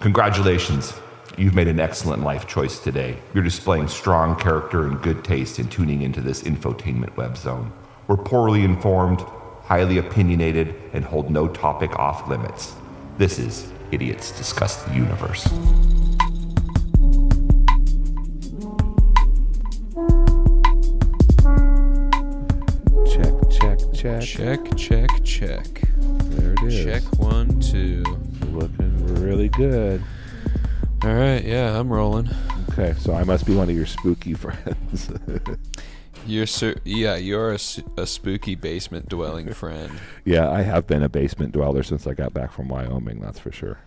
Congratulations. 0.00 0.94
You've 1.36 1.56
made 1.56 1.66
an 1.66 1.80
excellent 1.80 2.22
life 2.22 2.46
choice 2.46 2.78
today. 2.78 3.16
You're 3.34 3.42
displaying 3.42 3.88
strong 3.88 4.36
character 4.36 4.86
and 4.86 5.02
good 5.02 5.24
taste 5.24 5.58
in 5.58 5.66
tuning 5.68 6.02
into 6.02 6.20
this 6.20 6.42
infotainment 6.44 7.16
web 7.16 7.36
zone. 7.36 7.72
We're 8.06 8.16
poorly 8.16 8.62
informed, 8.62 9.22
highly 9.64 9.98
opinionated, 9.98 10.76
and 10.92 11.04
hold 11.04 11.32
no 11.32 11.48
topic 11.48 11.98
off 11.98 12.28
limits. 12.28 12.74
This 13.18 13.40
is 13.40 13.72
Idiots 13.90 14.30
Discuss 14.30 14.84
the 14.84 14.94
Universe. 14.94 15.42
Check, 23.10 23.34
check, 23.50 23.78
check. 23.92 24.22
Check, 24.22 24.76
check, 24.76 25.24
check. 25.24 25.82
There 25.98 26.52
it 26.52 26.62
is. 26.62 26.84
Check 26.84 27.18
one, 27.18 27.58
two. 27.58 28.04
Looking 28.52 28.87
really 29.28 29.48
good. 29.50 30.02
All 31.04 31.12
right, 31.14 31.44
yeah, 31.44 31.78
I'm 31.78 31.92
rolling. 31.92 32.28
Okay, 32.70 32.94
so 32.98 33.12
I 33.14 33.24
must 33.24 33.44
be 33.46 33.54
one 33.54 33.68
of 33.68 33.76
your 33.76 33.86
spooky 33.86 34.32
friends. 34.34 35.10
You're 36.26 36.46
sur- 36.46 36.76
yeah, 36.84 37.16
you're 37.16 37.52
a, 37.52 37.58
a 37.98 38.06
spooky 38.06 38.54
basement 38.54 39.08
dwelling 39.08 39.52
friend. 39.52 39.92
yeah, 40.24 40.50
I 40.50 40.62
have 40.62 40.86
been 40.86 41.02
a 41.02 41.08
basement 41.08 41.52
dweller 41.52 41.82
since 41.82 42.06
I 42.06 42.14
got 42.14 42.32
back 42.32 42.52
from 42.52 42.68
Wyoming, 42.68 43.20
that's 43.20 43.38
for 43.38 43.52
sure. 43.52 43.78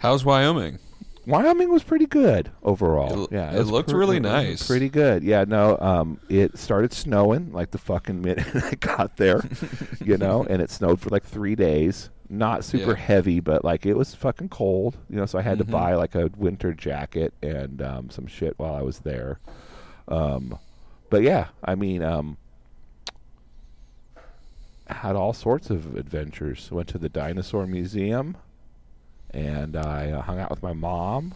How's 0.00 0.24
Wyoming? 0.24 0.78
Wyoming 1.26 1.70
was 1.70 1.82
pretty 1.82 2.06
good 2.06 2.50
overall. 2.62 3.24
It- 3.24 3.32
yeah, 3.32 3.52
it 3.52 3.58
was 3.58 3.70
looked 3.70 3.90
pre- 3.90 3.98
really 3.98 4.20
nice. 4.20 4.66
Pretty 4.66 4.88
good. 4.88 5.22
Yeah, 5.24 5.44
no, 5.46 5.76
um, 5.80 6.20
it 6.28 6.56
started 6.56 6.92
snowing 6.92 7.52
like 7.52 7.72
the 7.72 7.78
fucking 7.78 8.22
minute 8.22 8.46
I 8.64 8.74
got 8.76 9.16
there, 9.16 9.42
you 10.02 10.16
know, 10.16 10.46
and 10.48 10.62
it 10.62 10.70
snowed 10.70 11.00
for 11.00 11.10
like 11.10 11.24
three 11.24 11.54
days. 11.56 12.08
Not 12.30 12.62
super 12.64 12.90
Yeah. 12.90 12.96
heavy, 13.04 13.40
but 13.40 13.64
like 13.64 13.86
it 13.86 13.94
was 13.96 14.14
fucking 14.14 14.50
cold, 14.50 14.96
you 15.08 15.16
know. 15.16 15.26
So 15.26 15.38
I 15.38 15.42
had 15.42 15.58
Mhm. 15.58 15.66
to 15.66 15.72
buy 15.72 15.94
like 15.94 16.14
a 16.14 16.30
winter 16.36 16.72
jacket 16.74 17.32
and 17.42 17.80
um, 17.80 18.10
some 18.10 18.26
shit 18.26 18.58
while 18.58 18.74
I 18.74 18.82
was 18.82 18.98
there. 19.00 19.38
Um, 20.08 20.58
but 21.10 21.22
yeah, 21.22 21.48
I 21.64 21.74
mean, 21.74 22.02
um, 22.02 22.36
had 24.86 25.16
all 25.16 25.32
sorts 25.32 25.70
of 25.70 25.96
adventures. 25.96 26.70
Went 26.70 26.88
to 26.88 26.98
the 26.98 27.08
dinosaur 27.08 27.66
museum, 27.66 28.36
and 29.30 29.76
I 29.76 30.10
uh, 30.10 30.22
hung 30.22 30.38
out 30.38 30.50
with 30.50 30.62
my 30.62 30.72
mom, 30.72 31.34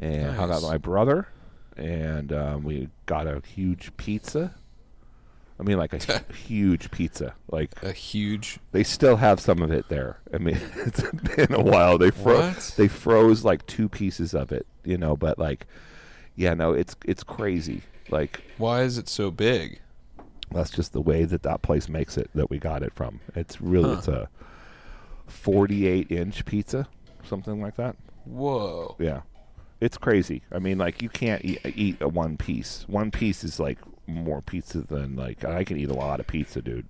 and 0.00 0.34
hung 0.36 0.50
out 0.50 0.62
with 0.62 0.70
my 0.70 0.78
brother, 0.78 1.28
and 1.76 2.32
um, 2.32 2.64
we 2.64 2.88
got 3.06 3.26
a 3.26 3.42
huge 3.46 3.94
pizza. 3.96 4.54
I 5.60 5.64
mean, 5.64 5.76
like 5.78 5.92
a 6.08 6.22
huge 6.32 6.90
pizza. 6.90 7.34
Like 7.50 7.82
A 7.82 7.92
huge. 7.92 8.58
they 8.72 8.84
still 8.84 9.16
have 9.16 9.40
some 9.40 9.60
of 9.62 9.72
it 9.72 9.88
there. 9.88 10.18
I 10.32 10.38
mean, 10.38 10.58
it's 10.76 11.02
been 11.36 11.52
a 11.52 11.62
while. 11.62 11.98
They 11.98 12.10
froze. 12.10 12.74
They 12.76 12.88
froze 12.88 13.44
like 13.44 13.66
two 13.66 13.88
pieces 13.88 14.34
of 14.34 14.52
it, 14.52 14.66
you 14.84 14.96
know. 14.96 15.16
But 15.16 15.38
like, 15.38 15.66
yeah, 16.36 16.54
no, 16.54 16.72
it's 16.72 16.94
it's 17.04 17.24
crazy. 17.24 17.82
Like 18.10 18.40
Why 18.56 18.82
is 18.82 18.98
it 18.98 19.08
so 19.08 19.30
big? 19.30 19.80
that's 20.50 20.70
just 20.70 20.94
the 20.94 21.00
way 21.02 21.24
that 21.24 21.42
that 21.42 21.60
place 21.60 21.90
makes 21.90 22.16
it 22.16 22.30
that 22.34 22.48
we 22.48 22.58
got 22.58 22.82
it 22.82 22.94
from. 22.94 23.20
It's 23.34 23.60
really 23.60 23.90
Huh. 23.90 23.96
it's 23.98 24.08
a 24.08 24.28
48 25.26 26.10
inch 26.10 26.44
pizza, 26.44 26.88
something 27.24 27.60
like 27.60 27.76
that. 27.76 27.96
Whoa. 28.24 28.96
Yeah, 28.98 29.22
it's 29.80 29.98
crazy. 29.98 30.42
I 30.52 30.58
mean, 30.58 30.78
like 30.78 31.02
you 31.02 31.08
can't 31.08 31.44
eat, 31.44 31.60
eat 31.64 31.96
a 32.00 32.08
one 32.08 32.36
piece. 32.36 32.84
One 32.88 33.10
piece 33.10 33.44
is 33.44 33.58
like 33.60 33.78
more 34.08 34.42
pizza 34.42 34.80
than 34.80 35.14
like 35.14 35.44
I 35.44 35.62
can 35.64 35.76
eat 35.78 35.90
a 35.90 35.94
lot 35.94 36.18
of 36.18 36.26
pizza, 36.26 36.60
dude. 36.62 36.86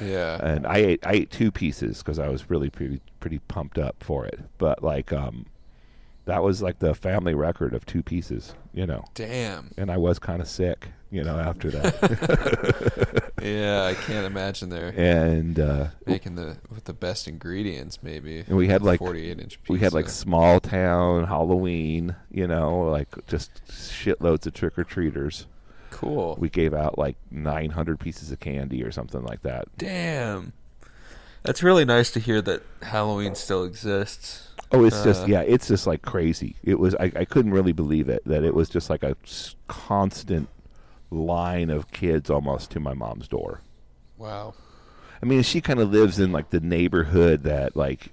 Yeah. 0.00 0.38
And 0.44 0.66
I 0.66 0.76
ate 0.78 1.06
I 1.06 1.12
ate 1.14 1.30
two 1.30 1.50
pieces 1.50 1.98
because 1.98 2.18
I 2.18 2.28
was 2.28 2.50
really 2.50 2.70
pretty 2.70 3.00
pretty 3.20 3.40
pumped 3.40 3.78
up 3.78 3.96
for 4.00 4.26
it. 4.26 4.38
But 4.58 4.82
like 4.82 5.12
um, 5.12 5.46
that 6.26 6.42
was 6.42 6.62
like 6.62 6.78
the 6.78 6.94
family 6.94 7.34
record 7.34 7.74
of 7.74 7.86
two 7.86 8.02
pieces, 8.02 8.54
you 8.74 8.86
know. 8.86 9.04
Damn. 9.14 9.72
And 9.76 9.90
I 9.90 9.96
was 9.96 10.18
kind 10.18 10.42
of 10.42 10.48
sick, 10.48 10.88
you 11.10 11.24
know, 11.24 11.38
after 11.38 11.70
that. 11.70 13.24
Yeah, 13.40 13.84
I 13.84 13.94
can't 13.94 14.26
imagine 14.26 14.68
they're 14.68 14.92
and 14.96 15.60
uh, 15.60 15.86
making 16.06 16.34
the 16.34 16.56
with 16.70 16.84
the 16.84 16.92
best 16.92 17.28
ingredients. 17.28 18.00
Maybe. 18.02 18.40
And 18.40 18.56
we 18.56 18.66
had, 18.66 18.82
like- 18.82 18.98
48 18.98 19.38
inch. 19.38 19.58
Pizza. 19.62 19.72
we 19.72 19.78
had 19.78 19.92
like 19.92 20.08
small 20.08 20.58
town 20.60 21.24
Halloween, 21.24 22.16
you 22.30 22.48
know, 22.48 22.80
like 22.90 23.08
just 23.28 23.64
shitloads 23.68 24.46
of 24.46 24.54
trick 24.54 24.76
or 24.78 24.82
treaters. 24.84 25.46
Cool. 25.98 26.36
We 26.38 26.48
gave 26.48 26.74
out 26.74 26.96
like 26.96 27.16
900 27.32 27.98
pieces 27.98 28.30
of 28.30 28.38
candy 28.38 28.84
or 28.84 28.92
something 28.92 29.24
like 29.24 29.42
that. 29.42 29.66
Damn. 29.76 30.52
That's 31.42 31.62
really 31.62 31.84
nice 31.84 32.10
to 32.12 32.20
hear 32.20 32.40
that 32.42 32.62
Halloween 32.82 33.34
still 33.34 33.64
exists. 33.64 34.48
Oh, 34.70 34.84
it's 34.84 35.02
just 35.02 35.24
Uh, 35.24 35.26
yeah, 35.26 35.40
it's 35.40 35.66
just 35.66 35.86
like 35.88 36.02
crazy. 36.02 36.54
It 36.62 36.78
was 36.78 36.94
I, 36.96 37.10
I 37.16 37.24
couldn't 37.24 37.52
really 37.52 37.72
believe 37.72 38.08
it 38.08 38.22
that 38.26 38.44
it 38.44 38.54
was 38.54 38.68
just 38.68 38.90
like 38.90 39.02
a 39.02 39.16
constant 39.66 40.48
line 41.10 41.68
of 41.70 41.90
kids 41.90 42.30
almost 42.30 42.70
to 42.72 42.80
my 42.80 42.94
mom's 42.94 43.26
door. 43.26 43.62
Wow. 44.18 44.54
I 45.20 45.26
mean, 45.26 45.42
she 45.42 45.60
kind 45.60 45.80
of 45.80 45.90
lives 45.90 46.20
in 46.20 46.30
like 46.30 46.50
the 46.50 46.60
neighborhood 46.60 47.42
that 47.42 47.74
like 47.76 48.12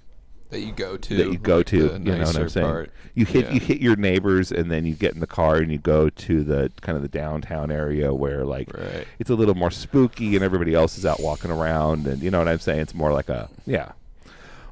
That 0.52 0.60
you 0.62 0.72
go 0.72 0.96
to. 0.96 1.18
that 1.18 1.32
you 1.32 1.38
go 1.38 1.58
like 1.58 1.66
to. 1.68 1.78
You 1.78 2.00
know 2.00 2.18
what 2.20 2.38
I'm 2.38 2.50
saying? 2.50 2.66
part. 2.68 2.92
You 3.16 3.26
hit 3.26 3.46
Yeah. 3.46 3.54
you 3.54 3.60
hit 3.60 3.82
your 3.82 3.96
neighbors, 3.96 4.52
and 4.52 4.72
then 4.72 4.86
you 4.86 4.94
get 4.94 5.14
in 5.14 5.20
the 5.20 5.28
car 5.28 5.56
and 5.58 5.72
you 5.72 5.78
go 5.80 6.10
to 6.10 6.44
the 6.44 6.72
kind 6.82 6.96
of 6.96 7.02
the 7.02 7.08
downtown 7.10 7.72
area 7.72 8.14
where 8.14 8.46
like 8.46 8.72
Right. 8.74 9.08
it's 9.20 9.30
a 9.30 9.36
little 9.36 9.56
more 9.56 9.72
spooky, 9.72 10.36
and 10.36 10.44
everybody 10.44 10.74
else 10.74 10.98
is 10.98 11.06
out 11.06 11.20
walking 11.20 11.52
around, 11.52 12.06
and 12.08 12.22
you 12.22 12.30
know 12.32 12.40
what 12.40 12.48
I'm 12.48 12.60
saying? 12.60 12.82
It's 12.82 12.94
more 12.94 13.12
like 13.12 13.30
a 13.30 13.50
yeah. 13.66 13.94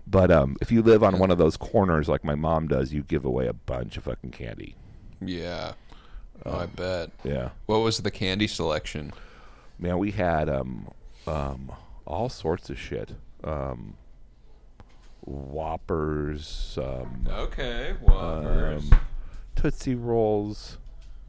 But 0.06 0.32
um, 0.32 0.58
if 0.62 0.72
you 0.72 0.82
live 0.82 1.02
on 1.04 1.18
one 1.18 1.32
of 1.32 1.38
those 1.38 1.56
corners 1.58 2.08
like 2.10 2.24
my 2.24 2.36
mom 2.36 2.68
does, 2.68 2.94
you 2.94 3.02
give 3.04 3.24
away 3.26 3.48
a 3.48 3.54
bunch 3.54 3.96
of 3.98 4.04
fucking 4.04 4.32
candy. 4.32 4.76
Yeah. 5.22 5.74
Oh, 6.46 6.58
I 6.60 6.66
bet. 6.66 7.12
Yeah, 7.24 7.50
What 7.68 7.78
was 7.80 8.00
the 8.00 8.12
candy 8.12 8.48
selection? 8.48 9.14
man, 9.80 9.98
we 9.98 10.12
had 10.12 10.50
um, 10.50 10.88
um, 11.26 11.72
all 12.06 12.28
sorts 12.30 12.70
of 12.70 12.78
shit. 12.78 13.14
Um, 13.46 13.96
Whoppers, 15.26 16.78
um, 16.82 17.28
Okay. 17.30 17.94
Whoppers. 18.02 18.92
um, 18.92 19.00
Tootsie 19.56 19.96
Rolls. 19.96 20.78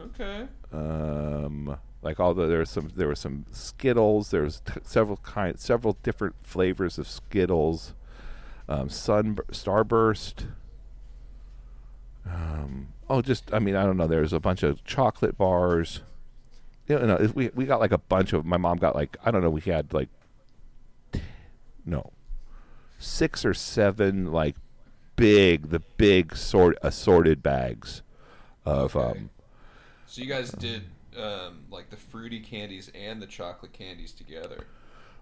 okay. 0.01 0.47
um, 0.73 1.77
like 2.03 2.19
all 2.21 2.35
the 2.35 2.47
there 2.47 2.59
was 2.59 2.71
some 2.71 2.91
there 2.97 3.07
were 3.09 3.15
some 3.15 3.47
Skittles. 3.53 4.31
There 4.31 4.43
was 4.43 4.61
t- 4.61 4.81
several 4.83 5.17
kind 5.19 5.59
several 5.59 5.97
different 6.03 6.35
flavors 6.43 6.99
of 6.99 7.07
Skittles. 7.09 7.95
Um, 8.69 8.89
Sun 8.89 9.37
Starburst. 9.53 10.47
Um, 12.29 12.89
oh, 13.09 13.23
just 13.23 13.53
I 13.55 13.59
mean 13.59 13.77
I 13.77 13.85
don't 13.85 13.97
know. 13.97 14.07
There's 14.07 14.33
a 14.33 14.41
bunch 14.41 14.63
of 14.63 14.83
chocolate 14.85 15.37
bars. 15.39 16.01
You 16.89 16.99
know, 16.99 17.31
we 17.35 17.51
we 17.55 17.65
got 17.65 17.81
like 17.81 17.93
a 17.93 17.99
bunch 17.99 18.33
of. 18.33 18.45
My 18.45 18.57
mom 18.59 18.77
got 18.79 18.95
like 18.95 19.17
I 19.25 19.31
don't 19.31 19.43
know. 19.43 19.51
We 19.51 19.61
had 19.63 19.93
like 19.95 20.09
no 21.87 22.13
six 23.05 23.45
or 23.45 23.55
seven 23.55 24.33
like 24.33 24.57
big 25.17 25.71
the 25.71 25.81
big 25.97 26.35
sort 26.37 26.77
assorted 26.83 27.43
bags 27.43 28.03
of 28.65 28.97
Okay. 28.97 29.19
um 29.21 29.31
So 30.07 30.23
you 30.23 30.29
guys 30.29 30.51
did 30.51 30.83
um, 31.17 31.65
like 31.71 31.91
the 31.91 31.97
fruity 31.97 32.41
candies 32.41 32.91
and 32.95 33.23
the 33.23 33.27
chocolate 33.27 33.73
candies 33.73 34.13
together. 34.13 34.65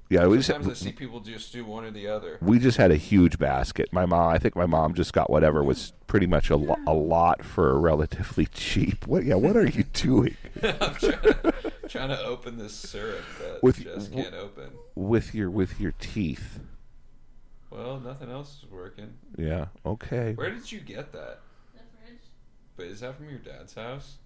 yeah 0.08 0.26
we 0.26 0.38
just 0.38 0.46
Sometimes 0.46 0.70
I 0.70 0.84
see 0.86 0.92
people 0.92 1.20
just 1.20 1.52
do 1.52 1.64
one 1.66 1.84
or 1.84 1.90
the 1.90 2.06
other. 2.06 2.38
we 2.40 2.58
just 2.58 2.78
had 2.78 2.90
a 2.90 2.96
huge 2.96 3.38
basket. 3.38 3.92
My 3.92 4.06
mom, 4.06 4.28
I 4.30 4.38
think 4.38 4.56
my 4.56 4.64
mom 4.64 4.94
just 4.94 5.12
got 5.12 5.28
whatever 5.28 5.62
was 5.62 5.92
pretty 6.06 6.26
much 6.26 6.48
a, 6.48 6.56
lo- 6.56 6.76
a 6.86 6.94
lot 6.94 7.44
for 7.44 7.78
relatively 7.78 8.46
cheap. 8.54 9.06
What? 9.06 9.24
Yeah, 9.26 9.34
what 9.34 9.54
are 9.56 9.66
you 9.66 9.82
doing 9.92 10.34
I'm 10.62 10.94
trying, 10.94 11.52
trying 11.88 12.08
to 12.08 12.22
open 12.24 12.56
this 12.56 12.72
syrup 12.74 13.24
that 13.40 13.62
With- 13.62 13.84
Jess 13.84 14.08
can't 14.08 14.34
open. 14.34 14.70
with 14.94 15.34
your 15.34 15.50
with 15.50 15.78
your 15.78 15.92
teeth? 16.00 16.60
Well, 17.72 18.00
nothing 18.00 18.30
else 18.30 18.58
is 18.62 18.70
working. 18.70 19.14
Yeah. 19.38 19.66
Okay. 19.86 20.34
Where 20.34 20.50
did 20.50 20.70
you 20.70 20.80
get 20.80 21.12
that? 21.12 21.40
The 21.74 21.80
fridge? 21.96 22.20
But 22.76 22.86
is 22.86 23.00
that 23.00 23.16
from 23.16 23.30
your 23.30 23.38
dad's 23.38 23.74
house? 23.74 24.16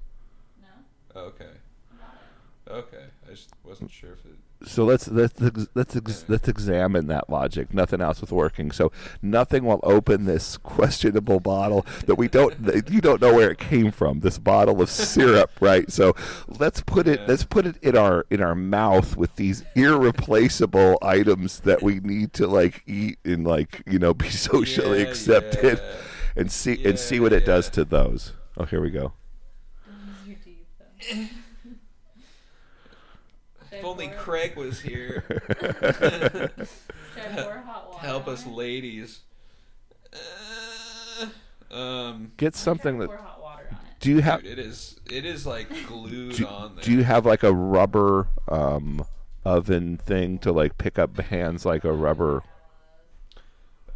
No. 0.61 0.69
Oh, 1.15 1.25
okay. 1.26 1.53
I 2.67 2.71
bought 2.71 2.79
it. 2.79 2.85
Okay. 2.95 3.05
I 3.27 3.31
just 3.31 3.51
wasn't 3.65 3.91
sure 3.91 4.13
if 4.13 4.25
it. 4.25 4.37
So 4.65 4.87
let's 4.87 5.07
let's 5.09 5.41
ex- 5.43 5.67
let's 5.75 5.95
ex- 5.97 6.25
let's 6.29 6.49
examine 6.49 7.09
that 7.09 7.29
logic. 7.29 7.75
Nothing 7.75 8.01
else 8.01 8.23
was 8.23 8.31
working. 8.33 8.71
So 8.71 8.91
nothing 9.21 9.65
will 9.65 9.81
open 9.83 10.25
this 10.25 10.57
questionable 10.63 11.41
bottle 11.41 11.85
that 12.07 12.15
we 12.15 12.27
don't 12.29 12.65
that 12.65 12.91
you 12.91 13.03
don't 13.03 13.21
know 13.21 13.35
where 13.35 13.51
it 13.51 13.59
came 13.59 13.91
from. 13.91 14.21
This 14.21 14.39
bottle 14.39 14.81
of 14.81 14.89
syrup, 14.89 15.51
right? 15.61 15.93
So 15.93 16.17
let's 16.49 16.81
put 16.81 17.07
it 17.07 17.21
Yeah. 17.21 17.27
let's 17.29 17.45
put 17.45 17.67
it 17.67 17.77
in 17.83 17.99
our 17.99 18.25
in 18.31 18.41
our 18.41 18.55
mouth 18.55 19.15
with 19.17 19.37
these 19.37 19.63
irreplaceable 19.75 20.99
items 21.03 21.61
that 21.61 21.83
we 21.83 22.01
need 22.01 22.33
to 22.35 22.47
like 22.47 22.83
eat 22.87 23.19
and 23.27 23.47
like 23.47 23.83
you 23.87 23.99
know 23.99 24.15
be 24.15 24.31
socially 24.51 25.03
Yeah, 25.03 25.09
accepted 25.09 25.79
yeah. 25.83 25.97
and 26.35 26.51
see 26.51 26.77
Yeah, 26.77 26.89
and 26.91 26.99
see 26.99 27.21
what 27.21 27.35
it 27.35 27.45
does 27.45 27.69
to 27.71 27.85
those. 27.85 28.33
Oh, 28.57 28.65
here 28.65 28.81
we 28.81 28.91
go. 28.91 29.13
This 29.87 30.23
is 30.23 30.27
your 30.29 30.37
teeth, 30.43 30.67
though. 30.79 30.87
Should 31.21 31.29
If 33.78 33.84
only 33.84 34.08
Craig 34.08 34.56
was 34.56 34.81
here 34.81 35.25
Should 35.28 35.73
I 35.73 37.43
pour 37.43 37.52
hot 37.58 37.88
water? 37.90 37.99
to 38.00 38.06
help 38.06 38.28
us 38.28 38.46
ladies. 38.46 39.20
Uh, 40.12 41.26
Um, 41.75 42.32
Get 42.37 42.55
something 42.55 42.99
that. 42.99 43.08
Pour 43.08 43.17
hot 43.17 43.43
water 43.43 43.67
on 43.70 43.76
it. 43.78 44.00
Do 44.00 44.11
you 44.11 44.20
have? 44.20 44.43
dude, 44.43 44.52
it 44.52 44.58
is 44.58 44.99
it 45.11 45.25
is 45.25 45.46
like 45.46 45.69
glued 45.87 46.37
Do, 46.37 46.46
on 46.46 46.76
there. 46.76 46.84
do 46.84 46.93
you 46.93 47.02
have 47.05 47.26
like 47.26 47.43
a 47.43 47.52
rubber 47.52 48.28
um, 48.49 49.05
oven 49.44 49.96
thing 49.96 50.38
to 50.40 50.52
like 50.52 50.79
pick 50.79 50.99
up 50.99 51.17
hands 51.19 51.64
like 51.64 51.84
a 51.84 51.93
rubber 51.93 52.43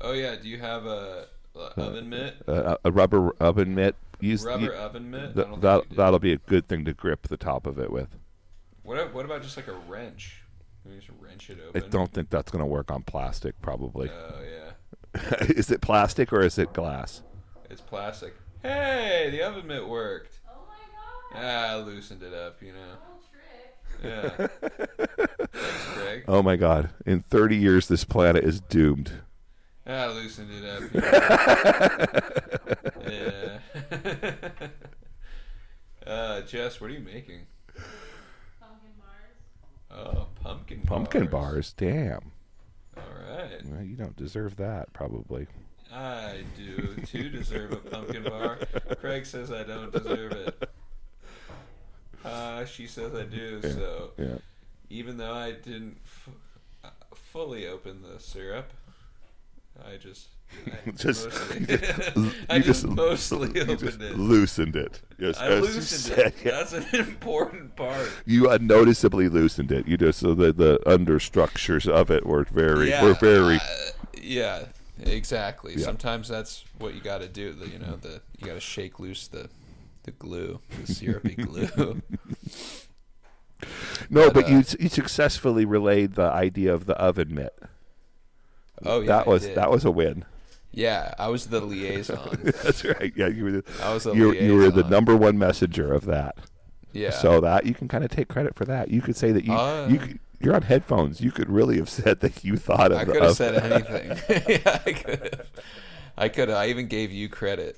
oh 0.00 0.12
yeah, 0.12 0.34
do 0.36 0.48
you 0.48 0.58
have 0.58 0.86
a, 0.86 1.26
a 1.54 1.58
oven 1.80 2.08
mitt? 2.08 2.34
uh, 2.48 2.76
a 2.84 2.90
rubber 2.90 3.34
oven 3.40 3.74
mitt? 3.74 3.94
Use 4.20 4.44
Rubber 4.44 4.64
you- 4.64 4.72
oven 4.72 5.10
mitt? 5.10 5.34
Th- 5.34 5.46
that 5.60 5.84
that'll 5.90 6.18
be 6.18 6.32
a 6.32 6.38
good 6.38 6.66
thing 6.68 6.84
to 6.86 6.92
grip 6.92 7.28
the 7.28 7.36
top 7.36 7.66
of 7.66 7.78
it 7.78 7.90
with. 7.92 8.08
What 8.90 9.14
what 9.14 9.24
about 9.24 9.42
just 9.42 9.56
like 9.56 9.68
a 9.68 9.76
wrench? 9.88 10.42
Can 10.82 10.90
we 10.90 10.98
just 10.98 11.10
wrench 11.20 11.48
it 11.48 11.58
open? 11.64 11.80
I 11.80 11.86
don't 11.86 12.12
think 12.12 12.28
that's 12.28 12.50
going 12.50 12.58
to 12.58 12.66
work 12.66 12.90
on 12.90 13.04
plastic. 13.04 13.54
Probably. 13.62 14.10
Oh 14.10 14.40
yeah, 14.42 14.72
is 15.42 15.70
it 15.70 15.80
plastic 15.80 16.32
or 16.32 16.40
is 16.40 16.58
it 16.58 16.72
glass? 16.72 17.22
it's 17.70 17.80
plastic. 17.80 18.34
Hey, 18.64 19.28
the 19.30 19.44
oven 19.44 19.68
mitt 19.68 19.88
worked. 19.88 20.40
Oh 20.50 20.66
my 20.66 20.74
god. 21.40 21.46
Ah, 21.46 21.68
I 21.68 21.76
loosened 21.76 22.24
it 22.24 22.34
up, 22.34 22.60
you 22.60 22.72
know. 22.72 22.96
Little 24.02 24.26
trick. 24.26 24.42
Yeah. 24.42 24.48
Thanks, 25.52 25.86
Greg. 25.94 26.24
Oh 26.26 26.42
my 26.42 26.56
God! 26.56 26.90
In 27.06 27.20
30 27.20 27.58
years, 27.58 27.86
this 27.86 28.02
planet 28.02 28.42
is 28.42 28.60
doomed. 28.60 29.12
Ah, 29.86 29.92
I 29.92 30.08
loosened 30.08 30.50
it 30.50 30.64
up. 30.64 30.82
You 30.92 31.00
know. 33.06 33.60
yeah. 36.04 36.12
uh, 36.12 36.40
Jess, 36.40 36.80
what 36.80 36.90
are 36.90 36.94
you 36.94 36.98
making? 36.98 37.46
Pumpkin 39.90 40.04
bars. 40.04 40.16
Oh, 40.16 40.26
pumpkin 40.42 40.80
Pumpkin 40.82 41.26
bars. 41.26 41.52
bars. 41.52 41.74
Damn. 41.76 42.32
All 42.96 43.02
right. 43.28 43.60
Well, 43.66 43.82
you 43.82 43.96
don't 43.96 44.16
deserve 44.16 44.56
that, 44.56 44.92
probably. 44.92 45.46
I 45.92 46.42
do 46.56 46.94
too 47.06 47.28
deserve 47.30 47.72
a 47.72 47.76
pumpkin 47.76 48.22
bar. 48.22 48.58
Craig 49.00 49.26
says 49.26 49.50
I 49.50 49.64
don't 49.64 49.92
deserve 49.92 50.32
it. 50.32 50.70
Uh, 52.24 52.64
she 52.64 52.86
says 52.86 53.14
I 53.14 53.24
do. 53.24 53.60
Yeah. 53.64 53.70
So 53.70 54.10
Yeah. 54.18 54.38
even 54.90 55.16
though 55.16 55.32
I 55.34 55.52
didn't 55.52 55.96
f- 56.04 56.28
uh, 56.84 56.88
fully 57.14 57.66
open 57.66 58.02
the 58.02 58.20
syrup, 58.20 58.72
I 59.78 59.96
just 59.96 60.28
I 60.66 60.90
Just- 60.96 61.26
mostly, 61.28 61.58
you 61.60 62.32
I 62.50 62.58
just, 62.58 62.66
just- 62.82 62.86
mostly 62.88 63.48
you 63.54 63.62
opened 63.62 63.78
just 63.78 64.00
it. 64.00 64.18
loosened 64.18 64.76
it. 64.76 65.00
Yes, 65.18 65.38
I 65.38 65.48
loosened 65.58 66.18
it. 66.18 66.34
That's 66.44 66.72
an 66.72 66.86
important 66.92 67.76
part. 67.76 68.10
You 68.26 68.50
unnoticeably 68.50 69.28
loosened 69.28 69.70
it. 69.72 69.86
You 69.86 69.96
just 69.96 70.18
so 70.20 70.34
the 70.34 70.52
the 70.52 70.78
understructures 70.86 71.88
of 71.88 72.10
it 72.10 72.26
were 72.26 72.44
very 72.44 72.90
yeah, 72.90 73.04
were 73.04 73.14
very. 73.14 73.56
uh, 73.56 73.60
yeah, 74.20 74.64
exactly. 75.00 75.74
Yeah. 75.76 75.84
Sometimes 75.84 76.28
that's 76.28 76.64
what 76.78 76.94
you 76.94 77.00
got 77.00 77.18
to 77.20 77.28
do. 77.28 77.52
The, 77.52 77.68
you 77.68 77.78
know, 77.78 77.96
the 77.96 78.20
you 78.38 78.46
got 78.46 78.54
to 78.54 78.60
shake 78.60 78.98
loose 78.98 79.28
the 79.28 79.48
the 80.02 80.10
glue, 80.12 80.60
the 80.84 80.92
syrupy 80.92 81.36
glue. 81.36 82.02
no, 84.10 84.30
but, 84.30 84.34
but, 84.34 84.44
uh, 84.46 84.48
you 84.48 84.64
you 84.80 84.88
successfully 84.88 85.64
relayed 85.64 86.14
the 86.14 86.22
idea 86.30 86.72
of 86.74 86.86
the 86.86 86.94
oven 86.96 87.34
mitt. 87.34 87.54
Oh 88.84 89.00
yeah, 89.00 89.06
that 89.06 89.26
was 89.26 89.48
that 89.48 89.70
was 89.70 89.84
a 89.84 89.90
win. 89.90 90.24
Yeah, 90.72 91.14
I 91.18 91.28
was 91.28 91.46
the 91.48 91.60
liaison. 91.60 92.38
That's 92.62 92.84
right. 92.84 93.12
Yeah, 93.16 93.26
you 93.26 93.44
were 93.44 93.50
the, 93.52 93.64
I 93.82 93.92
was 93.92 94.06
you, 94.06 94.32
you 94.32 94.54
were 94.56 94.70
the 94.70 94.84
number 94.84 95.16
one 95.16 95.36
messenger 95.36 95.92
of 95.92 96.06
that. 96.06 96.36
Yeah. 96.92 97.10
So 97.10 97.40
that 97.40 97.66
you 97.66 97.74
can 97.74 97.88
kind 97.88 98.04
of 98.04 98.10
take 98.10 98.28
credit 98.28 98.54
for 98.54 98.64
that. 98.66 98.88
You 98.88 99.00
could 99.02 99.16
say 99.16 99.32
that 99.32 99.44
you 99.44 99.52
Uh, 99.52 99.88
you 99.88 99.98
could, 99.98 100.18
you're 100.40 100.54
on 100.54 100.62
headphones. 100.62 101.20
You 101.20 101.32
could 101.32 101.50
really 101.50 101.76
have 101.78 101.88
said 101.90 102.20
that 102.20 102.44
you 102.44 102.56
thought 102.56 102.92
of 102.92 102.98
I 102.98 103.04
could 103.04 103.16
have 103.16 103.30
of- 103.30 103.36
said 103.36 103.54
anything. 103.72 104.38
yeah, 104.64 104.80
I 104.86 104.92
could 104.92 105.20
have. 105.34 105.50
I 106.16 106.28
could. 106.28 106.48
have. 106.48 106.58
I 106.58 106.66
even 106.68 106.86
gave 106.86 107.10
you 107.12 107.28
credit. 107.28 107.76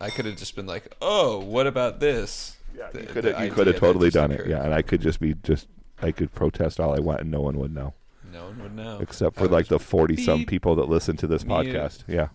I 0.00 0.08
could 0.10 0.24
have 0.24 0.36
just 0.36 0.56
been 0.56 0.66
like, 0.66 0.94
"Oh, 1.02 1.38
what 1.40 1.66
about 1.66 2.00
this?" 2.00 2.56
Yeah, 2.76 2.88
The- 2.92 3.00
you 3.02 3.06
could 3.06 3.24
have 3.24 3.44
you 3.44 3.50
could 3.52 3.66
have 3.66 3.76
totally 3.76 4.10
done 4.10 4.32
it. 4.32 4.46
Yeah, 4.46 4.64
and 4.64 4.72
I 4.74 4.80
could 4.82 5.00
just 5.02 5.20
be 5.20 5.34
just 5.42 5.68
I 6.00 6.12
could 6.12 6.32
protest 6.34 6.80
all 6.80 6.94
I 6.96 6.98
want 6.98 7.20
and 7.20 7.30
no 7.30 7.40
one 7.42 7.58
would 7.58 7.74
know, 7.74 7.94
No 8.32 8.44
one 8.46 8.62
would 8.62 8.74
know. 8.74 8.98
except 9.00 9.38
I 9.38 9.42
for 9.42 9.48
like 9.48 9.68
the 9.68 9.78
forty 9.78 10.16
some 10.16 10.44
people 10.44 10.76
that 10.76 10.88
listen 10.88 11.16
to 11.18 11.26
this 11.26 11.44
podcast. 11.44 12.04
Yeah, 12.06 12.28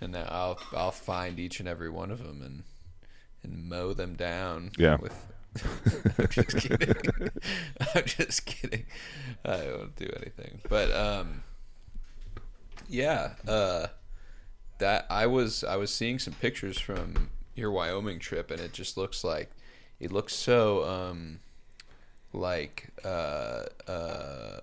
and 0.00 0.12
now 0.12 0.26
I'll 0.28 0.58
I'll 0.72 0.90
find 0.90 1.38
each 1.38 1.60
and 1.60 1.68
every 1.68 1.90
one 1.90 2.10
of 2.10 2.22
them 2.22 2.42
and 2.42 2.64
and 3.42 3.68
mow 3.68 3.92
them 3.92 4.14
down. 4.14 4.70
Yeah. 4.78 4.96
With 4.96 5.26
I'm 6.18 6.28
just 6.28 6.56
kidding. 6.56 7.30
I'm 7.94 8.04
just 8.04 8.46
kidding. 8.46 8.86
I 9.44 9.66
won't 9.66 9.96
do 9.96 10.10
anything. 10.16 10.60
But 10.68 10.90
um, 10.92 11.42
yeah. 12.88 13.32
Uh, 13.46 13.88
that 14.78 15.06
I 15.10 15.26
was 15.26 15.62
I 15.62 15.76
was 15.76 15.92
seeing 15.92 16.18
some 16.18 16.34
pictures 16.34 16.78
from 16.78 17.30
your 17.54 17.70
Wyoming 17.70 18.18
trip, 18.18 18.50
and 18.50 18.60
it 18.60 18.72
just 18.72 18.96
looks 18.96 19.22
like 19.22 19.50
it 20.00 20.10
looks 20.10 20.34
so 20.34 20.84
um, 20.84 21.38
like 22.32 22.88
uh 23.04 23.64
uh 23.86 24.60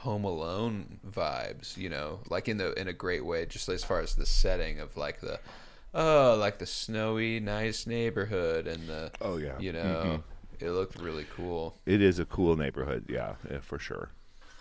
home 0.00 0.24
alone 0.24 0.98
vibes 1.08 1.76
you 1.76 1.88
know 1.88 2.20
like 2.30 2.48
in 2.48 2.56
the 2.56 2.72
in 2.80 2.88
a 2.88 2.92
great 2.92 3.24
way 3.24 3.44
just 3.46 3.68
as 3.68 3.84
far 3.84 4.00
as 4.00 4.14
the 4.14 4.24
setting 4.26 4.80
of 4.80 4.96
like 4.96 5.20
the 5.20 5.38
oh 5.94 6.36
like 6.40 6.58
the 6.58 6.64
snowy 6.66 7.38
nice 7.40 7.86
neighborhood 7.86 8.66
and 8.66 8.88
the 8.88 9.10
Oh, 9.20 9.36
yeah. 9.36 9.58
you 9.58 9.72
know 9.72 10.22
it 10.58 10.70
looked 10.70 10.98
really 11.00 11.26
cool 11.36 11.76
it 11.86 12.00
is 12.02 12.18
a 12.18 12.24
cool 12.26 12.56
neighborhood. 12.56 13.06
Yeah, 13.08 13.34
yeah 13.50 13.60
for 13.60 13.78
sure. 13.78 14.10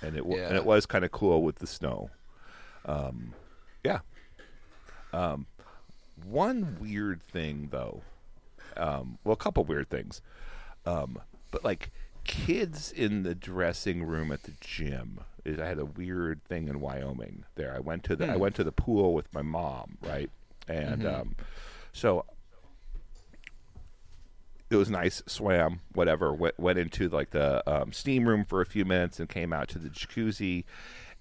And 0.02 0.16
it 0.16 0.26
wa- 0.26 0.38
and 0.38 0.56
it 0.56 0.64
was 0.66 0.86
kind 0.86 1.04
of 1.04 1.12
cool 1.12 1.44
with 1.44 1.56
the 1.60 1.68
snow. 1.68 2.10
Um, 2.86 3.34
yeah. 3.84 4.00
Um, 5.12 5.46
one 6.26 6.78
weird 6.80 7.22
thing 7.22 7.68
though. 7.72 8.02
Um, 8.78 9.18
well, 9.26 9.34
a 9.34 9.38
couple 9.38 9.64
weird 9.66 9.90
things. 9.90 10.22
Um, 10.86 11.20
but 11.52 11.64
like 11.66 11.92
kids 12.24 12.92
in 12.94 13.24
the 13.24 13.36
dressing 13.36 14.04
room 14.04 14.32
at 14.32 14.44
the 14.44 14.54
gym 14.62 15.20
is 15.46 15.60
I 15.60 15.66
had 15.68 15.80
a 15.80 15.86
weird 15.86 16.44
thing 16.46 16.68
in 16.68 16.80
Wyoming. 16.80 17.44
There, 17.56 17.74
I 17.76 17.80
went 17.80 18.04
to 18.06 18.16
the 18.16 18.30
I 18.30 18.34
Hmm. 18.34 18.40
went 18.40 18.56
to 18.56 18.64
the 18.64 18.72
pool 18.72 19.14
with 19.14 19.34
my 19.34 19.42
mom, 19.42 19.98
right? 20.02 20.30
And 20.68 21.06
um, 21.06 21.36
so 21.94 22.26
it 24.70 24.76
was 24.76 24.90
nice. 24.90 25.24
Swam, 25.26 25.82
whatever. 25.94 26.32
Went, 26.34 26.60
went 26.60 26.78
into 26.78 27.10
like 27.10 27.32
the 27.32 27.68
um, 27.70 27.92
steam 27.92 28.28
room 28.28 28.44
for 28.44 28.62
a 28.62 28.66
few 28.66 28.86
minutes 28.86 29.20
and 29.20 29.28
came 29.28 29.52
out 29.52 29.68
to 29.70 29.80
the 29.80 29.90
jacuzzi. 29.90 30.66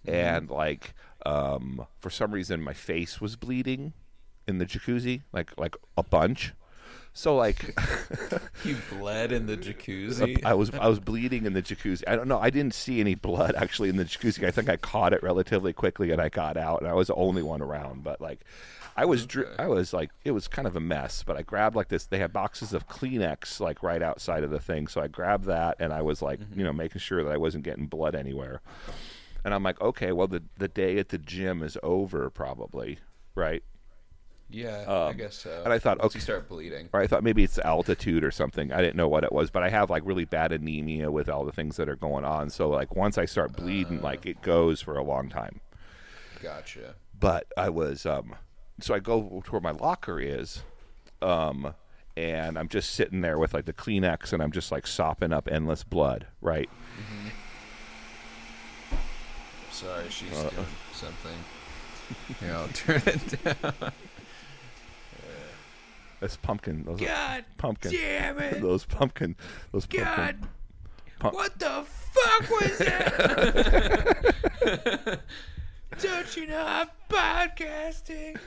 And 0.06 0.50
like 0.50 0.94
um, 1.26 1.86
for 1.98 2.10
some 2.10 2.30
reason, 2.32 2.62
my 2.62 2.72
face 2.74 3.20
was 3.20 3.36
bleeding 3.36 3.94
in 4.46 4.58
the 4.58 4.66
jacuzzi, 4.66 5.22
like 5.32 5.58
like 5.58 5.76
a 5.96 6.02
bunch. 6.02 6.52
So 7.18 7.34
like 7.34 7.76
you 8.64 8.76
bled 8.90 9.32
in 9.32 9.46
the 9.46 9.56
jacuzzi 9.56 10.44
I 10.44 10.54
was 10.54 10.70
I 10.70 10.86
was 10.86 11.00
bleeding 11.00 11.46
in 11.46 11.52
the 11.52 11.62
jacuzzi. 11.62 12.04
I 12.06 12.14
don't 12.14 12.28
know. 12.28 12.38
I 12.38 12.48
didn't 12.48 12.74
see 12.74 13.00
any 13.00 13.16
blood 13.16 13.56
actually 13.56 13.88
in 13.88 13.96
the 13.96 14.04
jacuzzi. 14.04 14.46
I 14.46 14.52
think 14.52 14.68
I 14.68 14.76
caught 14.76 15.12
it 15.12 15.20
relatively 15.20 15.72
quickly 15.72 16.12
and 16.12 16.22
I 16.22 16.28
got 16.28 16.56
out 16.56 16.80
and 16.80 16.88
I 16.88 16.94
was 16.94 17.08
the 17.08 17.16
only 17.16 17.42
one 17.42 17.60
around. 17.60 18.04
But 18.04 18.20
like, 18.20 18.44
I 18.96 19.04
was 19.04 19.24
Okay. 19.24 19.50
I 19.58 19.66
was 19.66 19.92
like 19.92 20.10
it 20.24 20.30
was 20.30 20.46
kind 20.46 20.68
of 20.68 20.76
a 20.76 20.80
mess. 20.80 21.24
But 21.24 21.36
I 21.36 21.42
grabbed 21.42 21.74
like 21.74 21.88
this. 21.88 22.06
They 22.06 22.20
had 22.20 22.32
boxes 22.32 22.72
of 22.72 22.86
Kleenex 22.86 23.58
like 23.58 23.82
right 23.82 24.00
outside 24.00 24.44
of 24.44 24.50
the 24.50 24.60
thing. 24.60 24.86
So 24.86 25.00
I 25.00 25.08
grabbed 25.08 25.46
that 25.46 25.74
and 25.80 25.92
I 25.92 26.02
was 26.02 26.22
like 26.22 26.38
mm-hmm. 26.38 26.56
you 26.56 26.64
know 26.64 26.72
making 26.72 27.00
sure 27.00 27.24
that 27.24 27.32
I 27.32 27.36
wasn't 27.36 27.64
getting 27.64 27.86
blood 27.86 28.14
anywhere. 28.14 28.60
And 29.44 29.52
I'm 29.52 29.64
like, 29.64 29.80
okay, 29.80 30.12
well 30.12 30.28
the 30.28 30.44
the 30.56 30.68
day 30.68 30.98
at 30.98 31.08
the 31.08 31.18
gym 31.18 31.64
is 31.64 31.76
over 31.82 32.30
probably, 32.30 33.00
right? 33.34 33.64
Yeah 34.50 34.84
i 34.88 35.08
um, 35.10 35.16
guess 35.16 35.34
so 35.36 35.62
and 35.64 35.72
I 35.72 35.78
thought, 35.78 35.98
Once 35.98 36.12
okay. 36.12 36.18
you 36.18 36.22
start 36.22 36.48
bleeding 36.48 36.88
or 36.92 37.00
I 37.00 37.06
thought 37.06 37.22
maybe 37.22 37.44
it's 37.44 37.58
altitude 37.58 38.24
or 38.24 38.30
something. 38.30 38.72
I 38.72 38.80
didn't 38.80 38.96
know 38.96 39.08
what 39.08 39.22
it 39.24 39.30
was, 39.32 39.50
but 39.50 39.62
I 39.62 39.68
have 39.68 39.90
like 39.90 40.02
really 40.06 40.24
bad 40.24 40.52
anemia 40.52 41.10
with 41.10 41.28
all 41.28 41.44
the 41.44 41.52
things 41.52 41.76
that 41.76 41.88
are 41.88 41.96
going 41.96 42.24
on. 42.24 42.48
So 42.50 42.68
like 42.70 42.96
once 42.96 43.18
I 43.18 43.26
start 43.26 43.54
bleeding, 43.54 44.00
like 44.00 44.24
it 44.24 44.40
goes 44.40 44.80
for 44.80 44.96
a 44.96 45.02
long 45.04 45.28
time. 45.28 45.60
gotcha 46.42 46.94
But 47.18 47.46
I 47.56 47.68
was 47.68 48.06
um 48.06 48.36
so 48.80 48.94
I 48.94 49.00
go 49.00 49.42
to 49.44 49.50
where 49.52 49.60
my 49.60 49.72
locker 49.72 50.18
is, 50.20 50.62
um, 51.20 51.74
and 52.16 52.56
I'm 52.58 52.68
just 52.68 52.92
sitting 52.92 53.20
there 53.20 53.38
with 53.38 53.52
like 53.52 53.64
the 53.66 53.72
Kleenex 53.72 54.32
and 54.32 54.42
I'm 54.42 54.52
just 54.52 54.70
like 54.72 54.86
sopping 54.86 55.32
up 55.32 55.48
endless 55.50 55.82
blood, 55.84 56.26
right? 56.40 56.70
sorry 59.70 60.08
she's 60.10 60.32
Uh, 60.32 60.50
doing 60.50 60.66
something 60.92 61.44
here 62.40 62.54
i'll 62.54 62.68
turn 62.68 63.02
it 63.06 63.44
down 63.44 63.92
This 66.20 66.36
pumpkin, 66.36 66.82
those 66.84 67.00
god 67.00 67.44
pumpkin, 67.58 67.92
damn 67.92 68.38
it 68.40 68.60
those 68.62 68.84
pumpkin, 68.84 69.36
those 69.72 69.86
God, 69.86 70.04
pumpkin. 70.40 70.48
Pump- 71.20 71.34
what 71.34 71.58
the 71.58 71.84
fuck 71.86 72.50
was 72.50 72.78
that? 72.78 74.18
Don't 76.00 76.36
you 76.36 76.46
know 76.46 76.64
I'm 76.66 76.88
podcasting? 77.08 78.38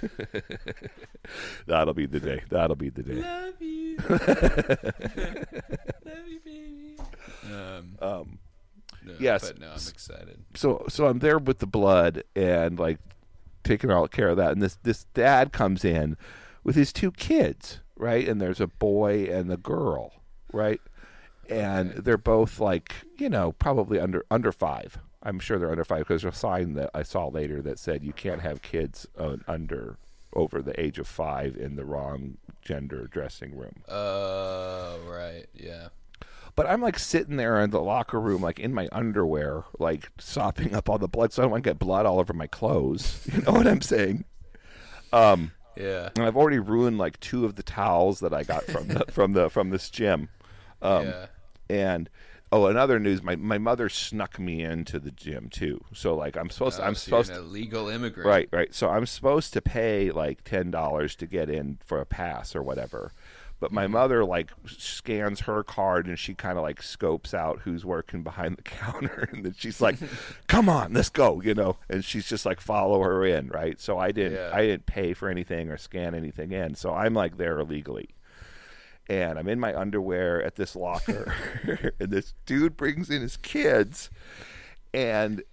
That'll 1.67 1.93
be 1.93 2.05
the 2.05 2.19
day. 2.19 2.41
That'll 2.49 2.75
be 2.77 2.89
the 2.89 3.03
day. 3.03 3.13
Love 3.15 3.61
you. 3.61 3.97
Love 6.05 6.27
you, 6.27 6.39
baby. 6.45 6.97
Um, 7.45 7.97
Um, 8.01 8.39
no, 9.03 9.13
yes. 9.19 9.47
But 9.51 9.59
no, 9.59 9.67
I'm 9.69 9.73
excited. 9.73 10.39
so 10.55 10.85
so 10.87 11.07
I'm 11.07 11.19
there 11.19 11.39
with 11.39 11.59
the 11.59 11.67
blood 11.67 12.23
and 12.35 12.77
like 12.79 12.99
taking 13.63 13.89
all 13.91 14.07
care 14.07 14.29
of 14.29 14.37
that. 14.37 14.51
And 14.51 14.61
this 14.61 14.77
this 14.83 15.05
dad 15.13 15.51
comes 15.51 15.83
in 15.83 16.15
with 16.63 16.75
his 16.75 16.93
two 16.93 17.11
kids, 17.11 17.79
right? 17.95 18.27
And 18.27 18.41
there's 18.41 18.61
a 18.61 18.67
boy 18.67 19.25
and 19.25 19.51
a 19.51 19.57
girl, 19.57 20.13
right? 20.51 20.81
And 21.49 21.91
they're 21.91 22.17
both 22.17 22.59
like, 22.59 22.93
you 23.17 23.29
know, 23.29 23.51
probably 23.53 23.99
under 23.99 24.25
under 24.31 24.51
five. 24.51 24.97
I'm 25.23 25.39
sure 25.39 25.59
they're 25.59 25.71
under 25.71 25.85
five 25.85 25.99
because 25.99 26.23
there's 26.23 26.35
a 26.35 26.37
sign 26.37 26.73
that 26.73 26.89
I 26.93 27.03
saw 27.03 27.27
later 27.27 27.61
that 27.61 27.77
said 27.77 28.03
you 28.03 28.13
can't 28.13 28.41
have 28.41 28.61
kids 28.61 29.05
uh, 29.17 29.37
under 29.47 29.97
over 30.33 30.61
the 30.61 30.79
age 30.79 30.97
of 30.97 31.07
five 31.07 31.55
in 31.57 31.75
the 31.75 31.85
wrong 31.85 32.37
gender 32.61 33.07
dressing 33.07 33.55
room. 33.55 33.83
Oh, 33.87 34.99
right. 35.07 35.45
Yeah. 35.53 35.89
But 36.55 36.67
I'm 36.67 36.81
like 36.81 36.99
sitting 36.99 37.37
there 37.37 37.61
in 37.61 37.69
the 37.69 37.81
locker 37.81 38.19
room, 38.19 38.41
like 38.41 38.59
in 38.59 38.73
my 38.73 38.87
underwear, 38.91 39.63
like 39.79 40.09
sopping 40.19 40.75
up 40.75 40.89
all 40.89 40.97
the 40.97 41.07
blood, 41.07 41.33
so 41.33 41.41
I 41.41 41.43
don't 41.43 41.51
want 41.51 41.63
to 41.63 41.69
get 41.69 41.79
blood 41.79 42.05
all 42.05 42.19
over 42.19 42.33
my 42.33 42.47
clothes. 42.47 43.27
You 43.33 43.41
know 43.41 43.53
what 43.53 43.67
I'm 43.67 43.81
saying? 43.81 44.25
Um, 45.13 45.51
Yeah. 45.75 46.09
and 46.15 46.25
I've 46.25 46.35
already 46.37 46.59
ruined 46.59 46.97
like 46.97 47.19
two 47.19 47.45
of 47.45 47.55
the 47.55 47.63
towels 47.63 48.19
that 48.19 48.33
I 48.33 48.43
got 48.43 48.63
from 48.65 48.87
the, 48.89 49.05
from 49.11 49.33
the 49.33 49.49
from 49.49 49.69
this 49.69 49.89
gym. 49.89 50.29
Um, 50.81 51.05
yeah. 51.07 51.25
And 51.69 52.09
oh, 52.51 52.65
another 52.65 52.99
news: 52.99 53.23
my 53.23 53.35
my 53.37 53.57
mother 53.57 53.87
snuck 53.87 54.37
me 54.39 54.61
into 54.63 54.99
the 54.99 55.11
gym 55.11 55.47
too. 55.49 55.81
So 55.93 56.15
like 56.15 56.35
I'm 56.35 56.49
supposed 56.49 56.79
Oh, 56.79 56.83
I'm 56.83 56.95
so 56.95 57.15
you're 57.15 57.23
supposed 57.23 57.29
an 57.31 57.35
to, 57.37 57.41
illegal 57.43 57.87
immigrant. 57.87 58.27
right 58.27 58.49
right. 58.51 58.73
So 58.75 58.89
I'm 58.89 59.05
supposed 59.05 59.53
to 59.53 59.61
pay 59.61 60.11
like 60.11 60.43
ten 60.43 60.71
dollars 60.71 61.15
to 61.17 61.25
get 61.27 61.49
in 61.49 61.77
for 61.85 62.01
a 62.01 62.05
pass 62.05 62.55
or 62.55 62.61
whatever. 62.63 63.11
But 63.61 63.71
my 63.71 63.87
mother 63.87 64.25
like 64.25 64.51
scans 64.65 65.41
her 65.41 65.63
card 65.63 66.07
and 66.07 66.19
she 66.19 66.33
kind 66.33 66.57
of 66.57 66.63
like 66.63 66.81
scopes 66.81 67.33
out 67.33 67.59
who's 67.59 67.85
working 67.85 68.23
behind 68.23 68.57
the 68.57 68.61
counter 68.63 69.29
and 69.31 69.45
then 69.45 69.55
she's 69.57 69.79
like, 69.79 69.95
"Come 70.47 70.67
on, 70.67 70.91
let's 70.91 71.09
go," 71.09 71.41
you 71.41 71.53
know. 71.53 71.77
And 71.87 72.03
she's 72.03 72.27
just 72.27 72.45
like, 72.45 72.59
"Follow 72.59 73.01
her 73.01 73.23
in," 73.23 73.47
right? 73.47 73.79
So 73.79 73.97
I 73.97 74.11
didn't 74.11 74.33
Yeah. 74.33 74.51
I 74.51 74.63
didn't 74.63 74.87
pay 74.87 75.13
for 75.13 75.29
anything 75.29 75.69
or 75.69 75.77
scan 75.77 76.15
anything 76.15 76.51
in. 76.51 76.75
So 76.75 76.93
I'm 76.93 77.13
like 77.13 77.37
there 77.37 77.59
illegally 77.59 78.09
and 79.07 79.37
I'm 79.37 79.47
in 79.47 79.59
my 79.59 79.77
underwear 79.77 80.41
at 80.41 80.55
this 80.55 80.75
locker, 80.75 81.33
and 81.99 82.11
this 82.11 82.33
dude 82.45 82.77
brings 82.77 83.09
in 83.09 83.21
his 83.21 83.35
kids, 83.35 84.09
and 84.93 85.43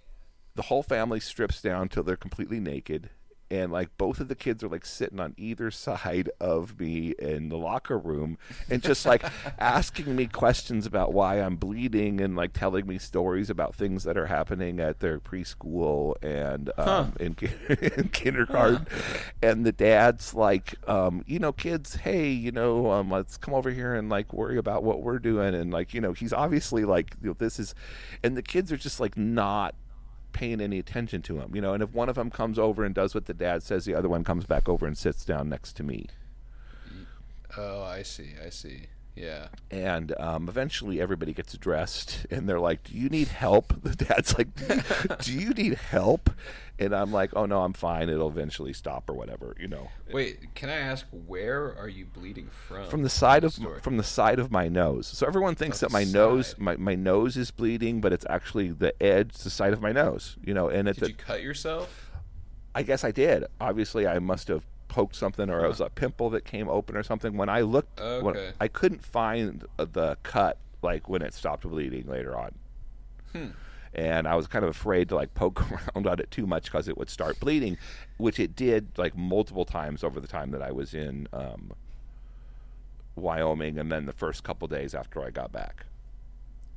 the 0.55 0.61
whole 0.63 0.83
family 0.83 1.19
strips 1.19 1.61
down 1.61 1.89
till 1.89 2.03
they're 2.03 2.15
completely 2.15 2.59
naked, 2.59 3.09
and 3.51 3.71
like 3.71 3.97
both 3.97 4.19
of 4.19 4.27
the 4.27 4.35
kids 4.35 4.63
are 4.63 4.67
like 4.67 4.85
sitting 4.85 5.19
on 5.19 5.33
either 5.37 5.71
side 5.79 6.29
of 6.39 6.79
me 6.79 7.13
in 7.19 7.49
the 7.49 7.57
locker 7.57 7.97
room, 7.97 8.37
and 8.69 8.81
just 8.81 9.05
like 9.05 9.23
asking 9.59 10.15
me 10.15 10.27
questions 10.27 10.85
about 10.85 11.13
why 11.13 11.41
I'm 11.41 11.55
bleeding, 11.55 12.21
and 12.21 12.35
like 12.35 12.53
telling 12.53 12.87
me 12.87 12.97
stories 12.97 13.49
about 13.49 13.75
things 13.75 14.03
that 14.03 14.17
are 14.17 14.27
happening 14.27 14.79
at 14.79 14.99
their 14.99 15.19
preschool 15.19 16.15
and 16.23 16.71
um, 16.77 17.13
in, 17.19 17.35
in 17.97 18.09
kindergarten, 18.09 18.87
and 19.41 19.65
the 19.65 19.71
dad's 19.71 20.33
like, 20.33 20.75
um, 20.87 21.23
you 21.25 21.39
know, 21.39 21.51
kids, 21.51 21.95
hey, 21.95 22.29
you 22.29 22.51
know, 22.51 22.91
um, 22.91 23.09
let's 23.09 23.37
come 23.37 23.53
over 23.53 23.71
here 23.71 23.95
and 23.95 24.09
like 24.09 24.33
worry 24.33 24.57
about 24.57 24.83
what 24.83 25.01
we're 25.01 25.19
doing, 25.19 25.55
and 25.55 25.71
like, 25.71 25.93
you 25.93 26.01
know, 26.01 26.13
he's 26.13 26.33
obviously 26.33 26.85
like, 26.85 27.15
you 27.21 27.29
know, 27.29 27.35
this 27.37 27.59
is, 27.59 27.73
and 28.23 28.37
the 28.37 28.41
kids 28.41 28.71
are 28.71 28.77
just 28.77 28.99
like 28.99 29.17
not 29.17 29.75
paying 30.31 30.61
any 30.61 30.79
attention 30.79 31.21
to 31.23 31.39
him, 31.39 31.55
you 31.55 31.61
know, 31.61 31.73
and 31.73 31.83
if 31.83 31.93
one 31.93 32.09
of 32.09 32.15
them 32.15 32.29
comes 32.29 32.59
over 32.59 32.83
and 32.83 32.93
does 32.95 33.13
what 33.15 33.25
the 33.25 33.33
dad 33.33 33.63
says, 33.63 33.85
the 33.85 33.95
other 33.95 34.09
one 34.09 34.23
comes 34.23 34.45
back 34.45 34.69
over 34.69 34.85
and 34.85 34.97
sits 34.97 35.25
down 35.25 35.49
next 35.49 35.73
to 35.77 35.83
me. 35.83 36.07
Oh, 37.57 37.81
I 37.81 38.03
see. 38.03 38.33
I 38.45 38.49
see. 38.49 38.87
Yeah. 39.19 39.47
And 39.69 40.17
um, 40.17 40.47
eventually, 40.47 41.01
everybody 41.01 41.33
gets 41.33 41.53
dressed, 41.57 42.25
and 42.31 42.47
they're 42.47 42.59
like, 42.59 42.85
"Do 42.85 42.97
you 42.97 43.09
need 43.09 43.27
help?" 43.27 43.73
The 43.89 43.95
dad's 43.95 44.37
like, 44.37 44.47
"Do 45.23 45.33
you 45.33 45.49
need 45.49 45.73
help?" 45.73 46.29
And 46.77 46.95
I'm 46.95 47.11
like, 47.11 47.31
"Oh 47.35 47.45
no, 47.45 47.63
I'm 47.63 47.73
fine. 47.73 48.07
It'll 48.07 48.29
eventually 48.29 48.71
stop 48.71 49.09
or 49.09 49.13
whatever, 49.13 49.55
you 49.59 49.67
know." 49.67 49.89
Wait, 50.11 50.53
can 50.55 50.69
I 50.69 50.77
ask 50.77 51.05
where 51.11 51.75
are 51.75 51.89
you 51.89 52.05
bleeding 52.05 52.47
from? 52.49 52.87
From 52.87 53.03
the 53.03 53.09
side 53.09 53.43
of 53.43 53.53
story? 53.53 53.81
from 53.81 53.97
the 53.97 54.03
side 54.03 54.39
of 54.39 54.51
my 54.51 54.67
nose. 54.67 55.07
So 55.07 55.27
everyone 55.27 55.55
thinks 55.55 55.79
that 55.81 55.91
my 55.91 56.03
the 56.03 56.13
nose 56.13 56.55
my, 56.57 56.77
my 56.77 56.95
nose 56.95 57.35
is 57.35 57.51
bleeding, 57.51 57.99
but 57.99 58.13
it's 58.13 58.25
actually 58.29 58.69
the 58.69 58.93
edge, 59.01 59.33
the 59.33 59.49
side 59.49 59.73
of 59.73 59.81
my 59.81 59.91
nose, 59.91 60.37
you 60.43 60.53
know. 60.53 60.69
And 60.69 60.87
at 60.87 60.95
Did 60.95 61.03
the 61.03 61.09
you 61.09 61.15
cut 61.15 61.41
yourself? 61.41 62.11
I 62.75 62.83
guess 62.83 63.03
I 63.03 63.11
did. 63.11 63.45
Obviously, 63.59 64.07
I 64.07 64.19
must 64.19 64.47
have 64.47 64.63
poked 64.89 65.15
something, 65.15 65.49
or 65.49 65.63
it 65.63 65.69
was 65.69 65.79
a 65.79 65.89
pimple 65.89 66.29
that 66.31 66.43
came 66.43 66.67
open, 66.67 66.97
or 66.97 67.03
something. 67.03 67.37
When 67.37 67.47
I 67.47 67.61
looked, 67.61 68.01
when- 68.21 68.35
I 68.59 68.67
couldn't 68.67 69.03
find 69.05 69.65
the 69.77 70.17
cut, 70.23 70.57
like 70.81 71.07
when 71.07 71.21
it 71.21 71.33
stopped 71.33 71.63
bleeding 71.63 72.07
later 72.07 72.37
on. 72.37 72.55
Hmm. 73.31 73.47
And 73.93 74.27
I 74.27 74.35
was 74.35 74.45
kind 74.47 74.63
of 74.63 74.69
afraid 74.71 75.09
to 75.09 75.15
like 75.15 75.33
poke 75.41 75.61
around 75.71 76.05
on 76.07 76.19
it 76.19 76.29
too 76.29 76.45
much 76.45 76.65
because 76.65 76.87
it 76.87 76.97
would 76.97 77.09
start 77.09 77.39
bleeding, 77.39 77.77
which 78.17 78.39
it 78.39 78.55
did 78.55 78.89
like 78.97 79.15
multiple 79.17 79.65
times 79.65 80.03
over 80.03 80.19
the 80.19 80.27
time 80.27 80.51
that 80.51 80.61
I 80.61 80.71
was 80.71 80.93
in 80.93 81.27
um, 81.33 81.71
Wyoming, 83.15 83.77
and 83.79 83.91
then 83.91 84.05
the 84.05 84.13
first 84.13 84.43
couple 84.43 84.67
days 84.67 84.93
after 84.93 85.23
I 85.23 85.29
got 85.31 85.51
back. 85.51 85.85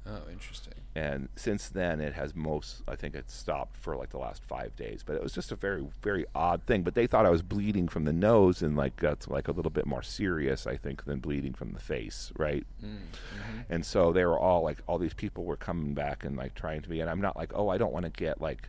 Oh, 0.04 0.22
interesting. 0.30 0.74
and 0.96 1.28
since 1.36 1.68
then 1.68 2.00
it 2.00 2.12
has 2.14 2.34
most 2.34 2.82
i 2.88 2.96
think 2.96 3.14
it 3.14 3.30
stopped 3.30 3.76
for 3.76 3.96
like 3.96 4.10
the 4.10 4.18
last 4.18 4.42
five 4.42 4.74
days 4.74 5.04
but 5.06 5.14
it 5.14 5.22
was 5.22 5.32
just 5.32 5.52
a 5.52 5.56
very 5.56 5.86
very 6.02 6.26
odd 6.34 6.62
thing. 6.64 6.82
But 6.82 6.94
they 6.94 7.06
thought 7.06 7.24
i 7.24 7.30
was 7.30 7.42
bleeding 7.42 7.86
from 7.86 8.04
the 8.04 8.12
nose 8.12 8.62
and 8.62 8.76
like 8.76 8.96
that's 8.96 9.28
like 9.28 9.46
a 9.46 9.52
little 9.52 9.70
bit 9.70 9.86
more 9.86 10.02
serious 10.02 10.66
i 10.66 10.76
think 10.76 11.04
than 11.04 11.20
bleeding 11.20 11.54
from 11.54 11.72
the 11.72 11.78
face 11.78 12.32
right? 12.36 12.66
Mm, 12.84 12.88
mm-hmm. 12.88 13.58
And 13.70 13.86
so 13.86 14.12
they 14.12 14.24
were 14.24 14.38
all 14.38 14.62
like 14.62 14.78
all 14.88 14.98
these 14.98 15.14
people 15.14 15.44
were 15.44 15.56
coming 15.56 15.94
back 15.94 16.24
and 16.24 16.36
like 16.36 16.54
trying 16.54 16.82
to 16.82 16.88
be 16.88 17.00
and 17.00 17.08
i'm 17.08 17.20
not 17.20 17.36
like 17.36 17.52
oh 17.54 17.68
i 17.68 17.78
don't 17.78 17.92
want 17.92 18.04
to 18.04 18.10
get 18.10 18.40
like 18.40 18.68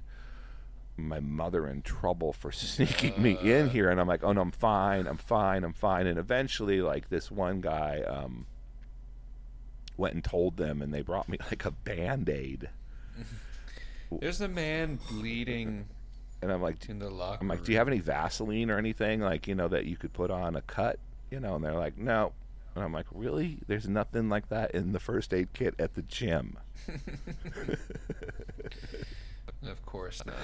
my 0.98 1.20
mother 1.20 1.68
in 1.68 1.82
trouble 1.82 2.32
for 2.32 2.52
sneaking 2.74 3.20
me 3.22 3.38
in 3.42 3.66
uh. 3.66 3.70
here. 3.70 3.90
And 3.90 4.00
i'm 4.00 4.08
like 4.08 4.24
oh 4.24 4.34
no 4.34 4.42
i'm 4.42 4.52
fine 4.52 5.08
i'm 5.08 5.18
fine 5.18 5.64
i'm 5.64 5.74
fine. 5.74 6.06
And 6.06 6.20
eventually 6.20 6.82
like 6.82 7.10
this 7.10 7.32
one 7.32 7.60
guy 7.62 8.02
um 8.02 8.46
went 9.98 10.14
and 10.14 10.24
told 10.24 10.58
them 10.58 10.82
and 10.82 10.94
they 10.94 11.02
brought 11.02 11.30
me 11.30 11.38
like 11.52 11.66
a 11.66 11.72
band-aid. 11.72 12.70
There's 14.20 14.42
a 14.42 14.48
man 14.48 15.00
bleeding 15.10 15.86
and 16.42 16.52
i'm 16.52 16.62
like 16.62 16.88
in 16.90 17.00
the 17.00 17.10
locker 17.10 17.40
i'm 17.42 17.48
like 17.48 17.64
do 17.64 17.72
you 17.72 17.78
have 17.78 17.88
any 17.88 18.00
vaseline 18.00 18.70
or 18.70 18.78
anything 18.78 19.22
like 19.22 19.48
you 19.48 19.56
know 19.56 19.70
that 19.70 19.86
you 19.86 19.96
could 19.96 20.14
put 20.14 20.30
on 20.30 20.56
a 20.56 20.62
cut? 20.62 21.00
You 21.32 21.40
know 21.40 21.56
and 21.56 21.64
they're 21.64 21.74
like 21.74 21.98
no. 21.98 22.32
And 22.76 22.84
i'm 22.84 22.94
like 22.94 23.06
really? 23.12 23.60
There's 23.68 23.88
nothing 23.88 24.30
like 24.30 24.50
that 24.50 24.72
in 24.72 24.92
the 24.92 25.00
first 25.00 25.34
aid 25.34 25.50
kit 25.54 25.76
at 25.80 25.94
the 25.96 26.02
gym. 26.04 26.58
Of 29.66 29.86
course 29.86 30.22
not. 30.26 30.36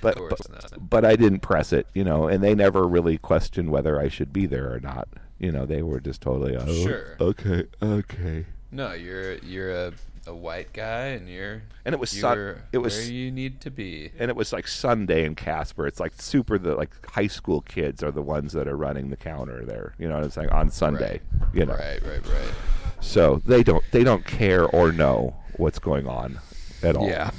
but 0.00 0.16
course 0.16 0.40
but, 0.48 0.72
not. 0.72 0.88
but 0.90 1.04
i 1.04 1.16
didn't 1.16 1.40
press 1.40 1.70
it 1.70 1.86
you 1.92 2.02
know 2.02 2.28
and 2.28 2.42
they 2.42 2.54
never 2.54 2.86
really 2.88 3.18
questioned 3.18 3.70
whether 3.70 4.00
i 4.00 4.08
should 4.08 4.32
be 4.32 4.46
there 4.46 4.72
or 4.72 4.80
not. 4.80 5.06
You 5.38 5.52
know 5.52 5.66
they 5.66 5.82
were 5.82 6.00
just 6.00 6.22
totally 6.22 6.56
oh, 6.56 6.66
Sure. 6.82 7.16
okay 7.20 7.66
okay 7.82 8.46
No, 8.70 8.92
you're 8.92 9.34
you're 9.38 9.70
a, 9.70 9.92
a 10.26 10.34
white 10.34 10.72
guy 10.72 11.06
and 11.08 11.28
you're 11.28 11.62
And 11.84 11.94
it 11.94 11.98
was 11.98 12.10
sun- 12.10 12.56
it 12.72 12.78
was- 12.78 12.96
where 12.96 13.06
you 13.10 13.30
need 13.30 13.60
to 13.62 13.70
be. 13.70 14.10
and 14.18 14.28
it 14.30 14.36
was 14.36 14.52
like 14.52 14.68
Sunday 14.68 15.24
in 15.24 15.34
Casper. 15.34 15.86
It's 15.86 16.00
like 16.00 16.12
super. 16.20 16.58
The 16.58 16.74
like 16.74 16.90
high 17.10 17.28
school 17.28 17.62
kids 17.62 18.02
are 18.02 18.10
the 18.10 18.22
ones 18.22 18.52
that 18.52 18.68
are 18.68 18.76
running 18.76 19.08
the 19.10 19.16
counter 19.16 19.64
there. 19.64 19.94
You 19.98 20.08
know, 20.08 20.16
what 20.16 20.24
I'm 20.24 20.30
saying 20.30 20.50
on 20.50 20.70
Sunday. 20.70 21.20
Right. 21.40 21.54
You 21.54 21.64
know, 21.66 21.74
Right, 21.74 22.02
right, 22.04 22.26
right. 22.26 22.52
so 23.00 23.40
they 23.46 23.62
don't 23.62 23.82
they 23.90 24.04
don't 24.04 24.24
care 24.26 24.66
or 24.66 24.92
know 24.92 25.34
what's 25.56 25.78
going 25.78 26.06
on 26.06 26.38
at 26.82 26.94
all. 26.96 27.06
Yeah. 27.08 27.30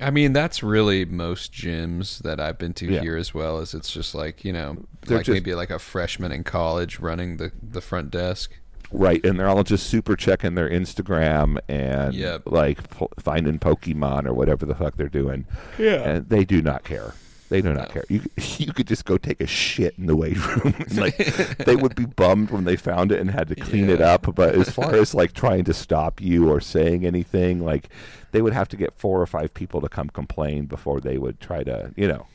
I 0.00 0.10
mean, 0.10 0.32
that's 0.32 0.62
really 0.62 1.04
most 1.04 1.52
gyms 1.52 2.18
that 2.24 2.40
I've 2.40 2.58
been 2.58 2.72
to 2.74 2.86
Yeah. 2.90 3.00
here 3.00 3.16
as 3.16 3.32
well. 3.32 3.58
Is 3.60 3.74
it's 3.74 3.90
just 3.92 4.14
like 4.14 4.44
you 4.44 4.52
know, 4.52 4.78
They're 5.06 5.18
like 5.18 5.26
just- 5.26 5.34
maybe 5.34 5.54
like 5.54 5.70
a 5.70 5.78
freshman 5.78 6.32
in 6.32 6.42
college 6.42 6.98
running 7.00 7.36
the 7.36 7.52
the 7.62 7.80
front 7.82 8.10
desk. 8.10 8.52
Right. 8.94 9.24
And 9.24 9.38
they're 9.38 9.48
all 9.48 9.62
just 9.64 9.86
super 9.88 10.16
checking 10.16 10.54
their 10.54 10.68
Instagram 10.70 11.58
and 11.68 12.14
Yep. 12.14 12.42
like 12.46 12.88
po- 12.90 13.10
finding 13.18 13.58
Pokemon 13.58 14.26
or 14.26 14.32
whatever 14.34 14.64
the 14.64 14.74
fuck 14.74 14.96
they're 14.96 15.08
doing. 15.08 15.44
Yeah. 15.78 16.08
and 16.08 16.28
they 16.28 16.44
do 16.44 16.62
not 16.62 16.84
care. 16.84 17.14
They 17.50 17.60
do 17.60 17.74
not 17.74 17.88
No. 17.88 17.92
care. 17.94 18.04
You 18.08 18.22
you 18.58 18.72
could 18.72 18.86
just 18.86 19.04
go 19.04 19.18
take 19.18 19.40
a 19.42 19.46
shit 19.46 19.94
in 19.98 20.06
the 20.06 20.16
weight 20.16 20.38
room. 20.46 20.74
like 20.96 21.16
they 21.58 21.76
would 21.76 21.94
be 21.94 22.06
bummed 22.06 22.50
when 22.50 22.64
they 22.64 22.74
found 22.76 23.12
it 23.12 23.20
and 23.20 23.30
had 23.30 23.48
to 23.48 23.54
clean 23.54 23.90
it 23.90 24.00
up. 24.00 24.34
But 24.34 24.54
as 24.54 24.70
far 24.70 24.94
as 24.94 25.14
like 25.14 25.34
trying 25.34 25.64
to 25.64 25.74
stop 25.74 26.20
you 26.22 26.48
or 26.50 26.60
saying 26.60 27.04
anything, 27.04 27.60
like 27.60 27.90
they 28.32 28.40
would 28.42 28.54
have 28.54 28.68
to 28.70 28.76
get 28.76 28.94
four 28.96 29.20
or 29.20 29.26
five 29.26 29.52
people 29.54 29.80
to 29.82 29.88
come 29.88 30.08
complain 30.08 30.64
before 30.66 31.00
they 31.00 31.18
would 31.18 31.38
try 31.38 31.62
to, 31.64 31.92
you 31.96 32.08
know, 32.08 32.26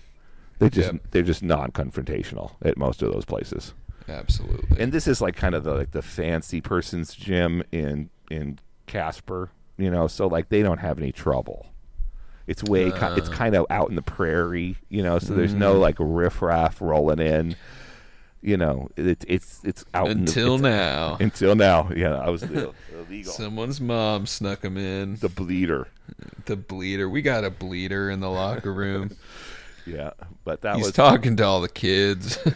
they 0.59 0.69
just 0.69 0.93
Yep. 0.93 1.01
they're 1.11 1.23
just 1.23 1.41
non-confrontational 1.43 2.51
at 2.61 2.77
most 2.77 3.01
of 3.01 3.11
those 3.11 3.25
places. 3.25 3.73
Absolutely. 4.09 4.79
And 4.81 4.91
this 4.91 5.07
is 5.07 5.21
like 5.21 5.35
kind 5.35 5.55
of 5.55 5.63
the 5.63 5.73
like 5.73 5.91
the 5.91 6.01
fancy 6.01 6.61
person's 6.61 7.13
gym 7.15 7.63
in 7.71 8.09
in 8.31 8.59
Casper, 8.87 9.51
you 9.77 9.89
know. 9.91 10.07
So 10.07 10.27
like 10.27 10.49
they 10.49 10.61
don't 10.61 10.79
have 10.79 10.97
any 10.97 11.11
trouble. 11.11 11.67
It's 12.47 12.63
way 12.63 12.89
ki- 12.91 12.97
it's 13.17 13.29
Uh. 13.29 13.33
kind 13.33 13.55
of 13.55 13.65
out 13.69 13.89
in 13.89 13.95
the 13.95 14.01
prairie, 14.01 14.75
you 14.89 15.03
know. 15.03 15.19
So 15.19 15.33
there's 15.35 15.53
no 15.53 15.75
Mm. 15.75 15.79
like 15.81 15.95
riffraff 15.99 16.81
rolling 16.81 17.19
in, 17.19 17.55
you 18.41 18.57
know. 18.57 18.89
It, 18.95 19.23
it's 19.27 19.59
it's 19.63 19.85
out 19.93 20.09
Until 20.09 20.55
in 20.55 20.61
the, 20.63 20.69
it's- 20.69 20.79
now, 20.87 21.17
Until 21.19 21.55
now, 21.55 21.91
yeah, 21.95 22.15
I 22.15 22.29
was 22.29 22.41
ill- 22.43 22.73
illegal. 23.07 23.31
someone's 23.31 23.79
mom 23.79 24.25
snuck 24.25 24.63
him 24.63 24.77
in. 24.77 25.17
the 25.17 25.29
bleeder, 25.29 25.89
The 26.45 26.55
bleeder. 26.55 27.07
We 27.07 27.21
got 27.21 27.43
a 27.43 27.51
bleeder 27.51 28.09
in 28.09 28.19
the 28.19 28.29
locker 28.31 28.73
room. 28.73 29.11
yeah. 29.95 30.11
But 30.43 30.61
that 30.61 30.77
He's 30.77 30.85
was 30.85 30.93
talking 30.93 31.35
to 31.37 31.43
all 31.43 31.61
the 31.61 31.69
kids. 31.69 32.39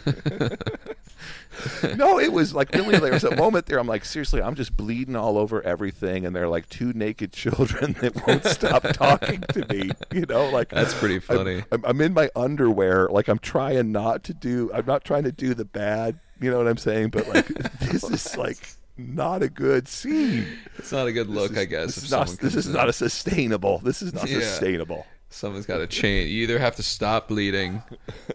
no, 1.96 2.18
it 2.18 2.32
was 2.32 2.54
like 2.54 2.72
really. 2.74 2.98
There 2.98 3.12
was 3.12 3.24
a 3.24 3.36
moment 3.36 3.66
there. 3.66 3.78
I'm 3.78 3.86
like, 3.86 4.04
seriously, 4.04 4.42
I'm 4.42 4.54
just 4.54 4.76
bleeding 4.76 5.16
all 5.16 5.38
over 5.38 5.62
everything, 5.62 6.26
and 6.26 6.34
they're 6.34 6.48
like 6.48 6.68
two 6.68 6.92
naked 6.92 7.32
children 7.32 7.92
that 8.00 8.26
won't 8.26 8.44
stop 8.44 8.82
talking 8.92 9.40
to 9.52 9.66
me. 9.72 9.90
You 10.12 10.26
know, 10.26 10.48
like 10.50 10.70
That's 10.70 10.94
pretty 10.94 11.20
funny. 11.20 11.62
I'm, 11.70 11.84
I'm 11.84 12.00
in 12.00 12.14
my 12.14 12.30
underwear, 12.34 13.08
like 13.10 13.28
I'm 13.28 13.38
trying 13.38 13.92
not 13.92 14.24
to 14.24 14.34
do. 14.34 14.70
I'm 14.74 14.86
not 14.86 15.04
trying 15.04 15.24
to 15.24 15.32
do 15.32 15.54
the 15.54 15.64
bad. 15.64 16.18
You 16.40 16.50
know 16.50 16.58
what 16.58 16.68
I'm 16.68 16.78
saying? 16.78 17.10
But 17.10 17.28
like, 17.28 17.46
this 17.80 18.02
is 18.04 18.36
like 18.36 18.58
not 18.96 19.42
a 19.42 19.48
good 19.48 19.88
scene. 19.88 20.46
It's 20.76 20.92
not 20.92 21.06
a 21.06 21.12
good 21.12 21.28
look, 21.28 21.50
This 21.50 21.58
I 21.58 21.64
guess. 21.66 21.94
This 21.94 22.04
is 22.04 22.10
not. 22.10 22.28
This 22.40 22.54
is 22.56 22.68
not 22.68 22.88
a 22.88 22.92
sustainable. 22.92 23.78
This 23.78 24.02
is 24.02 24.12
not 24.12 24.28
Yeah. 24.28 24.40
sustainable. 24.40 25.06
Someone's 25.34 25.66
got 25.66 25.78
to 25.78 25.86
change. 25.88 26.30
You 26.30 26.44
either 26.44 26.60
have 26.60 26.76
to 26.76 26.82
stop 26.82 27.28
bleeding, 27.28 27.82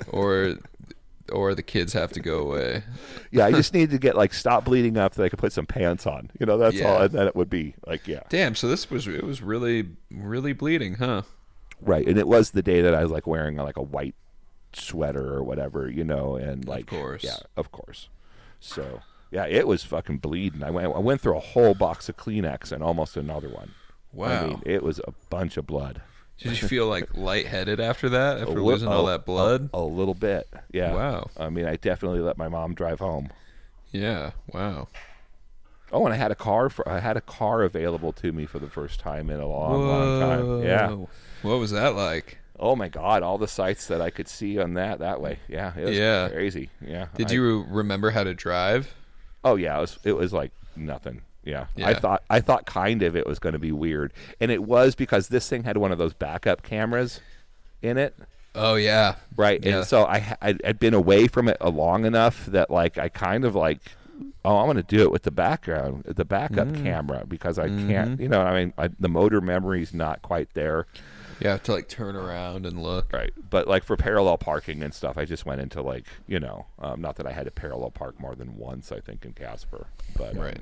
or 0.10 0.56
or 1.32 1.56
the 1.56 1.63
kids 1.63 1.94
have 1.94 2.12
to 2.12 2.20
go 2.20 2.39
away. 2.39 2.84
Yeah, 3.32 3.46
I 3.46 3.51
just 3.51 3.74
need 3.74 3.91
to 3.91 3.98
get 3.98 4.15
like 4.15 4.34
stop 4.34 4.65
bleeding 4.65 4.98
up 4.98 5.13
that 5.13 5.24
I 5.24 5.29
could 5.29 5.39
put 5.39 5.53
some 5.53 5.65
pants 5.65 6.06
on. 6.06 6.29
You 6.39 6.46
know, 6.46 6.58
that's 6.58 6.82
all. 6.82 7.01
And 7.01 7.13
then 7.13 7.27
it 7.27 7.36
would 7.36 7.50
be 7.50 7.75
like, 7.88 8.08
yeah, 8.08 8.22
Damn. 8.29 8.53
So 8.56 8.68
this 8.68 8.89
was 8.89 9.08
it 9.08 9.24
was 9.24 9.41
really 9.41 9.88
really 10.12 10.53
bleeding, 10.53 10.96
huh? 10.96 11.22
right. 11.82 12.06
And 12.06 12.18
it 12.18 12.27
was 12.27 12.51
the 12.51 12.62
day 12.62 12.82
that 12.82 12.94
I 12.94 13.01
was 13.01 13.12
like 13.12 13.25
wearing 13.27 13.56
like 13.56 13.77
a 13.77 13.82
white 13.82 14.15
sweater 14.74 15.34
or 15.34 15.44
whatever, 15.44 15.89
you 15.89 16.03
know, 16.03 16.36
and 16.36 16.68
like, 16.68 16.91
of 16.91 17.00
course. 17.00 17.24
yeah, 17.24 17.38
of 17.56 17.72
course. 17.72 18.10
So 18.60 19.01
yeah, 19.32 19.46
it 19.46 19.68
was 19.68 19.84
fucking 19.84 20.18
bleeding. 20.18 20.63
I 20.63 20.72
went, 20.72 20.88
I 20.94 21.00
went 21.00 21.22
through 21.22 21.38
a 21.38 21.41
whole 21.41 21.75
box 21.75 22.10
of 22.10 22.18
Kleenex 22.18 22.72
and 22.72 22.84
almost 22.84 23.15
another 23.15 23.50
one. 23.50 23.72
Wow. 24.12 24.27
I 24.27 24.48
mean, 24.48 24.63
it 24.65 24.84
was 24.84 25.00
a 25.08 25.13
bunch 25.29 25.56
of 25.56 25.65
blood. 25.68 26.01
Did 26.39 26.62
you 26.62 26.67
feel 26.67 26.88
like 26.88 27.13
lightheaded 27.15 27.79
after 27.79 28.10
that? 28.10 28.39
After 28.39 28.53
li- 28.55 28.62
losing 28.74 28.88
all 28.88 29.05
that 29.08 29.25
blood? 29.25 29.69
A, 29.74 29.77
a 29.77 29.84
little 29.84 30.13
bit. 30.13 30.48
Yeah. 30.72 30.93
Wow. 30.93 31.29
I 31.38 31.50
mean, 31.50 31.65
I 31.65 31.75
definitely 31.75 32.19
let 32.22 32.38
my 32.38 32.48
mom 32.48 32.74
drive 32.75 33.00
home. 33.00 33.29
Yeah. 33.91 34.31
Wow. 34.53 34.88
Oh, 35.91 36.05
and 36.05 36.13
I 36.13 36.17
had 36.17 36.31
a 36.31 36.36
car 36.36 36.69
for 36.69 36.88
I 36.88 37.00
had 37.00 37.17
a 37.17 37.22
car 37.22 37.63
available 37.63 38.13
to 38.13 38.31
me 38.31 38.46
for 38.46 38.60
the 38.60 38.69
first 38.69 39.00
time 39.00 39.29
in 39.29 39.39
a 39.39 39.48
long, 39.48 39.88
long 39.88 40.19
time. 40.22 40.63
Yeah. 40.63 40.96
What 41.41 41.58
was 41.60 41.72
that 41.72 41.96
like? 41.96 42.38
Oh 42.60 42.75
my 42.75 42.89
God! 42.89 43.24
All 43.24 43.38
the 43.38 43.48
sights 43.48 43.88
that 43.88 44.00
I 44.01 44.10
could 44.10 44.27
see 44.27 44.60
on 44.60 44.74
that 44.75 45.00
that 45.00 45.19
way. 45.22 45.39
Yeah. 45.48 45.74
It 45.75 45.86
was 45.86 45.98
Yeah. 45.98 46.29
Crazy. 46.29 46.69
Yeah. 46.86 47.08
Did 47.15 47.31
I- 47.31 47.34
you 47.34 47.65
remember 47.69 48.12
how 48.12 48.24
to 48.24 48.34
drive? 48.36 48.93
Oh 49.43 49.55
yeah. 49.55 49.77
It 49.77 49.81
was. 49.81 50.00
It 50.03 50.13
was 50.13 50.31
like 50.34 50.51
nothing. 50.75 51.22
Yeah. 51.50 51.65
I 51.88 51.94
thought. 51.94 52.24
I 52.29 52.39
thought 52.39 52.65
kind 52.65 53.01
of 53.03 53.15
it 53.15 53.25
was 53.27 53.39
going 53.39 53.53
to 53.53 53.60
be 53.60 53.72
weird, 53.72 54.13
and 54.39 54.51
it 54.51 54.63
was 54.63 54.96
because 54.96 55.27
this 55.29 55.48
thing 55.50 55.63
had 55.63 55.77
one 55.77 55.91
of 55.91 55.98
those 55.98 56.13
backup 56.13 56.63
cameras 56.63 57.20
in 57.82 57.98
it. 57.98 58.15
Oh 58.56 58.75
yeah. 58.75 59.15
Right. 59.38 59.63
Yeah. 59.63 59.77
And 59.77 59.86
so 59.88 60.06
I 60.06 60.36
I'd, 60.41 60.79
been 60.79 60.94
away 60.96 61.27
from 61.27 61.48
it 61.48 61.58
a 61.62 61.70
long 61.70 62.06
enough 62.06 62.46
that 62.48 62.70
like 62.72 62.98
I 62.98 63.08
kind 63.10 63.46
of 63.46 63.53
like 63.56 63.79
oh 64.44 64.58
I'm 64.58 64.65
going 64.65 64.75
to 64.77 64.84
do 64.84 65.01
it 65.03 65.12
with 65.12 65.22
the 65.24 65.32
background 65.32 66.03
the 66.06 66.25
backup 66.25 66.68
Mm. 66.68 66.84
camera 66.84 67.24
because 67.27 67.60
I 67.60 67.68
Mm-hmm. 67.68 67.89
can't 67.89 68.20
you 68.20 68.27
know 68.27 68.41
I 68.41 68.60
mean 68.60 68.74
I, 68.77 68.89
the 69.00 69.08
motor 69.08 69.39
memory's 69.39 69.94
not 69.94 70.22
quite 70.24 70.53
there. 70.56 70.88
You 71.39 71.48
have 71.50 71.63
to 71.63 71.72
like 71.74 71.88
turn 71.88 72.15
around 72.18 72.65
and 72.65 72.82
look. 72.84 73.13
Right. 73.13 73.32
But 73.50 73.68
like 73.68 73.84
for 73.84 73.96
parallel 73.96 74.38
parking 74.39 74.82
and 74.84 74.94
stuff 74.96 75.18
I 75.18 75.25
just 75.25 75.46
went 75.46 75.62
into 75.62 75.82
like 75.84 76.06
you 76.27 76.39
know 76.39 76.65
um, 76.79 77.01
not 77.01 77.18
that 77.18 77.27
I 77.27 77.32
had 77.32 77.46
to 77.46 77.51
parallel 77.51 77.91
park 77.91 78.20
more 78.20 78.34
than 78.36 78.58
once 78.58 78.91
I 78.91 79.00
think 79.00 79.25
in 79.25 79.34
Casper 79.34 79.88
but 80.18 80.32
um, 80.32 80.39
Right. 80.41 80.62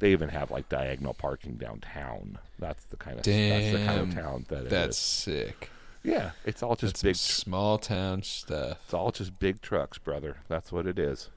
They 0.00 0.12
even 0.12 0.28
have 0.28 0.50
like 0.50 0.68
diagonal 0.68 1.14
parking 1.14 1.54
downtown. 1.54 2.38
That's 2.58 2.84
the 2.84 2.96
kind 2.96 3.18
of 3.18 3.24
that's 3.24 3.72
the 3.72 3.84
kind 3.86 4.00
of 4.00 4.14
town 4.14 4.46
that 4.48 4.64
it 4.66 4.70
That's 4.70 4.96
is. 4.98 5.02
sick. 5.04 5.70
Yeah, 6.02 6.32
it's 6.44 6.62
all 6.62 6.76
just 6.76 6.94
That's 6.96 7.02
big. 7.02 7.16
small 7.16 7.78
town 7.78 8.22
stuff. 8.22 8.78
It's 8.84 8.92
all 8.94 9.10
just 9.10 9.38
big 9.38 9.62
trucks, 9.62 9.96
brother. 9.98 10.36
That's 10.48 10.70
what 10.70 10.86
it 10.86 10.98
is. 10.98 11.30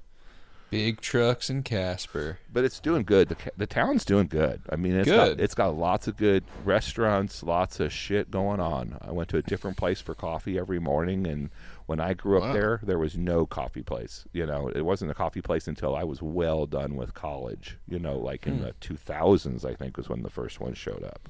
Big 0.70 1.00
trucks 1.00 1.50
in 1.50 1.64
Casper. 1.64 2.40
but 2.52 2.66
it's 2.66 2.82
doing 2.82 3.04
good. 3.04 3.30
The, 3.30 3.38
the 3.56 3.66
town's 3.66 4.04
doing 4.04 4.28
good. 4.28 4.62
I 4.70 4.76
mean, 4.76 4.96
it's 4.96 5.08
Good. 5.08 5.38
got 5.38 5.42
it's 5.42 5.56
got 5.56 5.78
lots 5.78 6.10
of 6.10 6.18
good 6.18 6.44
restaurants, 6.66 7.42
lots 7.42 7.80
of 7.80 7.94
shit 7.94 8.30
going 8.30 8.60
on. 8.60 8.98
I 9.02 9.12
went 9.14 9.30
to 9.30 9.38
a 9.38 9.42
different 9.42 9.78
place 9.78 10.02
for 10.02 10.14
coffee 10.14 10.60
every 10.60 10.80
morning, 10.80 11.26
and 11.26 11.50
when 11.88 12.00
I 12.00 12.14
grew 12.14 12.40
Wow. 12.40 12.48
up 12.50 12.54
there, 12.54 12.80
there 12.84 13.00
was 13.00 13.18
no 13.18 13.46
coffee 13.46 13.82
place. 13.82 14.26
You 14.32 14.46
know, 14.46 14.68
it 14.70 14.82
wasn't 14.82 15.10
a 15.12 15.16
coffee 15.16 15.42
place 15.42 15.68
until 15.68 15.96
I 15.96 16.04
was 16.04 16.22
well 16.22 16.66
done 16.68 16.96
with 16.96 17.14
college. 17.14 17.78
You 17.88 17.98
know, 18.00 18.18
like 18.18 18.46
in 18.46 18.62
the 18.62 18.74
two 18.80 18.96
thousands, 18.98 19.66
I 19.66 19.74
think 19.74 19.98
was 19.98 20.08
when 20.10 20.22
the 20.22 20.30
first 20.30 20.60
one 20.60 20.74
showed 20.76 21.04
up. 21.04 21.28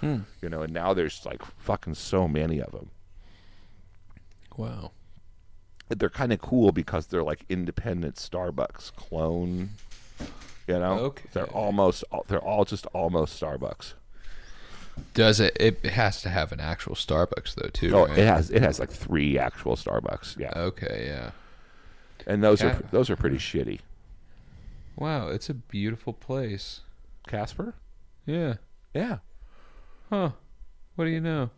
Hmm. 0.00 0.20
You 0.42 0.48
know, 0.48 0.62
and 0.62 0.72
now 0.72 0.92
there's 0.94 1.24
like 1.24 1.42
fucking 1.58 1.94
so 1.94 2.26
many 2.26 2.60
of 2.60 2.72
them. 2.72 2.90
Wow. 4.56 4.92
They're 5.88 6.08
kind 6.10 6.32
of 6.32 6.40
cool 6.40 6.72
because 6.72 7.06
they're 7.06 7.22
like 7.22 7.44
independent 7.48 8.14
Starbucks 8.16 8.94
clone. 8.94 9.70
You 10.66 10.78
know, 10.78 10.98
Okay. 10.98 11.28
they're 11.32 11.46
almost 11.50 12.04
they're 12.28 12.38
all 12.40 12.64
just 12.64 12.86
almost 12.86 13.40
Starbucks. 13.40 13.94
Does 15.14 15.40
it? 15.40 15.56
It 15.58 15.84
has 15.86 16.22
to 16.22 16.28
have 16.28 16.52
an 16.52 16.60
actual 16.60 16.94
Starbucks 16.94 17.54
though, 17.54 17.68
too. 17.72 17.94
Oh, 17.94 18.06
right? 18.06 18.18
it 18.18 18.26
has 18.26 18.50
it 18.50 18.62
has 18.62 18.78
like 18.78 18.90
three 18.90 19.38
actual 19.38 19.76
Starbucks. 19.76 20.38
Yeah, 20.38 20.52
Okay. 20.56 21.04
Yeah. 21.06 21.30
and 22.26 22.42
those 22.42 22.62
are 22.62 22.82
those 22.90 23.10
are 23.10 23.16
pretty 23.16 23.38
shitty. 23.38 23.80
Wow. 24.96 25.28
It's 25.28 25.48
a 25.48 25.54
beautiful 25.54 26.12
place. 26.12 26.80
Casper. 27.26 27.74
Yeah. 28.26 28.54
Yeah. 28.94 29.18
Huh. 30.10 30.30
What 30.96 31.04
do 31.04 31.10
you 31.10 31.20
know? 31.20 31.50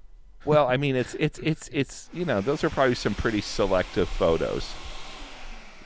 Well, 0.44 0.66
I 0.68 0.76
mean, 0.76 0.96
it's 0.96 1.14
it's 1.14 1.38
it's 1.38 1.68
it's 1.72 2.10
you 2.12 2.24
know 2.24 2.40
those 2.40 2.64
are 2.64 2.70
probably 2.70 2.94
some 2.94 3.14
pretty 3.14 3.40
selective 3.40 4.08
photos. 4.08 4.72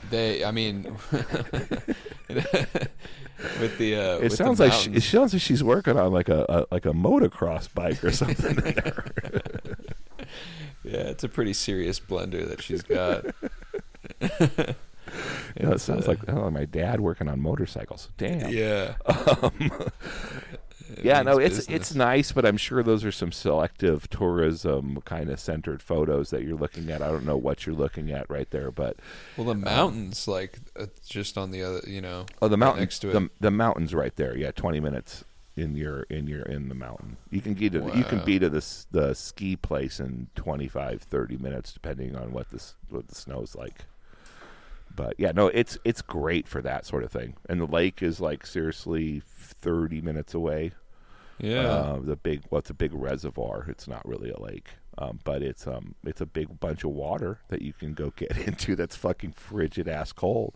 They. 0.09 0.43
I 0.43 0.51
mean. 0.51 0.95
with 3.59 3.77
the. 3.77 3.95
Uh, 3.95 3.99
It 4.17 4.23
with 4.23 4.31
the 4.31 4.37
sounds 4.37 4.59
like 4.59 4.73
she, 4.73 4.91
it 4.91 5.03
sounds 5.03 5.33
like 5.33 5.41
she's 5.41 5.63
working 5.63 5.97
on 5.97 6.11
like 6.11 6.29
a, 6.29 6.45
a 6.49 6.65
like 6.73 6.85
a 6.85 6.93
motocross 6.93 7.73
bike 7.73 8.03
or 8.03 8.11
something. 8.11 8.57
Yeah, 10.83 10.99
it's 11.09 11.23
a 11.23 11.27
pretty 11.29 11.51
serious 11.51 11.99
blender 11.99 12.47
that 12.47 12.61
she's 12.61 12.81
got. 12.81 13.25
You 15.59 15.65
know, 15.65 15.71
it 15.71 15.79
sounds 15.79 16.05
uh, 16.05 16.09
like 16.11 16.19
oh, 16.27 16.51
my 16.51 16.65
dad 16.65 16.99
working 16.99 17.27
on 17.29 17.39
motorcycles. 17.39 18.09
Damn. 18.17 18.51
Yeah. 18.51 18.95
Um, 19.41 19.71
yeah, 21.03 21.21
no, 21.21 21.37
it's 21.37 21.67
it's 21.67 21.93
nice, 21.95 22.31
but 22.31 22.45
I'm 22.45 22.57
sure 22.57 22.83
those 22.83 23.03
are 23.05 23.11
some 23.11 23.31
selective 23.31 24.09
tourism 24.09 25.01
kind 25.05 25.29
of 25.29 25.39
centered 25.39 25.81
photos 25.81 26.29
that 26.29 26.43
you're 26.43 26.57
looking 26.57 26.89
at. 26.89 27.01
I 27.01 27.07
don't 27.07 27.25
know 27.25 27.37
what 27.37 27.65
you're 27.65 27.75
looking 27.75 28.11
at 28.11 28.29
right 28.29 28.49
there, 28.51 28.71
but 28.71 28.97
Well, 29.35 29.47
the 29.47 29.55
mountains, 29.55 30.27
like, 30.27 30.59
uh, 30.79 30.87
just 31.07 31.37
on 31.37 31.51
the 31.51 31.63
other, 31.63 31.81
you 31.87 32.01
know. 32.01 32.25
oh, 32.41 32.47
the 32.47 32.57
right 32.57 32.77
next 32.77 32.99
to 32.99 33.09
it. 33.09 33.13
the, 33.13 33.29
the 33.39 33.51
mountain's 33.51 33.93
right 33.93 34.15
there. 34.15 34.37
Yeah, 34.37 34.51
20 34.51 34.79
minutes 34.79 35.23
in 35.55 35.75
your 35.75 36.03
in 36.03 36.27
your 36.27 36.43
in 36.43 36.69
the 36.69 36.75
mountain. 36.75 37.17
You 37.31 37.41
can 37.41 37.55
get 37.55 37.73
to, 37.73 37.91
you 37.95 38.03
can 38.03 38.23
be 38.23 38.37
to 38.39 38.49
this 38.49 38.85
the 38.91 39.13
ski 39.15 39.55
place 39.55 39.99
in 39.99 40.27
25 40.35 41.01
30 41.01 41.37
minutes 41.37 41.73
depending 41.73 42.15
on 42.15 42.31
what 42.31 42.51
this 42.51 42.75
what 42.89 43.07
the 43.07 43.15
snow's 43.15 43.55
like. 43.55 43.85
But 44.97 45.13
yeah, 45.17 45.31
no, 45.31 45.47
it's 45.47 45.77
it's 45.85 46.01
great 46.01 46.45
for 46.47 46.61
that 46.61 46.85
sort 46.85 47.03
of 47.05 47.11
thing. 47.11 47.35
And 47.47 47.61
the 47.61 47.65
lake 47.65 48.01
is 48.03 48.19
like 48.19 48.45
seriously 48.45 49.21
30 49.25 50.01
minutes 50.01 50.33
away. 50.33 50.71
yeah. 51.39 51.61
Uh, 51.69 51.99
the 52.01 52.15
big, 52.17 52.41
well, 52.49 52.59
it's 52.59 52.69
a 52.71 52.73
big 52.73 52.93
reservoir. 52.93 53.65
It's 53.69 53.87
not 53.87 54.05
really 54.05 54.31
a 54.31 54.39
lake, 54.41 54.69
um, 54.97 55.19
but 55.23 55.41
it's 55.43 55.65
um, 55.67 55.95
it's 56.03 56.19
a 56.19 56.25
big 56.25 56.59
bunch 56.59 56.83
of 56.83 56.91
water 56.91 57.39
that 57.49 57.61
you 57.61 57.73
can 57.73 57.93
go 57.93 58.09
get 58.17 58.35
into. 58.37 58.75
That's 58.75 58.95
fucking 58.95 59.33
frigid 59.33 59.87
ass 59.87 60.11
cold. 60.11 60.55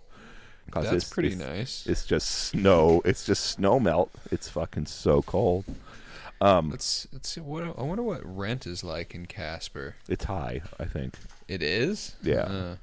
That's 0.73 0.87
it's- 0.87 1.09
pretty 1.09 1.33
it's- 1.33 1.47
nice. 1.47 1.87
It's 1.87 2.05
just 2.05 2.27
snow. 2.29 3.01
It's 3.05 3.25
just 3.25 3.45
snow 3.45 3.79
melt. 3.79 4.09
It's 4.31 4.49
fucking 4.49 4.87
so 4.87 5.21
cold. 5.21 5.65
Um, 6.39 6.71
Let's 6.71 7.07
let's 7.13 7.29
see. 7.29 7.41
What 7.41 7.63
I 7.77 7.83
wonder 7.83 8.01
what 8.01 8.21
rent 8.25 8.65
is 8.65 8.83
like 8.83 9.13
in 9.13 9.27
Casper. 9.27 9.95
it's 10.09 10.23
high. 10.25 10.61
I 10.79 10.85
think 10.85 11.13
It 11.47 11.61
is. 11.61 12.15
Yeah. 12.23 12.41
Uh, 12.41 12.75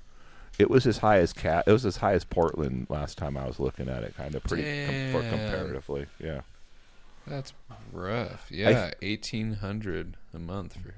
it 0.58 0.68
was 0.70 0.86
as 0.86 0.98
high 0.98 1.18
as 1.18 1.32
cat. 1.32 1.64
It 1.66 1.72
was 1.72 1.86
as 1.86 1.96
high 1.98 2.14
as 2.14 2.24
Portland 2.24 2.86
last 2.90 3.16
time 3.18 3.36
I 3.36 3.46
was 3.46 3.58
looking 3.60 3.88
at 3.88 4.02
it. 4.02 4.16
Kind 4.16 4.34
of 4.34 4.42
pretty 4.44 4.64
com- 4.86 5.12
for 5.22 5.28
comparatively. 5.28 6.06
Yeah. 6.18 6.40
that's 7.26 7.52
rough. 7.92 8.46
Yeah, 8.50 8.90
eighteen 9.02 9.54
hundred 9.54 10.16
a 10.34 10.38
month 10.38 10.74
for. 10.74 10.94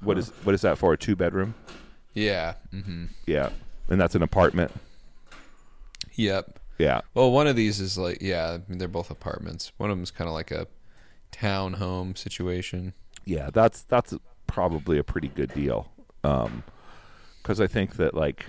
What 0.00 0.18
is 0.18 0.28
what 0.44 0.54
is 0.54 0.62
that 0.62 0.78
for? 0.78 0.92
A 0.92 0.96
two 0.96 1.16
bedroom? 1.16 1.54
Yeah. 2.14 2.54
Mm-hmm. 2.72 3.04
Yeah. 3.26 3.50
And 3.88 4.00
that's 4.00 4.14
an 4.14 4.22
apartment. 4.22 4.72
Yep. 6.14 6.58
Yeah. 6.78 7.02
Well, 7.14 7.30
one 7.30 7.46
of 7.46 7.56
these 7.56 7.80
is 7.80 7.96
like, 7.96 8.18
yeah, 8.20 8.52
I 8.52 8.70
mean, 8.70 8.78
they're 8.78 8.88
both 8.88 9.10
apartments. 9.10 9.72
One 9.76 9.90
of 9.90 9.96
them 9.96 10.02
is 10.02 10.10
kind 10.10 10.28
of 10.28 10.34
like 10.34 10.50
a 10.50 10.66
townhome 11.32 12.16
situation. 12.16 12.94
Yeah, 13.24 13.50
that's 13.52 13.82
that's 13.82 14.14
probably 14.46 14.98
a 14.98 15.04
pretty 15.04 15.28
good 15.28 15.52
deal. 15.54 15.90
Um 16.24 16.62
because 17.46 17.60
I 17.60 17.68
think 17.68 17.94
that 17.94 18.12
like 18.12 18.46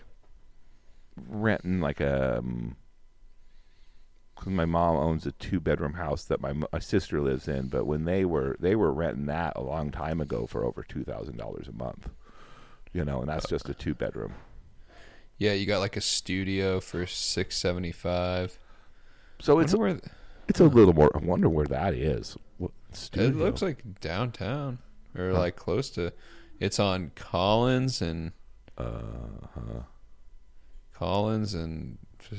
renting 1.30 1.82
like 1.82 2.02
um, 2.02 2.76
a, 2.76 4.40
because 4.40 4.52
my 4.52 4.66
mom 4.66 4.96
owns 4.96 5.28
a 5.28 5.34
two 5.34 5.60
bedroom 5.60 5.94
house 5.94 6.24
that 6.26 6.42
my 6.42 6.54
my 6.54 6.80
sister 6.80 7.22
lives 7.22 7.48
in, 7.48 7.68
but 7.68 7.86
when 7.86 8.06
they 8.06 8.26
were 8.26 8.58
they 8.60 8.76
were 8.76 8.92
renting 8.92 9.28
that 9.28 9.54
a 9.56 9.62
long 9.62 9.92
time 9.92 10.20
ago 10.20 10.48
for 10.48 10.66
over 10.66 10.82
two 10.82 11.04
thousand 11.04 11.38
dollars 11.38 11.68
a 11.68 11.74
month, 11.74 12.10
you 12.92 13.06
know, 13.06 13.20
and 13.20 13.30
that's 13.30 13.48
just 13.48 13.70
a 13.70 13.76
two 13.76 13.94
bedroom. 13.94 14.34
Yeah, 15.38 15.54
you 15.54 15.68
got 15.68 15.78
like 15.78 15.96
a 15.96 16.02
studio 16.02 16.80
for 16.80 17.06
six 17.06 17.56
seventy 17.56 17.92
five. 17.92 18.58
So 19.40 19.60
it's 19.60 19.76
where 19.76 20.00
it's 20.48 20.60
a 20.60 20.66
little 20.66 20.94
more. 20.94 21.12
I 21.14 21.20
wonder 21.20 21.50
where 21.50 21.68
that 21.68 21.94
is. 21.94 22.36
What 22.58 22.72
it 23.14 23.36
looks 23.36 23.62
like 23.62 24.02
downtown 24.02 24.80
or 25.16 25.34
like 25.34 25.56
close 25.56 25.92
to. 25.92 26.14
It's 26.60 26.80
on 26.80 27.12
Collins 27.14 28.02
and 28.02 28.32
Uh, 28.78 29.02
huh. 29.56 29.82
Collins 30.94 31.54
and 31.54 31.98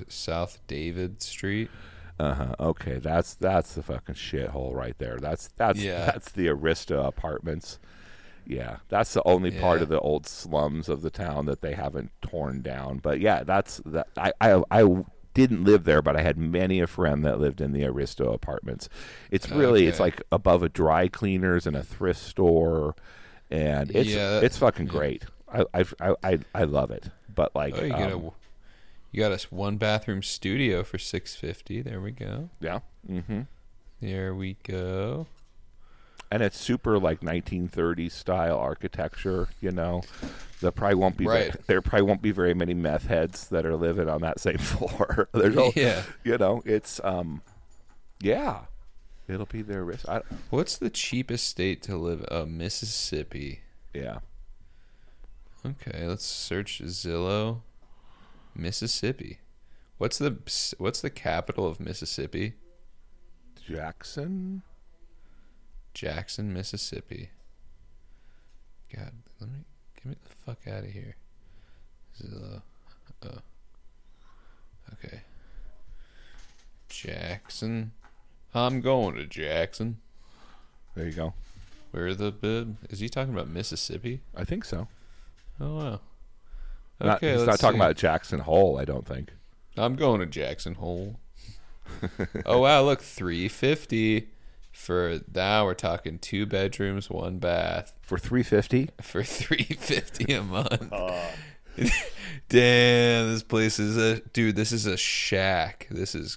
South 0.08 0.58
David 0.66 1.22
Street. 1.22 1.70
uh 2.18 2.34
huh. 2.34 2.54
Okay, 2.60 2.98
that's 2.98 3.34
that's 3.34 3.74
the 3.74 3.82
fucking 3.82 4.14
shithole 4.16 4.74
right 4.74 4.96
there. 4.98 5.18
That's 5.18 5.48
that's 5.56 5.78
Yeah. 5.80 6.06
that's 6.06 6.32
the 6.32 6.46
Arista 6.48 7.06
apartments. 7.06 7.78
Yeah, 8.46 8.78
that's 8.88 9.12
the 9.12 9.22
only 9.26 9.50
part 9.50 9.82
of 9.82 9.88
the 9.88 10.00
old 10.00 10.26
slums 10.26 10.88
of 10.88 11.02
the 11.02 11.10
town 11.10 11.44
that 11.46 11.60
they 11.60 11.74
haven't 11.74 12.10
torn 12.22 12.62
down. 12.62 12.98
But 12.98 13.20
yeah, 13.20 13.44
that's 13.44 13.80
that. 13.84 14.08
I 14.16 14.32
I, 14.40 14.62
I 14.70 15.04
didn't 15.34 15.64
live 15.64 15.84
there, 15.84 16.02
but 16.02 16.16
I 16.16 16.22
had 16.22 16.38
many 16.38 16.80
a 16.80 16.86
friend 16.86 17.24
that 17.24 17.38
lived 17.38 17.60
in 17.60 17.72
the 17.72 17.84
Aristo 17.84 18.32
apartments. 18.32 18.88
It's 19.30 19.50
really 19.50 19.86
it's 19.86 20.00
like 20.00 20.22
above 20.32 20.62
a 20.62 20.68
dry 20.68 21.08
cleaners 21.08 21.66
and 21.66 21.76
a 21.76 21.82
thrift 21.84 22.20
store, 22.20 22.96
and 23.50 23.90
it's 23.94 24.08
Yeah, 24.08 24.30
that- 24.30 24.44
it's 24.44 24.56
fucking 24.56 24.86
yeah. 24.86 24.92
great. 24.92 25.24
I, 25.52 25.64
I 26.00 26.14
I 26.22 26.38
I 26.54 26.64
love 26.64 26.90
it. 26.90 27.10
But 27.34 27.54
like, 27.54 27.74
Oh, 27.78 27.82
you 27.84 27.90
got 27.90 28.12
um, 28.12 28.24
a 28.26 28.30
you 29.12 29.20
got 29.22 29.30
a 29.32 29.36
s- 29.36 29.50
one 29.50 29.76
bathroom 29.78 30.22
studio 30.22 30.82
for 30.84 30.98
six 30.98 31.34
fifty. 31.36 31.80
There 31.82 32.00
we 32.00 32.10
go. 32.12 32.50
yeah. 32.60 32.80
Mm-hmm. 33.08 33.42
There 34.00 34.34
we 34.34 34.56
go. 34.62 35.26
and 36.30 36.42
it's 36.42 36.58
super 36.58 36.98
like 36.98 37.20
1930s 37.20 38.12
style 38.12 38.58
architecture. 38.58 39.48
You 39.62 39.70
know, 39.72 40.02
there 40.60 40.70
probably 40.70 40.96
won't 40.96 41.16
be 41.16 41.26
Right. 41.26 41.52
ve- 41.52 41.58
there 41.66 41.80
probably 41.80 42.02
won't 42.06 42.20
be 42.22 42.30
very 42.32 42.52
many 42.54 42.74
meth 42.74 43.06
heads 43.06 43.48
that 43.48 43.64
are 43.64 43.76
living 43.76 44.08
on 44.08 44.20
that 44.20 44.38
same 44.38 44.58
floor. 44.72 45.28
There's 45.32 45.54
no, 45.56 45.72
Yeah. 45.74 46.02
you 46.24 46.36
know, 46.38 46.62
it's 46.66 47.00
um, 47.02 47.40
yeah, 48.20 48.60
it'll 49.26 49.46
be 49.46 49.62
their 49.62 49.84
risk. 49.84 50.06
I, 50.08 50.20
What's 50.50 50.76
the 50.76 50.90
cheapest 50.90 51.46
state 51.48 51.82
to 51.84 51.96
live? 51.96 52.24
Uh, 52.30 52.44
Mississippi. 52.46 53.60
yeah, 53.94 54.18
Okay, 55.68 56.06
let's 56.06 56.24
search 56.24 56.80
Zillow. 56.82 57.60
Mississippi. 58.54 59.38
What's 59.98 60.18
the 60.18 60.38
what's 60.78 61.00
the 61.00 61.10
capital 61.10 61.66
of 61.66 61.80
Mississippi? 61.80 62.54
Jackson. 63.66 64.62
Jackson, 65.92 66.52
Mississippi. 66.52 67.30
God, 68.94 69.12
let 69.40 69.50
me 69.50 69.58
get 69.96 70.06
me 70.06 70.16
the 70.22 70.34
fuck 70.44 70.66
out 70.66 70.84
of 70.84 70.90
here. 70.90 71.16
Zillow. 72.20 72.62
Oh. 73.24 73.38
Okay. 74.94 75.20
Jackson. 76.88 77.92
I'm 78.54 78.80
going 78.80 79.16
to 79.16 79.26
Jackson. 79.26 79.98
There 80.94 81.06
you 81.06 81.12
go. 81.12 81.34
Where 81.90 82.14
the 82.14 82.32
bid? 82.32 82.76
Is 82.90 83.00
he 83.00 83.08
talking 83.08 83.34
about 83.34 83.48
Mississippi? 83.48 84.20
I 84.34 84.44
think 84.44 84.64
so. 84.64 84.88
Oh 85.60 85.74
wow. 85.76 86.00
Not, 87.00 87.16
Okay, 87.18 87.30
he's 87.32 87.38
let's 87.42 87.46
not 87.48 87.60
talking 87.60 87.78
see. 87.80 87.84
about 87.84 87.96
Jackson 87.96 88.40
Hole. 88.40 88.78
I 88.78 88.84
don't 88.84 89.06
think. 89.06 89.32
I'm 89.76 89.94
going 89.96 90.20
to 90.20 90.26
Jackson 90.26 90.74
Hole. 90.74 91.20
oh 92.46 92.58
wow, 92.60 92.82
look, 92.82 93.00
three 93.02 93.48
fifty 93.48 94.28
for 94.72 95.20
now. 95.34 95.64
We're 95.64 95.74
talking 95.74 96.18
two 96.18 96.44
bedrooms, 96.46 97.08
one 97.08 97.38
bath 97.38 97.92
For 98.02 98.18
350. 98.18 98.90
for 99.00 99.22
three 99.22 99.64
fifty 99.64 100.32
a 100.34 100.42
month. 100.42 100.92
Uh. 100.92 101.20
Damn, 102.48 103.30
this 103.30 103.42
place 103.44 103.78
is 103.78 103.96
a 103.96 104.18
dude. 104.32 104.56
This 104.56 104.72
is 104.72 104.86
a 104.86 104.96
shack. 104.96 105.86
This 105.90 106.14
is. 106.16 106.34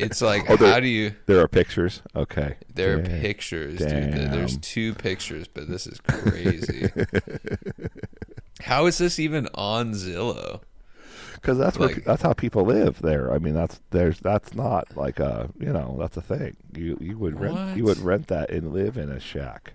It's 0.00 0.20
like 0.20 0.48
Oh, 0.50 0.56
there- 0.56 0.72
how 0.72 0.80
do 0.80 0.88
you? 0.88 1.14
There 1.26 1.40
are 1.40 1.46
pictures. 1.46 2.02
Okay. 2.16 2.56
There 2.74 2.98
are 2.98 3.02
pictures, 3.02 3.78
dude. 3.78 3.90
There- 3.90 4.28
There's 4.28 4.56
two 4.56 4.94
pictures, 4.94 5.46
but 5.46 5.68
this 5.68 5.86
is 5.86 6.00
crazy. 6.00 6.90
How 8.62 8.86
is 8.86 8.98
this 8.98 9.18
even 9.18 9.48
on 9.54 9.92
Zillow? 9.92 10.60
because 11.34 11.56
that's 11.56 11.78
where, 11.78 11.94
that's 12.04 12.20
how 12.22 12.34
people 12.34 12.64
live 12.64 13.00
there. 13.00 13.32
I 13.32 13.38
mean, 13.38 13.54
that's 13.54 13.80
there's 13.90 14.20
that's 14.20 14.54
not 14.54 14.94
like 14.96 15.18
a 15.18 15.48
you 15.58 15.72
know 15.72 15.96
that's 15.98 16.16
a 16.16 16.22
thing. 16.22 16.56
You 16.76 16.98
you 17.00 17.16
would 17.18 17.40
rent 17.40 17.76
you 17.76 17.84
would 17.84 17.98
rent 17.98 18.26
that 18.28 18.50
and 18.50 18.72
live 18.72 18.96
in 18.98 19.10
a 19.10 19.18
shack. 19.20 19.72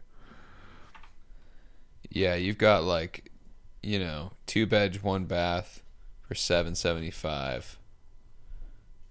Yeah, 2.10 2.36
you've 2.36 2.58
got 2.58 2.84
like, 2.84 3.32
you 3.82 4.00
know, 4.00 4.32
two 4.46 4.66
beds, 4.66 5.02
one 5.02 5.26
bath 5.26 5.82
for 6.22 6.36
seven 6.36 6.76
seventy 6.76 7.12
five. 7.12 7.78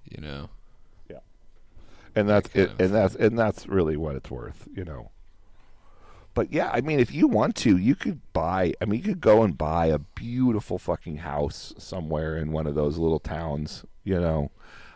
You 0.09 0.21
know, 0.23 0.51
Yeah. 1.11 1.19
and 2.15 2.29
that's 2.29 2.55
it, 2.55 2.71
and 2.79 2.95
that's 2.95 3.15
and 3.17 3.39
that's 3.39 3.67
really 3.67 3.97
what 3.97 4.15
it's 4.15 4.31
worth, 4.31 4.69
you 4.75 4.85
know. 4.85 5.11
But 6.35 6.53
yeah, 6.53 6.71
I 6.73 6.81
mean, 6.81 6.99
if 6.99 7.15
you 7.15 7.29
want 7.29 7.55
to, 7.57 7.77
you 7.77 7.95
could 7.95 8.21
buy. 8.33 8.75
I 8.81 8.85
mean, 8.87 9.01
you 9.01 9.07
could 9.07 9.21
go 9.21 9.43
and 9.45 9.57
buy 9.57 9.87
a 9.87 9.99
beautiful 10.01 10.79
fucking 10.79 11.19
house 11.19 11.73
somewhere 11.79 12.37
in 12.37 12.51
one 12.51 12.67
of 12.67 12.75
those 12.75 12.99
little 12.99 13.21
towns, 13.21 13.85
you 14.03 14.19
know, 14.21 14.51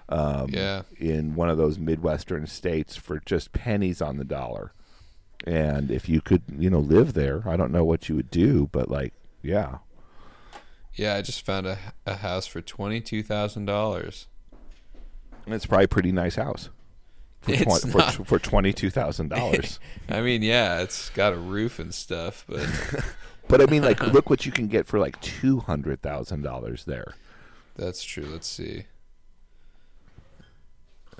um, 0.08 0.48
Yeah. 0.50 0.82
in 0.98 1.36
one 1.36 1.48
of 1.48 1.56
those 1.56 1.78
midwestern 1.78 2.46
states 2.48 2.96
for 2.96 3.20
just 3.24 3.52
pennies 3.52 4.02
on 4.02 4.16
the 4.16 4.24
dollar. 4.24 4.72
And 5.44 5.90
if 5.92 6.08
you 6.08 6.20
could, 6.20 6.42
you 6.58 6.68
know, 6.70 6.80
live 6.80 7.12
there, 7.12 7.48
I 7.48 7.56
don't 7.56 7.70
know 7.70 7.84
what 7.84 8.08
you 8.08 8.16
would 8.16 8.30
do, 8.30 8.68
but 8.72 8.90
like, 8.90 9.14
yeah, 9.40 9.78
yeah. 10.94 11.14
I 11.14 11.22
just 11.22 11.46
found 11.46 11.66
a 11.68 11.78
a 12.04 12.16
house 12.16 12.48
for 12.48 12.60
twenty 12.60 13.00
two 13.00 13.22
thousand 13.22 13.66
dollars. 13.66 14.26
And 15.46 15.54
it's 15.54 15.66
probably 15.66 15.84
a 15.84 15.88
pretty 15.88 16.10
nice 16.10 16.34
house 16.34 16.68
for 17.48 17.76
It's 17.76 17.90
for, 17.90 17.98
not. 17.98 18.26
for 18.26 18.38
twenty 18.38 18.72
two 18.72 18.90
thousand 18.90 19.28
dollars. 19.28 19.80
I 20.08 20.20
mean, 20.20 20.42
yeah, 20.42 20.80
it's 20.80 21.10
got 21.10 21.32
a 21.32 21.36
roof 21.38 21.78
and 21.78 21.92
stuff, 21.94 22.44
but 22.48 22.66
But 23.48 23.62
I 23.62 23.66
mean, 23.66 23.82
like, 23.82 24.02
look 24.12 24.28
what 24.28 24.44
you 24.44 24.52
can 24.52 24.66
get 24.68 24.86
for 24.86 24.98
like 24.98 25.18
two 25.22 25.60
hundred 25.60 26.02
thousand 26.02 26.42
dollars 26.42 26.84
there. 26.84 27.14
that's 27.76 28.02
true. 28.04 28.26
Let's 28.26 28.46
see. 28.46 28.84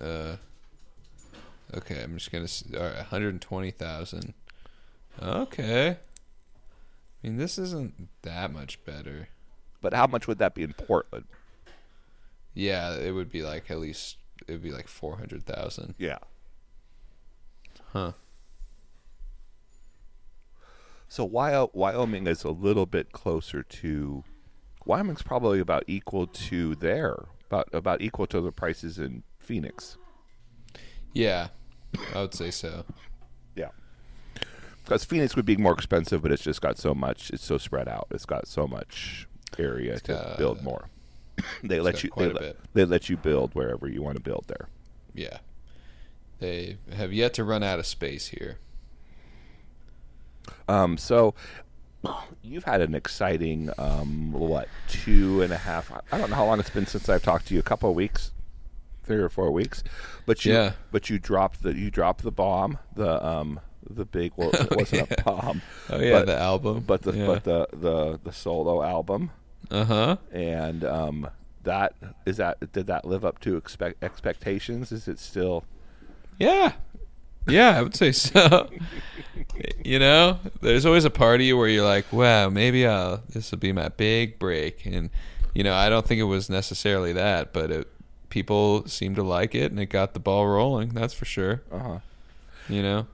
Uh, 0.01 0.37
okay, 1.75 2.03
I'm 2.03 2.17
just 2.19 2.31
gonna. 2.31 2.45
s- 2.45 2.65
All 2.77 2.83
right, 2.83 2.97
one 2.97 3.05
hundred 3.07 3.41
twenty 3.41 3.71
thousand. 3.71 4.35
Okay. 5.21 5.89
I 7.25 7.27
mean, 7.27 7.37
this 7.39 7.59
isn't 7.59 8.09
that 8.23 8.53
much 8.53 8.85
better. 8.85 9.29
But 9.81 9.93
how 9.95 10.07
much 10.07 10.29
would 10.29 10.39
that 10.39 10.55
be 10.55 10.63
in 10.63 10.73
Portland? 10.75 11.25
Yeah, 12.55 12.95
it 12.95 13.13
would 13.13 13.31
be 13.33 13.43
like 13.43 13.71
at 13.71 13.79
least 13.81 14.18
it 14.47 14.53
would 14.53 14.63
be 14.63 14.71
like 14.73 14.89
four 14.89 15.17
hundred 15.17 15.45
thousand. 15.47 15.95
Yeah. 15.99 16.19
Huh. 17.93 18.13
So 21.09 21.27
Wyo- 21.29 21.71
Wyoming 21.75 22.27
is 22.27 22.45
a 22.45 22.51
little 22.51 22.87
bit 22.87 23.13
closer 23.13 23.63
to. 23.63 24.25
Wyoming's 24.85 25.23
probably 25.23 25.59
about 25.61 25.85
equal 25.87 26.27
to 26.27 26.75
there, 26.77 27.27
about 27.47 27.69
about 27.73 28.01
equal 28.03 28.27
to 28.29 28.41
the 28.41 28.53
prices 28.53 28.99
in 28.99 29.23
Phoenix. 29.39 29.97
Yeah, 31.13 31.49
I 32.15 32.21
would 32.23 32.35
say 32.35 32.51
so. 32.51 32.85
Yeah. 33.57 33.71
Because 34.85 35.05
Phoenix 35.05 35.37
would 35.37 35.45
be 35.47 35.57
more 35.57 35.73
expensive, 35.73 36.23
but 36.23 36.33
it's 36.33 36.43
just 36.43 36.61
got 36.63 36.79
so 36.79 36.95
much. 36.95 37.31
It's 37.31 37.45
so 37.45 37.59
spread 37.59 37.89
out. 37.89 38.07
It's 38.11 38.25
got 38.27 38.47
so 38.47 38.67
much 38.67 39.27
area 39.59 39.99
to 40.01 40.13
got- 40.13 40.39
build 40.39 40.63
more. 40.63 40.89
They 41.63 41.81
let 41.81 42.03
you. 42.05 42.11
They 42.17 42.25
a 42.25 42.29
let, 42.29 42.41
bit. 42.41 42.59
they 42.75 42.85
let 42.85 43.09
you 43.09 43.17
build 43.17 43.55
wherever 43.55 43.89
you 43.89 44.03
want 44.03 44.17
to 44.17 44.23
build 44.23 44.45
there. 44.49 44.69
Yeah, 45.15 45.39
they 46.39 46.77
have 46.95 47.13
yet 47.13 47.35
to 47.35 47.45
run 47.45 47.63
out 47.63 47.79
of 47.79 47.87
space 47.87 48.29
here. 48.29 48.59
Um, 50.69 50.97
so 50.97 51.35
you've 52.43 52.65
had 52.65 52.81
an 52.81 52.95
exciting 52.95 53.71
um, 53.79 54.33
what 54.33 54.69
two 54.89 55.43
and 55.43 55.53
a 55.53 55.57
half? 55.59 55.91
I 56.13 56.19
don't 56.19 56.31
know 56.31 56.37
how 56.37 56.47
long 56.47 56.61
it's 56.61 56.71
been 56.71 56.87
since 56.87 57.09
I've 57.09 57.23
talked 57.23 57.49
to 57.49 57.55
you. 57.55 57.61
A 57.61 57.65
couple 57.65 57.91
of 57.91 57.97
weeks, 57.97 58.33
three 59.05 59.17
or 59.19 59.29
four 59.29 59.51
weeks. 59.51 59.83
But 60.27 60.45
you, 60.45 60.53
Yeah. 60.53 60.73
but 60.93 61.11
you 61.11 61.19
dropped 61.19 61.63
the 61.63 61.75
you 61.75 61.91
dropped 61.91 62.23
the 62.23 62.31
bomb. 62.31 62.79
The 62.95 63.25
um 63.27 63.61
the 63.89 64.05
big 64.05 64.33
well, 64.37 64.51
it 64.53 64.71
wasn't 64.77 65.11
a 65.11 65.23
bomb. 65.23 65.63
Oh 65.91 65.99
yeah, 65.99 66.13
but, 66.13 66.27
the 66.27 66.39
album. 66.39 66.85
but 66.87 67.03
the 67.03 67.13
yeah. 67.13 67.27
but 67.27 67.45
the 67.45 67.67
the 67.73 68.21
the 68.23 68.33
solo 68.33 68.83
album 68.83 69.31
uh 69.71 69.85
huh. 69.85 70.17
and 70.33 70.85
um 70.85 71.29
that 71.65 71.95
is 72.25 72.39
that 72.39 72.73
did 72.73 72.87
that 72.87 73.05
live 73.05 73.25
up 73.25 73.41
to 73.41 73.57
expect 73.57 74.03
expectations? 74.03 74.93
Is 74.93 75.09
it 75.09 75.19
still? 75.19 75.65
Yeah. 76.39 76.73
Yeah, 77.47 77.79
I 77.79 77.83
would 77.83 77.95
say 77.95 78.13
so. 78.13 78.69
you 79.85 79.99
know, 79.99 80.39
there's 80.61 80.85
always 80.85 81.05
a 81.05 81.11
party 81.11 81.53
where 81.53 81.69
you're 81.69 81.85
like, 81.85 82.13
"Wow, 82.13 82.51
maybe 82.51 82.87
I'll 82.87 83.23
this 83.29 83.51
will 83.51 83.59
be 83.59 83.73
my 83.73 83.89
big 83.89 84.39
break." 84.39 84.85
And 84.85 85.11
you 85.55 85.65
know, 85.65 85.75
I 85.75 85.89
don't 85.89 86.07
think 86.07 86.21
it 86.21 86.25
was 86.25 86.51
necessarily 86.51 87.13
that, 87.15 87.53
but 87.53 87.71
it, 87.71 87.89
people 88.29 88.87
seem 88.87 89.15
to 89.15 89.23
like 89.23 89.55
it 89.55 89.71
and 89.71 89.81
it 89.81 89.87
got 89.87 90.15
the 90.15 90.21
ball 90.21 90.47
rolling, 90.47 90.91
that's 90.91 91.15
for 91.15 91.25
sure. 91.25 91.63
Uh 91.73 91.79
huh. 91.79 91.99
You 92.69 92.83
know? 92.83 93.07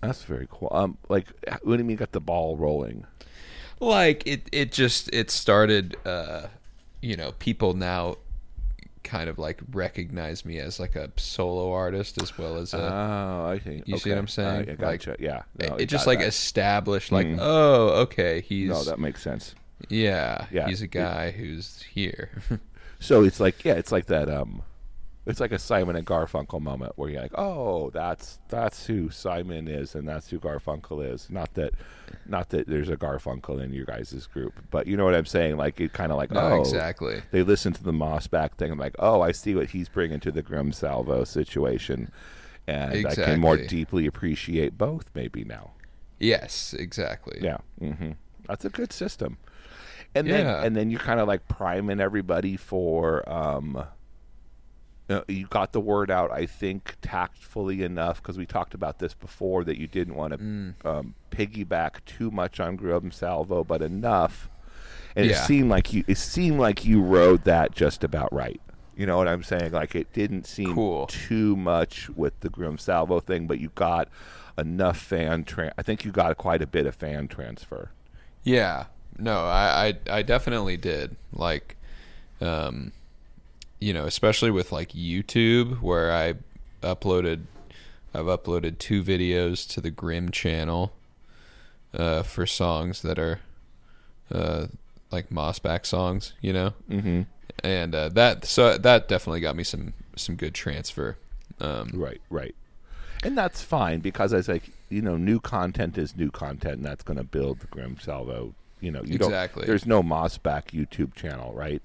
That's 0.00 0.24
very 0.24 0.48
cool. 0.50 0.68
Um, 0.70 0.98
like 1.08 1.26
what 1.62 1.76
do 1.76 1.78
you 1.78 1.84
mean 1.84 1.96
got 1.96 2.12
the 2.12 2.20
ball 2.20 2.56
rolling? 2.56 3.06
Like 3.84 4.26
it 4.26 4.48
it 4.52 4.72
just 4.72 5.08
it 5.12 5.30
started 5.30 5.96
uh 6.04 6.48
you 7.00 7.16
know, 7.16 7.32
people 7.38 7.74
now 7.74 8.16
kind 9.02 9.28
of 9.28 9.38
like 9.38 9.60
recognize 9.72 10.46
me 10.46 10.58
as 10.58 10.80
like 10.80 10.96
a 10.96 11.10
solo 11.16 11.70
artist 11.72 12.20
as 12.22 12.38
well 12.38 12.56
as 12.56 12.72
a. 12.72 12.78
Oh, 12.78 13.46
I 13.50 13.58
think 13.58 13.86
You 13.86 13.98
see 13.98 14.08
what 14.10 14.18
I'm 14.18 14.28
saying? 14.28 14.70
I 14.70 14.74
gotcha. 14.74 15.16
yeah, 15.20 15.42
no, 15.58 15.76
it 15.76 15.86
just 15.86 16.06
like 16.06 16.20
that. 16.20 16.28
established, 16.28 17.12
like, 17.12 17.26
Mm. 17.26 17.38
oh, 17.40 17.88
okay, 18.04 18.40
he's 18.40 18.70
no, 18.70 18.82
that 18.84 18.98
makes 18.98 19.22
sense. 19.22 19.54
yeah, 19.90 20.46
Yeah. 20.50 20.66
he's 20.68 20.80
a 20.80 20.86
guy 20.86 21.30
who's 21.32 21.82
here. 21.82 22.30
So 23.00 23.22
it's 23.22 23.38
like 23.38 23.62
yeah, 23.66 23.74
it's 23.74 23.92
like 23.92 24.06
that. 24.06 24.30
Um, 24.30 24.62
it's 25.26 25.40
like 25.40 25.52
a 25.52 25.58
Simon 25.58 25.96
and 25.96 26.06
Garfunkel 26.06 26.60
moment 26.60 26.92
where 26.96 27.08
you're 27.08 27.22
like, 27.22 27.36
oh, 27.38 27.90
that's 27.90 28.38
that's 28.48 28.86
who 28.86 29.08
Simon 29.10 29.68
is, 29.68 29.94
and 29.94 30.06
that's 30.06 30.28
who 30.28 30.38
Garfunkel 30.38 31.12
is. 31.12 31.30
Not 31.30 31.54
that, 31.54 31.72
not 32.26 32.50
that 32.50 32.66
there's 32.66 32.90
a 32.90 32.96
Garfunkel 32.96 33.62
in 33.62 33.72
your 33.72 33.86
guys' 33.86 34.26
group, 34.26 34.52
but 34.70 34.86
you 34.86 34.96
know 34.96 35.04
what 35.04 35.14
I'm 35.14 35.24
saying. 35.24 35.56
Like 35.56 35.80
it 35.80 35.92
kind 35.94 36.12
of 36.12 36.18
like 36.18 36.30
no, 36.30 36.40
oh, 36.40 36.60
exactly. 36.60 37.22
They 37.30 37.42
listen 37.42 37.72
to 37.72 37.82
the 37.82 37.92
Mossback 37.92 38.52
thing. 38.54 38.70
I'm 38.70 38.78
like, 38.78 38.96
oh, 38.98 39.22
I 39.22 39.32
see 39.32 39.54
what 39.54 39.70
he's 39.70 39.88
bringing 39.88 40.20
to 40.20 40.30
the 40.30 40.42
Grim 40.42 40.72
Salvo 40.72 41.24
situation, 41.24 42.10
and 42.66 43.06
I 43.06 43.14
can 43.14 43.40
more 43.40 43.56
deeply 43.56 44.06
appreciate 44.06 44.76
both 44.76 45.10
maybe 45.14 45.42
now. 45.44 45.70
Yes, 46.20 46.74
exactly. 46.74 47.38
Yeah, 47.40 47.58
hmm 47.78 48.12
that's 48.46 48.66
a 48.66 48.70
good 48.70 48.92
system. 48.92 49.38
And 50.14 50.26
Yeah. 50.26 50.34
then 50.34 50.64
and 50.66 50.76
then 50.76 50.90
you're 50.90 51.00
kind 51.00 51.18
of 51.18 51.26
like 51.26 51.48
priming 51.48 51.98
everybody 51.98 52.58
for. 52.58 53.26
Um, 53.26 53.86
you, 55.08 55.14
know, 55.16 55.24
you 55.28 55.46
got 55.46 55.72
the 55.72 55.80
word 55.80 56.10
out, 56.10 56.30
I 56.30 56.46
think, 56.46 56.96
tactfully 57.02 57.82
enough 57.82 58.22
because 58.22 58.38
we 58.38 58.46
talked 58.46 58.74
about 58.74 58.98
this 58.98 59.14
before 59.14 59.64
that 59.64 59.78
you 59.78 59.86
didn't 59.86 60.14
want 60.14 60.32
to 60.32 60.38
Mm. 60.38 60.74
um, 60.84 61.14
piggyback 61.30 62.04
too 62.06 62.30
much 62.30 62.60
on 62.60 62.76
Grim 62.76 63.10
Salvo, 63.10 63.64
but 63.64 63.82
enough. 63.82 64.48
And 65.16 65.26
it 65.26 65.36
seemed 65.36 65.70
like 65.70 65.92
you 65.92 66.02
it 66.08 66.18
seemed 66.18 66.58
like 66.58 66.84
you 66.84 67.00
rode 67.00 67.44
that 67.44 67.72
just 67.72 68.02
about 68.02 68.32
right. 68.32 68.60
You 68.96 69.06
know 69.06 69.16
what 69.16 69.28
I'm 69.28 69.42
saying? 69.42 69.72
Like 69.72 69.94
it 69.94 70.12
didn't 70.12 70.46
seem 70.46 70.74
Cool. 70.74 71.06
too 71.06 71.54
much 71.56 72.08
with 72.10 72.38
the 72.40 72.48
Grim 72.48 72.78
Salvo 72.78 73.20
thing, 73.20 73.46
but 73.46 73.60
you 73.60 73.70
got 73.76 74.08
enough 74.58 74.96
fan. 74.98 75.44
Tra- 75.44 75.72
I 75.78 75.82
think 75.82 76.04
you 76.04 76.10
got 76.12 76.36
quite 76.36 76.62
a 76.62 76.66
bit 76.66 76.86
of 76.86 76.94
fan 76.96 77.28
transfer. 77.28 77.90
Yeah. 78.42 78.86
No, 79.18 79.44
I, 79.44 79.94
I 80.10 80.18
I 80.18 80.22
definitely 80.22 80.76
did. 80.76 81.14
Like 81.32 81.76
um 82.40 82.90
you 83.84 83.92
know, 83.92 84.06
especially 84.06 84.50
with 84.50 84.72
like 84.72 84.92
YouTube 84.92 85.82
where 85.82 86.10
I 86.10 86.34
uploaded 86.82 87.42
I've 88.14 88.24
uploaded 88.24 88.78
two 88.78 89.04
videos 89.04 89.68
to 89.74 89.80
the 89.82 89.90
Grim 89.90 90.30
channel 90.30 90.94
uh 91.92 92.22
for 92.22 92.46
songs 92.46 93.02
that 93.02 93.18
are 93.18 93.40
uh 94.32 94.68
like 95.10 95.28
Mossback 95.28 95.84
songs, 95.84 96.32
you 96.40 96.54
know? 96.54 96.72
Mm-hmm. 96.90 97.22
And 97.62 97.94
uh 97.94 98.08
that 98.08 98.46
so 98.46 98.78
that 98.78 99.06
definitely 99.06 99.40
got 99.40 99.54
me 99.54 99.64
some 99.64 99.92
some 100.16 100.36
good 100.36 100.54
transfer. 100.54 101.18
Um 101.60 101.90
Right, 101.92 102.22
right. 102.30 102.54
And 103.22 103.36
that's 103.36 103.60
fine 103.60 104.00
because 104.00 104.32
it's 104.32 104.48
like 104.48 104.70
you 104.88 105.02
know, 105.02 105.18
new 105.18 105.40
content 105.40 105.98
is 105.98 106.16
new 106.16 106.30
content, 106.30 106.76
and 106.76 106.84
that's 106.86 107.02
going 107.02 107.16
to 107.16 107.24
build 107.24 107.60
the 107.60 107.66
Grim 107.66 107.98
Salvo. 107.98 108.54
You 108.80 108.92
know, 108.92 109.02
you 109.02 109.16
Exactly. 109.16 109.66
There's 109.66 109.86
no 109.86 110.02
Mossback 110.02 110.66
YouTube 110.68 111.14
channel, 111.14 111.52
right? 111.52 111.82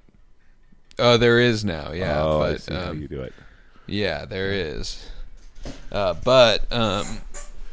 Oh, 1.00 1.18
there 1.18 1.40
is 1.40 1.66
now, 1.66 1.92
yeah. 1.92 2.22
oh, 2.22 2.42
I 2.42 2.52
but 2.52 2.62
see 2.62 2.74
how 2.74 2.90
um, 2.90 3.02
you 3.02 3.08
do 3.08 3.22
it, 3.22 3.34
yeah, 3.88 4.26
there 4.26 4.52
is. 4.52 5.10
Uh, 5.92 6.14
but 6.24 6.72
um, 6.72 7.22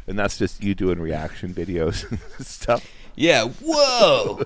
and 0.06 0.18
that's 0.18 0.38
just 0.38 0.62
you 0.62 0.74
doing 0.74 0.98
reaction 1.00 1.52
videos 1.54 2.08
and 2.10 2.20
stuff. 2.46 2.88
Yeah, 3.14 3.44
whoa! 3.62 4.42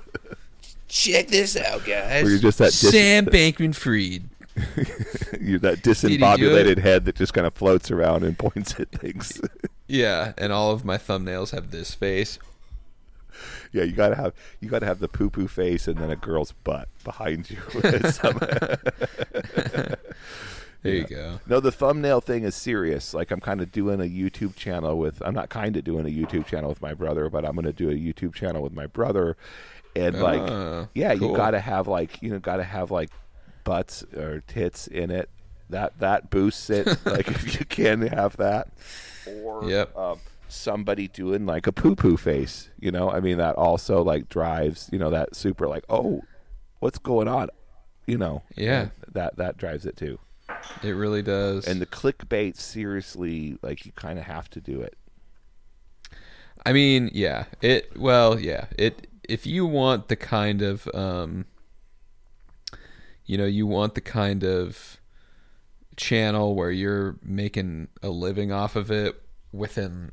Check 0.88 1.28
this 1.28 1.56
out, 1.56 1.84
guys. 1.84 2.22
Where 2.22 2.32
you're 2.32 2.40
just 2.40 2.58
that 2.58 2.66
dis- 2.66 2.90
Sam 2.90 3.26
Bankman 3.26 3.74
Fried. 3.74 4.24
You're 5.40 5.60
that 5.60 5.78
disembobulated 5.82 6.78
head 6.78 7.04
that 7.04 7.14
just 7.14 7.32
kind 7.32 7.46
of 7.46 7.54
floats 7.54 7.90
around 7.90 8.24
and 8.24 8.36
points 8.36 8.78
at 8.78 8.90
things. 8.90 9.40
Yeah, 9.86 10.32
and 10.36 10.52
all 10.52 10.72
of 10.72 10.84
my 10.84 10.98
thumbnails 10.98 11.52
have 11.52 11.70
this 11.70 11.94
face. 11.94 12.38
Yeah, 13.72 13.82
you 13.84 13.92
gotta 13.92 14.16
have 14.16 14.32
you 14.60 14.68
gotta 14.68 14.86
have 14.86 14.98
the 15.00 15.08
poo 15.08 15.30
poo 15.30 15.48
face 15.48 15.86
and 15.88 15.98
then 15.98 16.10
a 16.10 16.16
girl's 16.16 16.52
butt 16.52 16.88
behind 17.04 17.50
you. 17.50 17.58
There 20.82 20.94
you 20.94 21.04
go. 21.04 21.38
No, 21.46 21.60
the 21.60 21.70
thumbnail 21.72 22.22
thing 22.22 22.44
is 22.44 22.54
serious. 22.54 23.12
Like 23.12 23.30
I'm 23.30 23.40
kind 23.40 23.60
of 23.60 23.70
doing 23.70 24.00
a 24.00 24.04
YouTube 24.04 24.56
channel 24.56 24.98
with. 24.98 25.20
I'm 25.22 25.34
not 25.34 25.50
kind 25.50 25.76
of 25.76 25.84
doing 25.84 26.06
a 26.06 26.08
YouTube 26.08 26.46
channel 26.46 26.70
with 26.70 26.80
my 26.80 26.94
brother, 26.94 27.28
but 27.28 27.44
I'm 27.44 27.52
going 27.52 27.66
to 27.66 27.72
do 27.74 27.90
a 27.90 27.94
YouTube 27.94 28.34
channel 28.34 28.62
with 28.62 28.72
my 28.72 28.86
brother. 28.86 29.36
And 29.94 30.22
like, 30.22 30.40
Ah, 30.40 30.88
yeah, 30.94 31.12
you 31.12 31.36
got 31.36 31.50
to 31.50 31.60
have 31.60 31.86
like, 31.86 32.22
you 32.22 32.30
know, 32.30 32.38
got 32.38 32.56
to 32.56 32.64
have 32.64 32.90
like 32.90 33.10
butts 33.64 34.04
or 34.16 34.42
tits 34.46 34.86
in 34.86 35.10
it. 35.10 35.28
That 35.68 35.98
that 35.98 36.30
boosts 36.30 36.70
it. 36.70 36.86
like 37.04 37.28
if 37.28 37.60
you 37.60 37.66
can 37.66 38.00
have 38.06 38.38
that, 38.38 38.68
or 39.44 39.68
Yep. 39.68 39.94
um, 39.98 40.18
somebody 40.50 41.08
doing 41.08 41.46
like 41.46 41.66
a 41.66 41.72
poo 41.72 41.94
poo 41.96 42.16
face. 42.16 42.70
You 42.78 42.90
know, 42.90 43.10
I 43.10 43.20
mean 43.20 43.38
that 43.38 43.54
also 43.56 44.02
like 44.02 44.28
drives. 44.28 44.88
You 44.92 44.98
know 44.98 45.10
that 45.10 45.34
super 45.36 45.66
like, 45.68 45.84
oh, 45.88 46.22
what's 46.80 46.98
going 46.98 47.28
on? 47.28 47.48
You 48.06 48.18
know, 48.18 48.42
Yeah. 48.56 48.88
that 49.12 49.36
that 49.36 49.56
drives 49.56 49.86
it 49.86 49.96
too. 49.96 50.18
It 50.82 50.90
really 50.92 51.22
does. 51.22 51.66
And 51.66 51.80
the 51.80 51.86
clickbait, 51.86 52.56
seriously, 52.56 53.56
like 53.62 53.86
you 53.86 53.92
kind 53.92 54.18
of 54.18 54.24
have 54.24 54.50
to 54.50 54.60
do 54.60 54.80
it. 54.80 54.96
I 56.66 56.72
mean, 56.72 57.10
yeah. 57.12 57.44
It 57.62 57.96
well, 57.96 58.38
yeah. 58.38 58.66
It 58.78 59.06
if 59.28 59.46
you 59.46 59.64
want 59.66 60.08
the 60.08 60.16
kind 60.16 60.60
of 60.62 60.88
um 60.94 61.46
you 63.24 63.38
know, 63.38 63.46
you 63.46 63.66
want 63.66 63.94
the 63.94 64.00
kind 64.00 64.42
of 64.44 64.98
channel 65.96 66.54
where 66.56 66.70
you're 66.72 67.16
making 67.22 67.86
a 68.02 68.08
living 68.08 68.50
off 68.50 68.74
of 68.74 68.90
it 68.90 69.20
within 69.52 70.10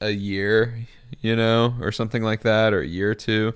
a 0.00 0.10
year, 0.10 0.86
you 1.20 1.36
know, 1.36 1.74
or 1.80 1.92
something 1.92 2.22
like 2.22 2.42
that 2.42 2.72
or 2.72 2.80
a 2.80 2.86
year 2.86 3.10
or 3.10 3.14
two, 3.14 3.54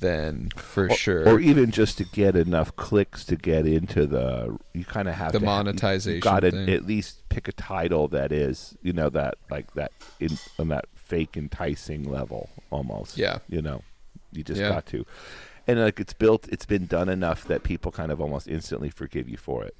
then 0.00 0.50
for 0.56 0.86
Or- 0.90 0.94
sure. 0.94 1.28
Or 1.28 1.40
even 1.40 1.70
just 1.70 1.98
to 1.98 2.04
get 2.04 2.36
enough 2.36 2.74
clicks 2.76 3.24
to 3.26 3.36
get 3.36 3.66
into 3.66 4.06
the, 4.06 4.58
you 4.72 4.84
kind 4.84 5.08
of 5.08 5.14
have 5.14 5.32
The 5.32 5.38
to 5.38 5.44
monetization 5.44 6.16
You 6.16 6.20
got 6.20 6.40
to 6.40 6.72
at 6.72 6.84
least 6.86 7.28
pick 7.28 7.48
a 7.48 7.52
title 7.52 8.08
that 8.08 8.32
is, 8.32 8.76
you 8.82 8.92
know, 8.92 9.08
that 9.10 9.34
like 9.50 9.72
that 9.74 9.92
in 10.20 10.36
on 10.58 10.68
that 10.68 10.86
fake 10.94 11.36
enticing 11.36 12.10
level 12.10 12.50
almost. 12.70 13.16
Yeah. 13.16 13.38
you 13.48 13.62
know, 13.62 13.82
you 14.32 14.42
just 14.42 14.60
Yeah. 14.60 14.70
got 14.70 14.86
to, 14.86 15.06
and 15.66 15.78
like 15.80 16.00
it's 16.00 16.12
built, 16.12 16.48
it's 16.50 16.66
been 16.66 16.86
done 16.86 17.08
enough 17.08 17.44
that 17.44 17.62
people 17.62 17.92
kind 17.92 18.10
of 18.10 18.20
almost 18.20 18.48
instantly 18.48 18.90
forgive 18.90 19.28
you 19.28 19.36
for 19.36 19.64
it. 19.64 19.76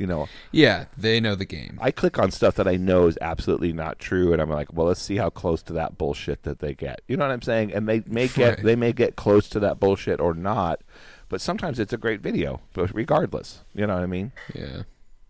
You 0.00 0.06
know, 0.06 0.28
yeah, 0.50 0.86
they 0.96 1.20
know 1.20 1.34
the 1.34 1.44
game. 1.44 1.78
I 1.78 1.90
click 1.90 2.18
on 2.18 2.30
stuff 2.30 2.54
that 2.54 2.66
I 2.66 2.76
know 2.76 3.06
is 3.06 3.18
absolutely 3.20 3.74
not 3.74 3.98
true, 3.98 4.32
and 4.32 4.40
I'm 4.40 4.48
like, 4.48 4.72
well, 4.72 4.86
let's 4.86 5.02
see 5.02 5.16
how 5.16 5.28
close 5.28 5.62
to 5.64 5.74
that 5.74 5.98
bullshit 5.98 6.42
that 6.44 6.60
they 6.60 6.72
get. 6.72 7.02
You 7.06 7.18
know 7.18 7.26
what 7.26 7.32
I'm 7.34 7.42
saying? 7.42 7.74
And 7.74 7.86
they 7.86 8.02
may 8.06 8.26
get 8.40 8.48
Right. 8.56 8.64
they 8.64 8.76
may 8.76 8.94
get 8.94 9.16
close 9.16 9.46
to 9.50 9.60
that 9.60 9.78
bullshit 9.78 10.18
or 10.18 10.32
not, 10.32 10.80
but 11.28 11.42
sometimes 11.42 11.78
it's 11.78 11.92
a 11.92 11.98
great 11.98 12.22
video. 12.22 12.62
But 12.72 12.94
regardless, 12.94 13.60
you 13.74 13.86
know 13.86 13.92
what 13.94 14.02
I 14.02 14.06
mean? 14.06 14.32
Yeah. 14.54 14.84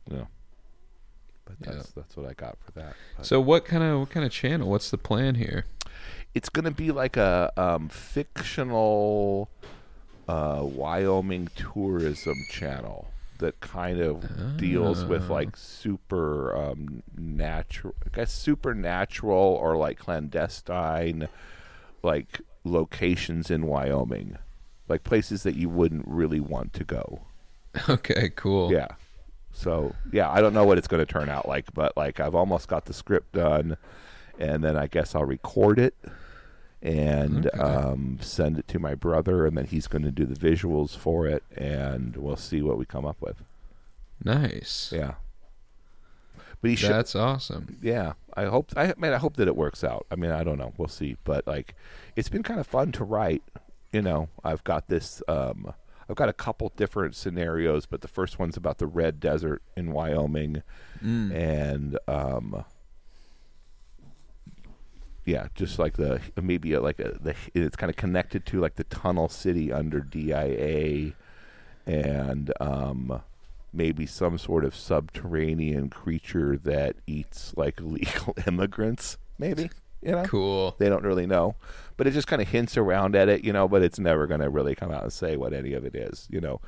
Yeah. 0.09 0.25
But 1.47 1.57
Yeah. 1.67 1.73
that's 1.73 1.91
that's 1.91 2.17
what 2.17 2.31
I 2.31 2.35
got 2.35 2.57
for 2.65 2.71
that. 2.79 2.95
But 3.17 3.27
So 3.27 3.41
what 3.41 3.65
kind 3.65 3.83
of 3.83 3.99
what 3.99 4.11
kind 4.11 4.25
of 4.25 4.31
channel? 4.31 4.71
What's 4.71 4.91
the 4.91 4.99
plan 4.99 5.35
here? 5.35 5.65
it's 6.33 6.49
gonna 6.49 6.71
be 6.71 6.93
like 6.93 7.17
a 7.17 7.51
um, 7.57 7.89
fictional 7.89 9.51
uh, 10.29 10.61
Wyoming 10.63 11.49
tourism 11.57 12.37
channel 12.49 13.09
that 13.41 13.61
kind 13.61 14.01
of 14.01 14.57
deals 14.57 15.05
with 15.05 15.29
Ah. 15.31 15.35
like 15.35 15.57
super 15.57 16.57
um, 16.57 17.03
natural, 17.17 17.95
I 18.07 18.17
guess 18.17 18.33
supernatural 18.33 19.37
or 19.37 19.77
like 19.77 19.99
clandestine, 19.99 21.29
like 22.03 22.41
locations 22.65 23.51
in 23.51 23.67
Wyoming, 23.67 24.39
like 24.89 25.03
places 25.05 25.43
that 25.43 25.57
you 25.57 25.69
wouldn't 25.69 26.07
really 26.07 26.41
want 26.41 26.73
to 26.75 26.85
go. 26.85 27.23
Okay, 27.89 28.31
cool. 28.37 28.73
Yeah. 28.73 28.89
So 29.53 29.95
yeah, 30.13 30.31
I 30.31 30.41
don't 30.41 30.55
know 30.55 30.65
what 30.65 30.79
it's 30.79 30.89
going 30.89 31.05
to 31.05 31.13
turn 31.13 31.29
out 31.29 31.47
like, 31.49 31.73
but 31.75 31.97
like 31.97 32.21
I've 32.21 32.35
almost 32.35 32.69
got 32.69 32.85
the 32.87 32.93
script 32.93 33.33
done, 33.33 33.77
and 34.39 34.63
then 34.65 34.77
I 34.77 34.87
guess 34.87 35.15
I'll 35.15 35.25
record 35.25 35.79
it 35.79 35.95
and 36.83 37.47
Okay. 37.47 37.59
um, 37.59 38.19
send 38.21 38.59
it 38.59 38.67
to 38.69 38.79
my 38.79 38.95
brother, 38.95 39.47
and 39.47 39.57
then 39.57 39.67
he's 39.67 39.87
going 39.87 40.03
to 40.03 40.11
do 40.11 40.25
the 40.25 40.35
visuals 40.35 40.97
for 40.97 41.27
it, 41.27 41.43
and 41.57 42.17
we'll 42.17 42.37
see 42.37 42.63
what 42.63 42.79
we 42.79 42.85
come 42.87 43.05
up 43.05 43.21
with. 43.21 43.43
Nice. 44.25 44.93
Yeah. 44.95 45.15
But 46.61 46.71
he 46.71 46.77
should. 46.77 46.91
That's 46.91 47.15
awesome. 47.17 47.79
Yeah, 47.81 48.13
I 48.35 48.45
hope. 48.45 48.73
I 48.77 48.93
mean, 48.99 49.13
I 49.13 49.17
hope 49.19 49.37
that 49.37 49.49
it 49.49 49.57
works 49.57 49.83
out. 49.83 50.07
I 50.11 50.17
mean, 50.17 50.31
I 50.31 50.45
don't 50.45 50.59
know. 50.59 50.75
We'll 50.77 50.89
see. 50.89 51.17
But 51.25 51.47
like, 51.47 51.75
it's 52.17 52.29
been 52.29 52.43
kind 52.43 52.61
of 52.61 52.67
fun 52.67 52.93
to 52.93 53.05
write. 53.05 53.43
You 53.93 54.03
know, 54.03 54.29
I've 54.45 54.63
got 54.65 54.89
this. 54.89 55.23
Um, 55.27 55.73
I've 56.09 56.17
got 56.17 56.29
a 56.29 56.33
couple 56.35 56.71
different 56.77 57.15
scenarios, 57.15 57.87
but 57.87 58.03
the 58.03 58.09
first 58.09 58.39
one's 58.39 58.57
about 58.59 58.79
the 58.79 58.87
red 58.87 59.21
desert 59.21 59.63
in 59.77 59.93
Wyoming, 59.93 60.63
Mm. 61.03 61.33
and 61.33 61.99
um, 62.07 62.65
yeah, 65.31 65.47
just 65.55 65.79
like 65.79 65.95
the 65.95 66.21
maybe 66.43 66.77
like 66.77 66.99
a 66.99 67.17
the 67.21 67.35
it's 67.55 67.77
kind 67.77 67.89
of 67.91 67.97
connected 67.97 68.45
to 68.47 68.61
like 68.61 68.75
the 68.75 68.85
tunnel 68.85 69.29
city 69.29 69.73
under 69.73 70.01
DIA, 70.01 71.13
and 71.87 72.53
um, 72.61 73.23
maybe 73.73 74.07
some 74.07 74.39
sort 74.39 74.65
of 74.65 74.75
subterranean 74.75 75.89
creature 75.89 76.57
that 76.65 76.97
eats 77.07 77.55
like 77.57 77.79
illegal 77.81 78.35
immigrants. 78.47 79.17
Maybe 79.39 79.71
you 80.03 80.13
know 80.13 80.25
Cool. 80.25 80.75
they 80.79 80.89
don't 80.89 81.05
really 81.05 81.27
know, 81.27 81.55
but 81.97 82.07
it 82.07 82.13
just 82.13 82.27
kind 82.27 82.43
of 82.43 82.49
hints 82.49 82.77
around 82.77 83.15
at 83.15 83.29
it, 83.29 83.45
you 83.45 83.53
know. 83.53 83.69
But 83.69 83.83
it's 83.83 83.99
never 83.99 84.27
going 84.27 84.41
to 84.41 84.51
really 84.51 84.75
come 84.75 84.91
out 84.91 85.03
and 85.05 85.13
say 85.13 85.37
what 85.37 85.53
any 85.53 85.75
of 85.75 85.85
it 85.85 85.95
is, 85.95 86.27
you 86.31 86.41
know. 86.41 86.61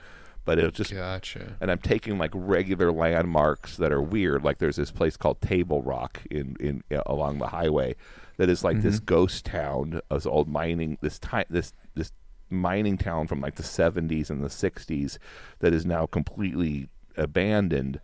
But 0.44 0.58
it'll 0.58 0.72
just 0.72 0.92
Gotcha. 0.92 1.56
and 1.60 1.70
I'm 1.70 1.78
taking 1.78 2.18
like 2.18 2.32
regular 2.34 2.90
landmarks 2.90 3.76
that 3.76 3.92
are 3.92 4.02
weird. 4.02 4.42
Like 4.44 4.58
there's 4.58 4.74
this 4.76 4.90
place 4.90 5.16
called 5.16 5.40
Table 5.40 5.82
Rock 5.82 6.20
in 6.30 6.56
in 6.60 6.82
along 7.06 7.38
the 7.38 7.48
highway 7.48 7.94
that 8.36 8.48
is 8.48 8.64
like 8.64 8.80
this 8.82 8.96
mm-hmm. 8.96 9.04
ghost 9.06 9.44
town, 9.44 10.00
uh, 10.10 10.14
this 10.14 10.26
old 10.26 10.48
mining 10.48 10.98
this 11.00 11.18
ti- 11.18 11.44
this 11.50 11.72
this 11.94 12.12
mining 12.50 12.98
town 12.98 13.26
from 13.26 13.40
like 13.40 13.56
the 13.56 13.62
70s 13.62 14.30
and 14.30 14.44
the 14.44 14.48
60s 14.48 15.18
that 15.60 15.72
is 15.72 15.86
now 15.86 16.06
completely 16.06 16.88
abandoned. 17.16 18.00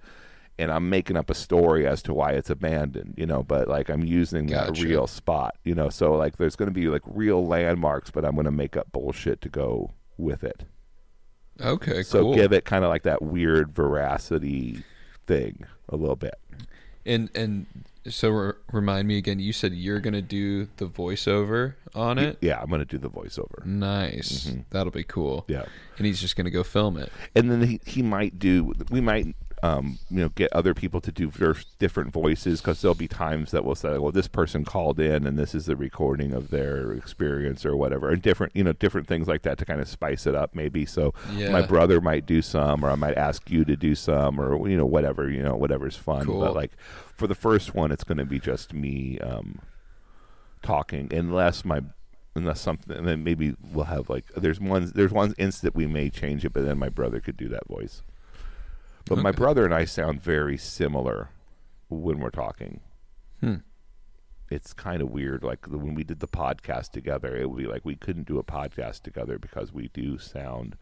And 0.60 0.72
I'm 0.72 0.90
making 0.90 1.16
up 1.16 1.30
a 1.30 1.34
story 1.34 1.86
as 1.86 2.02
to 2.02 2.14
why 2.14 2.32
it's 2.32 2.50
abandoned, 2.50 3.14
you 3.16 3.26
know. 3.26 3.44
But 3.44 3.68
like 3.68 3.88
I'm 3.88 4.04
using 4.04 4.46
that 4.46 4.76
real 4.78 5.06
spot, 5.06 5.54
you 5.62 5.74
know. 5.74 5.88
So 5.88 6.14
like 6.14 6.36
there's 6.36 6.56
going 6.56 6.68
to 6.68 6.74
be 6.74 6.88
like 6.88 7.02
real 7.06 7.46
landmarks, 7.46 8.10
but 8.10 8.24
I'm 8.24 8.34
going 8.34 8.44
to 8.46 8.50
make 8.50 8.76
up 8.76 8.90
bullshit 8.90 9.40
to 9.42 9.48
go 9.48 9.92
with 10.16 10.42
it. 10.42 10.64
Okay. 11.60 12.02
So 12.02 12.22
cool. 12.22 12.34
give 12.34 12.52
it 12.52 12.64
kind 12.64 12.84
of 12.84 12.90
like 12.90 13.04
that 13.04 13.22
weird 13.22 13.72
veracity 13.72 14.82
thing 15.28 15.64
a 15.88 15.94
little 15.94 16.16
bit. 16.16 16.34
And 17.06 17.30
and 17.36 17.66
so 18.10 18.30
re- 18.30 18.52
remind 18.72 19.08
me 19.08 19.18
again. 19.18 19.38
You 19.38 19.52
said 19.52 19.72
you're 19.72 20.00
gonna 20.00 20.22
do 20.22 20.68
the 20.76 20.86
voiceover 20.86 21.74
on 21.94 22.18
it. 22.18 22.38
Yeah, 22.40 22.60
I'm 22.60 22.68
going 22.68 22.80
to 22.80 22.84
do 22.84 22.98
the 22.98 23.10
voiceover. 23.10 23.64
Nice. 23.64 24.46
Mm-hmm. 24.46 24.60
That'll 24.70 24.92
be 24.92 25.04
cool. 25.04 25.44
Yeah. 25.48 25.64
And 25.96 26.06
he's 26.06 26.20
just 26.20 26.36
gonna 26.36 26.50
go 26.50 26.62
film 26.62 26.96
it. 26.96 27.10
And 27.34 27.50
then 27.50 27.62
he, 27.62 27.80
he 27.84 28.02
might 28.02 28.38
do, 28.38 28.72
we 28.90 29.00
might, 29.00 29.34
um, 29.62 29.98
you 30.10 30.18
know, 30.18 30.28
get 30.30 30.52
other 30.52 30.74
people 30.74 31.00
to 31.00 31.10
do 31.12 31.28
ver- 31.30 31.56
different 31.78 32.12
voices 32.12 32.60
because 32.60 32.80
there'll 32.80 32.94
be 32.94 33.08
times 33.08 33.50
that 33.50 33.64
we'll 33.64 33.74
say, 33.74 33.98
well, 33.98 34.12
this 34.12 34.28
person 34.28 34.64
called 34.64 35.00
in 35.00 35.26
and 35.26 35.38
this 35.38 35.54
is 35.54 35.66
the 35.66 35.76
recording 35.76 36.32
of 36.32 36.50
their 36.50 36.92
experience 36.92 37.64
or 37.66 37.76
whatever. 37.76 38.10
And 38.10 38.22
different, 38.22 38.54
you 38.54 38.64
know, 38.64 38.72
different 38.72 39.06
things 39.08 39.26
like 39.28 39.42
that 39.42 39.58
to 39.58 39.64
kind 39.64 39.80
of 39.80 39.88
spice 39.88 40.26
it 40.26 40.34
up 40.34 40.54
maybe. 40.54 40.86
So 40.86 41.12
Yeah. 41.34 41.50
my 41.50 41.62
brother 41.62 42.00
might 42.00 42.26
do 42.26 42.42
some 42.42 42.84
or 42.84 42.90
I 42.90 42.94
might 42.94 43.16
ask 43.16 43.50
you 43.50 43.64
to 43.64 43.76
do 43.76 43.94
some 43.94 44.40
or, 44.40 44.68
you 44.68 44.76
know, 44.76 44.86
whatever, 44.86 45.28
you 45.30 45.42
know, 45.42 45.56
whatever's 45.56 45.96
fun. 45.96 46.26
Cool. 46.26 46.40
But 46.40 46.54
like 46.54 46.72
for 47.16 47.26
the 47.26 47.34
first 47.34 47.74
one, 47.74 47.90
it's 47.92 48.04
going 48.04 48.18
to 48.18 48.24
be 48.26 48.38
just 48.38 48.72
me, 48.72 49.18
um, 49.20 49.60
talking 50.62 51.08
unless 51.14 51.64
my 51.64 51.80
unless 52.34 52.60
something 52.60 52.96
and 52.96 53.06
then 53.06 53.22
maybe 53.24 53.54
we'll 53.72 53.84
have 53.84 54.10
like 54.10 54.24
there's 54.36 54.60
one 54.60 54.90
there's 54.94 55.12
one 55.12 55.32
instant 55.38 55.74
we 55.74 55.86
may 55.86 56.10
change 56.10 56.44
it 56.44 56.52
but 56.52 56.64
then 56.64 56.76
my 56.78 56.88
brother 56.88 57.20
could 57.20 57.36
do 57.36 57.48
that 57.48 57.66
voice 57.68 58.02
but 59.08 59.18
my 59.18 59.32
brother 59.32 59.64
and 59.64 59.74
i 59.74 59.84
sound 59.84 60.22
very 60.22 60.56
similar 60.56 61.30
when 61.88 62.18
we're 62.20 62.30
talking 62.30 62.80
Hmm. 63.40 63.56
it's 64.50 64.72
kind 64.72 65.00
of 65.00 65.10
weird 65.10 65.42
like 65.44 65.66
when 65.66 65.94
we 65.94 66.02
did 66.04 66.20
the 66.20 66.28
podcast 66.28 66.90
together 66.92 67.36
it 67.36 67.48
would 67.48 67.58
be 67.58 67.66
like 67.68 67.84
we 67.84 67.94
couldn't 67.96 68.26
do 68.26 68.38
a 68.38 68.44
podcast 68.44 69.02
together 69.02 69.38
because 69.38 69.72
we 69.72 69.88
do 69.94 70.18
sound 70.18 70.76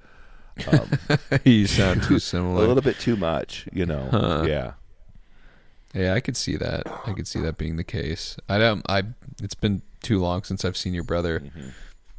um, 0.72 0.88
you 1.44 1.66
sound 1.66 2.02
too 2.02 2.18
similar. 2.32 2.64
a 2.64 2.66
little 2.68 2.82
bit 2.82 2.98
too 2.98 3.16
much 3.16 3.68
you 3.72 3.84
know 3.86 4.08
Huh. 4.10 4.44
yeah 4.48 4.72
Yeah, 5.94 6.12
I 6.14 6.20
could 6.20 6.36
see 6.36 6.56
that. 6.58 6.82
I 7.06 7.12
could 7.14 7.26
see 7.26 7.40
that 7.40 7.56
being 7.56 7.76
the 7.76 7.84
case. 7.84 8.36
I 8.50 8.58
don't. 8.58 8.82
I. 8.88 9.02
It's 9.42 9.54
been 9.54 9.80
too 10.02 10.18
long 10.18 10.42
since 10.44 10.62
I've 10.64 10.76
seen 10.76 10.92
your 10.92 11.04
brother. 11.04 11.40
Mm-hmm. 11.40 11.68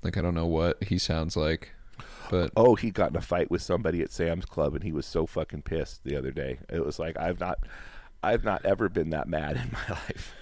Like 0.01 0.17
I 0.17 0.21
don't 0.21 0.33
know 0.33 0.47
what 0.47 0.81
he 0.83 0.97
sounds 0.97 1.37
like, 1.37 1.73
but 2.29 2.51
Oh, 2.55 2.75
he 2.75 2.91
got 2.91 3.11
in 3.11 3.15
a 3.15 3.21
fight 3.21 3.49
with 3.51 3.61
somebody 3.61 4.01
at 4.01 4.11
Sam's 4.11 4.45
Club, 4.45 4.75
and 4.75 4.83
he 4.83 4.91
was 4.91 5.05
so 5.05 5.25
fucking 5.25 5.63
pissed 5.63 6.03
the 6.03 6.15
other 6.15 6.31
day. 6.31 6.59
It 6.69 6.85
was 6.85 6.99
like 6.99 7.17
I've 7.17 7.39
not, 7.39 7.59
I've 8.23 8.43
not 8.43 8.65
ever 8.65 8.89
been 8.89 9.11
that 9.11 9.27
mad 9.27 9.57
in 9.57 9.71
my 9.71 9.95
life. 9.95 10.33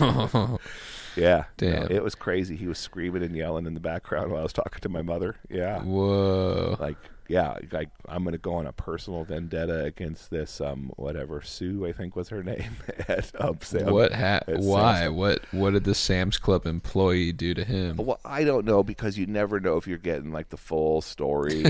yeah, 1.16 1.44
Damn. 1.56 1.80
no, 1.84 1.86
it 1.90 2.02
was 2.02 2.14
crazy. 2.14 2.56
He 2.56 2.66
was 2.66 2.78
screaming 2.78 3.22
and 3.22 3.34
yelling 3.36 3.66
in 3.66 3.74
the 3.74 3.80
background 3.80 4.30
while 4.30 4.40
I 4.40 4.42
was 4.42 4.52
talking 4.52 4.80
to 4.80 4.88
my 4.88 5.02
mother. 5.02 5.36
Yeah, 5.50 5.80
whoa. 5.82 6.76
like 6.80 6.96
yeah, 7.28 7.58
like 7.72 7.88
I'm 8.08 8.22
gonna 8.22 8.38
go 8.38 8.54
on 8.54 8.66
a 8.68 8.72
personal 8.72 9.24
vendetta 9.24 9.82
against 9.84 10.30
this 10.30 10.60
um 10.60 10.92
whatever 10.96 11.42
Sue 11.42 11.84
I 11.86 11.92
think 11.92 12.14
was 12.16 12.28
her 12.28 12.42
name 12.44 12.76
at 13.08 13.30
um, 13.40 13.58
Sam. 13.62 13.92
What? 13.92 14.12
Ha- 14.12 14.40
Sam's 14.46 14.64
why? 14.64 15.00
Club. 15.06 15.14
What? 15.16 15.42
What 15.52 15.72
did 15.72 15.84
the 15.84 15.94
Sam's 15.94 16.38
Club 16.38 16.66
employee 16.66 17.32
do 17.32 17.52
to 17.54 17.64
him? 17.64 17.96
Well, 17.96 18.20
I 18.24 18.44
don't 18.44 18.64
know 18.64 18.82
because 18.84 19.18
you 19.18 19.26
never 19.26 19.58
know 19.58 19.76
if 19.76 19.86
you're 19.88 19.98
getting 19.98 20.30
like 20.32 20.50
the 20.50 20.56
full 20.56 21.02
story. 21.02 21.64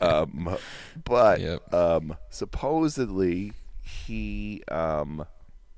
um, 0.00 0.56
but 1.04 1.40
Yep. 1.40 1.74
um, 1.74 2.16
supposedly 2.30 3.52
he 3.84 4.62
um, 4.68 5.26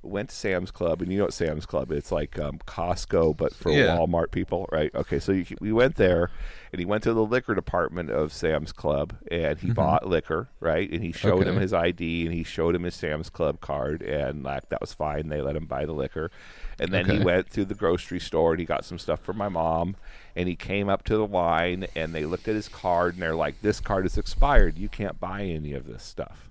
went 0.02 0.30
to 0.30 0.34
Sam's 0.34 0.70
Club, 0.70 1.02
and 1.02 1.10
you 1.10 1.18
know 1.18 1.24
what 1.24 1.34
Sam's 1.34 1.66
Club? 1.66 1.90
It's 1.90 2.12
like 2.12 2.38
um, 2.38 2.58
Costco, 2.66 3.36
but 3.36 3.54
for 3.54 3.72
Yeah. 3.72 3.96
Walmart 3.96 4.30
people, 4.30 4.68
right? 4.70 4.94
Okay, 4.94 5.18
so 5.18 5.32
you, 5.32 5.44
we 5.60 5.72
went 5.72 5.96
there, 5.96 6.30
and 6.72 6.78
he 6.78 6.84
went 6.84 7.02
to 7.02 7.12
the 7.12 7.24
liquor 7.24 7.54
department 7.54 8.10
of 8.10 8.32
Sam's 8.32 8.72
Club, 8.72 9.16
and 9.30 9.58
he 9.58 9.70
bought 9.70 10.06
liquor, 10.06 10.48
right? 10.60 10.88
And 10.90 11.02
he 11.02 11.12
showed 11.12 11.46
him 11.46 11.56
his 11.56 11.72
ID, 11.72 12.26
and 12.26 12.34
he 12.34 12.44
showed 12.44 12.74
him 12.74 12.84
his 12.84 12.94
Sam's 12.94 13.28
Club 13.28 13.60
card, 13.60 14.02
and 14.02 14.44
like 14.44 14.68
that 14.68 14.80
was 14.80 14.92
fine. 14.92 15.28
They 15.28 15.40
let 15.40 15.56
him 15.56 15.66
buy 15.66 15.84
the 15.84 15.92
liquor, 15.92 16.30
and 16.78 16.92
then 16.92 17.08
he 17.08 17.18
went 17.18 17.50
to 17.50 17.64
the 17.64 17.74
grocery 17.74 18.20
store 18.20 18.52
and 18.52 18.60
he 18.60 18.66
got 18.66 18.84
some 18.84 18.98
stuff 18.98 19.20
for 19.20 19.32
my 19.32 19.48
mom, 19.48 19.96
and 20.36 20.48
he 20.48 20.54
came 20.54 20.88
up 20.88 21.02
to 21.04 21.16
the 21.16 21.26
line, 21.26 21.86
and 21.96 22.14
they 22.14 22.24
looked 22.24 22.46
at 22.46 22.54
his 22.54 22.68
card, 22.68 23.14
and 23.14 23.22
they're 23.22 23.34
like, 23.34 23.60
"This 23.62 23.80
card 23.80 24.06
is 24.06 24.16
expired. 24.16 24.78
You 24.78 24.88
can't 24.88 25.18
buy 25.18 25.42
any 25.42 25.72
of 25.72 25.86
this 25.86 26.04
stuff." 26.04 26.50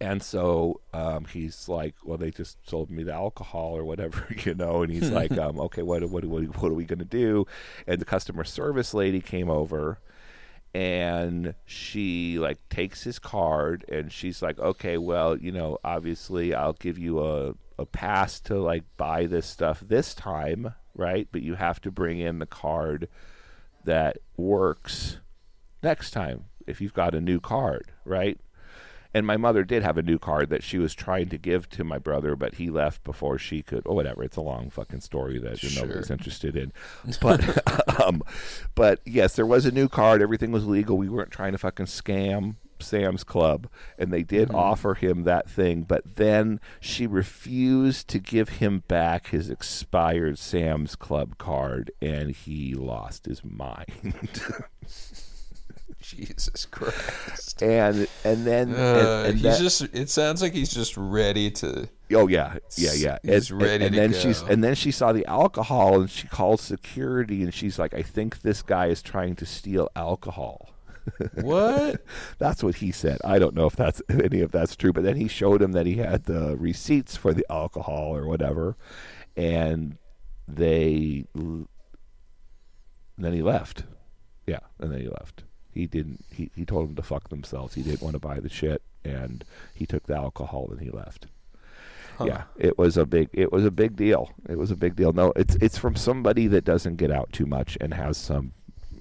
And 0.00 0.22
so 0.22 0.80
um, 0.92 1.24
he's 1.24 1.68
like, 1.68 1.94
"Well, 2.04 2.18
they 2.18 2.30
just 2.30 2.68
sold 2.68 2.90
me 2.90 3.02
the 3.02 3.14
alcohol 3.14 3.76
or 3.76 3.84
whatever, 3.84 4.26
you 4.44 4.54
know." 4.54 4.82
And 4.82 4.92
he's 4.92 5.10
like, 5.10 5.32
um, 5.38 5.58
"Okay, 5.58 5.82
what 5.82 6.04
what 6.10 6.24
what, 6.24 6.44
what 6.44 6.70
are 6.70 6.74
we 6.74 6.84
going 6.84 6.98
to 6.98 7.04
do?" 7.04 7.46
And 7.86 8.00
the 8.00 8.04
customer 8.04 8.44
service 8.44 8.92
lady 8.92 9.20
came 9.20 9.48
over, 9.48 9.98
and 10.74 11.54
she 11.64 12.38
like 12.38 12.58
takes 12.68 13.04
his 13.04 13.18
card, 13.18 13.84
and 13.88 14.12
she's 14.12 14.42
like, 14.42 14.58
"Okay, 14.58 14.98
well, 14.98 15.38
you 15.38 15.50
know, 15.50 15.78
obviously, 15.82 16.54
I'll 16.54 16.74
give 16.74 16.98
you 16.98 17.24
a 17.24 17.54
a 17.78 17.86
pass 17.86 18.40
to 18.40 18.58
like 18.58 18.84
buy 18.98 19.26
this 19.26 19.46
stuff 19.46 19.80
this 19.80 20.14
time, 20.14 20.74
right? 20.94 21.26
But 21.32 21.42
you 21.42 21.54
have 21.54 21.80
to 21.82 21.90
bring 21.90 22.18
in 22.18 22.38
the 22.38 22.46
card 22.46 23.08
that 23.84 24.18
works 24.36 25.18
next 25.82 26.10
time 26.10 26.44
if 26.66 26.80
you've 26.80 26.94
got 26.94 27.14
a 27.14 27.20
new 27.20 27.40
card, 27.40 27.92
right?" 28.04 28.38
And 29.16 29.26
my 29.26 29.38
mother 29.38 29.64
did 29.64 29.82
have 29.82 29.96
a 29.96 30.02
new 30.02 30.18
card 30.18 30.50
that 30.50 30.62
she 30.62 30.76
was 30.76 30.92
trying 30.94 31.30
to 31.30 31.38
give 31.38 31.70
to 31.70 31.84
my 31.84 31.96
brother, 31.96 32.36
but 32.36 32.56
he 32.56 32.68
left 32.68 33.02
before 33.02 33.38
she 33.38 33.62
could. 33.62 33.86
Or 33.86 33.96
whatever. 33.96 34.22
It's 34.22 34.36
a 34.36 34.42
long 34.42 34.68
fucking 34.68 35.00
story 35.00 35.38
that 35.38 35.58
Sure. 35.58 35.86
nobody's 35.86 36.10
interested 36.10 36.54
in. 36.54 36.70
But, 37.22 37.98
um, 38.02 38.22
but 38.74 39.00
yes, 39.06 39.34
there 39.34 39.46
was 39.46 39.64
a 39.64 39.70
new 39.70 39.88
card. 39.88 40.20
Everything 40.20 40.52
was 40.52 40.66
legal. 40.66 40.98
We 40.98 41.08
weren't 41.08 41.30
trying 41.30 41.52
to 41.52 41.58
fucking 41.58 41.86
scam 41.86 42.56
Sam's 42.78 43.24
Club, 43.24 43.68
and 43.98 44.12
they 44.12 44.22
did 44.22 44.50
offer 44.52 44.92
him 44.92 45.24
that 45.24 45.48
thing. 45.48 45.84
But 45.84 46.16
then 46.16 46.60
she 46.78 47.06
refused 47.06 48.08
to 48.08 48.18
give 48.18 48.50
him 48.50 48.82
back 48.86 49.28
his 49.28 49.48
expired 49.48 50.38
Sam's 50.38 50.94
Club 50.94 51.38
card, 51.38 51.90
and 52.02 52.32
he 52.32 52.74
lost 52.74 53.24
his 53.24 53.42
mind. 53.42 54.42
Jesus 56.16 56.66
Christ. 56.66 57.62
and 57.62 58.06
and 58.24 58.46
then 58.46 58.74
Uh, 58.74 59.24
and 59.26 59.34
he's 59.34 59.42
that- 59.42 59.60
just. 59.60 59.82
It 59.94 60.08
sounds 60.10 60.42
like 60.42 60.52
he's 60.52 60.72
just 60.72 60.96
ready 60.96 61.50
to. 61.52 61.88
Oh 62.12 62.28
yeah, 62.28 62.58
yeah, 62.76 62.92
yeah. 62.94 63.18
He's 63.22 63.50
and, 63.50 63.60
ready 63.62 63.84
and 63.86 63.94
to 63.94 64.00
then 64.00 64.10
go. 64.12 64.18
she's 64.18 64.40
and 64.42 64.62
then 64.62 64.74
she 64.76 64.92
saw 64.92 65.12
the 65.12 65.26
alcohol 65.26 66.00
and 66.02 66.10
she 66.10 66.28
called 66.28 66.60
security 66.60 67.42
and 67.42 67.52
she's 67.52 67.78
like, 67.78 67.94
I 67.94 68.02
think 68.02 68.42
this 68.42 68.62
guy 68.62 68.86
is 68.86 69.02
trying 69.02 69.34
to 69.36 69.46
steal 69.46 69.88
alcohol. 69.96 70.70
What? 71.34 72.00
That's 72.38 72.62
what 72.64 72.76
he 72.76 72.90
said. 72.92 73.18
I 73.24 73.38
don't 73.38 73.54
know 73.54 73.66
if 73.66 73.76
that's 73.76 74.02
if 74.08 74.20
any 74.20 74.40
of 74.40 74.50
that's 74.52 74.74
true, 74.76 74.92
but 74.92 75.02
then 75.04 75.16
he 75.16 75.28
showed 75.28 75.62
him 75.62 75.70
that 75.72 75.86
he 75.86 75.96
had 75.96 76.24
the 76.24 76.56
receipts 76.56 77.16
for 77.16 77.32
the 77.32 77.46
alcohol 77.50 78.14
or 78.16 78.26
whatever, 78.26 78.76
and 79.36 79.98
they 80.48 81.26
l- 81.36 81.68
then 83.18 83.32
he 83.32 83.40
left. 83.42 83.84
Yeah, 84.48 84.58
and 84.80 84.92
then 84.92 85.00
he 85.00 85.08
left. 85.08 85.44
He 85.76 85.86
didn't. 85.86 86.24
He 86.32 86.50
he 86.56 86.64
told 86.64 86.88
them 86.88 86.96
to 86.96 87.02
fuck 87.02 87.28
themselves. 87.28 87.74
He 87.74 87.82
didn't 87.82 88.00
want 88.00 88.14
to 88.14 88.18
buy 88.18 88.40
the 88.40 88.48
shit, 88.48 88.80
and 89.04 89.44
he 89.74 89.84
took 89.84 90.06
the 90.06 90.16
alcohol 90.16 90.68
and 90.70 90.80
he 90.80 90.88
left. 90.88 91.26
Yeah, 92.18 92.44
it 92.56 92.78
was 92.78 92.96
a 92.96 93.04
big 93.04 93.28
it 93.34 93.52
was 93.52 93.66
a 93.66 93.70
big 93.70 93.94
deal. 93.94 94.30
It 94.48 94.56
was 94.56 94.70
a 94.70 94.76
big 94.76 94.96
deal. 94.96 95.12
No, 95.12 95.34
it's 95.36 95.54
it's 95.56 95.76
from 95.76 95.94
somebody 95.94 96.46
that 96.46 96.64
doesn't 96.64 96.96
get 96.96 97.10
out 97.10 97.30
too 97.30 97.44
much 97.44 97.76
and 97.78 97.92
has 97.92 98.16
some 98.16 98.52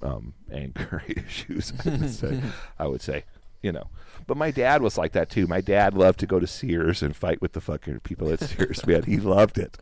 um, 0.01 0.33
anger 0.51 1.01
issues. 1.07 1.71
I 1.85 1.89
would 1.91 2.09
say. 2.09 2.41
I 2.79 2.87
would 2.87 3.01
say. 3.01 3.23
You 3.65 3.71
know. 3.71 3.87
But 4.27 4.37
my 4.37 4.49
dad 4.51 4.81
was 4.81 4.97
like 4.97 5.11
that 5.13 5.29
too. 5.29 5.45
My 5.47 5.61
dad 5.61 5.93
loved 5.95 6.19
to 6.19 6.27
go 6.27 6.39
to 6.39 6.47
Sears 6.47 7.03
and 7.03 7.15
fight 7.15 7.41
with 7.41 7.53
the 7.53 7.61
fucking 7.61 7.99
people 8.01 8.31
at 8.31 8.39
Sears. 8.39 8.85
Man, 8.87 9.03
he 9.03 9.17
loved 9.17 9.57
it. 9.57 9.77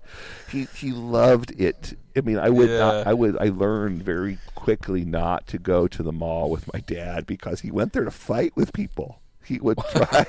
He 0.50 0.68
he 0.76 0.92
loved 0.92 1.52
it. 1.60 1.98
I 2.16 2.22
mean, 2.22 2.40
I 2.40 2.50
would 2.50 2.70
not. 2.70 3.08
I 3.08 3.14
would. 3.14 3.38
I 3.40 3.46
learned 3.50 4.04
very 4.04 4.38
quickly 4.56 5.04
not 5.06 5.48
to 5.48 5.58
go 5.58 5.88
to 5.88 6.02
the 6.02 6.12
mall 6.12 6.50
with 6.50 6.72
my 6.74 6.80
dad 6.80 7.26
because 7.28 7.62
he 7.62 7.72
went 7.72 7.94
there 7.94 8.06
to 8.06 8.12
fight 8.12 8.56
with 8.56 8.74
people. 8.74 9.20
He 9.46 9.60
would 9.60 9.78
try. 9.92 10.26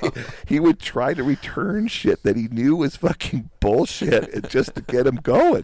he 0.47 0.59
would 0.59 0.79
try 0.79 1.13
to 1.13 1.23
return 1.23 1.87
shit 1.87 2.23
that 2.23 2.35
he 2.35 2.47
knew 2.49 2.75
was 2.75 2.97
fucking 2.97 3.49
bullshit, 3.61 4.33
and 4.33 4.49
just 4.49 4.75
to 4.75 4.81
get 4.81 5.07
him 5.07 5.15
going. 5.15 5.63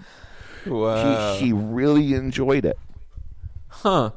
Wow. 0.66 1.36
He 1.36 1.46
he 1.48 1.54
really 1.54 2.14
enjoyed 2.14 2.66
it. 2.66 2.78
huh. 3.68 4.12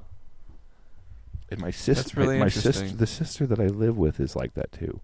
And 1.50 1.60
my 1.60 1.70
sister, 1.70 2.18
really 2.20 2.38
my, 2.38 2.44
my 2.44 2.48
sister, 2.48 2.88
the 2.88 3.06
sister 3.06 3.46
that 3.46 3.60
I 3.60 3.66
live 3.66 3.96
with 3.98 4.18
is 4.18 4.34
like 4.34 4.54
that 4.54 4.72
too. 4.72 5.00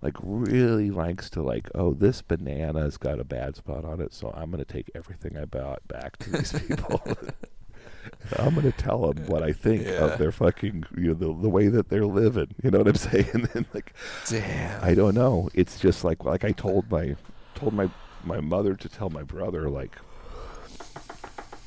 Like 0.00 0.14
really 0.22 0.90
likes 0.90 1.28
to 1.30 1.42
like, 1.42 1.68
oh, 1.74 1.92
this 1.94 2.22
banana's 2.22 2.96
got 2.96 3.18
a 3.20 3.24
bad 3.24 3.56
spot 3.56 3.84
on 3.84 4.00
it, 4.00 4.14
so 4.14 4.32
I'm 4.34 4.50
gonna 4.50 4.64
take 4.64 4.90
everything 4.94 5.36
I 5.36 5.44
bought 5.44 5.86
back 5.88 6.16
to 6.18 6.30
these 6.30 6.52
people. 6.68 7.02
I'm 8.38 8.54
gonna 8.54 8.72
tell 8.72 9.12
them 9.12 9.26
what 9.26 9.42
I 9.42 9.52
think 9.52 9.84
Yeah. 9.84 10.04
of 10.04 10.18
their 10.18 10.32
fucking, 10.32 10.84
you 10.96 11.08
know, 11.08 11.14
the, 11.14 11.42
the 11.42 11.48
way 11.48 11.68
that 11.68 11.88
they're 11.88 12.06
living. 12.06 12.48
You 12.62 12.70
know 12.70 12.78
what 12.78 12.88
I'm 12.88 12.94
saying? 13.10 13.48
And 13.54 13.66
like, 13.74 13.92
Damn. 14.28 14.82
I 14.82 14.94
don't 14.94 15.14
know. 15.14 15.50
It's 15.54 15.78
just 15.78 16.04
like 16.04 16.24
like 16.24 16.44
I 16.44 16.52
told 16.52 16.90
my 16.90 17.16
told 17.54 17.74
my 17.74 17.90
my 18.24 18.40
mother 18.40 18.74
to 18.74 18.88
tell 18.88 19.10
my 19.10 19.22
brother 19.22 19.68
like 19.68 19.96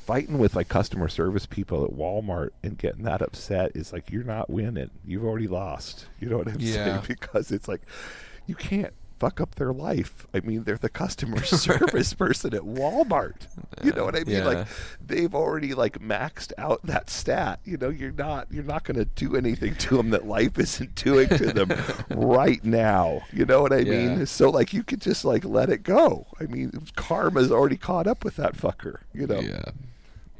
fighting 0.06 0.38
with 0.38 0.54
like 0.54 0.68
customer 0.68 1.08
service 1.08 1.46
people 1.46 1.84
at 1.84 1.90
Walmart 1.92 2.50
and 2.62 2.76
getting 2.78 3.04
that 3.04 3.22
upset 3.22 3.72
is 3.74 3.92
like 3.92 4.10
you're 4.10 4.24
not 4.24 4.50
winning. 4.50 4.90
You've 5.06 5.24
already 5.24 5.48
lost. 5.48 6.06
You 6.20 6.28
know 6.28 6.38
what 6.38 6.48
I'm 6.48 6.56
Yeah. 6.60 6.72
saying? 6.72 7.00
Because 7.08 7.50
it's 7.50 7.68
like 7.68 7.82
you 8.46 8.54
can't 8.54 8.92
fuck 9.20 9.40
up 9.40 9.54
their 9.54 9.72
life. 9.72 10.26
I 10.34 10.40
mean, 10.40 10.64
they're 10.64 10.76
the 10.76 10.88
customer 10.88 11.42
service 11.44 12.12
person 12.12 12.52
at 12.52 12.62
Walmart. 12.62 13.46
You 13.82 13.92
know 13.92 14.04
what 14.04 14.16
I 14.16 14.24
mean? 14.24 14.36
Yeah. 14.38 14.44
Like 14.44 14.66
they've 15.06 15.34
already 15.34 15.72
like 15.72 16.00
maxed 16.00 16.52
out 16.58 16.80
that 16.84 17.08
stat. 17.08 17.60
You 17.64 17.76
know, 17.78 17.88
you're 17.88 18.12
not 18.12 18.48
you're 18.50 18.64
not 18.64 18.84
going 18.84 18.96
to 18.98 19.04
do 19.06 19.36
anything 19.36 19.76
to 19.76 19.96
them 19.96 20.10
that 20.10 20.26
life 20.26 20.58
isn't 20.58 20.96
doing 20.96 21.28
to 21.28 21.52
them 21.52 21.72
right 22.10 22.62
now. 22.64 23.22
You 23.32 23.46
know 23.46 23.62
what 23.62 23.72
I 23.72 23.78
Yeah. 23.78 24.14
mean? 24.16 24.26
So 24.26 24.50
like 24.50 24.72
you 24.74 24.82
could 24.82 25.00
just 25.00 25.24
like 25.24 25.44
let 25.44 25.70
it 25.70 25.84
go. 25.84 26.26
I 26.40 26.44
mean, 26.44 26.72
karma's 26.96 27.50
already 27.52 27.76
caught 27.76 28.06
up 28.06 28.24
with 28.24 28.36
that 28.36 28.56
fucker. 28.56 28.98
You 29.14 29.26
know. 29.28 29.40
Yeah. 29.40 29.62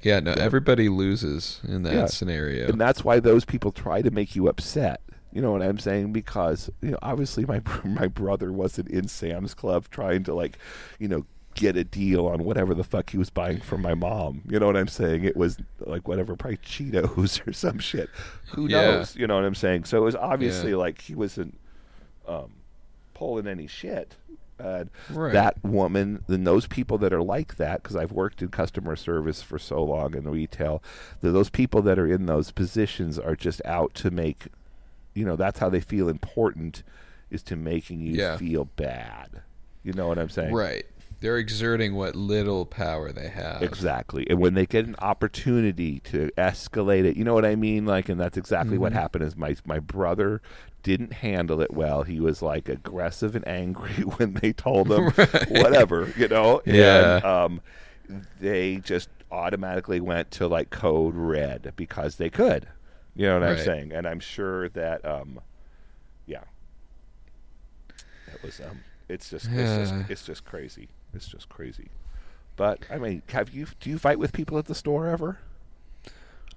Yeah, 0.05 0.21
no, 0.21 0.33
everybody 0.33 0.89
loses 0.89 1.61
in 1.67 1.83
that 1.85 1.95
Yeah. 1.95 2.07
scenario. 2.07 2.69
And 2.69 2.81
that's 2.81 3.03
why 3.05 3.21
those 3.21 3.45
people 3.45 3.73
try 3.73 4.03
to 4.03 4.11
make 4.11 4.37
you 4.37 4.49
upset. 4.49 5.01
You 5.33 5.41
know 5.43 5.51
what 5.51 5.63
I'm 5.63 5.79
saying? 5.79 6.13
Because 6.13 6.71
you 6.83 6.93
know, 6.93 6.99
obviously 7.03 7.45
my 7.47 7.61
my 7.85 8.07
brother 8.07 8.53
wasn't 8.53 8.89
in 8.89 9.09
Sam's 9.09 9.55
Club 9.55 9.87
trying 9.91 10.23
to 10.25 10.35
like, 10.35 10.59
you 11.01 11.09
know, 11.09 11.25
get 11.55 11.77
a 11.77 11.85
deal 11.85 12.27
on 12.27 12.45
whatever 12.45 12.75
the 12.75 12.85
fuck 12.85 13.11
he 13.11 13.17
was 13.19 13.31
buying 13.31 13.61
from 13.61 13.81
my 13.81 13.95
mom. 13.95 14.43
You 14.49 14.59
know 14.61 14.67
what 14.67 14.77
I'm 14.77 14.89
saying? 14.89 15.25
It 15.25 15.37
was 15.37 15.57
like 15.81 16.07
whatever, 16.07 16.37
probably 16.37 16.59
Cheetos 16.59 17.47
or 17.49 17.53
some 17.53 17.79
shit. 17.79 18.11
Who 18.55 18.69
Yeah. 18.69 18.83
knows? 18.83 19.17
You 19.17 19.27
know 19.27 19.37
what 19.37 19.45
I'm 19.45 19.55
saying? 19.55 19.85
So 19.85 19.99
it 19.99 20.05
was 20.05 20.17
obviously 20.17 20.71
Yeah. 20.73 20.77
like 20.77 21.01
he 21.01 21.15
wasn't 21.15 21.59
um, 22.29 22.53
pulling 23.15 23.47
any 23.47 23.67
shit. 23.67 24.17
Right. 25.11 25.33
that 25.33 25.63
woman, 25.65 26.25
and 26.29 26.47
those 26.47 26.67
people 26.67 26.99
that 26.99 27.13
are 27.13 27.23
like 27.23 27.57
that, 27.57 27.83
because 27.83 27.97
I've 27.97 28.13
worked 28.13 28.43
in 28.43 28.49
customer 28.49 28.97
service 28.97 29.43
for 29.43 29.59
so 29.59 29.83
long 29.83 30.15
in 30.15 30.29
retail, 30.29 30.83
that 31.21 31.31
those 31.33 31.51
people 31.51 31.83
that 31.83 31.99
are 31.99 32.07
in 32.07 32.27
those 32.27 32.51
positions 32.51 33.19
are 33.19 33.37
just 33.37 33.61
out 33.65 33.95
to 33.95 34.11
make, 34.11 34.47
you 35.15 35.25
know, 35.25 35.37
that's 35.37 35.59
how 35.59 35.69
they 35.69 35.81
feel 35.81 36.09
important, 36.09 36.83
is 37.31 37.43
to 37.45 37.57
making 37.57 38.01
you 38.01 38.15
Yeah. 38.15 38.37
feel 38.37 38.65
bad. 38.77 39.43
You 39.83 39.93
know 39.93 40.09
what 40.09 40.19
I'm 40.19 40.31
saying? 40.31 40.55
right. 40.55 40.87
They're 41.25 41.39
exerting 41.39 41.95
what 41.95 42.15
little 42.15 42.67
power 42.67 43.11
they 43.11 43.29
have. 43.29 43.63
Exactly. 43.63 44.27
And 44.29 44.39
when 44.41 44.53
they 44.53 44.67
get 44.67 44.85
an 44.85 44.95
opportunity 44.99 46.01
to 46.01 46.31
escalate 46.37 47.07
it, 47.07 47.17
you 47.17 47.25
know 47.25 47.33
what 47.33 47.47
I 47.47 47.57
mean? 47.57 47.87
Like, 47.87 48.11
and 48.11 48.21
that's 48.21 48.37
exactly 48.37 48.77
what 48.77 48.93
happened 48.93 49.25
is 49.25 49.35
my 49.35 49.57
my 49.65 49.79
brother 49.79 50.43
didn't 50.83 51.15
handle 51.15 51.63
it 51.63 51.73
well. 51.73 52.03
He 52.03 52.21
was 52.21 52.43
like 52.43 52.69
aggressive 52.69 53.35
and 53.35 53.49
angry 53.49 54.03
when 54.19 54.35
they 54.35 54.53
told 54.53 54.93
him 54.93 55.05
whatever, 55.49 56.13
you 56.15 56.29
know? 56.29 56.61
Yeah. 56.67 57.17
And 57.17 57.25
um 57.25 57.61
they 58.39 58.77
just 58.77 59.09
automatically 59.33 60.01
went 60.01 60.31
to 60.33 60.47
like 60.47 60.69
code 60.69 61.15
red 61.15 61.73
because 61.75 62.17
they 62.17 62.29
could. 62.29 62.69
You 63.17 63.29
know 63.29 63.41
what 63.41 63.49
I'm 63.49 63.57
saying? 63.57 63.93
And 63.93 64.07
I'm 64.07 64.21
sure 64.21 64.69
that 64.69 65.03
um 65.07 65.41
yeah. 66.27 66.45
That 68.27 68.43
was 68.43 68.61
um 68.61 68.81
it's 69.09 69.31
just 69.31 69.47
it's 69.47 69.55
Yeah. 69.55 69.79
just 69.79 70.11
it's 70.11 70.27
just 70.27 70.45
crazy. 70.45 70.91
It's 71.15 71.27
just 71.29 71.49
crazy. 71.49 71.89
But 72.57 72.81
I 72.91 72.99
mean, 72.99 73.23
have 73.31 73.51
you 73.51 73.67
do 73.81 73.91
you 73.91 73.99
fight 73.99 74.19
with 74.19 74.33
people 74.33 74.59
at 74.59 74.67
the 74.67 74.75
store 74.75 75.07
ever? 75.09 75.39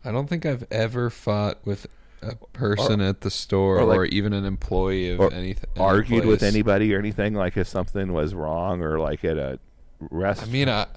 I 0.05 0.11
don't 0.11 0.27
think 0.27 0.45
I've 0.45 0.65
ever 0.71 1.09
fought 1.09 1.57
with 1.65 1.87
a 2.21 2.35
person 2.53 3.01
at 3.01 3.21
the 3.21 3.29
store 3.31 3.79
or 3.79 3.95
or, 3.95 4.05
even 4.05 4.33
an 4.33 4.45
employee 4.45 5.11
of 5.11 5.19
Or 5.19 5.31
anything. 5.33 5.69
argued 5.77 6.25
with 6.25 6.43
anybody 6.43 6.93
or 6.93 6.99
anything 6.99 7.33
like 7.33 7.57
if 7.57 7.67
something 7.67 8.13
was 8.13 8.33
wrong 8.33 8.81
or 8.81 8.99
like 8.99 9.23
at 9.25 9.37
a 9.37 9.59
restaurant? 9.99 10.49
I 10.49 10.53
mean, 10.53 10.69
I, 10.69 10.87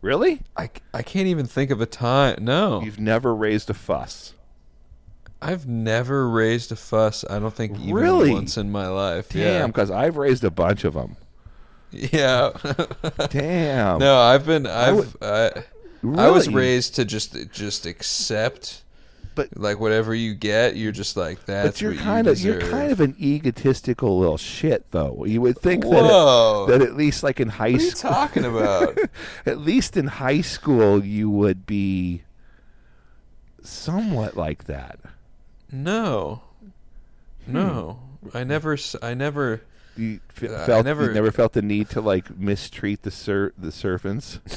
really? 0.00 0.40
I, 0.56 0.70
I 0.94 1.02
can't 1.02 1.26
even 1.28 1.46
think 1.46 1.70
of 1.70 1.80
a 1.80 1.86
time. 1.86 2.44
No, 2.44 2.82
You've 2.82 3.00
never 3.00 3.34
raised 3.34 3.70
a 3.70 3.74
fuss. 3.74 4.34
I've 5.42 5.66
never 5.66 6.28
raised 6.28 6.70
a 6.70 6.76
fuss. 6.76 7.24
I 7.28 7.38
don't 7.38 7.54
think 7.54 7.78
even 7.78 7.94
Really? 7.94 8.30
once 8.32 8.56
in 8.56 8.70
my 8.70 8.88
life. 8.88 9.30
Damn, 9.30 9.68
because 9.70 9.90
I've 9.90 10.16
raised 10.16 10.44
a 10.44 10.50
bunch 10.50 10.84
of 10.84 10.94
them. 10.94 11.16
Yeah. 11.92 12.50
Damn. 13.30 13.98
no, 13.98 14.18
I've 14.18 14.46
been. 14.46 14.66
I've. 14.66 14.96
would- 14.96 15.22
I, 15.22 15.64
I 16.16 16.30
was 16.30 16.48
raised 16.48 16.94
to 16.96 17.04
just 17.04 17.36
just 17.52 17.86
accept. 17.86 18.82
But- 19.34 19.56
like 19.56 19.78
whatever 19.80 20.14
you 20.14 20.34
get, 20.34 20.76
you're 20.76 20.92
just 20.92 21.16
like 21.16 21.46
that's. 21.46 21.68
But 21.68 21.80
you're 21.80 21.94
kind 21.94 22.26
you 22.26 22.32
of 22.32 22.40
you're 22.40 22.60
kind 22.60 22.90
of 22.92 23.00
an 23.00 23.14
egotistical 23.18 24.18
little 24.18 24.36
shit, 24.36 24.90
though. 24.90 25.24
You 25.24 25.40
would 25.40 25.58
think 25.58 25.84
Whoa. 25.84 26.66
that 26.66 26.78
that 26.78 26.86
at 26.86 26.94
least 26.96 27.22
like 27.22 27.40
in 27.40 27.48
high 27.48 27.70
What 27.72 27.80
are 27.80 27.84
you 27.84 27.90
school, 27.90 28.10
talking 28.10 28.44
about? 28.44 28.98
at 29.46 29.58
least 29.58 29.96
in 29.96 30.06
high 30.08 30.40
school, 30.42 31.04
you 31.04 31.30
would 31.30 31.64
be 31.64 32.22
somewhat 33.62 34.36
like 34.36 34.64
that. 34.64 34.98
no, 35.70 36.42
no. 37.46 37.98
Hmm. 38.30 38.36
I 38.36 38.44
never. 38.44 38.76
I 39.00 39.14
never. 39.14 39.62
You 39.96 40.20
f- 40.36 40.50
Uh, 40.50 40.54
I 40.54 40.66
felt 40.66 40.84
never- 40.84 41.04
you 41.06 41.12
never 41.12 41.30
felt 41.32 41.52
the 41.52 41.62
need 41.62 41.88
to 41.90 42.00
like 42.00 42.36
mistreat 42.38 43.02
the 43.02 43.10
ser- 43.10 43.52
the 43.58 43.72
servants. 43.72 44.38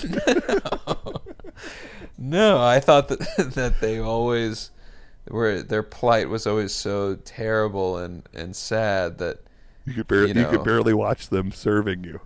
No, 2.18 2.62
I 2.62 2.80
thought 2.80 3.08
that 3.10 3.20
that 3.56 3.82
they 3.82 4.00
always 4.00 4.72
were. 5.28 5.62
Their 5.62 5.84
plight 5.84 6.30
was 6.30 6.46
always 6.48 6.74
so 6.74 7.16
terrible 7.16 7.98
and 7.98 8.24
and 8.34 8.56
sad 8.56 9.18
that. 9.18 9.40
You 9.86 9.94
could 9.96 10.08
barely 10.08 10.28
You 10.34 10.42
you, 10.42 10.48
could 10.48 10.64
barely 10.64 10.94
watch 10.94 11.28
them 11.30 11.52
serving 11.52 12.04
you. 12.06 12.22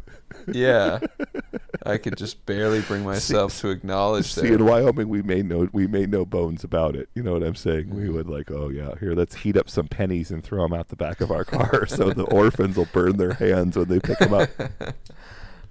Yeah, 0.52 1.00
I 1.88 1.98
could 1.98 2.18
just 2.18 2.46
barely 2.46 2.82
bring 2.82 3.04
myself 3.06 3.60
to 3.62 3.70
acknowledge 3.70 4.36
that. 4.36 4.42
See, 4.42 4.54
in. 4.54 4.66
Wyoming, 4.66 5.10
we 5.10 5.22
made 5.22 5.46
no 5.46 5.70
we 5.72 5.88
made 5.88 6.10
no 6.12 6.26
bones 6.26 6.64
about 6.64 6.96
it. 6.96 7.10
You 7.16 7.24
know 7.24 7.34
what 7.34 7.44
I'm 7.44 7.56
saying? 7.56 7.90
We 7.90 8.10
would 8.10 8.28
like, 8.28 8.52
oh 8.52 8.70
yeah, 8.70 8.92
here, 9.00 9.14
let's 9.14 9.36
heat 9.36 9.58
up 9.58 9.70
some 9.70 9.88
pennies 9.88 10.32
and 10.32 10.44
throw 10.44 10.64
them 10.64 10.74
out 10.74 10.90
the 10.90 10.96
back 10.96 11.22
of 11.22 11.32
our 11.32 11.46
car, 11.46 11.86
so 11.88 12.12
the 12.12 12.24
orphans 12.32 12.78
will 12.78 12.90
burn 12.92 13.18
their 13.18 13.34
hands 13.34 13.78
when 13.78 13.88
they 13.88 14.00
pick 14.00 14.20
them 14.20 14.34
up. 14.34 14.50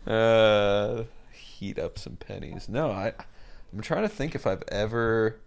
Uh, 0.06 1.02
heat 1.32 1.80
up 1.80 1.98
some 1.98 2.14
pennies. 2.14 2.68
No, 2.68 2.92
I. 2.92 3.12
I'm 3.72 3.80
trying 3.80 4.02
to 4.02 4.08
think 4.08 4.36
if 4.36 4.46
I've 4.46 4.62
ever 4.68 5.40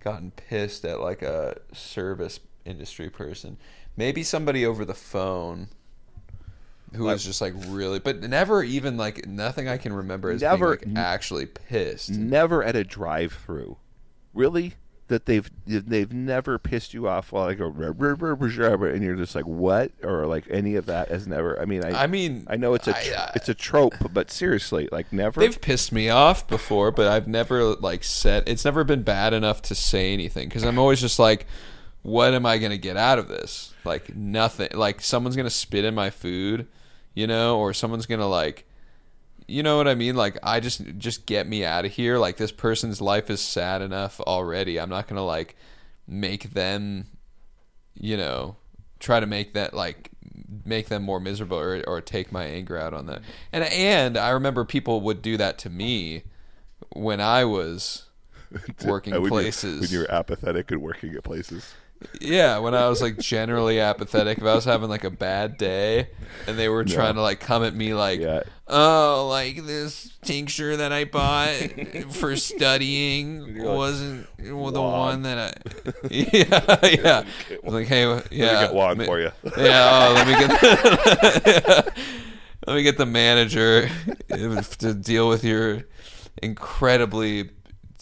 gotten 0.00 0.30
pissed 0.30 0.86
at 0.86 1.00
like 1.00 1.20
a 1.20 1.58
service 1.74 2.40
industry 2.64 3.10
person. 3.10 3.58
Maybe 3.96 4.22
somebody 4.22 4.64
over 4.64 4.84
the 4.84 4.94
phone 4.94 5.68
who 6.94 7.04
was 7.04 7.24
just 7.24 7.40
like 7.40 7.54
really, 7.68 7.98
but 7.98 8.20
never 8.20 8.62
even 8.62 8.96
like 8.96 9.26
nothing 9.26 9.68
I 9.68 9.76
can 9.76 9.92
remember 9.92 10.30
is 10.30 10.42
Never- 10.42 10.76
being 10.76 10.94
like 10.94 11.04
actually 11.04 11.46
pissed. 11.46 12.10
Never 12.10 12.62
at 12.62 12.76
a 12.76 12.84
drive-through, 12.84 13.76
really. 14.34 14.74
That 15.08 15.24
they've 15.24 15.50
they've 15.66 16.12
never 16.12 16.58
pissed 16.58 16.92
you 16.92 17.08
off 17.08 17.32
while 17.32 17.48
I 17.48 17.54
go 17.54 17.68
and 17.70 19.02
you're 19.02 19.16
just 19.16 19.34
like 19.34 19.46
what 19.46 19.90
or 20.02 20.26
like 20.26 20.44
any 20.50 20.74
of 20.74 20.84
that 20.84 21.08
has 21.08 21.26
never. 21.26 21.58
I 21.58 21.64
mean, 21.64 21.82
I 21.82 22.02
I 22.02 22.06
mean, 22.06 22.46
I 22.46 22.56
know 22.56 22.74
it's 22.74 22.88
a 22.88 22.94
I- 22.94 23.12
I- 23.12 23.16
uh, 23.16 23.32
it's 23.34 23.48
a 23.48 23.54
trope, 23.54 23.94
but 24.12 24.30
seriously, 24.30 24.86
like 24.92 25.10
never. 25.10 25.40
They've 25.40 25.58
pissed 25.58 25.92
me 25.92 26.10
off 26.10 26.46
before, 26.46 26.90
but 26.90 27.06
I've 27.06 27.26
never 27.26 27.74
like 27.76 28.04
said 28.04 28.44
it's 28.46 28.66
never 28.66 28.84
been 28.84 29.02
bad 29.02 29.32
enough 29.32 29.62
to 29.62 29.74
say 29.74 30.12
anything 30.12 30.46
because 30.48 30.62
I'm 30.62 30.78
always 30.78 31.00
just 31.00 31.18
like, 31.18 31.46
what 32.02 32.34
am 32.34 32.44
I 32.44 32.58
gonna 32.58 32.76
get 32.76 32.98
out 32.98 33.18
of 33.18 33.28
this? 33.28 33.72
Like 33.88 34.14
nothing. 34.14 34.68
Like 34.74 35.00
someone's 35.00 35.34
gonna 35.36 35.50
spit 35.50 35.84
in 35.84 35.94
my 35.94 36.10
food, 36.10 36.68
you 37.14 37.26
know, 37.26 37.58
or 37.58 37.72
someone's 37.74 38.06
gonna 38.06 38.28
like, 38.28 38.64
you 39.48 39.62
know 39.62 39.76
what 39.78 39.88
I 39.88 39.94
mean? 39.94 40.14
Like 40.14 40.38
I 40.42 40.60
just 40.60 40.82
just 40.98 41.26
get 41.26 41.48
me 41.48 41.64
out 41.64 41.84
of 41.84 41.90
here. 41.92 42.18
Like 42.18 42.36
this 42.36 42.52
person's 42.52 43.00
life 43.00 43.30
is 43.30 43.40
sad 43.40 43.82
enough 43.82 44.20
already. 44.20 44.78
I'm 44.78 44.90
not 44.90 45.08
gonna 45.08 45.24
like 45.24 45.56
make 46.06 46.50
them, 46.52 47.06
you 47.94 48.16
know, 48.16 48.56
try 49.00 49.18
to 49.20 49.26
make 49.26 49.54
that 49.54 49.74
like 49.74 50.10
make 50.64 50.88
them 50.88 51.02
more 51.02 51.20
miserable 51.20 51.58
or, 51.58 51.82
or 51.86 52.00
take 52.00 52.30
my 52.32 52.44
anger 52.44 52.78
out 52.78 52.94
on 52.94 53.06
them. 53.06 53.22
And 53.52 53.64
and 53.64 54.16
I 54.16 54.30
remember 54.30 54.64
people 54.64 55.00
would 55.02 55.22
do 55.22 55.36
that 55.38 55.58
to 55.58 55.70
me 55.70 56.22
when 56.94 57.20
I 57.20 57.44
was 57.44 58.04
working 58.84 59.12
when 59.14 59.22
you're- 59.22 59.30
places. 59.30 59.80
when 59.80 59.90
you're 59.90 60.10
apathetic 60.10 60.70
and 60.70 60.80
working 60.82 61.14
at 61.14 61.24
places. 61.24 61.74
Yeah, 62.20 62.58
when 62.58 62.74
I 62.74 62.88
was 62.88 63.02
like 63.02 63.18
generally 63.18 63.80
apathetic, 63.80 64.38
if 64.38 64.44
I 64.44 64.54
was 64.54 64.64
having 64.64 64.88
like 64.88 65.04
a 65.04 65.10
bad 65.10 65.56
day, 65.58 66.08
and 66.46 66.56
they 66.58 66.68
were 66.68 66.84
trying 66.84 67.14
to 67.16 67.22
like 67.22 67.40
come 67.40 67.64
at 67.64 67.74
me 67.74 67.92
like, 67.94 68.20
Yeah. 68.20 68.42
"Oh, 68.68 69.26
like 69.28 69.64
this 69.66 70.12
tincture 70.22 70.76
that 70.76 70.92
I 70.92 71.04
bought 71.04 71.54
for 72.12 72.36
studying 72.52 73.58
like, 73.58 73.66
wasn't 73.66 74.26
the 74.38 74.54
one 74.54 75.22
that 75.22 75.38
I." 75.38 75.52
Yeah, 76.10 76.78
yeah. 76.86 77.24
I 77.50 77.58
was 77.64 77.74
like, 77.74 77.86
hey, 77.88 78.02
yeah, 78.30 78.46
Let 78.46 78.60
me 78.60 78.66
get 78.66 78.74
Juan 78.74 78.98
ma- 78.98 79.04
for 79.04 79.20
you. 79.20 79.30
Yeah, 79.56 79.90
oh, 80.08 80.12
let 80.14 80.26
me 80.28 80.34
get 80.46 81.96
let 82.66 82.76
me 82.76 82.82
get 82.82 82.96
the 82.98 83.06
manager 83.06 83.88
to 84.28 84.94
deal 84.94 85.28
with 85.28 85.42
your 85.42 85.82
incredibly 86.42 87.50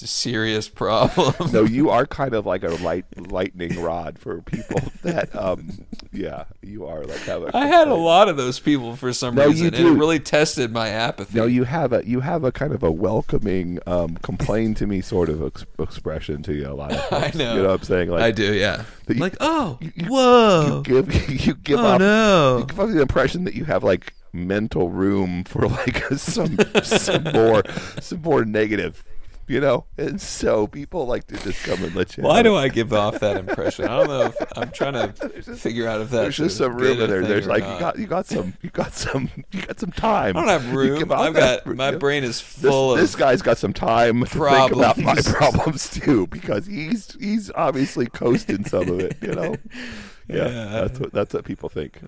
serious 0.04 0.68
problem. 0.68 1.52
no, 1.52 1.64
you 1.64 1.90
are 1.90 2.06
kind 2.06 2.34
of 2.34 2.44
like 2.44 2.62
a 2.64 2.70
light 2.82 3.04
lightning 3.30 3.80
rod 3.80 4.18
for 4.18 4.42
people 4.42 4.80
that 5.02 5.34
um 5.34 5.84
yeah, 6.12 6.44
you 6.62 6.86
are 6.86 7.04
like 7.04 7.20
have 7.20 7.42
a 7.44 7.56
I 7.56 7.66
had 7.66 7.88
a 7.88 7.94
lot 7.94 8.28
of 8.28 8.36
those 8.36 8.58
people 8.60 8.96
for 8.96 9.12
some 9.12 9.34
No, 9.34 9.44
you 9.44 9.50
reason, 9.50 9.74
and 9.74 9.86
it 9.86 9.90
really 9.92 10.18
tested 10.20 10.72
my 10.72 10.88
apathy. 10.88 11.38
No, 11.38 11.46
you 11.46 11.64
have 11.64 11.92
a 11.92 12.06
you 12.06 12.20
have 12.20 12.44
a 12.44 12.52
kind 12.52 12.72
of 12.72 12.82
a 12.82 12.90
welcoming, 12.90 13.78
um, 13.86 14.16
complain 14.18 14.74
to 14.74 14.86
me 14.86 15.00
sort 15.00 15.28
of 15.28 15.42
ex- 15.42 15.64
expression 15.78 16.42
to 16.44 16.54
you. 16.54 16.68
A 16.68 16.74
lot 16.74 16.92
of 16.92 17.12
I 17.12 17.30
know. 17.34 17.54
You 17.56 17.62
know 17.62 17.68
what 17.70 17.80
I'm 17.80 17.86
saying? 17.86 18.10
Like 18.10 18.22
I 18.22 18.30
do, 18.32 18.52
yeah. 18.54 18.84
You- 19.08 19.14
like, 19.16 19.36
oh, 19.40 19.78
you- 19.80 19.92
you- 19.94 20.06
whoa, 20.10 20.82
you 20.86 21.02
give 21.02 21.30
you 21.46 21.54
give 21.54 21.78
oh 21.80 21.86
off 21.86 22.00
no. 22.00 22.58
you 22.58 22.64
give 22.66 22.80
off 22.80 22.88
the 22.90 23.00
impression 23.00 23.44
that 23.44 23.54
you 23.54 23.64
have 23.64 23.84
like 23.84 24.12
mental 24.32 24.90
room 24.90 25.44
for 25.44 25.66
like 25.68 26.02
some 26.16 26.58
some 26.82 27.24
more 27.34 27.62
some 28.00 28.20
more 28.22 28.44
negative, 28.44 29.04
you 29.48 29.60
know. 29.60 29.84
And 29.96 30.20
so 30.20 30.66
people 30.66 31.06
like 31.06 31.26
to 31.28 31.36
just 31.38 31.62
come 31.64 31.82
and 31.84 31.94
let 31.94 32.16
you. 32.16 32.22
Why 32.24 32.42
do 32.42 32.56
it. 32.56 32.60
I 32.60 32.68
give 32.68 32.92
off 32.92 33.20
that 33.20 33.36
impression? 33.36 33.84
I 33.86 33.96
don't 33.98 34.08
know. 34.08 34.22
if 34.22 34.36
I'm 34.56 34.70
trying 34.70 34.94
to 34.94 35.12
figure 35.56 35.86
out 35.88 36.00
if 36.00 36.10
that's 36.10 36.36
There's 36.36 36.36
just 36.36 36.60
a 36.60 36.64
some 36.64 36.76
room 36.76 37.00
in 37.00 37.10
there. 37.10 37.22
There's 37.22 37.46
like 37.46 37.62
you 37.62 37.78
got 37.78 37.98
you 37.98 38.06
got 38.06 38.26
some 38.26 38.54
you 38.62 38.70
got 38.70 38.92
some 38.94 39.30
you 39.52 39.62
got 39.62 39.78
some 39.80 39.92
time. 39.92 40.36
I 40.36 40.40
don't 40.40 40.48
have 40.48 40.72
room. 40.74 41.12
I've 41.12 41.34
that- 41.34 41.64
got 41.64 41.76
my 41.76 41.92
brain 41.92 42.24
is 42.24 42.40
full 42.40 42.94
this 42.94 43.02
of 43.04 43.08
This 43.08 43.16
guy's 43.16 43.42
got 43.42 43.58
some 43.58 43.72
time 43.72 44.20
to 44.20 44.26
think 44.26 44.72
about 44.72 44.98
my 44.98 45.14
Problems. 45.14 45.32
problems 45.32 45.90
too, 45.90 46.26
because 46.28 46.66
he's 46.66 47.14
he's 47.20 47.50
obviously 47.52 48.06
coasting 48.06 48.64
some 48.64 48.88
of 48.88 49.00
it. 49.00 49.16
You 49.22 49.32
know, 49.32 49.54
yeah, 50.28 50.48
Yeah. 50.48 50.64
that's 50.80 50.98
what 51.00 51.12
that's 51.12 51.34
what 51.34 51.44
people 51.44 51.68
think. 51.68 51.98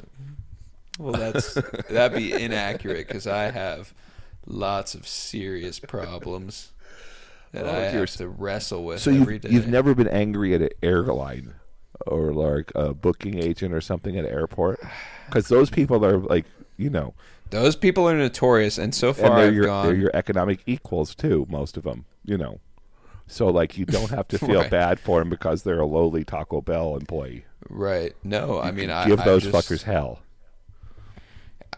Well, 0.99 1.13
that's 1.13 1.55
that'd 1.89 2.17
be 2.19 2.33
inaccurate 2.33 3.07
because 3.07 3.27
I 3.29 3.51
have 3.53 3.95
lots 4.47 4.95
of 4.95 5.07
serious 5.07 5.79
problems 5.79 6.71
that 7.53 7.67
Oh, 7.67 7.71
I 7.71 7.81
have 7.81 8.03
s- 8.03 8.17
to 8.17 8.29
wrestle 8.29 8.85
with 8.85 9.01
So 9.01 9.11
every 9.11 9.35
you've, 9.35 9.43
day. 9.43 9.49
you've 9.51 9.69
never 9.69 9.95
been 9.95 10.09
angry 10.09 10.55
at 10.55 10.63
an 10.63 10.71
airline 10.83 11.55
or 12.07 12.33
like 12.33 12.71
a 12.75 12.95
booking 12.95 13.39
agent 13.43 13.75
or 13.75 13.81
something 13.81 14.17
at 14.17 14.25
an 14.25 14.31
airport, 14.31 14.81
because 15.27 15.49
those 15.49 15.71
people 15.71 16.05
are 16.05 16.19
like 16.19 16.45
you 16.77 16.91
know, 16.91 17.13
Those 17.51 17.75
people 17.75 18.09
are 18.09 18.17
notorious, 18.17 18.79
and 18.79 18.95
so 18.95 19.09
and 19.09 19.17
far 19.17 19.37
they're 19.37 19.47
I've 19.49 19.55
your 19.55 19.65
gone. 19.65 19.87
they're 19.87 19.97
your 19.97 20.11
economic 20.15 20.61
equals 20.67 21.15
too. 21.15 21.45
Most 21.49 21.77
of 21.77 21.83
them, 21.83 22.05
you 22.25 22.39
know. 22.39 22.61
So 23.27 23.49
like 23.49 23.77
you 23.77 23.85
don't 23.85 24.11
have 24.11 24.29
to 24.29 24.39
feel 24.47 24.61
Right. 24.61 24.71
bad 24.71 25.01
for 25.01 25.19
them 25.19 25.29
because 25.29 25.63
they're 25.65 25.81
a 25.81 25.87
lowly 25.87 26.25
Taco 26.25 26.61
Bell 26.61 26.95
employee. 26.97 27.45
right? 27.69 28.15
No, 28.23 28.61
I 28.61 28.71
mean, 28.71 28.91
I 28.91 29.07
Give 29.07 29.21
I 29.21 29.25
those 29.25 29.43
just, 29.43 29.55
fuckers 29.55 29.83
hell. 29.83 30.21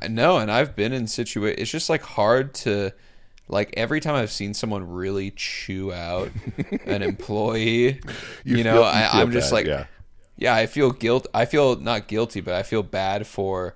No, 0.08 0.38
and 0.38 0.50
I've 0.50 0.74
been 0.76 0.92
in 0.92 1.04
situa 1.04 1.54
It's 1.58 1.70
just 1.70 1.90
like 1.90 2.02
hard 2.02 2.54
to, 2.54 2.92
like 3.50 3.74
every 3.76 4.00
time 4.00 4.14
I've 4.14 4.30
seen 4.30 4.54
someone 4.54 4.88
really 4.88 5.32
chew 5.32 5.92
out 5.92 6.30
an 6.86 7.02
employee, 7.02 8.00
you, 8.44 8.56
You 8.58 8.64
know, 8.64 8.74
feel- 8.74 8.82
you 8.82 8.88
I, 8.88 9.20
I'm 9.20 9.32
just 9.32 9.52
like, 9.52 9.66
yeah. 9.66 9.86
yeah, 10.36 10.54
I 10.54 10.66
feel 10.66 10.90
guilt. 10.92 11.26
I 11.34 11.44
feel 11.44 11.76
not 11.76 12.08
guilty, 12.08 12.40
but 12.40 12.54
I 12.54 12.62
feel 12.62 12.82
bad 12.82 13.26
for 13.26 13.74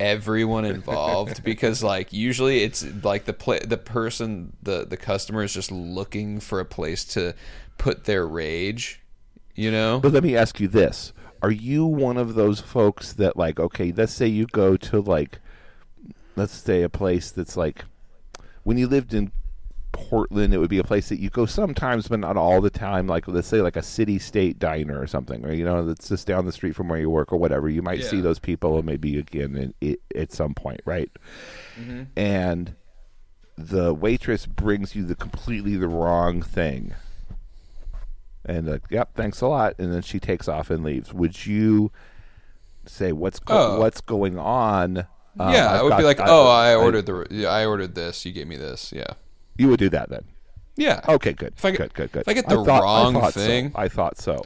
everyone 0.00 0.64
involved 0.64 1.44
because 1.50 1.82
like 1.84 2.12
usually 2.12 2.62
it's 2.64 2.84
like 3.04 3.26
the 3.26 3.32
pla 3.32 3.58
the 3.64 3.76
person 3.76 4.52
the 4.60 4.84
the 4.84 4.96
customer 4.96 5.44
is 5.44 5.54
just 5.54 5.70
looking 5.70 6.40
for 6.40 6.58
a 6.58 6.64
place 6.64 7.04
to 7.04 7.32
put 7.78 8.02
their 8.04 8.26
rage 8.26 9.00
you 9.54 9.70
know 9.70 10.00
But 10.00 10.12
let 10.12 10.24
me 10.24 10.36
ask 10.36 10.58
you 10.58 10.66
this: 10.66 11.12
Are 11.42 11.50
you 11.52 11.86
one 11.86 12.16
of 12.16 12.34
those 12.34 12.60
folks 12.60 13.12
that 13.12 13.36
like, 13.36 13.60
okay, 13.60 13.92
let's 13.92 14.12
say 14.12 14.26
you 14.26 14.46
go 14.46 14.76
to 14.76 15.00
like, 15.00 15.38
let's 16.34 16.54
say 16.54 16.82
a 16.82 16.88
place 16.88 17.30
that's 17.30 17.56
like, 17.56 17.84
when 18.64 18.76
you 18.78 18.86
lived 18.88 19.14
in 19.14 19.30
Portland, 19.92 20.52
it 20.52 20.58
would 20.58 20.68
be 20.70 20.78
a 20.78 20.84
place 20.84 21.08
that 21.08 21.20
you 21.20 21.30
go 21.30 21.46
sometimes, 21.46 22.08
but 22.08 22.18
not 22.18 22.36
all 22.36 22.60
the 22.60 22.68
time. 22.70 23.06
Like, 23.06 23.28
let's 23.28 23.46
say 23.46 23.60
like 23.62 23.76
a 23.76 23.82
city 23.82 24.18
state 24.18 24.58
diner 24.58 25.00
or 25.00 25.06
something, 25.06 25.44
or 25.46 25.52
you 25.52 25.64
know, 25.64 25.86
that's 25.86 26.08
just 26.08 26.26
down 26.26 26.44
the 26.46 26.52
street 26.52 26.74
from 26.74 26.88
where 26.88 26.98
you 26.98 27.08
work 27.08 27.32
or 27.32 27.36
whatever. 27.36 27.68
You 27.68 27.80
might 27.82 28.02
see 28.02 28.20
those 28.20 28.40
people 28.40 28.76
and 28.76 28.84
maybe 28.84 29.16
again 29.18 29.54
in, 29.56 29.74
i 29.82 30.18
at 30.18 30.32
some 30.32 30.52
point, 30.54 30.80
right? 30.84 31.10
Mm-hmm. 31.80 32.02
And 32.16 32.74
the 33.56 33.94
waitress 33.94 34.46
brings 34.46 34.96
you 34.96 35.04
the 35.04 35.14
completely 35.14 35.76
the 35.76 35.86
wrong 35.86 36.42
thing 36.42 36.92
and 38.46 38.66
like, 38.66 38.82
yep, 38.90 39.10
thanks 39.14 39.40
a 39.40 39.46
lot, 39.46 39.74
and 39.78 39.92
then 39.94 40.02
she 40.02 40.18
takes 40.20 40.48
off 40.48 40.70
and 40.70 40.84
leaves. 40.84 41.14
Would 41.14 41.46
you 41.46 41.90
say 42.84 43.12
what's 43.12 43.38
go- 43.38 43.76
Oh. 43.76 43.80
what's 43.80 44.00
going 44.02 44.38
on? 44.38 45.06
Uh, 45.38 45.50
yeah 45.52 45.72
I've 45.72 45.80
i 45.80 45.82
would 45.82 45.88
got- 45.90 45.98
be 45.98 46.04
like 46.04 46.20
I- 46.20 46.26
oh 46.28 46.46
I, 46.48 46.70
I- 46.70 46.74
ordered 46.76 47.06
the 47.06 47.26
yeah, 47.30 47.48
i 47.48 47.66
ordered 47.66 47.94
this 47.94 48.24
you 48.24 48.32
gave 48.32 48.46
me 48.46 48.56
this 48.56 48.92
yeah 48.92 49.14
You 49.58 49.68
would 49.68 49.78
do 49.80 49.88
that 49.90 50.08
then. 50.10 50.24
yeah 50.76 51.00
Okay, 51.08 51.32
good. 51.32 51.54
If 51.56 51.64
I 51.64 51.70
get- 51.72 51.78
good, 51.78 51.94
good, 51.94 52.12
good. 52.12 52.20
if 52.22 52.28
I 52.28 52.32
get 52.34 52.48
the 52.48 52.62
thought- 52.64 52.82
wrong 52.82 53.14
so. 53.22 53.30
thing- 53.30 53.72
I 53.74 53.88
thought 53.88 54.18
so. 54.18 54.44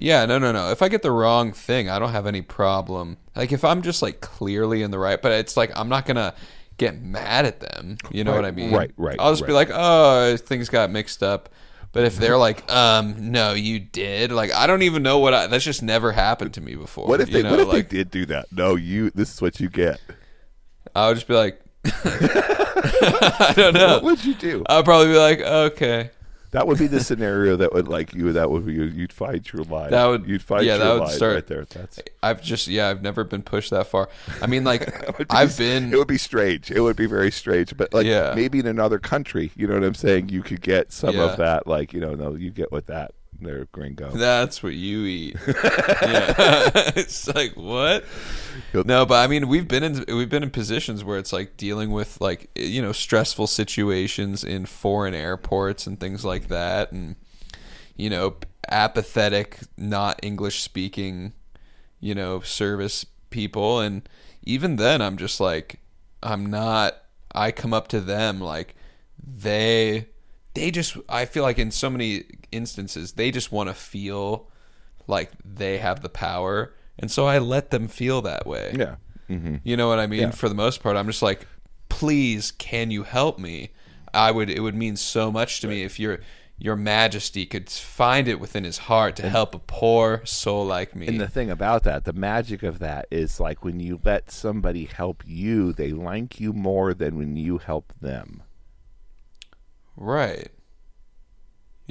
Yeah, 0.00 0.26
no, 0.26 0.38
no, 0.38 0.52
no. 0.52 0.70
If 0.70 0.80
I 0.80 0.88
get 0.88 1.02
the 1.02 1.10
wrong 1.10 1.50
thing, 1.52 1.90
I 1.90 1.98
don't 1.98 2.12
have 2.12 2.24
any 2.26 2.40
problem. 2.40 3.16
Like 3.34 3.50
if 3.50 3.64
I'm 3.64 3.82
just 3.82 4.00
like 4.00 4.20
clearly 4.20 4.82
in 4.82 4.92
the 4.92 4.98
right, 4.98 5.20
but 5.20 5.32
it's 5.32 5.56
like 5.56 5.72
I'm 5.74 5.88
not 5.88 6.06
gonna 6.06 6.34
get 6.76 7.02
mad 7.02 7.44
at 7.46 7.58
them. 7.58 7.96
You 8.12 8.22
know 8.22 8.30
Right, 8.30 8.36
what 8.36 8.44
I 8.44 8.50
mean? 8.52 8.70
right, 8.72 8.92
right, 8.96 9.16
I'll 9.18 9.32
just 9.32 9.44
be 9.44 9.52
like, 9.52 9.70
oh, 9.72 10.36
things 10.36 10.68
got 10.68 10.90
mixed 10.90 11.22
up. 11.24 11.48
But 11.90 12.04
if 12.04 12.16
they're 12.16 12.38
like, 12.38 12.70
um, 12.70 13.32
no, 13.32 13.54
you 13.54 13.80
did. 13.80 14.30
Like 14.30 14.54
I 14.54 14.68
don't 14.68 14.82
even 14.82 15.02
know 15.02 15.18
what 15.18 15.34
I. 15.34 15.48
That's 15.48 15.64
just 15.64 15.82
never 15.82 16.12
happened 16.12 16.54
to 16.54 16.60
me 16.60 16.76
before. 16.76 17.08
What 17.08 17.20
if 17.20 17.28
you 17.28 17.34
they? 17.34 17.42
know, 17.42 17.50
what 17.50 17.58
if 17.60 17.66
like, 17.68 17.88
they 17.88 17.96
did 17.96 18.10
do 18.12 18.24
that? 18.26 18.46
No, 18.52 18.76
you. 18.76 19.10
This 19.10 19.34
is 19.34 19.42
what 19.42 19.58
you 19.58 19.68
get. 19.68 19.98
I 21.04 21.08
would 21.08 21.14
just 21.14 21.28
be 21.28 21.34
like, 21.34 21.60
I 21.84 23.52
don't 23.56 23.74
know. 23.74 23.94
What 23.94 24.04
would 24.04 24.24
you 24.24 24.34
do? 24.34 24.64
I'd 24.68 24.84
probably 24.84 25.08
be 25.08 25.16
like, 25.18 25.40
okay. 25.40 26.10
That 26.52 26.66
would 26.66 26.78
be 26.78 26.86
the 26.86 27.00
scenario 27.00 27.56
that 27.56 27.74
would 27.74 27.88
like 27.88 28.14
you. 28.14 28.32
That 28.32 28.50
would 28.50 28.64
be 28.64 28.72
you'd 28.72 29.12
find 29.12 29.46
your 29.52 29.64
line. 29.64 29.90
That 29.90 30.06
would- 30.06 30.26
you'd 30.26 30.42
find 30.42 30.64
yeah, 30.64 30.76
your 30.76 30.84
that 30.86 31.00
would 31.00 31.10
start- 31.10 31.34
right 31.34 31.46
there. 31.46 31.64
That's 31.66 32.00
I've 32.22 32.40
just 32.42 32.68
yeah, 32.68 32.88
I've 32.88 33.02
never 33.02 33.22
been 33.22 33.42
pushed 33.42 33.70
that 33.70 33.86
far. 33.86 34.08
I 34.40 34.46
mean, 34.46 34.64
like 34.64 34.86
be- 35.18 35.26
I've 35.28 35.56
been. 35.58 35.92
It 35.92 35.96
would 35.98 36.08
be 36.08 36.16
strange. 36.16 36.70
It 36.70 36.80
would 36.80 36.96
be 36.96 37.04
very 37.04 37.30
strange. 37.30 37.76
But 37.76 37.92
like 37.92 38.06
Yeah. 38.06 38.32
maybe 38.34 38.60
in 38.60 38.66
another 38.66 38.98
country, 38.98 39.52
you 39.56 39.66
know 39.66 39.74
what 39.74 39.84
I'm 39.84 39.92
saying? 39.94 40.30
You 40.30 40.42
could 40.42 40.62
get 40.62 40.90
some 40.90 41.16
Yeah. 41.16 41.24
of 41.30 41.36
that. 41.36 41.66
Like 41.66 41.92
you 41.92 42.00
know, 42.00 42.14
no, 42.14 42.34
you 42.34 42.50
get 42.50 42.72
with 42.72 42.86
that. 42.86 43.12
There, 43.40 43.66
gringo. 43.70 44.10
That's 44.10 44.62
what 44.62 44.74
you 44.74 45.04
eat. 45.04 45.36
yeah. 45.46 45.52
it's 46.96 47.32
like 47.32 47.52
what? 47.52 48.04
No, 48.74 49.06
but 49.06 49.22
I 49.22 49.28
mean, 49.28 49.46
we've 49.46 49.68
been 49.68 49.84
in 49.84 50.04
we've 50.08 50.28
been 50.28 50.42
in 50.42 50.50
positions 50.50 51.04
where 51.04 51.18
it's 51.18 51.32
like 51.32 51.56
dealing 51.56 51.92
with 51.92 52.20
like 52.20 52.50
you 52.56 52.82
know 52.82 52.90
stressful 52.90 53.46
situations 53.46 54.42
in 54.42 54.66
foreign 54.66 55.14
airports 55.14 55.86
and 55.86 56.00
things 56.00 56.24
like 56.24 56.48
that, 56.48 56.90
and 56.90 57.14
you 57.96 58.10
know 58.10 58.36
apathetic, 58.68 59.60
not 59.76 60.18
English 60.22 60.62
speaking, 60.62 61.32
you 62.00 62.16
know 62.16 62.40
service 62.40 63.06
people, 63.30 63.78
and 63.78 64.08
even 64.42 64.76
then, 64.76 65.00
I'm 65.00 65.16
just 65.16 65.38
like, 65.38 65.80
I'm 66.22 66.46
not. 66.46 66.96
I 67.32 67.52
come 67.52 67.72
up 67.72 67.86
to 67.88 68.00
them 68.00 68.40
like 68.40 68.74
they 69.22 70.08
they 70.58 70.70
just 70.70 70.96
I 71.08 71.24
feel 71.24 71.42
like 71.42 71.58
in 71.58 71.70
so 71.70 71.88
many 71.90 72.24
instances 72.52 73.12
they 73.12 73.30
just 73.30 73.52
want 73.52 73.68
to 73.68 73.74
feel 73.74 74.48
like 75.06 75.30
they 75.44 75.78
have 75.78 76.02
the 76.02 76.08
power 76.08 76.74
and 76.98 77.10
so 77.10 77.26
I 77.26 77.38
let 77.38 77.70
them 77.70 77.88
feel 77.88 78.22
that 78.22 78.46
way. 78.46 78.74
Yeah. 78.76 78.96
hmm 79.28 79.56
You 79.62 79.76
know 79.76 79.88
what 79.88 79.98
I 79.98 80.06
mean? 80.06 80.20
Yeah. 80.20 80.30
For 80.30 80.48
the 80.48 80.54
most 80.54 80.82
part, 80.82 80.96
I'm 80.96 81.06
just 81.06 81.22
like, 81.22 81.46
please, 81.88 82.50
can 82.50 82.90
you 82.90 83.04
help 83.04 83.38
me? 83.38 83.70
I 84.12 84.30
would. 84.32 84.50
It 84.50 84.60
would 84.60 84.74
mean 84.74 84.96
so 84.96 85.30
much 85.30 85.60
to 85.60 85.68
me 85.68 85.82
if 85.84 86.00
your 86.00 86.18
your 86.60 86.74
Majesty 86.74 87.46
could 87.46 87.70
find 87.70 88.26
it 88.26 88.40
within 88.40 88.64
his 88.64 88.78
heart 88.78 89.14
to 89.16 89.28
help 89.28 89.54
a 89.54 89.60
poor 89.60 90.22
soul 90.24 90.66
like 90.66 90.96
me. 90.96 91.06
And 91.06 91.20
the 91.20 91.28
thing 91.28 91.50
about 91.50 91.84
that, 91.84 92.04
the 92.04 92.12
magic 92.12 92.64
of 92.64 92.80
that 92.80 93.06
is 93.12 93.38
like 93.38 93.64
when 93.64 93.78
you 93.78 94.00
let 94.02 94.32
somebody 94.32 94.86
help 94.86 95.22
you, 95.24 95.72
they 95.72 95.92
like 95.92 96.40
you 96.40 96.52
more 96.52 96.94
than 96.94 97.16
when 97.16 97.36
you 97.36 97.58
help 97.58 97.92
them. 98.00 98.42
Right. 99.98 100.48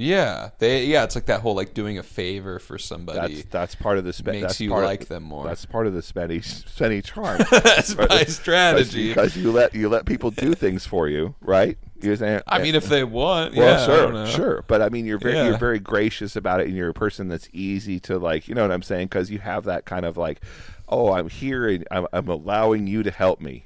Yeah, 0.00 0.50
they 0.60 0.84
yeah, 0.84 1.02
it's 1.02 1.16
like 1.16 1.26
that 1.26 1.40
whole 1.40 1.56
like 1.56 1.74
doing 1.74 1.98
a 1.98 2.04
favor 2.04 2.60
for 2.60 2.78
somebody. 2.78 3.34
That's 3.34 3.48
that's 3.50 3.74
part 3.74 3.98
of 3.98 4.04
the 4.04 4.12
spe- 4.12 4.26
makes 4.26 4.42
that's 4.42 4.60
you 4.60 4.70
part 4.70 4.84
of- 4.84 4.88
like 4.90 5.08
them 5.08 5.24
more. 5.24 5.44
That's 5.44 5.66
part 5.66 5.88
of 5.88 5.92
the 5.92 6.02
Spenny 6.02 6.38
Spenny 6.38 7.02
charm. 7.02 7.40
That's 7.50 7.96
my 7.96 8.22
strategy. 8.22 9.08
because 9.08 9.36
you 9.36 9.50
let 9.50 9.74
you 9.74 9.88
let 9.88 10.06
people 10.06 10.30
do 10.30 10.54
things 10.54 10.86
for 10.86 11.08
you, 11.08 11.34
right? 11.40 11.76
Saying, 12.00 12.42
I 12.46 12.62
mean, 12.62 12.76
if 12.76 12.84
they 12.84 13.02
want, 13.02 13.56
well, 13.56 13.66
yeah, 13.66 13.84
sure, 13.84 14.26
sure, 14.28 14.64
but 14.68 14.80
I 14.82 14.88
mean, 14.88 15.04
you're 15.04 15.18
very 15.18 15.34
Yeah. 15.34 15.48
you're 15.48 15.58
very 15.58 15.80
gracious 15.80 16.36
about 16.36 16.60
it, 16.60 16.68
and 16.68 16.76
you're 16.76 16.90
a 16.90 16.94
person 16.94 17.26
that's 17.26 17.48
easy 17.52 17.98
to 18.00 18.18
like. 18.20 18.46
You 18.46 18.54
know 18.54 18.62
what 18.62 18.70
I'm 18.70 18.82
saying? 18.82 19.06
Because 19.08 19.32
you 19.32 19.40
have 19.40 19.64
that 19.64 19.84
kind 19.84 20.04
of 20.06 20.16
like, 20.16 20.40
oh, 20.88 21.12
I'm 21.12 21.28
here 21.28 21.68
and 21.68 21.84
I'm, 21.90 22.06
I'm 22.12 22.28
allowing 22.28 22.86
you 22.86 23.02
to 23.02 23.10
help 23.10 23.40
me. 23.40 23.64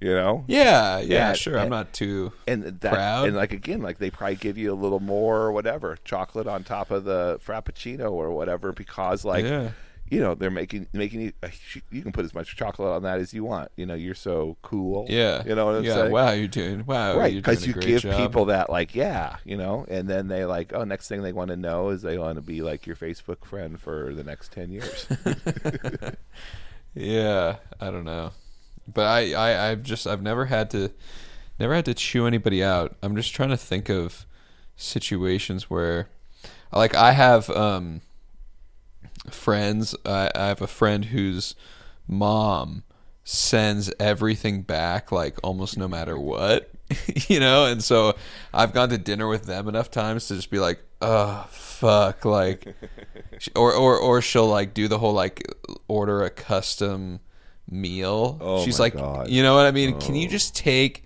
You 0.00 0.14
know, 0.14 0.44
Yeah, 0.48 1.00
yeah, 1.00 1.34
sure. 1.34 1.58
I'm 1.58 1.68
not 1.68 1.92
too. 1.92 2.32
and 2.48 2.64
that 2.80 2.92
Proud. 2.92 3.28
and 3.28 3.36
like 3.36 3.52
again, 3.52 3.82
like 3.82 3.98
they 3.98 4.10
probably 4.10 4.36
give 4.36 4.56
you 4.56 4.72
a 4.72 4.74
little 4.74 5.00
more 5.00 5.36
or 5.42 5.52
whatever 5.52 5.98
chocolate 6.04 6.46
on 6.46 6.64
top 6.64 6.90
of 6.90 7.04
the 7.04 7.38
frappuccino 7.44 8.10
or 8.10 8.30
whatever 8.30 8.72
because 8.72 9.26
like 9.26 9.44
Yeah. 9.44 9.72
you 10.08 10.18
know 10.18 10.34
they're 10.34 10.50
making 10.50 10.86
making 10.94 11.20
you 11.20 11.32
uh, 11.42 11.48
you 11.90 12.00
can 12.00 12.12
put 12.12 12.24
as 12.24 12.32
much 12.34 12.56
chocolate 12.56 12.88
on 12.92 13.02
that 13.02 13.20
as 13.20 13.34
you 13.34 13.44
want. 13.44 13.70
You 13.76 13.84
know, 13.84 13.92
you're 13.94 14.14
so 14.14 14.56
cool. 14.62 15.04
Yeah, 15.10 15.42
you 15.44 15.54
know 15.54 15.66
what 15.66 15.74
I'm 15.76 15.84
yeah. 15.84 15.94
saying? 15.94 16.12
Wow, 16.12 16.30
you're 16.30 16.48
doing 16.48 16.86
wow, 16.86 17.18
right 17.18 17.34
because 17.34 17.66
you 17.66 17.74
give 17.74 18.00
job. 18.00 18.16
people 18.16 18.46
that 18.46 18.70
like 18.70 18.94
yeah 18.94 19.36
you 19.44 19.58
know 19.58 19.84
and 19.88 20.08
then 20.08 20.28
they 20.28 20.46
like 20.46 20.72
oh 20.72 20.84
next 20.84 21.08
thing 21.08 21.20
they 21.20 21.34
want 21.34 21.50
to 21.50 21.56
know 21.58 21.90
is 21.90 22.00
they 22.00 22.16
want 22.16 22.36
to 22.36 22.42
be 22.42 22.62
like 22.62 22.86
your 22.86 22.96
facebook 22.96 23.44
friend 23.44 23.78
for 23.78 24.14
the 24.14 24.24
next 24.24 24.50
10 24.52 24.70
years 24.70 25.06
Yeah, 26.94 27.56
I 27.78 27.90
don't 27.90 28.04
know, 28.04 28.32
but 28.92 29.06
I, 29.06 29.32
I, 29.32 29.70
I've 29.70 29.82
just, 29.82 30.06
I've 30.06 30.22
never 30.22 30.46
had 30.46 30.70
to, 30.70 30.90
never 31.58 31.74
had 31.74 31.84
to 31.86 31.94
chew 31.94 32.26
anybody 32.26 32.62
out. 32.62 32.96
I'm 33.02 33.16
just 33.16 33.34
trying 33.34 33.50
to 33.50 33.56
think 33.56 33.88
of 33.88 34.26
situations 34.76 35.68
where, 35.68 36.08
like, 36.72 36.94
I 36.94 37.12
have 37.12 37.50
um, 37.50 38.00
friends. 39.30 39.94
I, 40.04 40.30
I 40.34 40.46
have 40.46 40.62
a 40.62 40.66
friend 40.66 41.06
whose 41.06 41.54
mom 42.06 42.84
sends 43.24 43.92
everything 44.00 44.62
back, 44.62 45.12
like 45.12 45.38
almost 45.42 45.76
no 45.76 45.88
matter 45.88 46.18
what, 46.18 46.70
you 47.28 47.40
know. 47.40 47.66
And 47.66 47.82
so 47.82 48.16
I've 48.52 48.72
gone 48.72 48.88
to 48.90 48.98
dinner 48.98 49.28
with 49.28 49.44
them 49.44 49.68
enough 49.68 49.90
times 49.90 50.28
to 50.28 50.34
just 50.34 50.50
be 50.50 50.58
like, 50.58 50.80
oh 51.00 51.46
fuck, 51.50 52.24
like 52.24 52.74
or 53.56 53.72
or 53.72 53.98
or 53.98 54.20
she'll 54.20 54.48
like 54.48 54.74
do 54.74 54.88
the 54.88 54.98
whole 54.98 55.12
like 55.12 55.42
order 55.88 56.22
a 56.22 56.30
custom 56.30 57.20
meal. 57.70 58.38
Oh 58.40 58.64
She's 58.64 58.78
my 58.78 58.84
like, 58.84 58.94
God. 58.94 59.26
Oh. 59.26 59.30
you 59.30 59.42
know 59.42 59.54
what 59.54 59.66
I 59.66 59.70
mean? 59.70 59.98
Can 60.00 60.14
you 60.14 60.26
oh. 60.28 60.30
just 60.30 60.54
take 60.56 61.04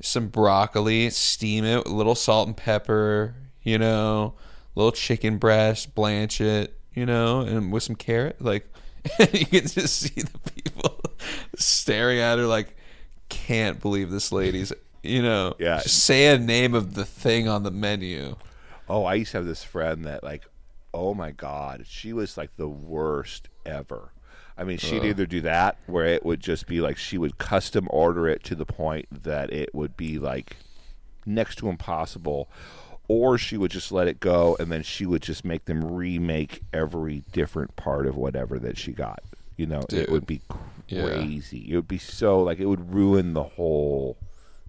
some 0.00 0.28
broccoli, 0.28 1.10
steam 1.10 1.64
it, 1.64 1.86
a 1.86 1.90
little 1.90 2.14
salt 2.14 2.46
and 2.46 2.56
pepper, 2.56 3.34
you 3.62 3.78
know, 3.78 4.34
little 4.74 4.92
chicken 4.92 5.38
breast, 5.38 5.94
blanch 5.94 6.40
it, 6.40 6.78
you 6.94 7.04
know, 7.04 7.40
and 7.40 7.72
with 7.72 7.82
some 7.82 7.96
carrot, 7.96 8.40
like 8.40 8.66
you 9.32 9.46
can 9.46 9.66
just 9.66 9.96
see 9.96 10.22
the 10.22 10.38
people 10.50 11.00
staring 11.56 12.18
at 12.18 12.38
her 12.38 12.46
like 12.46 12.76
can't 13.28 13.80
believe 13.80 14.10
this 14.10 14.32
lady's 14.32 14.72
you 15.02 15.22
know 15.22 15.54
Yeah. 15.58 15.80
just 15.82 16.04
say 16.04 16.26
a 16.34 16.38
name 16.38 16.74
of 16.74 16.94
the 16.94 17.04
thing 17.04 17.48
on 17.48 17.62
the 17.62 17.70
menu 17.70 18.36
oh 18.88 19.04
i 19.04 19.14
used 19.14 19.32
to 19.32 19.38
have 19.38 19.46
this 19.46 19.62
friend 19.62 20.04
that 20.04 20.24
like 20.24 20.46
oh 20.94 21.14
my 21.14 21.30
god 21.30 21.84
she 21.86 22.12
was 22.12 22.36
like 22.36 22.56
the 22.56 22.68
worst 22.68 23.48
ever 23.66 24.12
i 24.58 24.64
mean 24.64 24.76
she'd 24.76 25.04
either 25.04 25.24
do 25.26 25.40
that 25.40 25.78
where 25.86 26.04
it 26.06 26.24
would 26.24 26.40
just 26.40 26.66
be 26.66 26.80
like 26.80 26.96
she 26.96 27.16
would 27.16 27.38
custom 27.38 27.86
order 27.90 28.28
it 28.28 28.42
to 28.44 28.54
the 28.54 28.66
point 28.66 29.06
that 29.10 29.52
it 29.52 29.74
would 29.74 29.96
be 29.96 30.18
like 30.18 30.56
next 31.24 31.56
to 31.56 31.68
impossible 31.68 32.50
or 33.06 33.38
she 33.38 33.56
would 33.56 33.70
just 33.70 33.90
let 33.90 34.06
it 34.06 34.20
go 34.20 34.54
and 34.60 34.70
then 34.70 34.82
she 34.82 35.06
would 35.06 35.22
just 35.22 35.44
make 35.44 35.64
them 35.64 35.82
remake 35.82 36.60
every 36.74 37.22
different 37.32 37.74
part 37.76 38.06
of 38.06 38.16
whatever 38.16 38.58
that 38.58 38.76
she 38.76 38.92
got. 38.92 39.20
You 39.56 39.66
know 39.66 39.80
it 39.90 40.10
would 40.10 40.26
be 40.26 40.42
Yeah. 40.88 41.04
crazy. 41.06 41.66
It 41.70 41.74
would 41.74 41.88
be 41.88 41.96
so 41.98 42.42
like 42.42 42.60
it 42.60 42.66
would 42.66 42.92
ruin 42.94 43.32
the 43.32 43.44
whole 43.44 44.18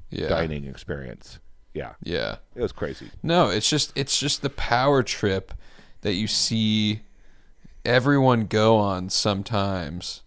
yeah. 0.10 0.30
dining 0.30 0.66
experience. 0.66 1.40
Yeah. 1.74 1.94
Yeah. 2.02 2.38
It 2.56 2.62
was 2.62 2.72
crazy. 2.72 3.12
No, 3.22 3.50
it's 3.50 3.70
just 3.70 3.92
it's 3.96 4.18
just 4.20 4.42
the 4.42 4.50
power 4.50 5.04
trip 5.04 5.54
that 6.02 6.14
you 6.14 6.28
see 6.28 7.02
everyone 7.90 8.46
go 8.46 8.78
on 8.78 9.10
sometimes 9.10 10.22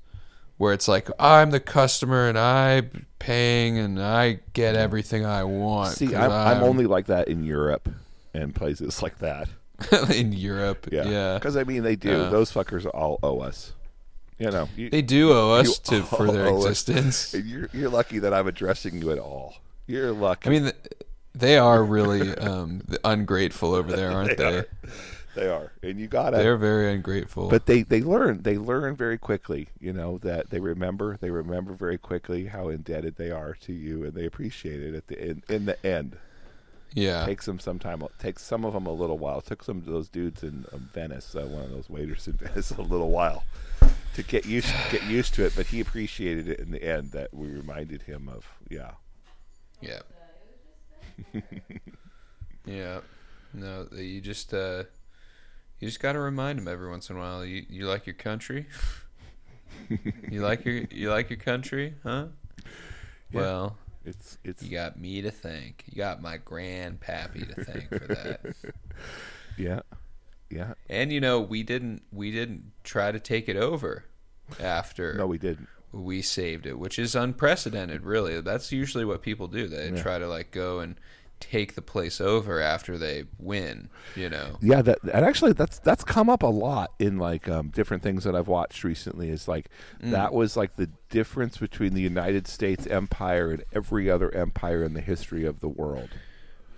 where 0.58 0.72
it's 0.72 0.88
like 0.88 1.08
I'm 1.18 1.50
the 1.50 1.60
customer 1.60 2.28
and 2.28 2.38
I'm 2.38 3.06
paying 3.18 3.78
and 3.78 4.00
I 4.02 4.40
get 4.52 4.74
everything 4.76 5.24
I 5.24 5.44
want. 5.44 5.94
See, 5.96 6.14
I'm, 6.14 6.30
I'm 6.30 6.62
only 6.62 6.86
like 6.86 7.06
that 7.06 7.28
in 7.28 7.44
europe 7.44 7.88
and 8.34 8.54
places 8.54 9.02
like 9.02 9.18
that 9.18 9.48
in 10.14 10.32
Europe. 10.32 10.88
yeah 10.90 11.04
Yeah. 11.08 11.34
because 11.38 11.56
i 11.56 11.64
mean 11.64 11.82
they 11.82 11.96
do 11.96 12.10
Yeah. 12.10 12.28
those 12.30 12.52
fuckers 12.52 12.86
all 12.86 13.18
owe 13.22 13.40
us 13.40 13.72
you 14.38 14.50
know 14.50 14.68
you, 14.76 14.90
They 14.90 15.02
do 15.02 15.32
owe 15.32 15.52
us 15.52 15.78
to 15.80 16.02
for 16.02 16.30
their 16.32 16.46
existence. 16.48 17.34
You're, 17.44 17.68
you're 17.72 17.90
lucky 17.90 18.18
that 18.20 18.32
i'm 18.34 18.46
addressing 18.48 19.00
you 19.00 19.10
at 19.12 19.18
all 19.18 19.54
you're 19.86 20.12
lucky 20.12 20.48
I 20.48 20.52
mean 20.52 20.72
they 21.34 21.58
are 21.58 21.82
really 21.82 22.30
um, 22.36 22.82
ungrateful 23.04 23.74
over 23.74 23.90
there, 23.90 24.10
aren't 24.16 24.36
They 24.36 24.50
they? 24.62 24.64
They 25.34 25.48
are, 25.48 25.72
and 25.82 25.98
you 25.98 26.08
gotta. 26.08 26.36
They're 26.36 26.58
very 26.58 26.92
ungrateful. 26.92 27.48
but 27.48 27.64
they 27.66 27.82
they 27.82 28.02
learn 28.02 28.42
they 28.42 28.58
learn 28.58 28.96
very 28.96 29.16
quickly. 29.16 29.68
You 29.80 29.92
know 29.92 30.18
that 30.18 30.50
they 30.50 30.60
remember 30.60 31.16
they 31.20 31.30
remember 31.30 31.72
very 31.72 31.96
quickly 31.98 32.46
how 32.46 32.68
indebted 32.68 33.16
they 33.16 33.30
are 33.30 33.54
to 33.62 33.72
you, 33.72 34.04
and 34.04 34.12
they 34.12 34.26
appreciate 34.26 34.82
it 34.82 34.94
at 34.94 35.06
the 35.06 35.30
in, 35.30 35.42
in 35.48 35.64
the 35.64 35.86
end. 35.86 36.16
yeah. 36.92 37.24
Takes 37.24 37.46
them 37.46 37.58
some 37.58 37.78
time. 37.78 38.02
Takes 38.18 38.42
some 38.42 38.66
of 38.66 38.74
them 38.74 38.86
a 38.86 38.92
little 38.92 39.16
while. 39.16 39.38
It 39.38 39.46
took 39.46 39.62
some 39.62 39.78
of 39.78 39.86
those 39.86 40.08
dudes 40.10 40.42
in 40.42 40.66
um, 40.72 40.90
Venice, 40.92 41.34
uh, 41.34 41.46
one 41.46 41.62
of 41.62 41.70
those 41.70 41.88
waiters 41.88 42.26
in 42.28 42.32
Venice, 42.44 42.70
a 42.72 42.82
little 42.82 43.10
while 43.10 43.44
to 44.14 44.22
get 44.22 44.44
used 44.44 44.68
get 44.90 45.02
used 45.04 45.32
to 45.34 45.46
it. 45.46 45.54
But 45.56 45.66
he 45.66 45.80
appreciated 45.80 46.46
it 46.46 46.58
in 46.60 46.70
the 46.70 46.82
end. 46.84 47.12
That 47.12 47.32
we 47.32 47.48
reminded 47.48 48.02
him 48.02 48.28
of. 48.28 48.46
Yeah. 48.68 48.90
Yeah. 49.80 50.00
yeah. 52.66 53.00
No, 53.54 53.86
you 53.92 54.20
just 54.20 54.54
uh 54.54 54.84
you 55.82 55.88
just 55.88 55.98
got 56.00 56.12
to 56.12 56.20
remind 56.20 56.60
them 56.60 56.68
every 56.68 56.88
once 56.88 57.10
in 57.10 57.16
a 57.16 57.18
while. 57.18 57.44
You 57.44 57.64
you 57.68 57.86
like 57.88 58.06
your 58.06 58.14
country? 58.14 58.66
you 60.30 60.40
like 60.40 60.64
your 60.64 60.84
you 60.90 61.10
like 61.10 61.28
your 61.28 61.38
country, 61.40 61.94
huh? 62.04 62.26
Well, 63.32 63.76
It's 64.04 64.38
it's 64.44 64.62
you 64.62 64.70
got 64.70 64.98
me 64.98 65.22
to 65.22 65.30
thank. 65.32 65.82
You 65.90 65.96
got 65.96 66.22
my 66.22 66.38
grandpappy 66.38 67.54
to 67.54 67.64
thank 67.64 67.88
for 67.88 68.06
that. 68.06 68.40
yeah 69.58 69.80
yeah. 70.50 70.74
And 70.88 71.12
you 71.12 71.20
know, 71.20 71.40
we 71.40 71.62
didn't 71.64 72.02
we 72.12 72.30
didn't 72.30 72.70
try 72.84 73.10
to 73.10 73.18
take 73.18 73.48
it 73.48 73.56
over 73.56 74.04
after 74.60 75.14
No, 75.14 75.26
we 75.26 75.38
didn't. 75.38 75.66
we 75.92 76.22
saved 76.22 76.64
it, 76.66 76.78
which 76.78 76.98
is 76.98 77.14
unprecedented, 77.16 78.02
really. 78.04 78.40
That's 78.40 78.70
usually 78.70 79.04
what 79.04 79.20
people 79.22 79.48
do. 79.48 79.66
They 79.66 79.90
Yeah. 79.90 80.00
try 80.02 80.18
to 80.18 80.28
like 80.28 80.52
go 80.52 80.78
and 80.80 80.94
take 81.42 81.74
the 81.74 81.82
place 81.82 82.20
over 82.20 82.60
after 82.60 82.96
they 82.96 83.24
win, 83.38 83.88
you 84.16 84.30
know. 84.30 84.56
Yeah, 84.62 84.80
that 84.82 85.02
and 85.02 85.24
actually 85.26 85.52
that's 85.52 85.78
that's 85.80 86.04
come 86.04 86.30
up 86.30 86.42
a 86.42 86.46
lot 86.46 86.92
in 86.98 87.18
like 87.18 87.48
um, 87.48 87.68
different 87.68 88.02
things 88.02 88.24
that 88.24 88.34
I've 88.34 88.48
watched 88.48 88.84
recently. 88.84 89.28
Is 89.28 89.48
like 89.48 89.68
Mm. 90.02 90.12
that 90.12 90.32
was 90.32 90.56
like 90.56 90.76
the 90.76 90.88
difference 91.10 91.58
between 91.58 91.94
the 91.94 92.00
United 92.00 92.46
States 92.46 92.86
empire 92.86 93.50
and 93.50 93.64
every 93.72 94.08
other 94.10 94.32
empire 94.34 94.82
in 94.82 94.94
the 94.94 95.00
history 95.00 95.44
of 95.44 95.60
the 95.60 95.68
world 95.68 96.10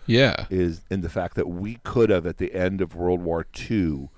Yeah. 0.06 0.46
is 0.50 0.82
in 0.90 1.02
the 1.02 1.08
fact 1.08 1.36
that 1.36 1.48
we 1.48 1.76
could 1.84 2.10
have 2.10 2.26
at 2.26 2.38
the 2.38 2.54
end 2.54 2.80
of 2.80 2.94
World 2.96 3.20
War 3.22 3.46
II, 3.70 4.08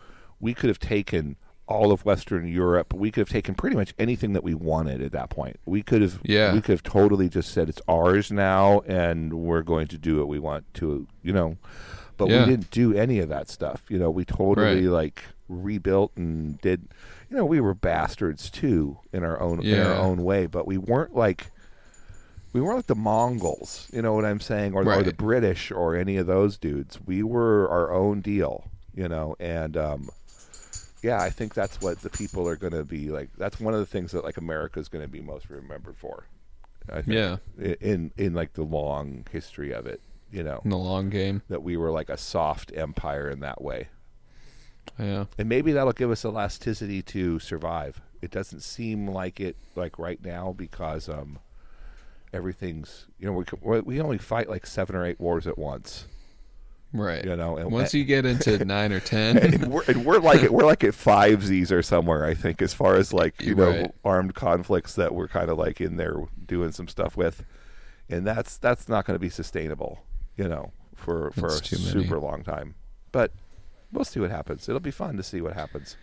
we 0.41 0.55
could 0.55 0.69
have 0.69 0.79
taken 0.81 1.37
all 1.69 1.91
of 1.93 2.05
Western 2.05 2.47
Europe. 2.47 2.93
We 2.95 3.11
could 3.11 3.23
have 3.23 3.29
taken 3.29 3.55
pretty 3.55 3.75
much 3.77 3.93
anything 3.99 4.33
that 4.35 4.45
we 4.45 4.55
wanted 4.55 5.03
at 5.03 5.13
that 5.13 5.31
point. 5.31 5.59
We 5.67 5.83
could 5.83 6.01
have 6.03 6.21
Yeah. 6.23 6.53
we 6.55 6.61
could 6.61 6.73
have 6.73 6.83
totally 6.83 7.29
just 7.29 7.51
said 7.53 7.69
it's 7.69 7.83
ours 7.89 8.31
now 8.31 8.81
and 8.87 9.33
we're 9.35 9.63
going 9.63 9.89
to 9.89 9.99
do 9.99 10.19
what 10.19 10.29
we 10.29 10.39
want 10.39 10.73
to, 10.75 11.07
you 11.23 11.33
know. 11.33 11.57
But 12.17 12.29
Yeah. 12.29 12.45
we 12.45 12.51
didn't 12.51 12.71
do 12.71 12.95
any 12.95 13.19
of 13.19 13.29
that 13.31 13.49
stuff. 13.49 13.83
You 13.89 13.99
know, 13.99 14.11
we 14.11 14.25
totally 14.25 14.87
Right. 14.87 14.93
like 14.93 15.25
rebuilt 15.49 16.13
and 16.17 16.61
did 16.61 16.89
you 17.29 17.37
know, 17.37 17.45
we 17.45 17.61
were 17.61 17.75
bastards 17.75 18.49
too 18.51 18.99
in 19.13 19.25
our 19.25 19.41
own 19.41 19.65
in 19.65 19.81
our 19.81 19.95
own 19.95 20.23
way, 20.23 20.47
but 20.47 20.67
we 20.69 20.79
weren't 20.79 21.17
like 21.17 21.51
we 22.53 22.61
weren't 22.61 22.77
like 22.77 22.87
the 22.87 22.95
Mongols, 22.95 23.89
you 23.93 24.01
know 24.01 24.15
what 24.15 24.25
I'm 24.25 24.41
saying, 24.41 24.73
or, 24.75 24.89
or 24.91 25.03
the 25.03 25.13
British 25.13 25.71
or 25.73 25.95
any 25.97 26.17
of 26.17 26.27
those 26.27 26.57
dudes. 26.57 26.99
We 27.05 27.23
were 27.25 27.69
our 27.69 27.93
own 27.93 28.21
deal, 28.21 28.65
you 28.95 29.09
know, 29.09 29.35
and 29.41 29.77
um, 29.77 30.09
yeah, 31.07 31.21
I 31.23 31.31
think 31.31 31.55
that's 31.55 31.81
what 31.81 32.01
the 32.01 32.11
people 32.11 32.49
are 32.49 32.57
going 32.57 32.73
to 32.73 32.85
be 32.85 33.11
like. 33.11 33.31
That's 33.39 33.61
one 33.61 33.75
of 33.75 33.81
the 33.81 33.87
things 33.87 34.13
that 34.13 34.25
like 34.25 34.37
America 34.37 34.81
is 34.81 34.89
going 34.89 35.05
to 35.05 35.09
be 35.11 35.21
most 35.21 35.49
remembered 35.49 35.97
for. 35.97 36.25
I 36.89 37.03
think, 37.03 37.09
Yeah. 37.09 37.37
in 37.81 38.11
in 38.17 38.35
like 38.35 38.53
the 38.55 38.63
long 38.65 39.25
history 39.31 39.73
of 39.73 39.87
it, 39.87 40.01
you 40.31 40.43
know, 40.43 40.61
In 40.65 40.71
the 40.71 40.79
long 40.79 41.11
game. 41.11 41.43
that 41.49 41.63
we 41.63 41.77
were 41.77 41.91
like 41.91 42.09
a 42.11 42.17
soft 42.17 42.73
empire 42.75 43.29
in 43.31 43.41
that 43.41 43.61
way, 43.63 43.89
Yeah. 44.99 45.25
and 45.39 45.49
maybe 45.49 45.73
that'll 45.73 45.93
give 45.93 46.11
us 46.11 46.25
elasticity 46.25 47.03
to 47.03 47.39
survive. 47.41 48.01
It 48.23 48.31
doesn't 48.31 48.61
seem 48.61 49.07
like 49.09 49.41
it 49.41 49.57
like 49.75 49.99
right 49.99 50.23
now 50.25 50.55
because 50.57 51.09
um, 51.09 51.39
everything's 52.33 53.07
you 53.19 53.27
know 53.27 53.45
we 53.63 53.81
we 53.81 54.01
only 54.01 54.19
fight 54.19 54.49
like 54.49 54.67
seven 54.67 54.97
or 54.97 55.05
eight 55.05 55.21
wars 55.21 55.47
at 55.47 55.59
once. 55.59 56.07
Right. 56.93 57.25
You 57.25 57.37
know, 57.37 57.57
and- 57.57 57.71
once 57.71 57.93
you 57.95 58.05
get 58.05 58.25
into 58.25 58.65
nine 58.65 58.93
or 58.93 59.01
ten, 59.01 59.37
and 59.39 59.67
we're, 59.73 59.83
and 59.89 60.05
we're 60.05 60.19
like 60.19 60.49
we're 60.51 60.65
like 60.65 60.85
at 60.85 60.95
five 60.95 61.45
Z's 61.45 61.71
or 61.73 61.83
somewhere. 61.83 62.25
I 62.25 62.35
think 62.35 62.63
as 62.63 62.73
far 62.73 62.95
as 62.97 63.13
like 63.13 63.43
you 63.43 63.55
know 63.55 63.71
Right. 63.71 63.95
armed 64.05 64.35
conflicts 64.35 64.95
that 64.95 65.15
we're 65.15 65.29
kind 65.29 65.51
of 65.51 65.59
like 65.59 65.81
in 65.81 65.97
there 65.97 66.17
doing 66.47 66.73
some 66.73 66.89
stuff 66.89 67.17
with, 67.17 67.45
and 68.09 68.27
that's 68.27 68.57
that's 68.59 68.89
not 68.89 69.05
going 69.05 69.15
to 69.17 69.21
be 69.21 69.29
sustainable. 69.31 70.01
You 70.37 70.49
know, 70.49 70.73
for 70.95 71.31
for 71.33 71.51
That's 71.51 71.73
a 71.73 71.79
many. 71.79 72.05
super 72.05 72.19
long 72.19 72.43
time. 72.43 72.75
But 73.13 73.33
we'll 73.93 74.05
see 74.05 74.21
what 74.21 74.31
happens. 74.31 74.69
It'll 74.69 74.81
be 74.81 74.91
fun 74.91 75.17
to 75.17 75.23
see 75.23 75.41
what 75.41 75.55
happens 75.55 75.97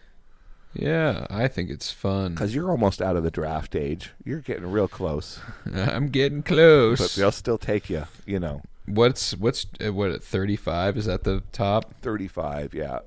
yeah, 0.75 1.27
I 1.29 1.47
think 1.49 1.69
it's 1.69 1.91
fun. 1.91 2.33
because 2.33 2.55
you're 2.55 2.71
almost 2.71 2.99
out 2.99 3.15
of 3.15 3.21
the 3.23 3.29
draft 3.29 3.75
age. 3.75 4.09
You're 4.25 4.39
getting 4.39 4.65
real 4.71 4.87
close, 4.87 5.39
I'm 5.71 6.09
getting 6.09 6.41
close. 6.41 6.99
but 6.99 7.11
they'll 7.11 7.31
still 7.31 7.59
take 7.59 7.91
you. 7.91 8.05
You 8.25 8.39
know, 8.39 8.63
What's 8.85 9.35
what's 9.37 9.65
uh, 9.85 9.93
what 9.93 10.23
35? 10.23 10.97
Is 10.97 11.05
that 11.05 11.23
the 11.23 11.41
top? 11.51 11.93
35 12.01 12.73
yeah 12.73 12.99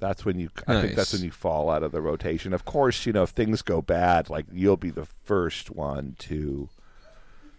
that's 0.00 0.24
when 0.24 0.36
you 0.36 0.50
i 0.66 0.80
think 0.82 0.96
that's 0.96 1.12
when 1.12 1.22
you 1.22 1.30
fall 1.30 1.70
out 1.70 1.84
of 1.84 1.92
the 1.92 2.00
rotation 2.02 2.52
of 2.52 2.64
course 2.64 3.06
you 3.06 3.12
know 3.12 3.22
if 3.22 3.30
things 3.30 3.62
go 3.62 3.80
bad 3.80 4.28
like 4.28 4.44
you'll 4.52 4.76
be 4.76 4.90
the 4.90 5.04
first 5.04 5.70
one 5.70 6.16
to 6.18 6.68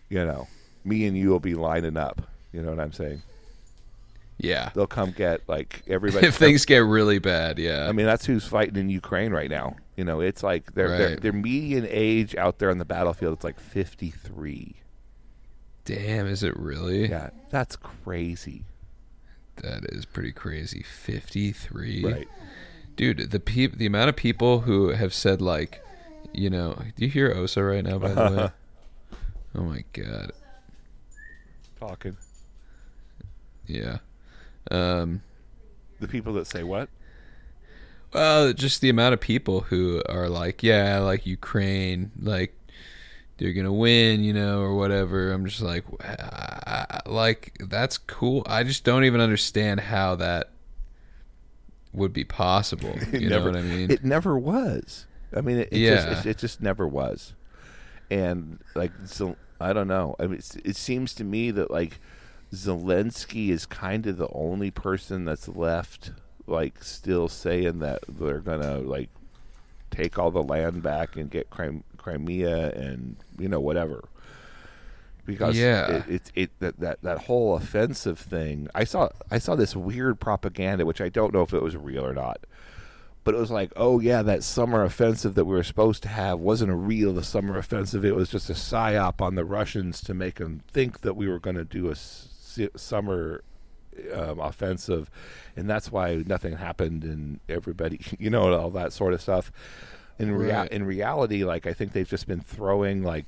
you 0.09 0.25
know 0.25 0.45
me 0.83 1.05
and 1.07 1.17
you 1.17 1.29
will 1.29 1.39
be 1.39 1.53
lining 1.53 1.95
up 1.95 2.21
you 2.51 2.61
know 2.61 2.69
what 2.69 2.81
i'm 2.81 2.91
saying 2.91 3.21
Yeah. 4.39 4.71
they'll 4.75 4.87
come 4.87 5.11
get 5.11 5.39
like 5.47 5.83
everybody 5.87 6.27
if 6.27 6.35
things 6.35 6.65
get 6.65 6.79
really 6.79 7.17
bad, 7.19 7.59
yeah. 7.59 7.87
i 7.87 7.93
mean 7.93 8.05
that's 8.05 8.25
who's 8.25 8.45
fighting 8.45 8.75
in 8.75 8.89
ukraine 8.89 9.31
right 9.31 9.49
now 9.49 9.77
you 9.95 10.03
know 10.03 10.19
it's 10.19 10.43
like 10.43 10.73
their 10.73 10.89
their, 10.89 11.09
Right. 11.11 11.21
their 11.21 11.31
median 11.31 11.87
age 11.89 12.35
out 12.35 12.59
there 12.59 12.69
on 12.71 12.77
the 12.77 12.83
battlefield 12.83 13.35
it's 13.35 13.45
like 13.45 13.57
53 13.57 14.75
damn, 15.85 16.27
is 16.27 16.43
it 16.43 16.55
really? 16.57 17.07
yeah 17.09 17.29
that's 17.49 17.75
crazy 17.75 18.63
That 19.57 19.85
is 19.91 20.05
pretty 20.05 20.31
crazy. 20.31 20.83
53. 20.83 22.03
right 22.05 22.27
Dude, 22.95 23.31
the 23.31 23.39
peop- 23.39 23.77
the 23.77 23.85
amount 23.87 24.09
of 24.09 24.15
people 24.15 24.61
who 24.61 24.89
have 24.89 25.13
said 25.15 25.41
like, 25.41 25.81
you 26.31 26.49
know, 26.49 26.75
do 26.95 27.05
you 27.05 27.09
hear 27.11 27.31
Osa 27.31 27.63
right 27.63 27.83
now 27.83 27.97
by 27.99 28.13
the 28.13 28.31
way? 28.31 28.49
Oh 29.55 29.61
my 29.63 29.83
god. 29.93 30.31
talking 31.79 32.17
Yeah. 33.67 33.99
Um 34.71 35.21
the 35.99 36.07
people 36.07 36.33
that 36.33 36.47
say 36.47 36.63
what 36.63 36.89
Well, 38.13 38.51
just 38.53 38.81
the 38.81 38.89
amount 38.89 39.13
of 39.13 39.19
people 39.21 39.61
who 39.61 40.01
are 40.09 40.27
like, 40.29 40.63
yeah, 40.63 40.99
like 40.99 41.25
Ukraine, 41.25 42.11
like 42.19 42.55
they're 43.43 43.51
gonna 43.51 43.73
win, 43.73 44.23
you 44.23 44.31
know, 44.31 44.61
or 44.61 44.73
whatever. 44.73 45.33
I'm 45.33 45.45
just 45.45 45.61
like, 45.61 45.83
"Ah, 46.01 47.01
like 47.05 47.51
that's 47.59 47.97
cool. 47.97 48.41
I 48.47 48.63
just 48.63 48.85
don't 48.85 49.03
even 49.03 49.19
understand 49.19 49.81
how 49.81 50.15
that 50.15 50.51
would 51.91 52.13
be 52.13 52.23
possible. 52.23 52.97
You 53.11 53.27
never, 53.27 53.51
know 53.51 53.59
what 53.59 53.65
I 53.65 53.75
mean? 53.75 53.91
It 53.91 54.05
never 54.05 54.39
was. 54.39 55.05
I 55.35 55.41
mean, 55.41 55.57
it, 55.57 55.67
it 55.73 55.79
Yeah. 55.79 55.95
just 56.13 56.25
it, 56.25 56.29
it 56.29 56.37
just 56.37 56.61
never 56.61 56.87
was. 56.87 57.33
And 58.09 58.59
like, 58.75 58.91
so 59.07 59.35
I 59.59 59.73
don't 59.73 59.89
know. 59.89 60.15
I 60.21 60.27
mean, 60.27 60.39
it 60.63 60.77
seems 60.77 61.13
to 61.15 61.25
me 61.25 61.51
that 61.51 61.69
like 61.69 61.99
Zelensky 62.53 63.49
is 63.49 63.65
kind 63.65 64.07
of 64.07 64.15
the 64.15 64.29
only 64.31 64.71
person 64.71 65.25
that's 65.25 65.49
left, 65.49 66.11
like, 66.47 66.81
still 66.81 67.27
saying 67.27 67.79
that 67.79 68.05
they're 68.07 68.39
gonna 68.39 68.77
like 68.77 69.09
take 69.91 70.17
all 70.17 70.31
the 70.31 70.41
land 70.43 70.81
back 70.81 71.17
and 71.17 71.29
get 71.29 71.49
Crim- 71.49 71.83
Crimea 72.03 72.71
and 72.71 73.15
you 73.39 73.47
know 73.47 73.59
whatever. 73.59 74.03
Because 75.25 75.57
Yeah. 75.57 75.87
it, 75.97 76.09
it, 76.09 76.31
it 76.35 76.51
that, 76.59 76.79
that 76.81 77.01
that 77.01 77.17
whole 77.19 77.55
offensive 77.55 78.19
thing. 78.19 78.67
I 78.75 78.83
saw 78.83 79.09
I 79.31 79.37
saw 79.39 79.55
this 79.55 79.75
weird 79.75 80.19
propaganda, 80.19 80.85
which 80.85 80.99
I 81.01 81.09
don't 81.09 81.33
know 81.33 81.41
if 81.41 81.53
it 81.53 81.61
was 81.63 81.75
real 81.77 82.05
or 82.05 82.13
not 82.13 82.39
but 83.25 83.33
it 83.33 83.37
was 83.37 83.49
like, 83.51 83.71
oh 83.77 84.01
yeah, 84.01 84.21
that 84.21 84.43
summer 84.43 84.83
offensive 84.83 85.33
that 85.35 85.45
we 85.45 85.55
were 85.55 85.63
supposed 85.63 86.03
to 86.03 86.09
have 86.09 86.39
wasn't 86.41 86.69
a 86.69 86.75
real 86.75 87.13
the 87.13 87.23
summer 87.23 87.57
offensive. 87.57 88.03
It 88.03 88.17
was 88.17 88.27
just 88.27 88.49
a 88.49 88.53
psyop 88.53 89.21
on 89.21 89.35
the 89.35 89.45
Russians 89.45 90.01
to 90.01 90.13
make 90.13 90.39
them 90.39 90.59
think 90.67 90.99
that 91.03 91.13
we 91.13 91.29
were 91.29 91.39
going 91.39 91.55
to 91.55 91.63
do 91.63 91.87
a 91.87 91.91
s- 91.91 92.59
summer 92.75 93.41
um, 94.13 94.39
offensive, 94.41 95.09
and 95.55 95.69
that's 95.69 95.89
why 95.89 96.15
nothing 96.27 96.57
happened 96.57 97.05
and 97.05 97.39
everybody, 97.47 98.01
you 98.19 98.29
know, 98.29 98.53
all 98.59 98.71
that 98.71 98.91
sort 98.91 99.13
of 99.13 99.21
stuff. 99.21 99.53
In 100.19 100.31
rea- 100.31 100.51
Right. 100.51 100.71
in 100.71 100.83
reality, 100.85 101.43
like 101.43 101.65
I 101.67 101.73
think 101.73 101.93
they've 101.93 102.07
just 102.07 102.27
been 102.27 102.39
throwing 102.41 103.01
like 103.03 103.25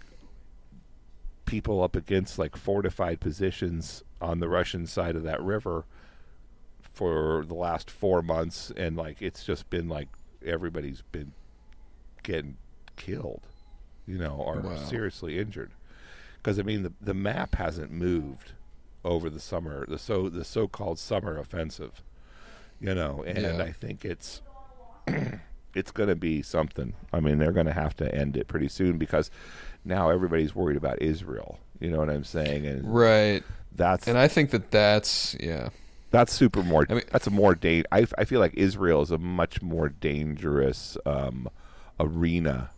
people 1.46 1.84
up 1.84 1.96
against 1.96 2.40
like 2.40 2.56
fortified 2.56 3.20
positions 3.20 4.04
on 4.22 4.40
the 4.40 4.50
Russian 4.50 4.88
side 4.88 5.16
of 5.16 5.24
that 5.24 5.42
river 5.42 5.86
for 6.94 7.44
the 7.48 7.54
last 7.54 7.90
four 7.92 8.22
months, 8.22 8.72
and 8.78 8.96
like 8.96 9.22
it's 9.22 9.44
just 9.44 9.70
been 9.70 9.88
like 9.90 10.08
everybody's 10.46 11.02
been 11.12 11.34
getting 12.24 12.58
killed, 12.96 13.48
you 14.08 14.18
know, 14.18 14.36
or 14.36 14.60
Wow. 14.62 14.76
seriously 14.78 15.38
injured. 15.40 15.72
Because 16.38 16.60
I 16.60 16.64
mean, 16.64 16.84
the 16.84 16.94
the 17.02 17.14
map 17.14 17.56
hasn't 17.56 17.92
moved 17.92 18.54
over 19.04 19.30
the 19.30 19.40
summer, 19.40 19.86
the 19.88 19.98
so 20.00 20.30
the 20.30 20.46
so 20.46 20.68
called 20.68 20.98
summer 21.00 21.38
offensive, 21.38 22.04
you 22.80 22.94
know, 22.96 23.24
and 23.26 23.40
Yeah. 23.40 23.62
I 23.64 23.72
think 23.72 24.06
it's 24.06 24.42
it's 25.76 25.92
going 25.92 26.10
to 26.10 26.16
be 26.16 26.42
something. 26.42 26.94
I 27.14 27.20
mean, 27.20 27.38
they're 27.38 27.52
going 27.52 27.66
to 27.68 27.74
have 27.74 27.96
to 27.98 28.16
end 28.16 28.38
it 28.38 28.48
pretty 28.48 28.70
soon 28.70 28.98
because 28.98 29.30
now 29.84 30.10
everybody's 30.10 30.56
worried 30.56 30.78
about 30.78 31.02
Israel. 31.02 31.60
You 31.80 31.92
know 31.92 32.00
what 32.00 32.10
I'm 32.10 32.24
saying? 32.24 32.66
And 32.66 32.84
right. 32.92 33.44
that's 33.76 34.08
And 34.08 34.18
I 34.18 34.28
think 34.28 34.52
that 34.52 34.72
that's 34.72 35.36
yeah. 35.40 35.70
that's 36.12 36.34
super 36.34 36.64
more. 36.64 36.88
I 36.90 36.94
mean- 36.96 37.04
that's 37.12 37.28
a 37.28 37.32
more 37.32 37.54
da- 37.54 37.84
I, 37.92 38.08
I 38.18 38.24
feel 38.26 38.40
like 38.40 38.54
Israel 38.56 39.02
is 39.02 39.12
a 39.12 39.18
much 39.18 39.62
more 39.62 39.90
dangerous 39.90 40.98
um, 41.06 41.50
arena 42.00 42.70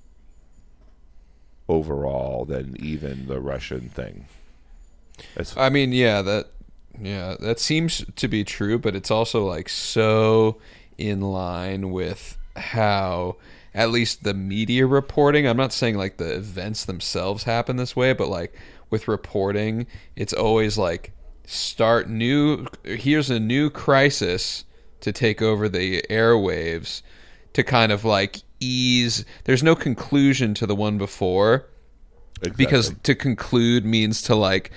overall 1.70 2.46
than 2.46 2.76
even 2.80 3.28
the 3.28 3.40
Russian 3.40 3.90
thing. 3.90 4.26
As, 5.36 5.56
I 5.58 5.70
mean, 5.70 5.92
yeah, 5.92 6.22
that 6.22 6.48
yeah, 7.00 7.36
that 7.40 7.60
seems 7.60 8.04
to 8.16 8.28
be 8.28 8.44
true, 8.44 8.80
but 8.80 8.96
it's 8.96 9.12
also 9.12 9.46
like 9.46 9.70
so 9.70 10.58
in 10.98 11.22
line 11.22 11.92
with 11.92 12.38
how 12.58 13.38
at 13.74 13.92
least 13.92 14.24
the 14.24 14.34
media 14.34 14.88
reporting, 14.88 15.48
I'm 15.48 15.58
not 15.58 15.72
saying 15.72 15.98
like 15.98 16.18
the 16.18 16.36
events 16.36 16.86
themselves 16.86 17.44
happen 17.44 17.78
this 17.78 17.96
way, 17.96 18.14
but 18.14 18.28
like 18.28 18.54
with 18.90 19.08
reporting, 19.08 19.86
it's 20.16 20.34
always 20.34 20.78
like 20.78 21.12
start 21.46 22.10
new 22.10 22.66
here's 22.84 23.30
a 23.30 23.40
new 23.40 23.70
crisis 23.70 24.66
to 25.00 25.14
take 25.14 25.42
over 25.42 25.70
the 25.70 26.02
airwaves 26.10 27.02
to 27.54 27.64
kind 27.64 27.90
of 27.92 28.04
like 28.04 28.42
ease 28.60 29.24
there's 29.46 29.64
no 29.64 29.76
conclusion 29.76 30.54
to 30.56 30.66
the 30.66 30.76
one 30.76 30.98
before. 30.98 31.68
Because 32.56 32.94
to 33.04 33.16
conclude 33.16 33.86
means 33.86 34.22
to 34.24 34.36
like 34.36 34.72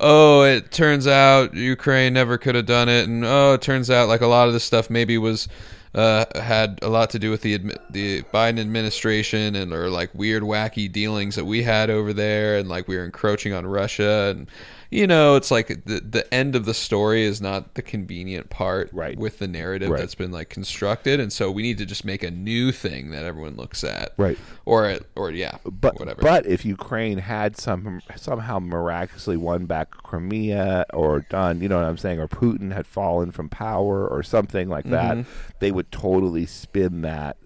oh 0.00 0.42
it 0.42 0.70
turns 0.70 1.06
out 1.06 1.54
ukraine 1.54 2.14
never 2.14 2.36
could 2.36 2.54
have 2.54 2.66
done 2.66 2.88
it 2.88 3.06
and 3.06 3.24
oh 3.24 3.54
it 3.54 3.62
turns 3.62 3.90
out 3.90 4.08
like 4.08 4.20
a 4.20 4.26
lot 4.26 4.48
of 4.48 4.54
this 4.54 4.64
stuff 4.64 4.90
maybe 4.90 5.16
was 5.18 5.46
uh, 5.94 6.24
had 6.34 6.78
a 6.82 6.88
lot 6.88 7.10
to 7.10 7.18
do 7.18 7.30
with 7.30 7.42
the 7.42 7.58
the 7.90 8.22
Biden 8.34 8.58
administration 8.58 9.54
and 9.54 9.72
or 9.72 9.90
like 9.90 10.14
weird 10.14 10.42
wacky 10.42 10.90
dealings 10.90 11.36
that 11.36 11.44
we 11.44 11.62
had 11.62 11.90
over 11.90 12.12
there 12.12 12.56
and 12.58 12.68
like 12.68 12.88
we 12.88 12.96
were 12.96 13.04
encroaching 13.04 13.52
on 13.52 13.66
Russia 13.66 14.34
and 14.34 14.48
you 14.92 15.06
know 15.06 15.36
it's 15.36 15.50
like 15.50 15.68
the 15.86 16.00
the 16.00 16.32
end 16.34 16.54
of 16.54 16.64
the 16.66 16.74
story 16.74 17.22
is 17.24 17.40
not 17.40 17.74
the 17.74 17.82
convenient 17.82 18.50
part 18.50 18.90
Right. 18.92 19.18
with 19.18 19.38
the 19.38 19.48
narrative 19.48 19.88
Right. 19.90 19.98
that's 20.00 20.14
been 20.14 20.30
like 20.32 20.50
constructed 20.50 21.18
and 21.18 21.32
so 21.32 21.50
we 21.50 21.62
need 21.62 21.78
to 21.78 21.86
just 21.86 22.04
make 22.04 22.22
a 22.22 22.30
new 22.30 22.72
thing 22.72 23.10
that 23.10 23.24
everyone 23.24 23.56
looks 23.56 23.82
at 23.84 24.12
Right. 24.18 24.38
or 24.66 24.98
or 25.16 25.30
yeah 25.30 25.56
but 25.64 25.98
whatever 25.98 26.20
but 26.20 26.44
if 26.46 26.64
Ukraine 26.64 27.18
had 27.18 27.56
some 27.56 28.00
somehow 28.16 28.58
miraculously 28.58 29.36
won 29.38 29.64
back 29.66 29.90
Crimea 29.90 30.84
or 30.92 31.20
done, 31.20 31.60
you 31.62 31.68
know 31.68 31.76
what 31.76 31.86
I'm 31.86 31.96
saying, 31.96 32.20
or 32.20 32.28
Putin 32.28 32.72
had 32.72 32.86
fallen 32.86 33.30
from 33.32 33.48
power 33.48 34.06
or 34.06 34.22
something 34.22 34.68
like 34.68 34.84
that, 34.90 35.16
Mm-hmm. 35.16 35.30
they 35.60 35.72
would 35.72 35.90
totally 35.90 36.44
spin 36.46 37.00
that 37.02 37.38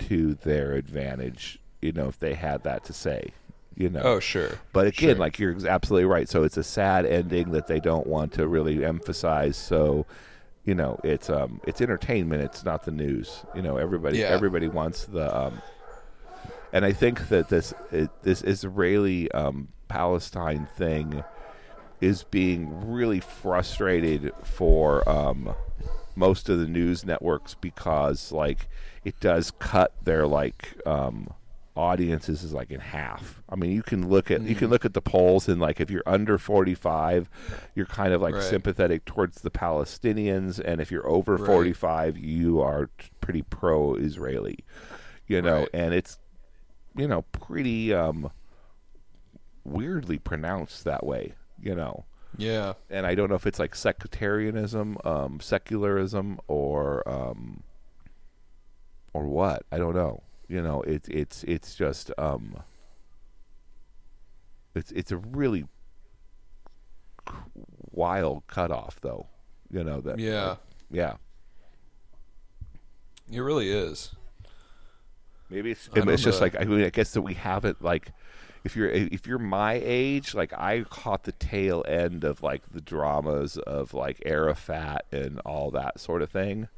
to 0.00 0.34
their 0.34 0.72
advantage. 0.72 1.58
You 1.80 1.92
know, 1.92 2.08
if 2.08 2.18
they 2.18 2.34
had 2.34 2.62
that 2.64 2.84
to 2.84 2.92
say, 2.92 3.30
you 3.76 3.88
know. 3.90 4.00
oh 4.02 4.20
sure 4.20 4.50
But 4.72 4.86
again, 4.88 5.10
Sure. 5.10 5.14
like 5.16 5.38
you're 5.38 5.56
absolutely 5.68 6.06
right. 6.06 6.28
So 6.28 6.42
it's 6.42 6.56
a 6.56 6.62
sad 6.62 7.06
ending 7.06 7.50
that 7.52 7.66
they 7.66 7.80
don't 7.80 8.06
want 8.06 8.32
to 8.34 8.46
really 8.46 8.84
emphasize. 8.84 9.56
So, 9.56 10.06
you 10.64 10.74
know, 10.74 10.98
it's 11.04 11.28
um, 11.30 11.60
it's 11.66 11.80
entertainment. 11.80 12.42
It's 12.42 12.64
not 12.64 12.84
the 12.84 12.90
news. 12.90 13.44
You 13.54 13.62
know, 13.62 13.76
everybody 13.76 14.18
Yeah. 14.18 14.26
everybody 14.26 14.68
wants 14.68 15.04
the 15.04 15.34
um, 15.36 15.60
and 16.72 16.84
I 16.84 16.92
think 16.92 17.28
that 17.28 17.48
this 17.48 17.72
it, 17.92 18.10
this 18.22 18.42
Israeli 18.42 19.30
um, 19.32 19.68
Palestine 19.88 20.66
thing 20.76 21.22
is 22.00 22.24
being 22.24 22.90
really 22.90 23.20
frustrated 23.20 24.32
for 24.42 25.08
um, 25.08 25.54
most 26.16 26.48
of 26.48 26.58
the 26.58 26.66
news 26.66 27.04
networks 27.04 27.54
because 27.54 28.32
like 28.32 28.68
it 29.04 29.18
does 29.20 29.50
cut 29.58 29.92
their 30.02 30.26
like 30.26 30.74
um, 30.86 31.28
audiences 31.76 32.44
is 32.44 32.52
like 32.52 32.70
in 32.70 32.80
half. 32.80 33.42
I 33.48 33.56
mean, 33.56 33.72
you 33.72 33.82
can 33.82 34.08
look 34.08 34.30
at 34.30 34.40
Mm. 34.40 34.48
you 34.48 34.54
can 34.54 34.70
look 34.70 34.84
at 34.84 34.94
the 34.94 35.02
polls 35.02 35.48
and 35.48 35.60
like 35.60 35.80
if 35.80 35.90
you're 35.90 36.02
under 36.06 36.38
45, 36.38 37.28
you're 37.74 37.86
kind 37.86 38.12
of 38.12 38.22
like 38.22 38.34
Right. 38.34 38.42
sympathetic 38.42 39.04
towards 39.04 39.40
the 39.42 39.50
Palestinians, 39.50 40.60
and 40.64 40.80
if 40.80 40.90
you're 40.92 41.08
over 41.08 41.36
Right. 41.36 41.46
45, 41.46 42.16
you 42.16 42.60
are 42.60 42.90
pretty 43.20 43.42
pro-Israeli. 43.42 44.58
You 45.26 45.42
know, 45.42 45.60
Right. 45.60 45.68
and 45.74 45.92
it's 45.94 46.18
you 46.96 47.08
know 47.08 47.22
pretty 47.32 47.92
um 47.92 48.30
weirdly 49.64 50.18
pronounced 50.18 50.84
that 50.84 51.04
way. 51.04 51.34
You 51.60 51.74
know 51.74 52.04
Yeah. 52.36 52.74
and 52.90 53.06
I 53.06 53.14
don't 53.14 53.28
know 53.30 53.36
if 53.36 53.46
it's 53.46 53.58
like 53.58 53.74
sectarianism, 53.74 54.98
um, 55.04 55.40
secularism, 55.40 56.38
or 56.46 57.08
um, 57.08 57.62
or 59.12 59.26
what. 59.26 59.64
I 59.72 59.78
don't 59.78 59.94
know. 59.94 60.22
You 60.48 60.62
know, 60.62 60.82
it's 60.82 61.08
it's 61.08 61.44
it's 61.44 61.74
just 61.74 62.10
um, 62.18 62.62
it's 64.74 64.90
it's 64.92 65.12
a 65.12 65.16
really 65.16 65.66
wild 67.90 68.46
cutoff, 68.46 69.00
though. 69.00 69.26
You 69.70 69.84
know 69.84 70.00
that. 70.02 70.18
Yeah. 70.18 70.56
yeah. 70.90 71.14
It 73.30 73.40
really 73.40 73.70
is. 73.70 74.14
Maybe 75.50 75.70
it's 75.72 75.88
I 75.94 76.00
it's 76.00 76.22
just 76.22 76.40
know. 76.40 76.46
like 76.46 76.56
I 76.60 76.64
mean 76.64 76.84
I 76.84 76.90
guess 76.90 77.12
that 77.12 77.22
we 77.22 77.34
haven't 77.34 77.82
like 77.82 78.12
if 78.64 78.76
you're 78.76 78.88
if 78.88 79.26
you're 79.26 79.38
my 79.38 79.80
age 79.84 80.34
like 80.34 80.52
I 80.52 80.84
caught 80.88 81.24
the 81.24 81.32
tail 81.32 81.84
end 81.86 82.24
of 82.24 82.42
like 82.42 82.62
the 82.72 82.80
dramas 82.80 83.56
of 83.58 83.94
like 83.94 84.22
Arafat 84.24 85.06
and 85.12 85.40
all 85.40 85.70
that 85.72 86.00
sort 86.00 86.22
of 86.22 86.30
thing, 86.30 86.68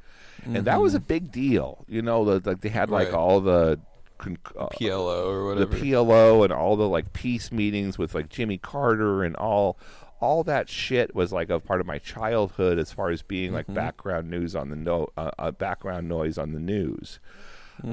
and 0.45 0.65
that 0.65 0.79
was 0.81 0.93
a 0.93 0.99
big 0.99 1.31
deal. 1.31 1.85
You 1.87 2.01
know, 2.01 2.23
the, 2.39 2.49
like 2.49 2.61
they 2.61 2.69
had 2.69 2.89
like 2.89 3.07
Mm-hmm. 3.07 3.15
Right. 3.15 3.19
all 3.19 3.41
the. 3.41 3.79
Con- 4.17 4.37
uh, 4.57 4.67
PLO 4.69 5.27
or 5.27 5.45
whatever. 5.45 5.65
the. 5.75 5.77
PLO 5.77 6.43
and 6.43 6.51
all 6.51 6.75
the 6.75 6.87
like 6.87 7.13
peace 7.13 7.51
meetings 7.51 7.97
with 7.99 8.15
like 8.15 8.29
Jimmy 8.29 8.57
Carter 8.57 9.23
and 9.23 9.35
all 9.35 9.77
all 10.19 10.43
that 10.43 10.67
shit 10.67 11.13
was 11.13 11.31
like 11.31 11.51
a 11.51 11.59
part 11.59 11.79
of 11.79 11.85
my 11.85 11.99
childhood 11.99 12.79
as 12.79 12.91
far 12.91 13.11
as 13.11 13.21
being 13.21 13.53
like 13.53 13.71
background 13.71 14.27
news 14.31 14.55
on 14.55 14.69
the 14.71 14.75
no 14.75 15.07
uh, 15.15 15.29
uh, 15.37 15.51
background 15.51 16.09
noise 16.09 16.39
on 16.39 16.53
the 16.53 16.59
news. 16.59 17.19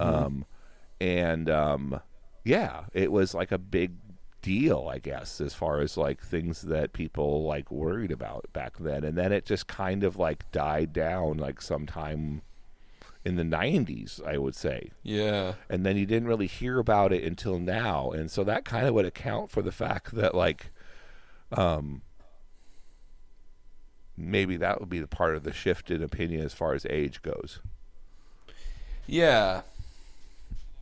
Um, 0.01 0.47
and 1.01 1.51
um, 1.51 2.01
yeah, 2.45 2.85
it 2.95 3.13
was 3.13 3.35
like 3.35 3.53
a 3.53 3.59
big 3.59 3.93
deal, 4.45 4.89
I 4.93 4.99
guess, 4.99 5.41
as 5.41 5.55
far 5.55 5.81
as 5.81 5.97
like 5.97 6.21
things 6.21 6.63
that 6.63 6.93
people 6.93 7.45
like 7.45 7.71
worried 7.71 8.13
about 8.13 8.47
back 8.53 8.77
then. 8.79 9.03
And 9.03 9.17
then 9.17 9.33
it 9.33 9.47
just 9.47 9.67
kind 9.67 10.05
of 10.05 10.17
like 10.17 10.51
died 10.53 10.93
down 10.93 11.39
like 11.39 11.63
sometime 11.63 12.43
in 13.25 13.37
the 13.37 13.43
90s, 13.43 14.23
I 14.23 14.37
would 14.37 14.55
say 14.55 14.91
yeah. 15.03 15.55
and 15.71 15.87
then 15.87 15.97
you 15.97 16.05
didn't 16.05 16.29
really 16.29 16.47
hear 16.47 16.79
about 16.79 17.11
it 17.11 17.25
until 17.25 17.59
now 17.59 18.11
and 18.11 18.31
so 18.31 18.45
that 18.45 18.67
kind 18.67 18.87
of 18.87 18.93
would 18.93 19.07
account 19.07 19.51
for 19.51 19.63
the 19.63 19.73
fact 19.73 20.15
that 20.15 20.35
like 20.35 20.67
um 21.51 22.03
maybe 24.15 24.59
that 24.59 24.79
would 24.79 24.91
be 24.91 25.01
the 25.01 25.07
part 25.07 25.37
of 25.37 25.43
the 25.43 25.55
shift 25.55 25.91
in 25.91 26.03
opinion 26.03 26.45
as 26.45 26.53
far 26.53 26.75
as 26.75 26.85
age 26.91 27.23
goes 27.23 27.61
Yeah. 29.07 29.63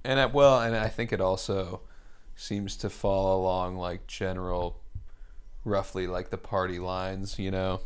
And 0.05 0.19
I, 0.19 0.27
well, 0.27 0.61
and 0.61 0.77
I 0.77 0.89
think 0.89 1.13
it 1.13 1.21
also 1.21 1.81
seems 2.37 2.77
to 2.79 2.91
fall 2.91 3.41
along 3.41 3.77
like 3.77 4.07
general 4.07 4.81
roughly 5.65 6.07
like 6.07 6.31
the 6.31 6.39
party 6.39 6.79
lines, 6.79 7.39
you 7.39 7.51
know, 7.51 7.81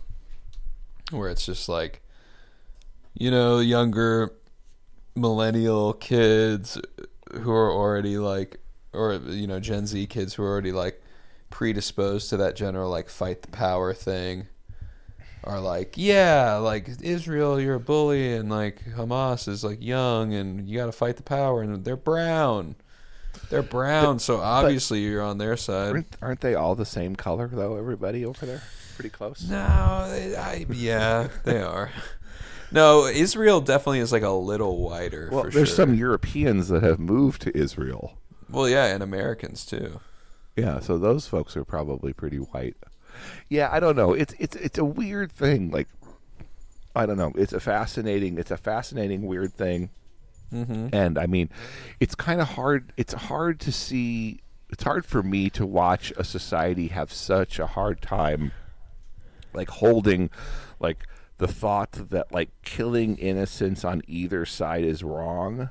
where 1.10 1.28
it's 1.28 1.46
just 1.46 1.68
like 1.68 2.02
you 3.14 3.30
know, 3.30 3.60
younger 3.60 4.34
millennial 5.14 5.94
kids 5.94 6.78
who 7.32 7.50
are 7.50 7.72
already 7.72 8.18
like 8.18 8.60
or 8.92 9.14
you 9.14 9.46
know, 9.46 9.60
Gen 9.60 9.86
Z 9.86 10.06
kids 10.06 10.34
who 10.34 10.42
are 10.42 10.48
already 10.48 10.72
like 10.72 11.02
predisposed 11.50 12.30
to 12.30 12.36
that 12.36 12.56
general 12.56 12.90
like 12.90 13.08
fight 13.08 13.42
the 13.42 13.48
power 13.48 13.94
thing 13.94 14.46
are 15.46 15.60
like, 15.60 15.94
yeah, 15.96 16.56
like 16.56 16.88
Israel, 17.02 17.60
you're 17.60 17.76
a 17.76 17.80
bully, 17.80 18.34
and 18.34 18.50
like 18.50 18.84
Hamas 18.84 19.48
is 19.48 19.62
like 19.62 19.82
young, 19.82 20.34
and 20.34 20.68
you 20.68 20.76
got 20.76 20.86
to 20.86 20.92
fight 20.92 21.16
the 21.16 21.22
power, 21.22 21.62
and 21.62 21.84
they're 21.84 21.96
brown, 21.96 22.74
they're 23.50 23.62
brown, 23.62 24.18
so 24.18 24.38
obviously 24.38 25.00
you're 25.00 25.22
on 25.22 25.38
their 25.38 25.56
side. 25.56 25.92
aren't, 25.92 26.16
aren't 26.22 26.40
they 26.40 26.54
all 26.54 26.74
the 26.74 26.84
same 26.86 27.16
color 27.16 27.48
though 27.52 27.76
everybody 27.76 28.24
over 28.24 28.44
there 28.46 28.62
pretty 28.96 29.10
close 29.10 29.46
No, 29.48 29.58
I, 29.58 30.66
yeah, 30.70 31.28
they 31.44 31.60
are. 31.60 31.90
No, 32.72 33.06
Israel 33.06 33.60
definitely 33.60 34.00
is 34.00 34.10
like 34.12 34.22
a 34.22 34.30
little 34.30 34.78
whiter. 34.82 35.28
well 35.30 35.44
for 35.44 35.50
there's 35.50 35.68
sure. 35.68 35.76
some 35.76 35.94
europeans 35.94 36.68
that 36.68 36.82
have 36.82 36.98
moved 36.98 37.42
to 37.42 37.56
israel 37.56 38.18
Well, 38.50 38.68
yeah, 38.68 38.86
and 38.86 39.02
Americans 39.02 39.64
too. 39.66 40.00
Yeah, 40.56 40.80
so 40.80 40.96
those 40.98 41.26
folks 41.28 41.56
are 41.56 41.64
probably 41.64 42.12
pretty 42.14 42.38
white. 42.38 42.76
Yeah, 43.48 43.68
I 43.70 43.78
don't 43.80 43.96
know. 43.96 44.12
It's 44.14 44.34
it's 44.38 44.56
it's 44.56 44.78
a 44.78 44.84
weird 44.84 45.30
thing. 45.32 45.70
Like, 45.70 45.88
I 46.94 47.04
don't 47.06 47.18
know. 47.18 47.32
It's 47.36 47.52
a 47.52 47.60
fascinating. 47.60 48.38
It's 48.38 48.50
a 48.50 48.56
fascinating 48.56 49.26
weird 49.26 49.52
thing. 49.54 49.90
Mm-hmm. 50.52 50.88
And 50.92 51.18
I 51.18 51.26
mean, 51.26 51.50
it's 52.00 52.14
kind 52.14 52.40
of 52.40 52.48
hard. 52.50 52.92
It's 52.96 53.12
hard 53.14 53.60
to 53.60 53.72
see. 53.72 54.40
It's 54.70 54.82
hard 54.82 55.04
for 55.04 55.22
me 55.22 55.48
to 55.50 55.64
watch 55.64 56.12
a 56.16 56.24
society 56.24 56.88
have 56.88 57.12
such 57.12 57.58
a 57.58 57.66
hard 57.66 58.02
time, 58.02 58.52
like 59.52 59.70
holding, 59.70 60.30
like 60.80 61.06
the 61.38 61.46
thought 61.46 61.92
that 62.10 62.32
like 62.32 62.50
killing 62.62 63.16
innocents 63.18 63.84
on 63.84 64.02
either 64.06 64.44
side 64.44 64.84
is 64.84 65.02
wrong. 65.04 65.70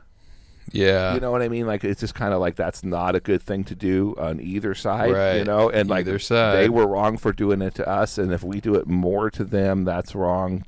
Yeah, 0.72 1.14
You 1.14 1.20
know 1.20 1.32
what 1.32 1.42
I 1.42 1.48
mean? 1.48 1.68
Like 1.68 1.84
it's 1.84 2.00
just 2.00 2.16
kind 2.16 2.34
of 2.34 2.40
like 2.40 2.56
that's 2.56 2.84
not 2.84 3.16
a 3.16 3.20
good 3.20 3.42
thing 3.42 3.64
to 3.66 3.76
do 3.76 4.16
on 4.18 4.42
either 4.42 4.74
side. 4.74 5.12
right. 5.12 5.36
You 5.38 5.44
know, 5.44 5.70
and 5.70 5.90
like 5.90 6.06
they 6.06 6.70
were 6.70 6.88
wrong 6.88 7.18
for 7.18 7.32
doing 7.32 7.62
it 7.62 7.76
to 7.76 7.88
us, 7.88 8.18
and 8.18 8.34
if 8.34 8.44
we 8.44 8.62
do 8.62 8.76
it 8.76 8.88
more 8.88 9.30
to 9.32 9.44
them, 9.44 9.86
that's 9.86 10.16
wrong. 10.16 10.66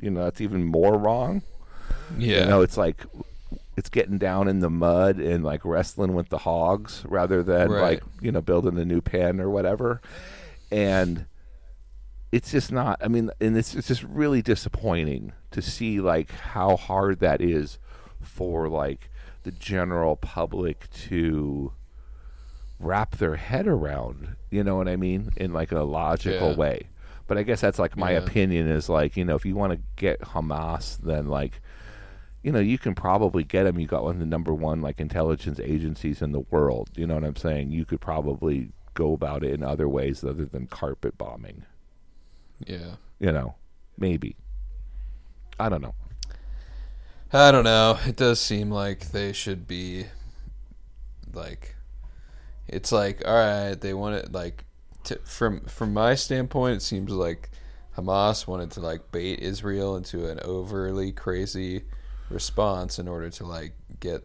You 0.00 0.10
know, 0.10 0.24
that's 0.24 0.40
even 0.40 0.64
more 0.64 0.98
wrong. 0.98 1.42
yeah, 2.18 2.40
You 2.40 2.46
know, 2.46 2.60
it's 2.60 2.76
like 2.76 3.04
it's 3.78 3.88
getting 3.88 4.18
down 4.18 4.48
in 4.48 4.58
the 4.58 4.68
mud 4.70 5.18
and 5.18 5.44
like 5.44 5.64
wrestling 5.64 6.12
with 6.14 6.28
the 6.28 6.38
hogs 6.38 7.04
rather 7.06 7.42
than 7.42 7.70
Right. 7.70 7.80
like 7.80 8.02
you 8.20 8.32
know 8.32 8.40
building 8.40 8.76
a 8.78 8.84
new 8.84 9.00
pen 9.00 9.40
or 9.40 9.48
whatever. 9.48 10.00
And 10.70 11.26
it's 12.32 12.50
just 12.50 12.70
not. 12.72 12.98
I 13.02 13.08
mean, 13.08 13.30
and 13.40 13.56
it's 13.56 13.74
it's 13.74 13.88
just 13.88 14.02
really 14.02 14.42
disappointing 14.42 15.32
to 15.52 15.62
see 15.62 16.00
like 16.00 16.30
how 16.32 16.76
hard 16.76 17.20
that 17.20 17.40
is 17.40 17.78
for 18.20 18.68
like 18.68 19.10
the 19.44 19.52
general 19.52 20.16
public 20.16 20.90
to 21.08 21.72
wrap 22.80 23.16
their 23.16 23.36
head 23.36 23.66
around. 23.66 24.36
You 24.50 24.62
know 24.64 24.76
what 24.76 24.88
I 24.88 24.96
mean? 24.96 25.30
In 25.36 25.52
like 25.52 25.72
a 25.72 25.80
logical 25.84 26.50
Yeah. 26.50 26.56
way. 26.56 26.88
But 27.26 27.38
I 27.38 27.42
guess 27.44 27.60
that's 27.60 27.78
like 27.78 27.96
my 27.96 28.12
Yeah. 28.12 28.18
opinion 28.18 28.68
is 28.68 28.88
like 28.88 29.16
you 29.16 29.24
know 29.24 29.36
if 29.36 29.46
you 29.46 29.54
want 29.54 29.72
to 29.72 29.78
get 29.96 30.20
Hamas, 30.20 30.98
then 30.98 31.28
like 31.28 31.60
you 32.48 32.52
know 32.52 32.60
you 32.60 32.78
can 32.78 32.94
probably 32.94 33.44
get 33.44 33.64
them. 33.64 33.78
You 33.78 33.86
got 33.86 34.04
one 34.04 34.14
of 34.14 34.20
the 34.20 34.24
number 34.24 34.54
one 34.54 34.80
like 34.80 35.00
intelligence 35.00 35.60
agencies 35.62 36.22
in 36.22 36.32
the 36.32 36.40
world. 36.40 36.88
You 36.96 37.06
know 37.06 37.12
what 37.12 37.24
I'm 37.24 37.36
saying? 37.36 37.72
You 37.72 37.84
could 37.84 38.00
probably 38.00 38.72
go 38.94 39.12
about 39.12 39.44
it 39.44 39.52
in 39.52 39.62
other 39.62 39.86
ways 39.86 40.24
other 40.24 40.46
than 40.46 40.66
carpet 40.66 41.18
bombing. 41.18 41.66
yeah. 42.66 42.94
You 43.20 43.32
know, 43.32 43.56
maybe. 43.98 44.34
I 45.60 45.68
don't 45.68 45.82
know. 45.82 45.94
I 47.34 47.52
don't 47.52 47.64
know. 47.64 47.98
It 48.06 48.16
does 48.16 48.40
seem 48.40 48.70
like 48.70 49.10
they 49.10 49.34
should 49.34 49.68
be 49.68 50.06
like 51.34 51.76
it's 52.66 52.92
like 52.92 53.20
all 53.26 53.34
right, 53.34 53.78
they 53.78 53.92
want 53.92 54.14
it 54.14 54.32
like 54.32 54.64
to, 55.04 55.18
from 55.22 55.60
from 55.66 55.92
my 55.92 56.14
standpoint 56.14 56.76
it 56.76 56.82
seems 56.82 57.12
like 57.12 57.50
Hamas 57.94 58.46
wanted 58.46 58.70
to 58.70 58.80
like 58.80 59.12
bait 59.12 59.40
Israel 59.40 59.96
into 59.96 60.26
an 60.26 60.40
overly 60.42 61.12
crazy 61.12 61.82
response 62.30 62.98
in 62.98 63.08
order 63.08 63.30
to 63.30 63.44
like 63.44 63.72
get 64.00 64.24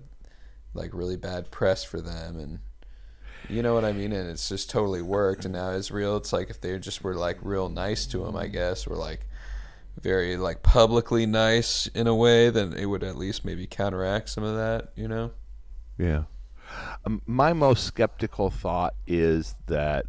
like 0.74 0.94
really 0.94 1.18
bad 1.18 1.52
press 1.52 1.84
for 1.84 2.02
them 2.02 2.38
and 2.38 2.60
you 3.50 3.62
know 3.62 3.74
what 3.74 3.86
I 3.86 3.92
mean 3.92 4.12
and 4.12 4.30
it's 4.30 4.50
just 4.50 4.70
totally 4.70 5.02
worked 5.02 5.46
and 5.46 5.54
now 5.54 5.72
Israel 5.72 6.18
it's 6.18 6.34
like 6.34 6.50
if 6.50 6.62
they 6.62 6.78
just 6.80 7.04
were 7.04 7.16
like 7.16 7.38
real 7.42 7.70
nice 7.70 8.06
to 8.08 8.26
him 8.26 8.36
I 8.36 8.48
guess 8.48 8.88
or 8.88 8.96
like 8.96 9.28
very 10.02 10.38
like 10.38 10.64
publicly 10.64 11.26
nice 11.26 11.88
in 11.88 12.08
a 12.08 12.16
way, 12.16 12.50
then 12.50 12.74
it 12.74 12.86
would 12.86 13.04
at 13.04 13.18
least 13.18 13.46
maybe 13.46 13.68
counteract 13.68 14.30
some 14.30 14.44
of 14.44 14.56
that, 14.56 14.92
you 14.96 15.08
know? 15.08 15.32
Yeah. 15.98 16.24
Um, 17.06 17.22
my 17.28 17.54
most 17.54 17.84
skeptical 17.84 18.50
thought 18.50 18.96
is 19.06 19.56
that 19.68 20.06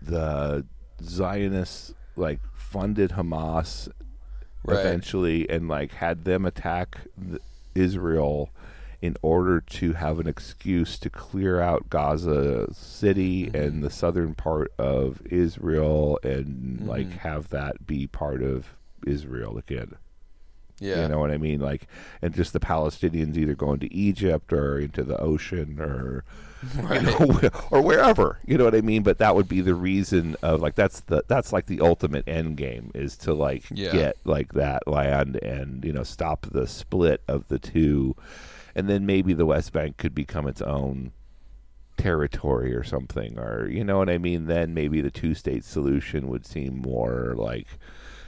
the 0.00 0.64
Zionists 1.02 1.92
like 2.16 2.40
funded 2.54 3.10
Hamas 3.10 3.88
Right. 4.68 4.80
eventually 4.80 5.48
and 5.48 5.68
like 5.68 5.92
had 5.92 6.24
them 6.24 6.44
attack 6.44 6.98
th- 7.28 7.42
Israel 7.74 8.50
in 9.00 9.16
order 9.22 9.60
to 9.60 9.92
have 9.92 10.18
an 10.18 10.26
excuse 10.26 10.98
to 10.98 11.10
clear 11.10 11.60
out 11.60 11.88
Gaza 11.88 12.72
City 12.74 13.46
mm-hmm. 13.46 13.56
and 13.56 13.84
the 13.84 13.90
southern 13.90 14.34
part 14.34 14.72
of 14.78 15.22
Israel 15.26 16.18
and 16.22 16.80
mm-hmm. 16.80 16.88
like 16.88 17.10
have 17.18 17.50
that 17.50 17.86
be 17.86 18.06
part 18.06 18.42
of 18.42 18.74
Israel 19.06 19.56
again. 19.56 19.94
Yeah. 20.80 21.02
You 21.02 21.08
know 21.08 21.18
what 21.18 21.30
I 21.30 21.38
mean? 21.38 21.60
Like, 21.60 21.86
and 22.22 22.32
just 22.34 22.52
the 22.52 22.60
Palestinians 22.60 23.36
either 23.36 23.54
going 23.54 23.80
to 23.80 23.92
Egypt 23.92 24.52
or 24.52 24.78
into 24.78 25.02
the 25.02 25.18
ocean 25.20 25.80
or, 25.80 26.24
you 26.92 27.02
know, 27.02 27.40
or 27.70 27.82
wherever. 27.82 28.38
You 28.46 28.58
know 28.58 28.64
what 28.64 28.74
I 28.74 28.80
mean? 28.80 29.02
But 29.02 29.18
that 29.18 29.34
would 29.34 29.48
be 29.48 29.60
the 29.60 29.74
reason 29.74 30.36
of 30.42 30.60
like 30.60 30.74
that's 30.76 31.00
the 31.00 31.24
that's 31.28 31.52
like 31.52 31.66
the 31.66 31.80
ultimate 31.80 32.28
end 32.28 32.56
game 32.56 32.90
is 32.94 33.16
to 33.18 33.34
like 33.34 33.64
Yeah. 33.72 33.92
get 33.92 34.16
like 34.24 34.52
that 34.54 34.86
land 34.86 35.36
and 35.42 35.84
you 35.84 35.92
know 35.92 36.04
stop 36.04 36.46
the 36.52 36.66
split 36.66 37.22
of 37.28 37.48
the 37.48 37.58
two, 37.58 38.14
and 38.76 38.88
then 38.88 39.04
maybe 39.06 39.32
the 39.32 39.46
West 39.46 39.72
Bank 39.72 39.96
could 39.96 40.14
become 40.14 40.46
its 40.46 40.62
own 40.62 41.10
territory 41.96 42.72
or 42.76 42.84
something 42.84 43.36
or 43.40 43.66
you 43.68 43.82
know 43.82 43.98
what 43.98 44.08
I 44.08 44.18
mean 44.18 44.46
then 44.46 44.72
maybe 44.72 45.00
the 45.00 45.10
two 45.10 45.34
state 45.34 45.64
solution 45.64 46.28
would 46.28 46.46
seem 46.46 46.78
more 46.80 47.34
like 47.36 47.66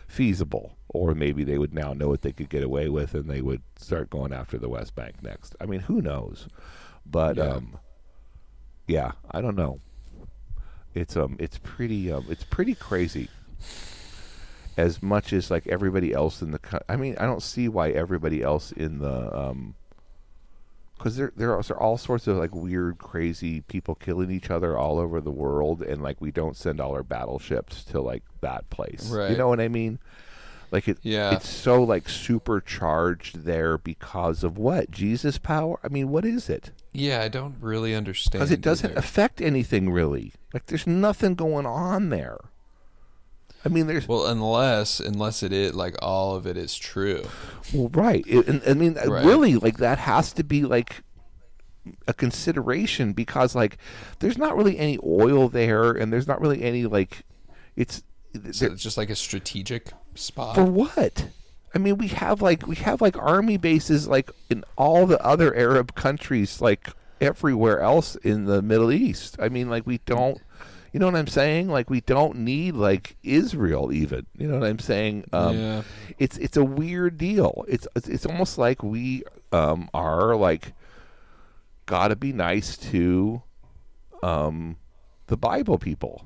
feasible 0.09 0.77
or 0.93 1.15
maybe 1.15 1.45
they 1.45 1.57
would 1.59 1.73
now 1.73 1.93
know 1.93 2.09
what 2.09 2.23
they 2.23 2.33
could 2.33 2.49
get 2.49 2.63
away 2.63 2.89
with 2.89 3.15
and 3.15 3.29
they 3.31 3.41
would 3.41 3.63
start 3.77 4.11
going 4.11 4.33
after 4.33 4.59
the 4.59 4.69
West 4.69 4.95
Bank 4.95 5.23
next 5.23 5.55
I 5.61 5.67
mean 5.67 5.81
who 5.81 6.01
knows 6.03 6.49
but 7.07 7.37
Yeah. 7.37 7.45
um 7.55 7.79
yeah 8.87 9.13
I 9.31 9.41
don't 9.41 9.57
know 9.57 9.81
it's 10.95 11.17
um 11.17 11.37
it's 11.39 11.59
pretty 11.63 12.11
um 12.13 12.27
it's 12.29 12.45
pretty 12.45 12.75
crazy 12.75 13.29
as 14.77 15.03
much 15.03 15.33
as 15.33 15.51
like 15.51 15.67
everybody 15.67 16.13
else 16.13 16.43
in 16.43 16.51
the 16.51 16.59
co- 16.59 16.83
I 16.89 16.97
mean 16.97 17.17
I 17.19 17.27
don't 17.27 17.43
see 17.43 17.69
why 17.69 17.91
everybody 17.91 18.43
else 18.43 18.73
in 18.73 18.99
the 18.99 19.37
um 19.37 19.75
because 20.97 21.17
there 21.17 21.33
there 21.37 21.57
are, 21.57 21.63
there 21.63 21.77
are 21.77 21.83
all 21.83 21.97
sorts 21.97 22.27
of 22.27 22.37
like 22.37 22.55
weird, 22.55 22.99
crazy 22.99 23.63
people 23.63 23.95
killing 23.95 24.31
each 24.31 24.51
other 24.51 24.77
all 24.77 24.99
over 24.99 25.19
the 25.23 25.31
world, 25.31 25.81
and 25.81 26.03
like 26.03 26.21
we 26.21 26.31
don't 26.31 26.55
send 26.59 26.79
all 26.79 26.93
our 26.93 27.03
battleships 27.03 27.85
to 27.85 28.03
like 28.03 28.23
that 28.43 28.69
place. 28.69 29.09
Right. 29.11 29.31
You 29.31 29.39
know 29.39 29.49
what 29.49 29.61
I 29.61 29.69
mean? 29.69 29.99
Like 30.71 30.87
it, 30.89 30.99
Yeah. 31.03 31.35
it's 31.35 31.49
so 31.49 31.83
like 31.83 32.09
supercharged 32.09 33.45
there 33.45 33.77
because 33.79 34.45
of 34.45 34.57
what 34.57 34.91
Jesus 34.91 35.39
power. 35.39 35.79
I 35.83 35.89
mean, 35.89 36.09
what 36.11 36.25
is 36.25 36.49
it? 36.49 36.71
Yeah, 36.93 37.23
I 37.23 37.29
don't 37.29 37.57
really 37.61 37.95
understand. 37.95 38.41
Because 38.41 38.51
it 38.51 38.61
doesn't 38.61 38.91
either. 38.93 38.99
affect 38.99 39.41
anything 39.41 39.91
really. 39.91 40.33
Like 40.55 40.67
there's 40.67 40.87
nothing 40.87 41.35
going 41.35 41.67
on 41.67 42.11
there. 42.11 42.39
I 43.65 43.69
mean, 43.69 43.87
there's 43.89 44.09
Well, 44.09 44.27
unless 44.27 45.01
unless 45.01 45.43
it 45.43 45.53
is 45.53 45.75
like 45.75 45.95
all 46.01 46.35
of 46.35 46.47
it 46.47 46.57
is 46.57 46.77
true. 46.77 47.25
Well, 47.75 47.89
right. 47.89 48.25
It, 48.27 48.47
and, 48.49 48.63
I 48.67 48.75
mean, 48.75 48.95
Right. 48.95 49.25
really, 49.25 49.57
like 49.57 49.79
that 49.79 49.99
has 49.99 50.33
to 50.35 50.45
be 50.45 50.63
like 50.63 51.03
a 52.07 52.13
consideration 52.15 53.13
because, 53.13 53.55
like, 53.55 53.79
there's 54.21 54.39
not 54.39 54.57
really 54.57 54.79
any 54.79 54.99
oil 55.05 55.49
there, 55.49 55.93
and 55.93 56.13
there's 56.13 56.27
not 56.27 56.41
really 56.41 56.63
any 56.63 56.85
like, 56.87 57.25
it's 57.77 58.03
So 58.53 58.67
it's 58.67 58.83
just 58.83 58.97
like 58.97 59.11
a 59.11 59.17
strategic 59.17 59.91
spot. 60.15 60.55
for 60.55 60.65
what? 60.65 61.29
I 61.75 61.79
mean, 61.79 61.99
we 61.99 62.09
have 62.09 62.43
like 62.43 62.67
we 62.67 62.77
have 62.77 63.01
like 63.01 63.17
army 63.17 63.57
bases 63.57 64.09
like 64.09 64.31
in 64.49 64.65
all 64.77 65.07
the 65.07 65.25
other 65.25 65.55
Arab 65.55 65.95
countries, 65.95 66.61
like 66.61 66.89
everywhere 67.21 67.81
else 67.81 68.17
in 68.17 68.47
the 68.47 68.63
Middle 68.63 68.91
East. 68.91 69.37
I 69.41 69.49
mean, 69.49 69.69
like 69.69 69.87
we 69.87 69.99
don't. 69.99 70.41
You 70.93 70.99
know 70.99 71.07
what 71.07 71.15
I'm 71.15 71.29
saying? 71.29 71.69
Like 71.69 71.89
we 71.89 72.01
don't 72.01 72.39
need 72.39 72.75
like 72.75 73.17
Israel 73.23 73.93
even. 73.93 74.27
You 74.37 74.49
know 74.49 74.59
what 74.59 74.69
I'm 74.69 74.81
saying? 74.81 75.27
Um, 75.33 75.57
Yeah. 75.57 75.83
It's 76.19 76.37
it's 76.39 76.57
a 76.57 76.65
weird 76.65 77.17
deal. 77.17 77.65
It's 77.69 77.87
it's, 77.95 78.09
it's 78.09 78.27
almost 78.27 78.59
like 78.59 78.83
we 78.83 79.23
um, 79.53 79.89
are 79.95 80.35
like 80.35 80.73
got 81.87 82.09
to 82.09 82.17
be 82.17 82.33
nice 82.33 82.77
to 82.77 83.43
um, 84.23 84.77
the 85.29 85.37
Bible 85.37 85.79
people. 85.79 86.25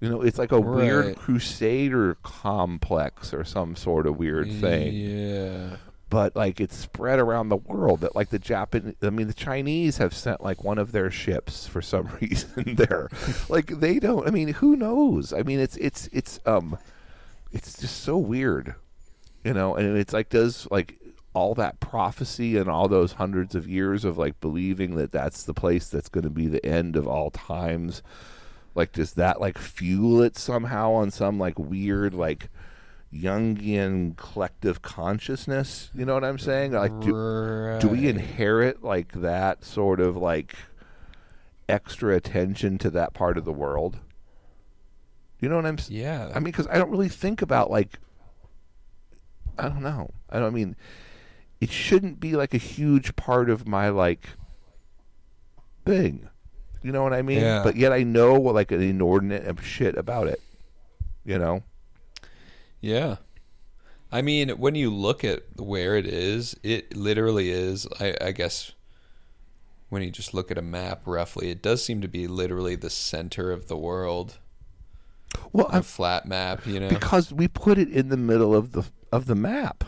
You 0.00 0.08
know, 0.08 0.22
it's 0.22 0.38
like 0.38 0.52
a 0.52 0.60
weird 0.60 1.16
crusader 1.16 2.16
complex 2.22 3.34
or 3.34 3.44
some 3.44 3.74
sort 3.74 4.06
of 4.06 4.16
weird 4.16 4.52
thing. 4.52 4.92
Yeah. 4.94 5.76
but 6.08 6.36
like 6.36 6.60
it's 6.60 6.76
spread 6.76 7.18
around 7.18 7.48
the 7.48 7.56
world 7.56 8.00
that 8.00 8.14
like 8.14 8.30
the 8.30 8.38
Japan 8.38 8.94
I 9.02 9.10
mean 9.10 9.26
the 9.26 9.34
Chinese 9.34 9.98
have 9.98 10.14
sent 10.14 10.40
like 10.42 10.62
one 10.64 10.78
of 10.78 10.92
their 10.92 11.10
ships 11.10 11.66
for 11.66 11.82
some 11.82 12.08
reason 12.20 12.76
there. 12.76 13.08
Like 13.48 13.66
they 13.66 13.98
don't 13.98 14.26
I 14.26 14.30
mean 14.30 14.48
who 14.48 14.76
knows? 14.76 15.32
I 15.32 15.42
mean 15.42 15.58
it's 15.58 15.76
it's 15.78 16.08
it's 16.12 16.38
um 16.46 16.78
it's 17.52 17.78
just 17.80 18.02
so 18.02 18.16
weird 18.18 18.74
you 19.44 19.52
know? 19.54 19.74
And 19.74 19.96
it's 19.96 20.12
like 20.12 20.28
does 20.28 20.68
like 20.70 20.98
all 21.34 21.54
that 21.54 21.78
prophecy 21.80 22.56
and 22.56 22.68
all 22.68 22.88
those 22.88 23.12
hundreds 23.12 23.54
of 23.54 23.68
years 23.68 24.04
of 24.04 24.16
like 24.18 24.40
believing 24.40 24.96
that 24.96 25.12
that's 25.12 25.44
the 25.44 25.54
place 25.54 25.88
that's 25.88 26.08
going 26.08 26.24
to 26.24 26.30
be 26.30 26.46
the 26.46 26.64
end 26.64 26.96
of 26.96 27.06
all 27.06 27.30
times 27.30 28.02
like 28.78 28.92
does 28.92 29.12
that 29.14 29.40
like 29.40 29.58
fuel 29.58 30.22
it 30.22 30.38
somehow 30.38 30.92
on 30.92 31.10
some 31.10 31.38
like 31.38 31.58
weird 31.58 32.14
like 32.14 32.48
Jungian 33.12 34.16
collective 34.16 34.82
consciousness. 34.82 35.90
You 35.94 36.04
know 36.04 36.12
what 36.14 36.24
I'm 36.24 36.38
saying? 36.38 36.72
Like, 36.72 36.92
do, 37.00 37.10
do 37.80 37.88
we 37.88 38.06
inherit 38.06 38.84
like 38.84 39.12
that 39.20 39.64
sort 39.64 39.98
of 40.00 40.14
like 40.16 40.54
extra 41.68 42.14
attention 42.14 42.76
to 42.78 42.90
that 42.90 43.14
part 43.14 43.38
of 43.38 43.44
the 43.46 43.52
world? 43.52 43.98
You 45.40 45.48
know 45.48 45.56
what 45.56 45.64
I'm? 45.66 45.78
s- 45.78 45.88
Yeah. 45.90 46.30
I 46.34 46.38
mean, 46.38 46.44
because 46.52 46.66
I 46.66 46.76
don't 46.76 46.90
really 46.90 47.08
think 47.08 47.40
about 47.42 47.70
like. 47.70 47.98
I 49.58 49.68
don't 49.70 49.82
know. 49.82 50.10
I 50.28 50.38
don't 50.38 50.48
I 50.48 50.50
mean. 50.50 50.76
It 51.60 51.70
shouldn't 51.72 52.20
be 52.20 52.36
like 52.36 52.52
a 52.54 52.58
huge 52.58 53.16
part 53.16 53.48
of 53.48 53.66
my 53.66 53.88
like 53.88 54.28
thing. 55.84 56.28
You 56.88 56.92
know 56.92 57.02
what 57.02 57.12
I 57.12 57.20
mean? 57.20 57.40
Yeah. 57.40 57.62
But 57.62 57.76
yet 57.76 57.92
I 57.92 58.02
know 58.02 58.32
what 58.40 58.54
like 58.54 58.72
an 58.72 58.80
inordinate 58.80 59.44
of 59.46 59.62
shit 59.62 59.94
about 59.98 60.26
it. 60.26 60.40
You 61.22 61.38
know? 61.38 61.62
Yeah. 62.80 63.16
I 64.10 64.22
mean, 64.22 64.48
when 64.48 64.74
you 64.74 64.88
look 64.88 65.22
at 65.22 65.42
where 65.58 65.96
it 65.96 66.06
is, 66.06 66.56
it 66.62 66.96
literally 66.96 67.50
is, 67.50 67.86
I, 68.00 68.16
I 68.22 68.32
guess, 68.32 68.72
when 69.90 70.00
you 70.02 70.10
just 70.10 70.32
look 70.32 70.50
at 70.50 70.56
a 70.56 70.62
map 70.62 71.02
roughly, 71.04 71.50
it 71.50 71.60
does 71.60 71.84
seem 71.84 72.00
to 72.00 72.08
be 72.08 72.26
literally 72.26 72.74
the 72.74 72.88
center 72.88 73.52
of 73.52 73.68
the 73.68 73.76
world. 73.76 74.38
Well, 75.52 75.66
A 75.66 75.76
I'm 75.76 75.82
flat 75.82 76.24
map, 76.24 76.66
you 76.66 76.80
know? 76.80 76.88
because 76.88 77.34
we 77.34 77.48
put 77.48 77.76
it 77.76 77.90
in 77.90 78.08
the 78.08 78.16
middle 78.16 78.54
of 78.54 78.72
the 78.72 78.84
of 79.12 79.26
the 79.26 79.34
map. 79.34 79.84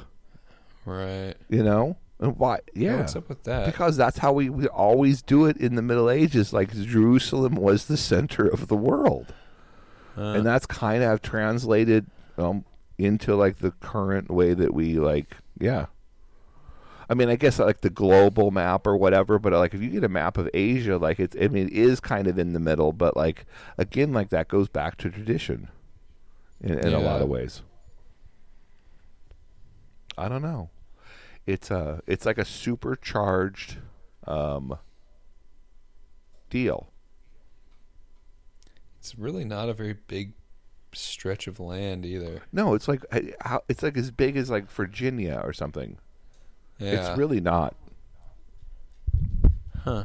right. 0.85 1.33
You 1.49 1.63
know, 1.63 1.97
and 2.21 2.37
why? 2.39 2.61
Yeah, 2.75 2.99
What's 2.99 3.17
up 3.17 3.29
with 3.29 3.43
that? 3.45 3.67
because 3.67 3.97
that's 3.97 4.19
how 4.19 4.33
we, 4.33 4.49
we 4.51 4.67
always 4.69 5.23
do 5.23 5.47
it 5.47 5.57
in 5.57 5.75
the 5.75 5.83
Middle 5.83 6.09
Ages. 6.11 6.53
Like 6.53 6.73
Jerusalem 6.73 7.55
was 7.57 7.87
the 7.87 7.97
center 7.97 8.47
of 8.47 8.69
the 8.69 8.77
world, 8.77 9.35
Uh, 10.17 10.35
and 10.35 10.47
that's 10.47 10.67
kind 10.67 11.03
of 11.03 11.23
translated 11.23 12.07
um, 12.39 12.65
into 12.99 13.35
like 13.35 13.59
the 13.59 13.71
current 13.73 14.31
way 14.31 14.55
that 14.55 14.73
we 14.75 14.95
like. 14.99 15.37
Yeah, 15.59 15.87
I 17.09 17.15
mean, 17.15 17.29
I 17.31 17.37
guess 17.37 17.59
like 17.59 17.81
the 17.81 17.91
global 17.91 18.51
map 18.51 18.87
or 18.87 18.97
whatever. 18.97 19.39
But 19.39 19.53
like, 19.55 19.73
if 19.75 19.81
you 19.83 19.89
get 19.91 20.05
a 20.05 20.09
map 20.09 20.37
of 20.39 20.49
Asia, 20.55 20.97
like 20.99 21.19
it's, 21.21 21.35
I 21.41 21.49
mean, 21.49 21.69
it 21.69 21.73
is 21.73 22.01
kind 22.01 22.27
of 22.29 22.39
in 22.39 22.53
the 22.53 22.61
middle. 22.61 22.93
But 22.93 23.17
like 23.17 23.47
again, 23.79 24.13
like 24.13 24.29
that 24.31 24.49
goes 24.49 24.69
back 24.69 24.97
to 24.99 25.11
tradition 25.11 25.69
in, 26.61 26.79
in 26.79 26.93
a 26.93 27.01
lot 27.01 27.23
of 27.23 27.29
ways. 27.29 27.63
I 30.19 30.29
don't 30.29 30.43
know. 30.43 30.69
It's 31.47 31.71
a 31.71 32.03
it's 32.07 32.27
like 32.27 32.39
a 32.39 32.45
supercharged 32.45 33.79
um, 34.27 34.79
deal. 36.49 36.93
it's 38.99 39.19
really 39.19 39.45
not 39.45 39.69
a 39.69 39.75
very 39.75 39.95
big 40.07 40.33
stretch 40.93 41.47
of 41.47 41.59
land 41.61 42.05
either. 42.05 42.43
No, 42.53 42.75
it's 42.75 42.89
like 42.89 43.05
it's 43.69 43.83
like 43.83 43.97
as 43.97 44.11
big 44.11 44.37
as 44.37 44.51
like 44.51 44.71
Virginia 44.71 45.41
or 45.43 45.53
something. 45.53 45.99
Yeah. 46.79 47.11
It's 47.11 47.19
really 47.19 47.41
not. 47.41 47.75
Huh. 49.85 50.05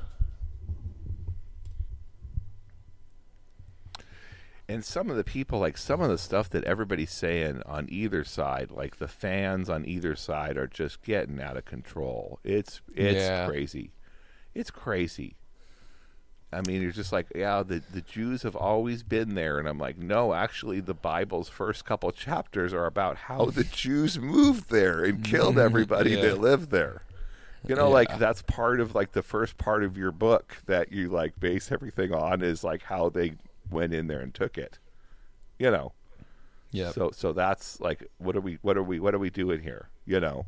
And 4.67 4.83
some 4.83 5.11
of 5.11 5.15
the 5.15 5.23
people, 5.23 5.59
like 5.59 5.77
some 5.77 6.01
of 6.01 6.09
the 6.09 6.17
stuff 6.17 6.49
that 6.49 6.63
everybody's 6.63 7.11
saying 7.11 7.61
on 7.67 7.87
either 7.89 8.23
side, 8.23 8.71
like 8.71 8.97
the 8.97 9.07
fans 9.07 9.69
on 9.69 9.85
either 9.85 10.15
side, 10.15 10.57
are 10.57 10.65
just 10.67 11.03
getting 11.03 11.39
out 11.39 11.55
of 11.57 11.65
control. 11.65 12.39
It's 12.43 12.81
it's 12.95 13.21
Yeah. 13.21 13.45
crazy. 13.47 13.91
It's 14.55 14.71
crazy. 14.71 15.35
I 16.53 16.61
mean, 16.61 16.81
you're 16.81 16.91
just 16.91 17.11
like, 17.11 17.27
yeah, 17.35 17.61
the 17.63 17.83
the 17.93 18.01
Jews 18.01 18.41
have 18.43 18.55
always 18.55 19.03
been 19.03 19.35
there, 19.35 19.59
and 19.59 19.67
I'm 19.67 19.77
like, 19.77 19.97
no, 19.97 20.33
actually, 20.33 20.79
the 20.79 20.93
Bible's 20.95 21.49
first 21.49 21.85
couple 21.85 22.11
chapters 22.11 22.73
are 22.73 22.85
about 22.85 23.17
how 23.17 23.45
the 23.45 23.63
Jews 23.71 24.17
moved 24.17 24.69
there 24.71 25.03
and 25.03 25.23
killed 25.23 25.59
everybody 25.59 26.11
Yeah. 26.11 26.21
that 26.21 26.39
lived 26.39 26.71
there. 26.71 27.01
You 27.67 27.75
know, 27.75 27.89
like 27.89 28.17
that's 28.19 28.41
part 28.43 28.79
of 28.79 28.95
like 28.95 29.11
the 29.11 29.23
first 29.23 29.57
part 29.57 29.83
of 29.83 29.97
your 29.97 30.11
book 30.11 30.57
that 30.67 30.91
you 30.91 31.09
like 31.09 31.39
base 31.39 31.71
everything 31.71 32.13
on 32.13 32.41
is 32.43 32.63
like 32.63 32.83
how 32.83 33.09
they 33.09 33.33
went 33.69 33.93
in 33.93 34.07
there 34.07 34.19
and 34.21 34.33
took 34.33 34.57
it. 34.57 34.79
You 35.59 35.71
know. 35.71 35.93
Yeah. 36.71 36.91
So 36.91 37.11
so 37.11 37.33
that's 37.33 37.79
like 37.79 38.07
what 38.17 38.35
are 38.35 38.41
we 38.41 38.57
what 38.61 38.77
are 38.77 38.83
we 38.83 38.99
what 38.99 39.15
are 39.15 39.19
we 39.19 39.29
doing 39.29 39.61
here? 39.61 39.89
You 40.05 40.19
know. 40.19 40.45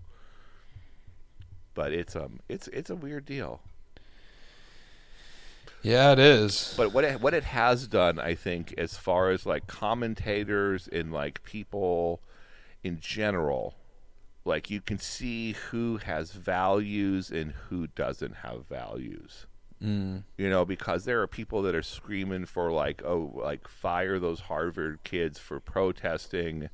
But 1.74 1.94
it's 1.94 2.16
um 2.16 2.40
it's 2.50 2.68
it's 2.70 2.90
a 2.90 2.96
weird 2.96 3.26
deal. 3.26 3.62
yeah, 5.84 6.12
it 6.12 6.20
is. 6.20 6.74
But 6.76 6.92
what 6.94 7.04
it, 7.04 7.22
what 7.22 7.34
it 7.34 7.44
has 7.46 7.88
done, 7.88 8.20
I 8.20 8.36
think, 8.36 8.74
as 8.78 8.98
far 8.98 9.30
as 9.30 9.46
like 9.46 9.68
commentators 9.68 10.88
and 10.88 11.14
like 11.14 11.44
people 11.44 12.20
in 12.84 13.00
general, 13.00 13.76
like 14.44 14.70
you 14.70 14.82
can 14.82 14.98
see 15.00 15.54
who 15.54 15.98
has 15.98 16.32
values 16.32 17.30
and 17.32 17.52
who 17.70 17.88
doesn't 17.88 18.38
have 18.38 18.66
values. 18.68 19.46
Mm. 19.84 20.24
You 20.38 20.50
know, 20.50 20.66
because 20.66 21.06
there 21.06 21.22
are 21.22 21.28
people 21.28 21.62
that 21.64 21.76
are 21.76 21.84
screaming 21.84 22.46
for 22.46 22.72
like, 22.72 23.04
oh, 23.06 23.32
like 23.36 23.68
fire 23.68 24.20
those 24.20 24.42
Harvard 24.42 25.00
kids 25.04 25.40
for 25.40 25.60
protesting. 25.60 26.70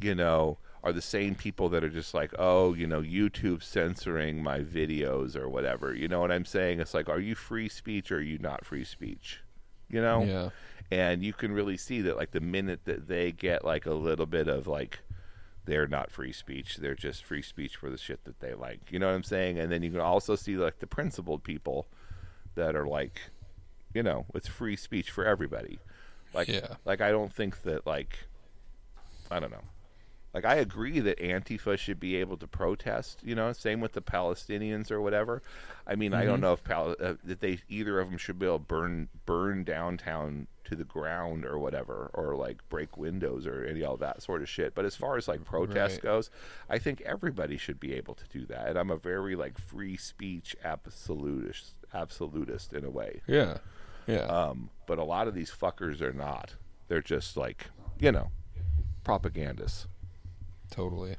You 0.00 0.14
know, 0.14 0.58
are 0.82 0.92
the 0.92 1.02
same 1.02 1.34
people 1.34 1.68
that 1.70 1.84
are 1.84 1.90
just 1.90 2.14
like, 2.14 2.32
oh, 2.38 2.74
you 2.74 2.86
know, 2.86 3.00
YouTube 3.00 3.62
censoring 3.62 4.42
my 4.42 4.60
videos 4.60 5.36
or 5.36 5.48
whatever. 5.48 5.94
You 5.94 6.08
know 6.08 6.20
what 6.20 6.32
I'm 6.32 6.44
saying? 6.44 6.80
It's 6.80 6.94
like, 6.94 7.08
are 7.08 7.20
you 7.20 7.34
free 7.34 7.68
speech 7.68 8.10
or 8.10 8.16
are 8.16 8.20
you 8.20 8.38
not 8.38 8.64
free 8.64 8.84
speech? 8.84 9.40
You 9.88 10.00
know? 10.00 10.22
Yeah. 10.24 10.50
and 10.90 11.22
you 11.22 11.32
can 11.32 11.52
really 11.52 11.76
see 11.76 12.02
that 12.02 12.16
like 12.16 12.32
the 12.32 12.40
minute 12.40 12.80
that 12.84 13.08
they 13.08 13.32
get 13.32 13.64
like 13.64 13.86
a 13.86 13.94
little 13.94 14.26
bit 14.26 14.48
of 14.48 14.66
like 14.66 15.00
they're 15.64 15.86
not 15.88 16.10
free 16.10 16.32
speech 16.32 16.76
they're 16.76 16.94
just 16.94 17.24
free 17.24 17.42
speech 17.42 17.76
for 17.76 17.88
the 17.88 17.96
shit 17.96 18.22
that 18.24 18.38
they 18.40 18.52
like 18.54 18.80
you 18.90 18.98
know 18.98 19.06
what 19.06 19.14
i'm 19.14 19.22
saying 19.22 19.58
and 19.58 19.72
then 19.72 19.82
you 19.82 19.90
can 19.90 20.00
also 20.00 20.36
see 20.36 20.56
like 20.56 20.78
the 20.80 20.86
principled 20.86 21.42
people 21.42 21.86
that 22.54 22.74
are 22.76 22.86
like 22.86 23.20
you 23.94 24.02
know 24.02 24.26
it's 24.34 24.48
free 24.48 24.76
speech 24.76 25.10
for 25.10 25.24
everybody 25.24 25.78
like 26.32 26.48
Yeah. 26.48 26.74
like 26.84 27.00
i 27.00 27.10
don't 27.10 27.32
think 27.32 27.62
that 27.62 27.86
like 27.86 28.18
i 29.30 29.38
don't 29.40 29.50
know 29.50 29.64
like 30.32 30.44
I 30.44 30.56
agree 30.56 30.98
that 30.98 31.20
Antifa 31.20 31.78
should 31.78 32.00
be 32.00 32.16
able 32.16 32.36
to 32.38 32.48
protest. 32.48 33.20
You 33.22 33.36
know, 33.36 33.52
same 33.52 33.80
with 33.80 33.92
the 33.92 34.02
Palestinians 34.02 34.90
or 34.90 35.00
whatever. 35.00 35.44
I 35.86 35.94
mean, 35.94 36.12
I 36.12 36.24
don't 36.24 36.40
know 36.40 36.52
if 36.52 36.64
Pal- 36.64 36.96
uh, 37.00 37.14
that 37.22 37.38
they 37.38 37.60
either 37.68 38.00
of 38.00 38.08
them 38.10 38.18
should 38.18 38.40
be 38.40 38.46
able 38.46 38.58
to 38.58 38.64
burn 38.64 39.08
burn 39.26 39.62
downtown 39.62 40.48
to 40.64 40.74
the 40.74 40.82
ground 40.82 41.44
or 41.44 41.60
whatever, 41.60 42.10
or 42.14 42.34
like 42.34 42.68
break 42.68 42.96
windows 42.96 43.46
or 43.46 43.64
any 43.64 43.84
all 43.84 43.96
that 43.98 44.24
sort 44.24 44.42
of 44.42 44.48
shit. 44.48 44.74
But 44.74 44.84
as 44.84 44.96
far 44.96 45.16
as 45.16 45.28
like 45.28 45.44
protest 45.44 45.98
Right. 45.98 46.02
goes, 46.02 46.30
I 46.68 46.78
think 46.80 47.00
everybody 47.02 47.56
should 47.56 47.78
be 47.78 47.94
able 47.94 48.14
to 48.16 48.24
do 48.28 48.44
that. 48.46 48.66
And 48.70 48.76
I'm 48.76 48.90
a 48.90 48.96
very 48.96 49.36
like 49.36 49.56
free 49.56 49.96
speech 49.96 50.56
absolutist 50.64 51.74
absolutist 51.94 52.72
in 52.72 52.84
a 52.84 52.90
way. 52.90 53.20
Yeah. 53.26 53.58
Yeah. 54.06 54.24
Um, 54.26 54.70
but 54.86 54.98
a 54.98 55.04
lot 55.04 55.28
of 55.28 55.34
these 55.34 55.50
fuckers 55.50 56.00
are 56.02 56.12
not. 56.12 56.54
They're 56.88 57.00
just 57.02 57.36
like 57.36 57.66
you 57.98 58.12
know 58.12 58.30
propagandists. 59.04 59.86
totally. 60.70 61.16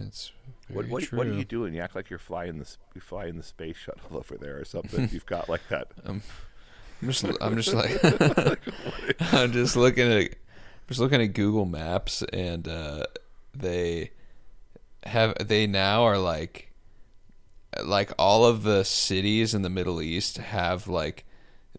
It's 0.00 0.32
What 0.68 0.88
what, 0.88 1.04
what 1.12 1.26
are 1.26 1.32
you 1.32 1.44
doing? 1.44 1.72
You 1.74 1.80
act 1.80 1.94
like 1.94 2.10
you're 2.10 2.18
flying 2.18 2.58
the 2.58 2.68
you're 2.94 3.02
flying 3.02 3.36
the 3.36 3.42
space 3.44 3.76
shuttle 3.76 4.16
over 4.16 4.36
there 4.36 4.58
or 4.58 4.64
something. 4.64 5.08
You've 5.12 5.26
got 5.26 5.48
like 5.48 5.62
that. 5.68 5.88
I'm 6.04 6.22
just 7.04 7.24
I'm 7.40 7.56
just 7.56 7.72
like 7.74 8.60
I'm 9.32 9.52
just 9.52 9.76
looking 9.76 10.10
at 10.10 10.34
just 10.88 11.00
looking 11.00 11.22
at 11.22 11.32
Google 11.32 11.64
Maps 11.64 12.22
and 12.32 12.66
uh, 12.66 13.04
they 13.54 14.10
have 15.04 15.34
they 15.46 15.66
now 15.66 16.02
are 16.02 16.18
like 16.18 16.72
like 17.82 18.12
all 18.18 18.44
of 18.44 18.62
the 18.62 18.84
cities 18.84 19.54
in 19.54 19.62
the 19.62 19.70
Middle 19.70 20.00
East 20.00 20.38
have 20.38 20.86
like 20.86 21.24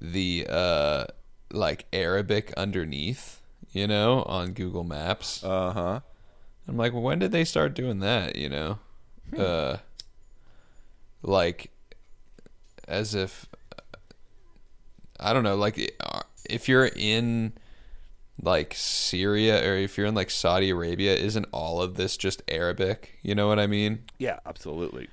the 0.01 0.45
uh 0.49 1.05
like 1.51 1.85
Arabic 1.93 2.53
underneath, 2.57 3.41
you 3.71 3.87
know, 3.87 4.23
on 4.23 4.51
Google 4.53 4.83
Maps. 4.83 5.43
Uh 5.43 5.71
huh. 5.71 5.99
I'm 6.67 6.77
like, 6.77 6.93
when 6.93 7.19
did 7.19 7.31
they 7.31 7.45
start 7.45 7.73
doing 7.75 7.99
that? 7.99 8.35
You 8.35 8.49
know, 8.49 8.79
uh, 9.37 9.77
like 11.21 11.69
as 12.87 13.13
if 13.13 13.45
I 15.19 15.33
don't 15.33 15.43
know, 15.43 15.55
like 15.55 15.95
if 16.49 16.67
you're 16.67 16.87
in 16.87 17.53
like 18.41 18.73
Syria 18.75 19.63
or 19.67 19.75
if 19.77 19.97
you're 19.97 20.07
in 20.07 20.15
like 20.15 20.29
Saudi 20.29 20.71
Arabia, 20.71 21.15
isn't 21.15 21.47
all 21.51 21.81
of 21.81 21.95
this 21.95 22.17
just 22.17 22.41
Arabic? 22.47 23.19
You 23.21 23.35
know 23.35 23.47
what 23.47 23.59
I 23.59 23.67
mean? 23.67 24.03
Yeah, 24.17 24.39
absolutely. 24.45 25.07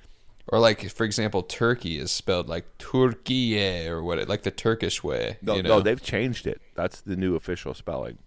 Or 0.49 0.59
like, 0.59 0.91
for 0.91 1.05
example, 1.05 1.43
Turkey 1.43 1.99
is 1.99 2.11
spelled 2.11 2.49
like 2.49 2.67
Turkiye 2.79 3.87
or 3.87 4.03
what, 4.03 4.27
like 4.29 4.43
the 4.43 4.51
Turkish 4.51 5.03
way. 5.03 5.39
No, 5.41 5.55
you 5.55 5.63
know? 5.63 5.69
no, 5.79 5.81
they've 5.81 6.03
changed 6.03 6.47
it. 6.47 6.61
That's 6.75 7.01
the 7.01 7.17
new 7.17 7.37
official 7.37 7.75
spelling. 7.75 8.19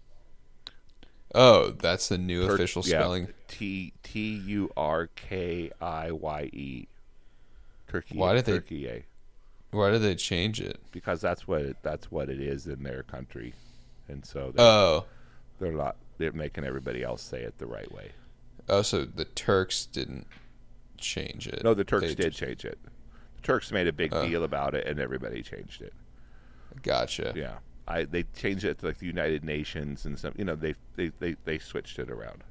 oh, 1.34 1.70
that's 1.70 2.08
the 2.08 2.18
new 2.18 2.46
Tur- 2.46 2.54
official 2.54 2.82
spelling. 2.82 3.28
T 3.48 3.92
T 4.02 4.20
U 4.46 4.70
R 4.76 5.08
K 5.14 5.70
I 5.80 6.10
Y 6.10 6.42
E. 6.52 6.88
Turkey. 7.88 8.16
Why 8.18 8.34
did 8.34 8.44
they- 8.46 8.52
Turkey? 8.52 8.88
eh? 8.88 9.00
Why 9.72 9.90
did 9.90 10.00
they 10.02 10.14
change 10.14 10.60
it? 10.60 10.80
Because 10.92 11.20
that's 11.20 11.46
what 11.46 11.60
it, 11.62 11.76
that's 11.82 12.10
what 12.10 12.30
it 12.30 12.40
is 12.40 12.66
in 12.66 12.82
their 12.82 13.02
country, 13.02 13.52
and 14.08 14.24
so 14.24 14.52
they're, 14.54 14.64
Oh, 14.64 15.04
they're 15.58 15.72
not 15.72 15.96
they're 16.18 16.32
making 16.32 16.64
everybody 16.64 17.02
else 17.02 17.20
say 17.22 17.42
it 17.42 17.58
the 17.58 17.66
right 17.66 17.90
way. 17.92 18.12
Oh, 18.68 18.80
so 18.82 19.04
the 19.04 19.26
Turks 19.26 19.84
didn't 19.84 20.26
change 20.98 21.46
it. 21.46 21.62
No, 21.64 21.74
the 21.74 21.84
Turks 21.84 22.06
They 22.08 22.14
did 22.14 22.32
change 22.32 22.64
it. 22.64 22.78
The 23.36 23.42
Turks 23.42 23.70
made 23.72 23.86
a 23.86 23.92
big 23.92 24.12
Oh. 24.12 24.26
deal 24.26 24.44
about 24.44 24.74
it, 24.74 24.86
and 24.86 24.98
everybody 25.00 25.42
changed 25.42 25.82
it. 25.82 25.92
Gotcha. 26.82 27.32
Yeah, 27.36 27.58
I 27.88 28.04
they 28.04 28.24
changed 28.36 28.64
it 28.64 28.78
to 28.80 28.86
like 28.86 28.98
the 28.98 29.06
United 29.06 29.44
Nations 29.44 30.04
and 30.04 30.18
some. 30.18 30.34
You 30.36 30.44
know, 30.44 30.56
they 30.56 30.74
they 30.96 31.08
they, 31.20 31.36
they 31.44 31.58
switched 31.58 31.98
it 31.98 32.10
around. 32.10 32.44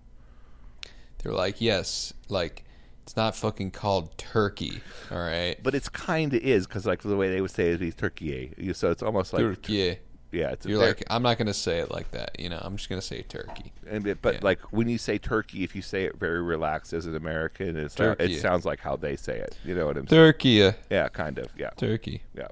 They're 1.20 1.34
like, 1.34 1.60
yes, 1.62 2.14
like 2.30 2.64
it's 3.04 3.16
not 3.16 3.36
fucking 3.36 3.72
called 3.72 4.18
Turkey. 4.18 4.82
All 5.12 5.20
right, 5.20 5.58
But 5.62 5.76
it's 5.76 5.90
kind 5.90 6.34
of 6.34 6.42
is 6.42 6.66
because 6.66 6.86
like 6.88 7.02
the 7.04 7.16
way 7.16 7.30
they 7.30 7.42
would 7.42 7.52
say 7.52 7.70
it 7.72 7.82
is 7.82 7.94
Turkey. 7.96 8.54
So 8.74 8.90
it's 8.92 9.04
almost 9.04 9.32
like 9.34 9.42
Turkey. 9.42 9.98
Yeah. 10.36 10.52
It's 10.52 10.66
You're 10.66 10.80
like, 10.80 11.04
I'm 11.10 11.24
not 11.24 11.38
gonna 11.38 11.54
say 11.54 11.80
it 11.80 11.90
like 11.90 12.12
that. 12.12 12.40
You 12.40 12.50
know, 12.50 12.60
I'm 12.62 12.76
just 12.76 12.90
gonna 12.90 13.02
say 13.02 13.22
Turkey. 13.24 13.72
and 13.88 14.06
it, 14.06 14.22
but 14.22 14.36
yeah. 14.36 14.40
like 14.44 14.60
when 14.72 14.90
you 14.90 14.98
say 14.98 15.18
Turkey, 15.18 15.64
if 15.64 15.76
you 15.76 15.82
say 15.82 16.04
it 16.04 16.18
very 16.18 16.42
relaxed 16.42 16.94
as 16.94 17.06
an 17.06 17.16
American, 17.16 17.78
it's 17.78 17.98
not, 17.98 18.20
it 18.20 18.40
sounds 18.40 18.66
like 18.66 18.80
how 18.80 18.96
they 18.96 19.16
say 19.16 19.38
it. 19.38 19.58
You 19.64 19.76
know 19.76 19.86
what 19.86 19.98
I'm 19.98 20.08
saying? 20.08 20.20
Turkey. 20.22 20.74
Yeah, 20.90 21.08
kind 21.10 21.40
of. 21.40 21.50
Yeah, 21.58 21.70
Turkey. 21.78 22.22
yeah. 22.36 22.50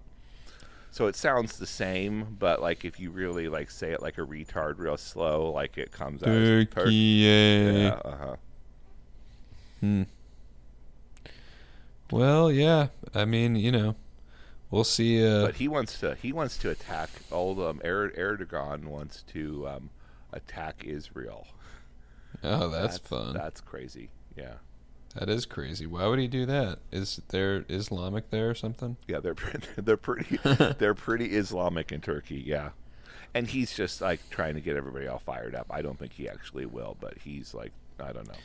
So 0.92 1.08
it 1.08 1.16
sounds 1.16 1.58
the 1.58 1.66
same, 1.66 2.38
but 2.40 2.62
like 2.62 2.86
if 2.86 3.00
you 3.00 3.10
really 3.10 3.50
like 3.50 3.72
say 3.72 3.92
it 3.92 4.02
like 4.02 4.20
a 4.20 4.22
retard, 4.22 4.78
real 4.78 4.96
slow, 4.96 5.52
like 5.52 5.78
it 5.78 5.92
comes 5.92 6.22
out. 6.22 6.28
Turkey. 6.28 6.94
Yeah. 6.94 8.00
Uh 8.06 8.16
huh. 8.16 8.36
Hmm. 9.80 10.04
Well, 12.12 12.52
yeah. 12.52 12.88
I 13.16 13.26
mean, 13.26 13.56
you 13.56 13.72
know, 13.72 13.96
we'll 14.74 14.84
see. 14.84 15.26
Uh, 15.26 15.46
But 15.46 15.56
he 15.56 15.68
wants 15.68 16.00
to 16.00 16.16
he 16.16 16.32
wants 16.34 16.58
to 16.58 16.70
attack 16.70 17.10
old 17.32 17.60
um 17.60 17.80
Er- 17.86 18.12
Erdogan 18.18 18.86
wants 18.86 19.24
to 19.34 19.68
um 19.68 19.90
attack 20.32 20.84
Israel. 20.86 21.48
oh, 22.44 22.70
that's, 22.70 22.98
fun. 22.98 23.34
That's 23.34 23.62
crazy. 23.62 24.10
Yeah. 24.36 24.56
that 25.16 25.30
is 25.30 25.46
crazy. 25.46 25.86
Why 25.86 26.08
would 26.08 26.18
he 26.20 26.28
do 26.28 26.46
that? 26.48 26.80
Is 26.92 27.22
there 27.30 27.66
Islamic 27.70 28.32
there 28.32 28.50
or 28.50 28.56
something? 28.56 28.98
Yeah, 29.08 29.20
they're 29.20 29.36
they're 29.78 29.98
pretty 29.98 30.38
they're 30.80 30.96
pretty 30.96 31.28
Islamic 31.36 31.92
in 31.92 32.02
Turkey, 32.02 32.42
yeah. 32.46 32.70
And 33.36 33.48
he's 33.48 33.74
just 33.76 34.02
like 34.02 34.20
trying 34.30 34.56
to 34.56 34.62
get 34.62 34.76
everybody 34.76 35.08
all 35.08 35.20
fired 35.20 35.56
up. 35.56 35.68
I 35.70 35.82
don't 35.82 35.98
think 35.98 36.14
he 36.14 36.28
actually 36.30 36.66
will, 36.66 36.98
but 37.00 37.18
he's 37.24 37.54
like 37.54 37.72
I 38.00 38.12
don't 38.12 38.28
know. 38.28 38.36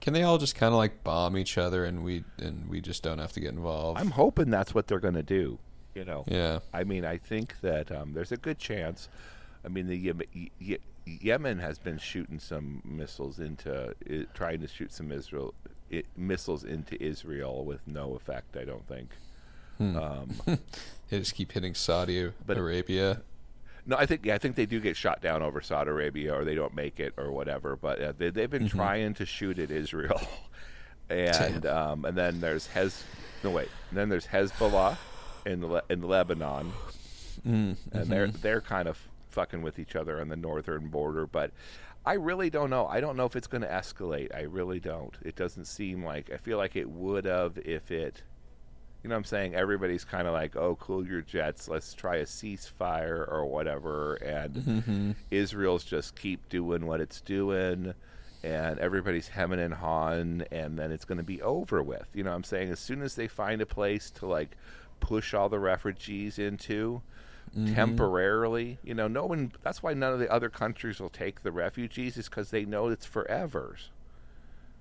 Can 0.00 0.14
they 0.14 0.22
all 0.24 0.38
just 0.38 0.54
kind 0.56 0.72
of 0.72 0.78
like 0.78 1.04
bomb 1.04 1.36
each 1.36 1.56
other 1.58 1.84
and 1.84 2.02
we 2.04 2.24
and 2.38 2.68
we 2.68 2.80
just 2.80 3.02
don't 3.02 3.18
have 3.18 3.32
to 3.32 3.40
get 3.40 3.50
involved? 3.52 4.00
I'm 4.00 4.10
hoping 4.12 4.50
that's 4.50 4.74
what 4.74 4.86
they're 4.88 4.98
going 5.00 5.14
to 5.14 5.22
do, 5.22 5.58
you 5.94 6.04
know. 6.04 6.24
yeah. 6.28 6.60
I 6.72 6.84
mean, 6.84 7.04
I 7.04 7.18
think 7.18 7.54
that 7.62 7.90
um, 7.92 8.12
there's 8.14 8.32
a 8.32 8.36
good 8.36 8.58
chance. 8.58 9.08
I 9.64 9.68
mean, 9.68 9.86
the 9.86 9.96
Yem- 9.96 10.22
Ye- 10.58 10.78
Yemen 11.06 11.58
has 11.58 11.78
been 11.78 11.98
shooting 11.98 12.38
some 12.38 12.80
missiles 12.84 13.38
into, 13.40 13.94
i 14.10 14.26
trying 14.34 14.60
to 14.60 14.68
shoot 14.68 14.92
some 14.92 15.10
Israel 15.12 15.54
i- 15.92 16.04
missiles 16.16 16.64
into 16.64 17.00
Israel 17.02 17.64
with 17.64 17.86
no 17.86 18.14
effect. 18.14 18.56
I 18.56 18.64
don't 18.64 18.86
think. 18.88 19.10
Hmm. 19.78 19.96
Um, 19.96 20.30
They 21.10 21.18
just 21.18 21.34
keep 21.34 21.52
hitting 21.52 21.74
Saudi 21.74 22.32
But- 22.46 22.56
Arabia. 22.56 23.20
no, 23.84 23.96
I 23.98 24.06
think 24.06 24.24
yeah, 24.24 24.34
I 24.34 24.38
think 24.38 24.56
they 24.56 24.64
do 24.64 24.80
get 24.80 24.96
shot 24.96 25.20
down 25.20 25.42
over 25.42 25.60
Saudi 25.60 25.90
Arabia, 25.90 26.34
or 26.34 26.44
they 26.44 26.54
don't 26.54 26.74
make 26.74 26.98
it, 27.00 27.12
or 27.18 27.30
whatever. 27.30 27.76
But 27.76 28.00
uh, 28.00 28.12
they, 28.16 28.30
they've 28.30 28.48
been 28.50 28.68
trying 28.68 29.12
to 29.14 29.26
shoot 29.26 29.58
at 29.58 29.70
Israel, 29.70 30.20
and 31.10 31.66
um, 31.66 32.04
and 32.06 32.16
then 32.16 32.40
there's 32.40 32.68
Hez. 32.68 33.04
No 33.44 33.50
wait, 33.50 33.68
and 33.90 33.98
then 33.98 34.08
there's 34.08 34.26
Hezbollah 34.28 34.96
in 35.46 35.66
Le- 35.66 35.82
in 35.88 36.02
Lebanon, 36.02 36.72
Mm, 37.46 37.76
and 37.92 38.06
they're 38.06 38.28
they're 38.28 38.60
kind 38.60 38.88
of 38.88 38.98
fucking 39.30 39.62
with 39.62 39.78
each 39.78 39.96
other 39.96 40.20
on 40.20 40.28
the 40.28 40.36
northern 40.36 40.88
border. 40.88 41.26
But 41.26 41.50
I 42.04 42.14
really 42.14 42.50
don't 42.50 42.70
know. 42.70 42.86
I 42.86 43.00
don't 43.00 43.16
know 43.16 43.26
if 43.26 43.36
it's 43.36 43.46
going 43.46 43.62
to 43.62 43.68
escalate. 43.68 44.34
I 44.34 44.42
really 44.42 44.80
don't. 44.80 45.16
It 45.22 45.36
doesn't 45.36 45.66
seem 45.66 46.04
like. 46.04 46.30
I 46.32 46.36
feel 46.36 46.58
like 46.58 46.76
it 46.76 46.88
would 46.88 47.24
have 47.24 47.58
if 47.58 47.90
it. 47.90 48.22
You 49.02 49.08
know 49.08 49.16
what 49.16 49.20
I'm 49.20 49.24
saying? 49.24 49.54
Everybody's 49.56 50.04
kind 50.04 50.28
of 50.28 50.32
like, 50.32 50.54
"Oh, 50.54 50.76
cool 50.76 51.06
your 51.06 51.22
jets. 51.22 51.68
Let's 51.68 51.92
try 51.94 52.16
a 52.16 52.24
ceasefire 52.24 53.26
or 53.28 53.46
whatever." 53.46 54.14
And 54.14 54.54
mm-hmm. 54.54 55.10
Israel's 55.30 55.84
just 55.84 56.14
keep 56.14 56.48
doing 56.48 56.86
what 56.86 57.00
it's 57.00 57.20
doing, 57.20 57.94
and 58.44 58.78
everybody's 58.78 59.26
hemming 59.26 59.58
and 59.58 59.74
hawing, 59.74 60.44
and 60.52 60.78
then 60.78 60.92
it's 60.92 61.04
going 61.04 61.18
to 61.18 61.24
be 61.24 61.42
over 61.42 61.82
with. 61.82 62.06
You 62.14 62.22
know 62.22 62.30
what 62.30 62.36
I'm 62.36 62.44
saying? 62.44 62.70
As 62.70 62.78
soon 62.78 63.02
as 63.02 63.16
they 63.16 63.26
find 63.26 63.60
a 63.60 63.66
place 63.66 64.08
to 64.12 64.26
like 64.26 64.56
push 65.02 65.34
all 65.34 65.50
the 65.50 65.58
refugees 65.58 66.38
into, 66.38 67.02
mm-hmm. 67.54 67.74
temporarily. 67.74 68.78
You 68.82 68.94
know, 68.94 69.08
no 69.08 69.26
one. 69.26 69.52
That's 69.62 69.82
why 69.82 69.92
none 69.92 70.14
of 70.14 70.18
the 70.18 70.32
other 70.32 70.48
countries 70.48 70.98
will 71.00 71.10
take 71.10 71.42
the 71.42 71.52
refugees, 71.52 72.16
is 72.16 72.30
because 72.30 72.50
they 72.50 72.64
know 72.64 72.88
it's 72.88 73.06
forevers. 73.06 73.88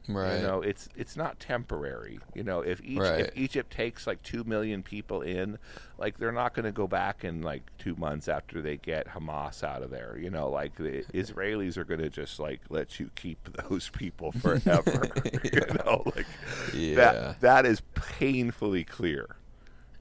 Right. 0.07 0.37
You 0.37 0.41
know, 0.41 0.61
it's 0.61 0.89
it's 0.97 1.15
not 1.15 1.39
temporary. 1.39 2.19
You 2.33 2.43
know, 2.43 2.61
if 2.61 2.81
each 2.83 2.97
Right. 2.97 3.19
if 3.27 3.37
Egypt 3.37 3.71
takes 3.71 4.07
like 4.07 4.23
two 4.23 4.43
million 4.43 4.81
people 4.81 5.21
in, 5.21 5.59
like 5.99 6.17
they're 6.17 6.31
not 6.31 6.55
going 6.55 6.65
to 6.65 6.71
go 6.71 6.87
back 6.87 7.23
in 7.23 7.43
like 7.43 7.61
two 7.77 7.95
months 7.95 8.27
after 8.27 8.63
they 8.63 8.77
get 8.77 9.07
Hamas 9.09 9.63
out 9.63 9.83
of 9.83 9.91
there. 9.91 10.17
You 10.19 10.31
know, 10.31 10.49
like 10.49 10.75
the 10.75 11.03
Israelis 11.13 11.77
are 11.77 11.83
going 11.83 11.99
to 11.99 12.09
just 12.09 12.39
like 12.39 12.61
let 12.69 12.99
you 12.99 13.11
keep 13.15 13.37
those 13.69 13.89
people 13.89 14.31
forever. 14.41 15.07
You 15.43 15.61
know, 15.85 16.01
like 16.15 16.25
Yeah. 16.73 16.95
that 16.95 17.41
that 17.41 17.65
is 17.67 17.81
painfully 17.93 18.83
clear. 18.83 19.35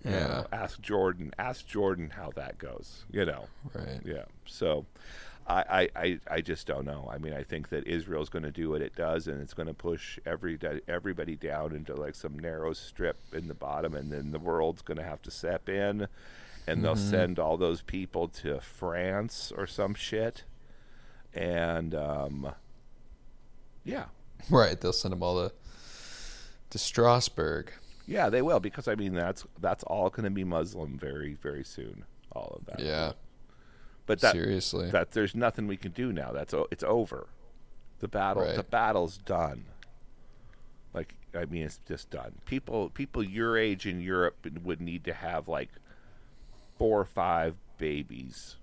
You 0.05 0.13
Yeah. 0.13 0.27
know, 0.29 0.47
ask 0.53 0.81
Jordan. 0.81 1.33
Ask 1.39 1.67
Jordan 1.67 2.11
how 2.11 2.31
that 2.37 2.59
goes. 2.59 3.05
You 3.11 3.25
know. 3.27 3.47
Right. 3.75 4.01
Yeah. 4.05 4.25
So 4.47 4.87
I, 5.47 5.89
I, 5.95 6.01
I, 6.01 6.21
I 6.31 6.41
just 6.41 6.67
don't 6.67 6.85
know. 6.87 7.09
I 7.13 7.19
mean, 7.19 7.33
I 7.33 7.43
think 7.43 7.71
that 7.71 7.87
Israel's 7.87 8.29
going 8.29 8.45
to 8.45 8.51
do 8.53 8.71
what 8.71 8.83
it 8.83 8.95
does, 8.95 9.27
and 9.27 9.43
it's 9.43 9.53
going 9.55 9.67
to 9.69 9.75
push 9.75 10.19
every 10.25 10.59
everybody 10.89 11.35
down 11.37 11.75
into 11.75 11.95
like 11.95 12.15
some 12.15 12.39
narrow 12.39 12.73
strip 12.73 13.17
in 13.33 13.49
the 13.49 13.55
bottom, 13.55 13.95
and 13.95 14.13
then 14.13 14.31
the 14.31 14.39
world's 14.39 14.83
going 14.83 14.99
to 14.99 15.05
have 15.05 15.21
to 15.23 15.31
step 15.31 15.69
in, 15.69 16.07
and 16.67 16.85
they'll 16.85 16.95
send 16.97 17.39
all 17.39 17.57
those 17.57 17.83
people 17.83 18.29
to 18.29 18.61
France 18.61 19.53
or 19.57 19.67
some 19.67 19.95
shit, 19.95 20.45
and 21.35 21.95
um, 21.95 22.53
yeah, 23.85 24.05
Right. 24.49 24.81
They'll 24.81 24.93
send 24.93 25.13
them 25.13 25.23
all 25.23 25.49
to 25.49 25.55
to 26.71 26.79
Strasbourg. 26.79 27.73
Yeah, 28.11 28.29
they 28.29 28.43
will 28.43 28.59
because 28.59 28.89
I 28.89 28.97
mean 28.97 29.15
that's 29.15 29.47
that's 29.61 29.85
all 29.85 30.11
going 30.11 30.25
to 30.25 30.31
be 30.31 30.43
Muslim 30.43 30.99
very 30.99 31.35
very 31.35 31.63
soon. 31.65 32.05
All 32.33 32.59
of 32.59 32.67
that. 32.67 32.81
Yeah. 32.85 33.13
But 34.07 34.21
that 34.21 34.33
Seriously. 34.33 34.91
that 34.91 35.13
there's 35.13 35.37
nothing 35.37 35.69
we 35.69 35.77
can 35.77 35.93
do 35.93 36.13
now. 36.13 36.33
That's 36.33 36.53
oh, 36.53 36.67
it's 36.73 36.83
over. 36.83 37.29
The 38.01 38.09
battle 38.09 38.43
Right. 38.43 38.57
the 38.57 38.65
battle's 38.65 39.17
done. 39.19 39.65
Like 40.93 41.15
I 41.35 41.45
mean 41.45 41.63
it's 41.63 41.79
just 41.87 42.11
done. 42.11 42.33
People 42.47 42.91
people 42.91 43.23
your 43.23 43.57
age 43.57 43.87
in 43.87 44.01
Europe 44.01 44.45
would 44.65 44.81
need 44.81 45.05
to 45.05 45.15
have 45.15 45.47
like 45.47 45.71
four 46.79 47.01
or 47.01 47.05
five 47.05 47.55
babies. 47.79 48.57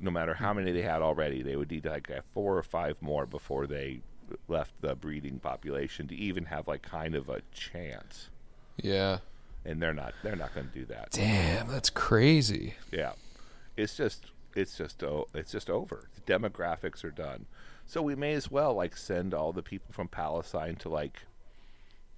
No 0.00 0.10
matter 0.10 0.34
how 0.34 0.52
many 0.52 0.72
they 0.72 0.82
had 0.82 1.02
already, 1.02 1.42
they 1.42 1.54
would 1.54 1.70
need 1.70 1.84
to 1.84 1.90
like 1.90 2.08
have 2.08 2.24
four 2.34 2.58
or 2.58 2.64
five 2.64 2.96
more 3.00 3.26
before 3.26 3.68
they 3.68 4.00
left 4.48 4.72
the 4.80 4.96
breeding 4.96 5.38
population 5.38 6.08
to 6.08 6.16
even 6.16 6.46
have 6.46 6.66
like 6.66 6.82
kind 6.82 7.14
of 7.14 7.28
a 7.28 7.42
chance. 7.52 8.30
Yeah. 8.82 9.18
And 9.64 9.80
they're 9.80 9.94
not 9.94 10.14
they're 10.22 10.36
not 10.36 10.54
going 10.54 10.68
to 10.68 10.74
do 10.74 10.84
that. 10.86 11.10
Damn, 11.12 11.68
that's 11.68 11.90
crazy. 11.90 12.74
Yeah, 12.90 13.12
it's 13.76 13.96
just 13.96 14.26
it's 14.56 14.76
just 14.76 15.02
oh, 15.04 15.28
it's 15.34 15.52
just 15.52 15.70
over. 15.70 16.08
The 16.14 16.32
demographics 16.32 17.04
are 17.04 17.10
done, 17.10 17.46
so 17.86 18.02
we 18.02 18.16
may 18.16 18.32
as 18.32 18.50
well 18.50 18.74
like 18.74 18.96
send 18.96 19.34
all 19.34 19.52
the 19.52 19.62
people 19.62 19.92
from 19.92 20.08
Palestine 20.08 20.74
to 20.76 20.88
like, 20.88 21.22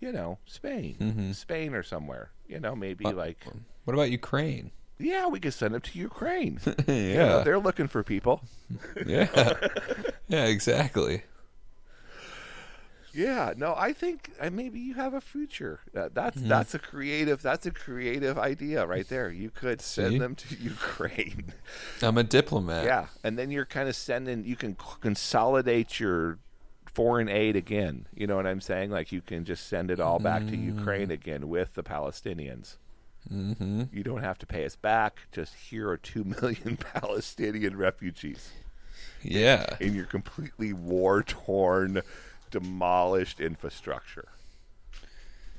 you 0.01 0.11
know, 0.11 0.39
Spain, 0.47 0.97
mm-hmm. 0.99 1.33
Spain 1.33 1.75
or 1.75 1.83
somewhere. 1.83 2.31
You 2.49 2.61
know, 2.61 2.75
maybe 2.75 3.05
like 3.05 3.45
What 3.85 3.95
about 3.95 4.11
Ukraine? 4.11 4.71
yeah, 4.99 5.27
we 5.27 5.41
could 5.41 5.55
send 5.55 5.75
them 5.75 5.81
to 5.81 5.99
Ukraine. 5.99 6.61
You 6.87 7.15
know, 7.15 7.39
yeah. 7.39 7.43
they're 7.43 7.59
looking 7.59 7.89
for 7.89 8.03
people. 8.03 8.43
yeah. 9.07 9.53
yeah, 10.29 10.45
exactly. 10.47 11.23
Yeah, 13.15 13.53
no, 13.57 13.75
I 13.77 13.93
think 13.93 14.31
uh, 14.41 14.51
maybe 14.51 14.81
you 14.81 14.95
have 14.95 15.15
a 15.15 15.21
future. 15.21 15.81
Uh, 15.97 16.09
that's 16.13 16.37
Mm-hmm. 16.39 16.49
that's 16.49 16.75
a 16.75 16.79
creative 16.79 17.41
that's 17.43 17.65
a 17.65 17.71
creative 17.71 18.39
idea 18.39 18.85
right 18.87 19.09
there. 19.09 19.31
You 19.31 19.51
could 19.51 19.81
send 19.81 20.13
See? 20.13 20.19
them 20.19 20.35
to 20.35 20.55
Ukraine. 20.61 21.53
I'm 22.03 22.19
a 22.19 22.25
diplomat. 22.25 22.85
Yeah, 22.85 23.07
and 23.23 23.39
then 23.39 23.51
you're 23.51 23.67
kind 23.67 23.89
of 23.89 23.95
sending. 23.97 24.45
You 24.45 24.57
can 24.57 24.73
c- 24.79 24.97
consolidate 25.01 26.01
your 26.01 26.39
foreign 26.93 27.29
aid 27.29 27.57
again. 27.57 28.07
You 28.15 28.27
know 28.27 28.37
what 28.37 28.47
I'm 28.47 28.61
saying? 28.61 28.91
Like 28.91 29.13
you 29.13 29.21
can 29.21 29.45
just 29.45 29.69
send 29.69 29.91
it 29.91 30.01
all 30.01 30.19
back 30.19 30.47
to 30.49 30.57
Ukraine 30.57 31.11
again 31.11 31.49
with 31.49 31.75
the 31.75 31.83
Palestinians. 31.85 32.77
Mm-hmm. 33.33 33.85
You 33.93 34.03
don't 34.03 34.23
have 34.23 34.39
to 34.39 34.47
pay 34.47 34.65
us 34.65 34.77
back. 34.77 35.21
Just 35.33 35.55
here 35.55 35.89
are 35.89 35.97
two 35.97 36.25
million 36.41 36.77
Palestinian 36.77 37.77
refugees 37.77 38.51
Yeah. 39.23 39.65
in 39.81 39.95
your 39.95 40.05
completely 40.05 40.73
war 40.73 41.23
torn, 41.23 42.03
demolished 42.55 43.41
infrastructure. 43.41 44.29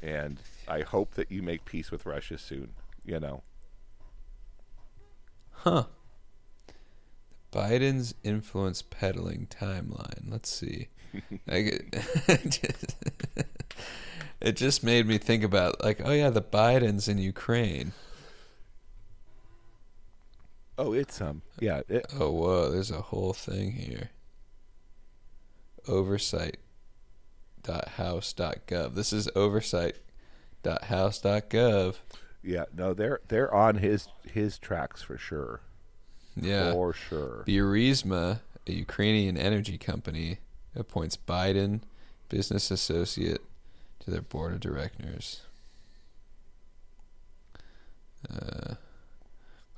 And 0.02 0.40
I 0.66 0.82
hope 0.82 1.16
that 1.16 1.30
you 1.30 1.42
make 1.42 1.66
peace 1.66 1.92
with 1.92 2.06
Russia 2.06 2.38
soon. 2.38 2.70
You 3.04 3.20
know. 3.20 3.44
Huh. 5.52 5.84
Biden's 7.52 8.16
influence 8.24 8.82
peddling 8.82 9.48
timeline. 9.48 10.32
Let's 10.32 10.50
see. 10.50 10.88
I 11.50 11.62
get- 11.62 12.96
it 14.42 14.56
just 14.56 14.82
made 14.82 15.06
me 15.06 15.18
think 15.18 15.44
about 15.44 15.84
like, 15.84 16.00
oh 16.06 16.14
yeah, 16.14 16.30
the 16.30 16.42
Bidens 16.42 17.10
in 17.10 17.18
Ukraine. 17.18 17.92
Oh, 20.78 20.94
it's 20.94 21.20
um, 21.20 21.42
yeah, 21.60 21.82
it, 21.90 22.06
Oh 22.18 22.32
whoa, 22.32 22.72
there's 22.72 22.92
a 22.92 23.02
whole 23.02 23.34
thing 23.34 23.74
here. 23.74 24.12
Oversight.house.gov. 27.68 28.96
This 28.96 29.14
is 29.14 29.30
oversight.house.gov. 29.36 31.96
yeah. 32.44 32.66
No, 32.76 32.94
they're 32.94 33.22
they're 33.28 33.54
on 33.54 33.78
his 33.78 34.08
his 34.32 34.58
tracks 34.60 35.02
for 35.02 35.18
sure. 35.18 35.62
Yeah. 36.36 36.74
For 36.74 36.94
sure. 36.94 37.44
Burisma, 37.48 38.42
a 38.68 38.72
Ukrainian 38.72 39.38
energy 39.38 39.78
company, 39.78 40.40
appoints 40.76 41.18
Biden 41.18 41.82
business 42.30 42.72
associate 42.72 43.42
to 44.00 44.12
their 44.12 44.22
board 44.22 44.54
of 44.54 44.60
directors. 44.60 45.42
Uh, 48.30 48.76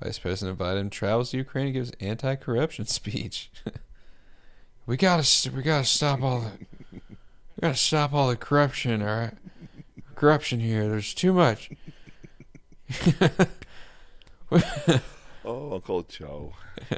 Vice 0.01 0.19
President 0.19 0.57
Biden 0.57 0.89
travels 0.89 1.31
to 1.31 1.37
Ukraine 1.37 1.65
and 1.65 1.73
gives 1.73 1.91
anti-corruption 1.99 2.85
speech. 2.85 3.51
we 4.85 4.95
gotta, 4.97 5.51
we 5.51 5.61
gotta 5.61 5.83
stop 5.83 6.21
all 6.21 6.41
the, 6.41 7.01
we 7.57 7.61
gotta 7.61 7.75
stop 7.75 8.13
all 8.13 8.29
the 8.29 8.37
corruption. 8.37 9.01
All 9.01 9.07
right, 9.07 9.33
corruption 10.15 10.59
here. 10.59 10.87
There's 10.87 11.13
too 11.13 11.33
much. 11.33 11.69
Oh, 15.49 15.75
Uncle 15.75 16.03
Joe. 16.03 16.51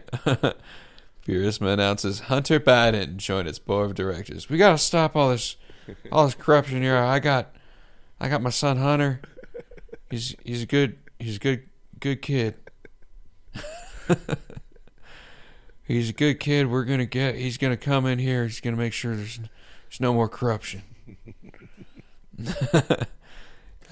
Burisma 1.28 1.74
announces 1.74 2.22
Hunter 2.22 2.60
Biden 2.60 3.18
joined 3.18 3.48
its 3.48 3.60
board 3.60 3.92
of 3.92 3.96
directors. 3.96 4.50
We 4.50 4.58
gotta 4.58 4.80
stop 4.80 5.16
all 5.16 5.30
this, 5.30 5.56
all 6.12 6.26
this 6.26 6.34
corruption 6.34 6.82
here. 6.82 6.98
I 6.98 7.20
got, 7.20 7.54
I 8.20 8.28
got 8.28 8.42
my 8.42 8.50
son 8.50 8.78
Hunter. 8.78 9.22
He's 10.10 10.36
he's 10.44 10.64
a 10.64 10.66
good 10.66 10.98
he's 11.20 11.36
a 11.36 11.40
good 11.40 11.70
good 12.00 12.24
kid. 12.24 12.56
he's 15.84 16.10
a 16.10 16.14
good 16.14 16.40
kid. 16.40 16.72
We're 16.72 16.86
gonna 16.86 17.06
get. 17.06 17.36
He's 17.36 17.60
gonna 17.60 17.78
come 17.78 18.08
in 18.08 18.18
here. 18.18 18.46
He's 18.46 18.62
gonna 18.62 18.78
make 18.78 18.94
sure 18.94 19.16
there's 19.16 19.40
there's 19.90 20.00
no 20.00 20.14
more 20.14 20.30
corruption. 20.30 20.84
uh, 22.48 23.06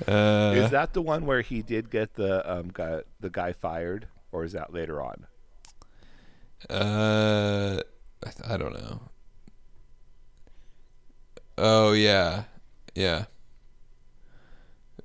is 0.07 0.69
that 0.72 0.94
the 0.94 1.02
one 1.02 1.26
where 1.26 1.41
he 1.41 1.64
did 1.64 1.90
get 1.90 2.14
the 2.14 2.49
um 2.49 2.69
guy 2.72 3.02
the 3.19 3.30
guy 3.30 3.52
fired, 3.52 4.07
or 4.32 4.44
is 4.44 4.52
that 4.53 4.72
later 4.72 5.02
on? 5.02 5.26
Uh, 6.69 7.82
I, 8.26 8.30
th- 8.30 8.48
I 8.48 8.57
don't 8.57 8.74
know. 8.74 9.02
Oh 11.57 11.94
yeah, 11.94 12.44
yeah. 12.94 13.26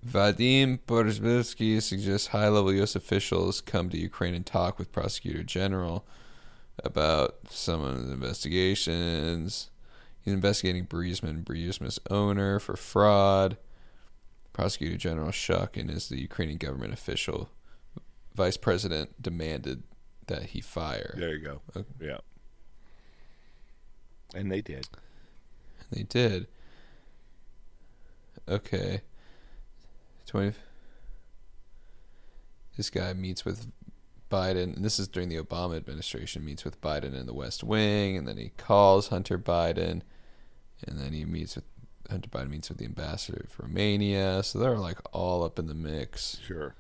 Vadim 0.07 0.81
Borzbivsky 0.87 1.81
suggests 1.81 2.29
high-level 2.29 2.75
U.S. 2.75 2.97
officials 2.97 3.61
come 3.61 3.89
to 3.89 3.97
Ukraine 3.97 4.35
and 4.35 4.45
talk 4.45 4.77
with 4.77 4.91
Prosecutor 4.91 5.45
General 5.45 6.05
about 6.83 7.37
some 7.51 7.85
of 7.85 8.09
the 8.09 8.13
investigations. 8.13 9.71
He's 10.25 10.35
investigating 10.35 10.87
Burisma, 10.87 11.43
Burisma's 11.43 11.99
owner, 12.11 12.59
for 12.59 12.77
fraud. 12.77 13.57
Prosecutor 14.53 14.97
General 14.97 15.31
Shokin 15.31 15.91
is 15.91 16.09
the 16.09 16.21
Ukrainian 16.21 16.59
government 16.59 16.93
official. 16.93 17.49
Vice 18.35 18.57
President 18.57 19.21
demanded 19.21 19.83
that 20.27 20.45
he 20.45 20.61
fire. 20.61 21.15
There 21.17 21.35
you 21.35 21.41
go. 21.41 21.61
Okay. 21.77 21.89
Yeah. 22.01 22.19
And 24.35 24.51
they 24.51 24.61
did. 24.61 24.89
They 25.91 26.05
did. 26.05 26.47
Okay. 28.49 29.03
20 30.27 30.55
This 32.77 32.89
guy 32.91 33.13
meets 33.13 33.45
with 33.45 33.71
Biden, 34.31 34.75
and 34.75 34.85
this 34.85 34.99
is 34.99 35.09
during 35.09 35.29
the 35.29 35.37
Obama 35.37 35.77
administration, 35.77 36.45
meets 36.45 36.65
with 36.65 36.81
Biden 36.81 37.15
in 37.15 37.27
the 37.27 37.35
West 37.35 37.63
Wing, 37.63 38.17
and 38.17 38.27
then 38.27 38.39
he 38.39 38.51
calls 38.57 39.09
Hunter 39.09 39.39
Biden, 39.39 40.01
and 40.87 40.99
then 40.99 41.13
he 41.13 41.25
meets 41.25 41.57
with 41.57 41.65
Hunter 42.11 42.29
Biden 42.29 42.51
meets 42.51 42.69
with 42.69 42.79
the 42.79 42.85
ambassador 42.85 43.45
of 43.45 43.59
Romania. 43.59 44.43
So 44.43 44.59
they're 44.59 44.79
like 44.79 44.99
all 45.13 45.45
up 45.45 45.59
in 45.59 45.67
the 45.67 45.75
mix. 45.75 46.39
Sure. 46.45 46.75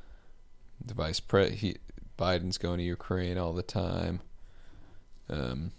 The 0.84 0.94
vice 0.94 1.20
pre 1.20 1.50
he 1.50 1.76
Biden's 2.18 2.58
going 2.58 2.78
to 2.78 2.84
Ukraine 2.84 3.38
all 3.38 3.52
the 3.52 3.62
time. 3.62 4.20
Um, 5.30 5.72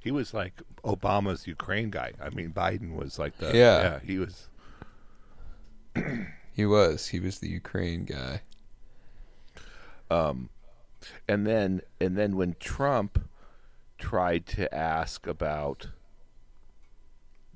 He 0.00 0.10
was 0.10 0.34
like 0.34 0.62
Obama's 0.84 1.46
Ukraine 1.46 1.90
guy. 1.90 2.12
I 2.20 2.30
mean, 2.30 2.52
Biden 2.52 2.94
was 2.94 3.18
like 3.18 3.38
the 3.38 3.46
Yeah. 3.56 3.82
yeah. 3.82 3.98
He 4.00 4.18
was 4.18 4.48
he 6.52 6.66
was 6.66 7.08
he 7.08 7.20
was 7.20 7.38
the 7.38 7.48
Ukraine 7.48 8.04
guy. 8.04 8.42
Um, 10.10 10.50
and 11.28 11.46
then 11.46 11.82
and 12.00 12.16
then 12.16 12.36
when 12.36 12.56
Trump 12.58 13.28
tried 13.98 14.46
to 14.46 14.72
ask 14.74 15.26
about 15.26 15.88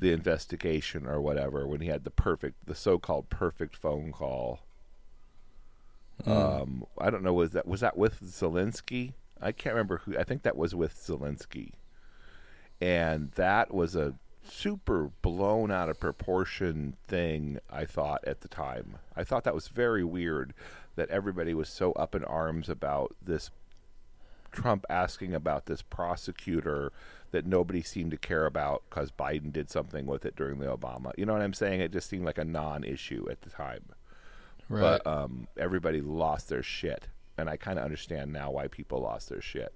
the 0.04 0.12
investigation 0.12 1.06
or 1.06 1.18
whatever, 1.18 1.66
when 1.66 1.80
he 1.80 1.88
had 1.88 2.04
the 2.04 2.10
perfect, 2.10 2.66
the 2.66 2.74
so-called 2.74 3.30
perfect 3.30 3.74
phone 3.74 4.12
call, 4.12 4.60
um, 6.26 6.84
I 6.98 7.08
don't 7.08 7.22
know 7.22 7.32
was 7.32 7.52
that 7.52 7.66
was 7.66 7.80
that 7.80 7.96
with 7.96 8.20
Zelensky? 8.20 9.14
I 9.40 9.50
can't 9.50 9.74
remember 9.74 10.02
who. 10.04 10.16
I 10.16 10.22
think 10.22 10.42
that 10.42 10.56
was 10.56 10.74
with 10.74 10.94
Zelensky, 10.94 11.72
and 12.80 13.32
that 13.32 13.72
was 13.72 13.96
a 13.96 14.14
super 14.46 15.10
blown 15.22 15.70
out 15.70 15.88
of 15.88 15.98
proportion 15.98 16.96
thing. 17.08 17.58
I 17.70 17.86
thought 17.86 18.22
at 18.26 18.42
the 18.42 18.48
time, 18.48 18.98
I 19.16 19.24
thought 19.24 19.44
that 19.44 19.54
was 19.54 19.68
very 19.68 20.04
weird 20.04 20.52
that 20.96 21.08
everybody 21.08 21.54
was 21.54 21.70
so 21.70 21.92
up 21.92 22.14
in 22.14 22.24
arms 22.24 22.68
about 22.68 23.16
this 23.22 23.50
Trump 24.54 24.86
asking 24.88 25.34
about 25.34 25.66
this 25.66 25.82
prosecutor 25.82 26.92
that 27.32 27.44
nobody 27.44 27.82
seemed 27.82 28.12
to 28.12 28.16
care 28.16 28.46
about 28.46 28.82
because 28.88 29.10
Biden 29.10 29.52
did 29.52 29.68
something 29.70 30.06
with 30.06 30.24
it 30.24 30.36
during 30.36 30.58
the 30.60 30.66
Obama. 30.66 31.12
You 31.18 31.26
know 31.26 31.32
what 31.32 31.42
I'm 31.42 31.52
saying? 31.52 31.80
It 31.80 31.92
just 31.92 32.08
seemed 32.08 32.24
like 32.24 32.38
a 32.38 32.44
non-issue 32.44 33.26
at 33.30 33.42
the 33.42 33.50
time. 33.50 33.82
Right. 34.68 34.80
But 34.80 35.06
um, 35.06 35.48
everybody 35.58 36.00
lost 36.00 36.48
their 36.48 36.62
shit, 36.62 37.08
and 37.36 37.50
I 37.50 37.56
kind 37.56 37.78
of 37.78 37.84
understand 37.84 38.32
now 38.32 38.50
why 38.52 38.68
people 38.68 39.00
lost 39.00 39.28
their 39.28 39.42
shit. 39.42 39.72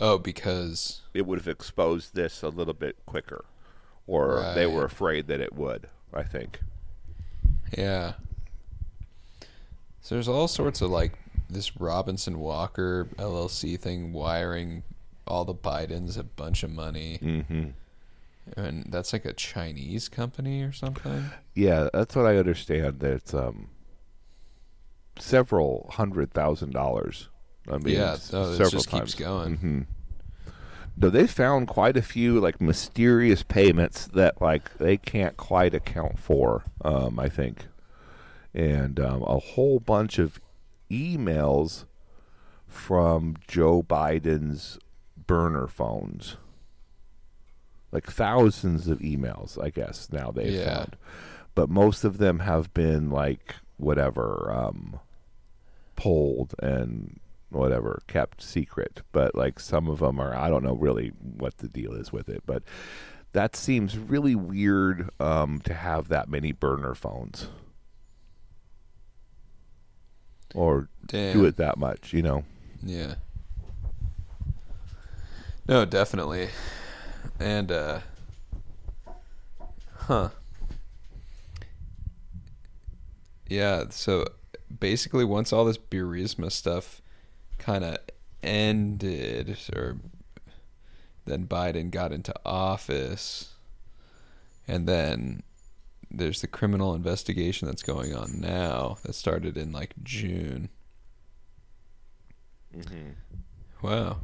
oh, 0.00 0.18
because 0.18 1.02
It 1.12 1.26
would 1.26 1.38
have 1.38 1.48
exposed 1.48 2.14
this 2.14 2.42
a 2.42 2.48
little 2.48 2.74
bit 2.74 2.96
quicker, 3.06 3.44
or 4.06 4.52
they 4.54 4.66
were 4.66 4.84
afraid 4.84 5.26
that 5.28 5.40
it 5.40 5.54
would. 5.54 5.88
I 6.12 6.22
think. 6.22 6.60
yeah. 7.76 8.14
So 10.00 10.14
there's 10.14 10.28
all 10.28 10.48
sorts 10.48 10.80
of 10.80 10.90
like 10.90 11.12
this 11.54 11.76
Robinson 11.80 12.38
Walker 12.38 13.08
LLC 13.16 13.78
thing 13.80 14.12
wiring 14.12 14.82
all 15.26 15.44
the 15.44 15.54
Bidens 15.54 16.18
a 16.18 16.22
bunch 16.24 16.62
of 16.62 16.70
money. 16.70 17.18
Mm-hmm. 17.22 17.64
And 18.58 18.86
that's 18.92 19.12
like 19.14 19.24
a 19.24 19.32
Chinese 19.32 20.08
company 20.10 20.62
or 20.62 20.70
something. 20.72 21.30
Yeah, 21.54 21.88
that's 21.94 22.14
what 22.14 22.26
I 22.26 22.36
understand. 22.36 23.00
That 23.00 23.12
it's 23.12 23.32
um, 23.32 23.68
several 25.18 25.88
hundred 25.92 26.32
thousand 26.32 26.72
dollars. 26.72 27.28
I 27.70 27.78
mean, 27.78 27.94
Yeah, 27.96 28.12
s- 28.14 28.32
no, 28.32 28.48
this 28.48 28.56
several 28.58 28.70
just 28.82 28.90
keeps 28.90 29.14
times. 29.14 29.14
going. 29.14 29.56
hmm 29.56 29.80
No, 30.96 31.08
they 31.08 31.26
found 31.26 31.68
quite 31.68 31.96
a 31.96 32.02
few 32.02 32.38
like 32.40 32.60
mysterious 32.60 33.42
payments 33.42 34.06
that 34.08 34.42
like 34.42 34.76
they 34.78 34.96
can't 34.96 35.36
quite 35.36 35.74
account 35.74 36.18
for. 36.18 36.64
Um, 36.84 37.18
I 37.18 37.28
think, 37.30 37.66
and 38.52 39.00
um, 39.00 39.22
a 39.22 39.38
whole 39.38 39.80
bunch 39.80 40.18
of 40.18 40.38
emails 40.94 41.84
from 42.66 43.36
Joe 43.48 43.82
Biden's 43.82 44.78
burner 45.26 45.66
phones. 45.66 46.36
Like 47.92 48.06
thousands 48.10 48.88
of 48.88 48.98
emails, 49.00 49.62
I 49.62 49.70
guess 49.70 50.08
now 50.12 50.30
they've 50.30 50.52
Yeah. 50.52 50.74
found, 50.78 50.96
but 51.54 51.68
most 51.70 52.02
of 52.04 52.18
them 52.18 52.40
have 52.40 52.72
been 52.74 53.10
like 53.10 53.54
whatever 53.76 54.50
um, 54.52 54.98
pulled 55.96 56.54
and 56.60 57.20
whatever 57.50 58.02
kept 58.08 58.42
secret 58.42 59.02
but 59.12 59.32
like 59.36 59.60
some 59.60 59.86
of 59.88 60.00
them 60.00 60.18
are 60.18 60.34
i 60.34 60.48
don't 60.48 60.64
know 60.64 60.74
really 60.74 61.08
what 61.20 61.58
the 61.58 61.68
deal 61.68 61.92
is 61.92 62.12
with 62.12 62.28
it 62.28 62.42
but 62.46 62.64
that 63.32 63.54
seems 63.54 63.96
really 63.96 64.34
weird 64.34 65.08
um, 65.20 65.60
to 65.60 65.72
have 65.72 66.08
that 66.08 66.28
many 66.28 66.50
burner 66.50 66.96
phones 66.96 67.46
or 70.54 70.88
Damn. 71.06 71.34
do 71.34 71.44
it 71.44 71.56
that 71.56 71.76
much 71.76 72.12
you 72.12 72.22
know 72.22 72.44
Yeah. 72.82 73.16
No, 75.66 75.86
definitely. 75.86 76.48
And 77.40 77.72
uh 77.72 78.00
huh. 79.96 80.28
Yeah, 83.48 83.84
so 83.90 84.26
basically 84.80 85.24
once 85.24 85.52
all 85.52 85.64
this 85.64 85.78
Burisma 85.78 86.52
stuff 86.52 87.00
kind 87.58 87.84
of 87.84 87.98
ended 88.42 89.56
or 89.74 89.96
then 91.24 91.46
Biden 91.46 91.90
got 91.90 92.12
into 92.12 92.34
office 92.44 93.54
and 94.68 94.86
then 94.86 95.42
there's 96.18 96.40
the 96.40 96.46
criminal 96.46 96.94
investigation 96.94 97.66
that's 97.66 97.82
going 97.82 98.14
on 98.14 98.40
now 98.40 98.98
that 99.04 99.14
started 99.14 99.56
in 99.56 99.72
like 99.72 99.94
June. 100.02 100.68
Wow. 103.82 104.18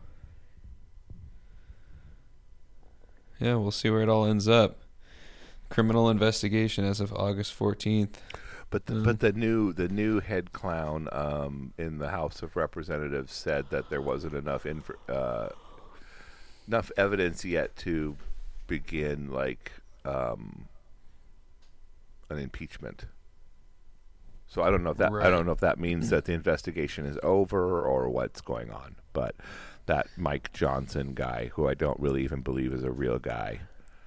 Yeah, 3.38 3.54
we'll 3.56 3.70
see 3.70 3.90
where 3.90 4.02
it 4.02 4.08
all 4.08 4.24
ends 4.26 4.48
up. 4.48 4.78
Criminal 5.68 6.10
investigation 6.10 6.84
as 6.84 7.00
of 7.00 7.12
August 7.12 7.58
14th. 7.58 8.16
but 8.70 8.86
the, 8.86 8.94
but 8.94 9.20
the 9.20 9.32
new 9.32 9.72
the 9.72 9.88
new 9.88 10.20
head 10.20 10.52
clown 10.52 11.08
um, 11.12 11.72
in 11.78 11.98
the 11.98 12.08
House 12.10 12.42
of 12.42 12.56
Representatives 12.56 13.32
said 13.32 13.66
that 13.70 13.88
there 13.88 14.02
wasn't 14.02 14.34
enough 14.34 14.66
inf- 14.66 14.90
uh, 15.08 15.48
enough 16.66 16.90
evidence 16.96 17.44
yet 17.44 17.76
to 17.76 18.16
begin 18.66 19.30
like 19.32 19.72
um, 20.04 20.66
an 22.30 22.38
impeachment. 22.38 23.04
So 24.46 24.62
I 24.62 24.70
don't 24.70 24.82
know 24.82 24.90
if 24.90 24.96
that 24.98 25.12
I 25.12 25.30
don't 25.30 25.46
know 25.46 25.52
if 25.52 25.60
that 25.60 25.78
means 25.78 26.10
that 26.10 26.24
the 26.24 26.32
investigation 26.32 27.06
is 27.06 27.16
over 27.22 27.82
or 27.82 28.08
what's 28.08 28.40
going 28.40 28.70
on. 28.70 28.96
But 29.12 29.36
that 29.86 30.08
Mike 30.16 30.52
Johnson 30.52 31.14
guy, 31.14 31.50
who 31.54 31.68
I 31.68 31.74
don't 31.74 31.98
really 32.00 32.22
even 32.24 32.40
believe 32.40 32.72
is 32.72 32.82
a 32.84 32.90
real 32.90 33.18
guy, 33.18 33.60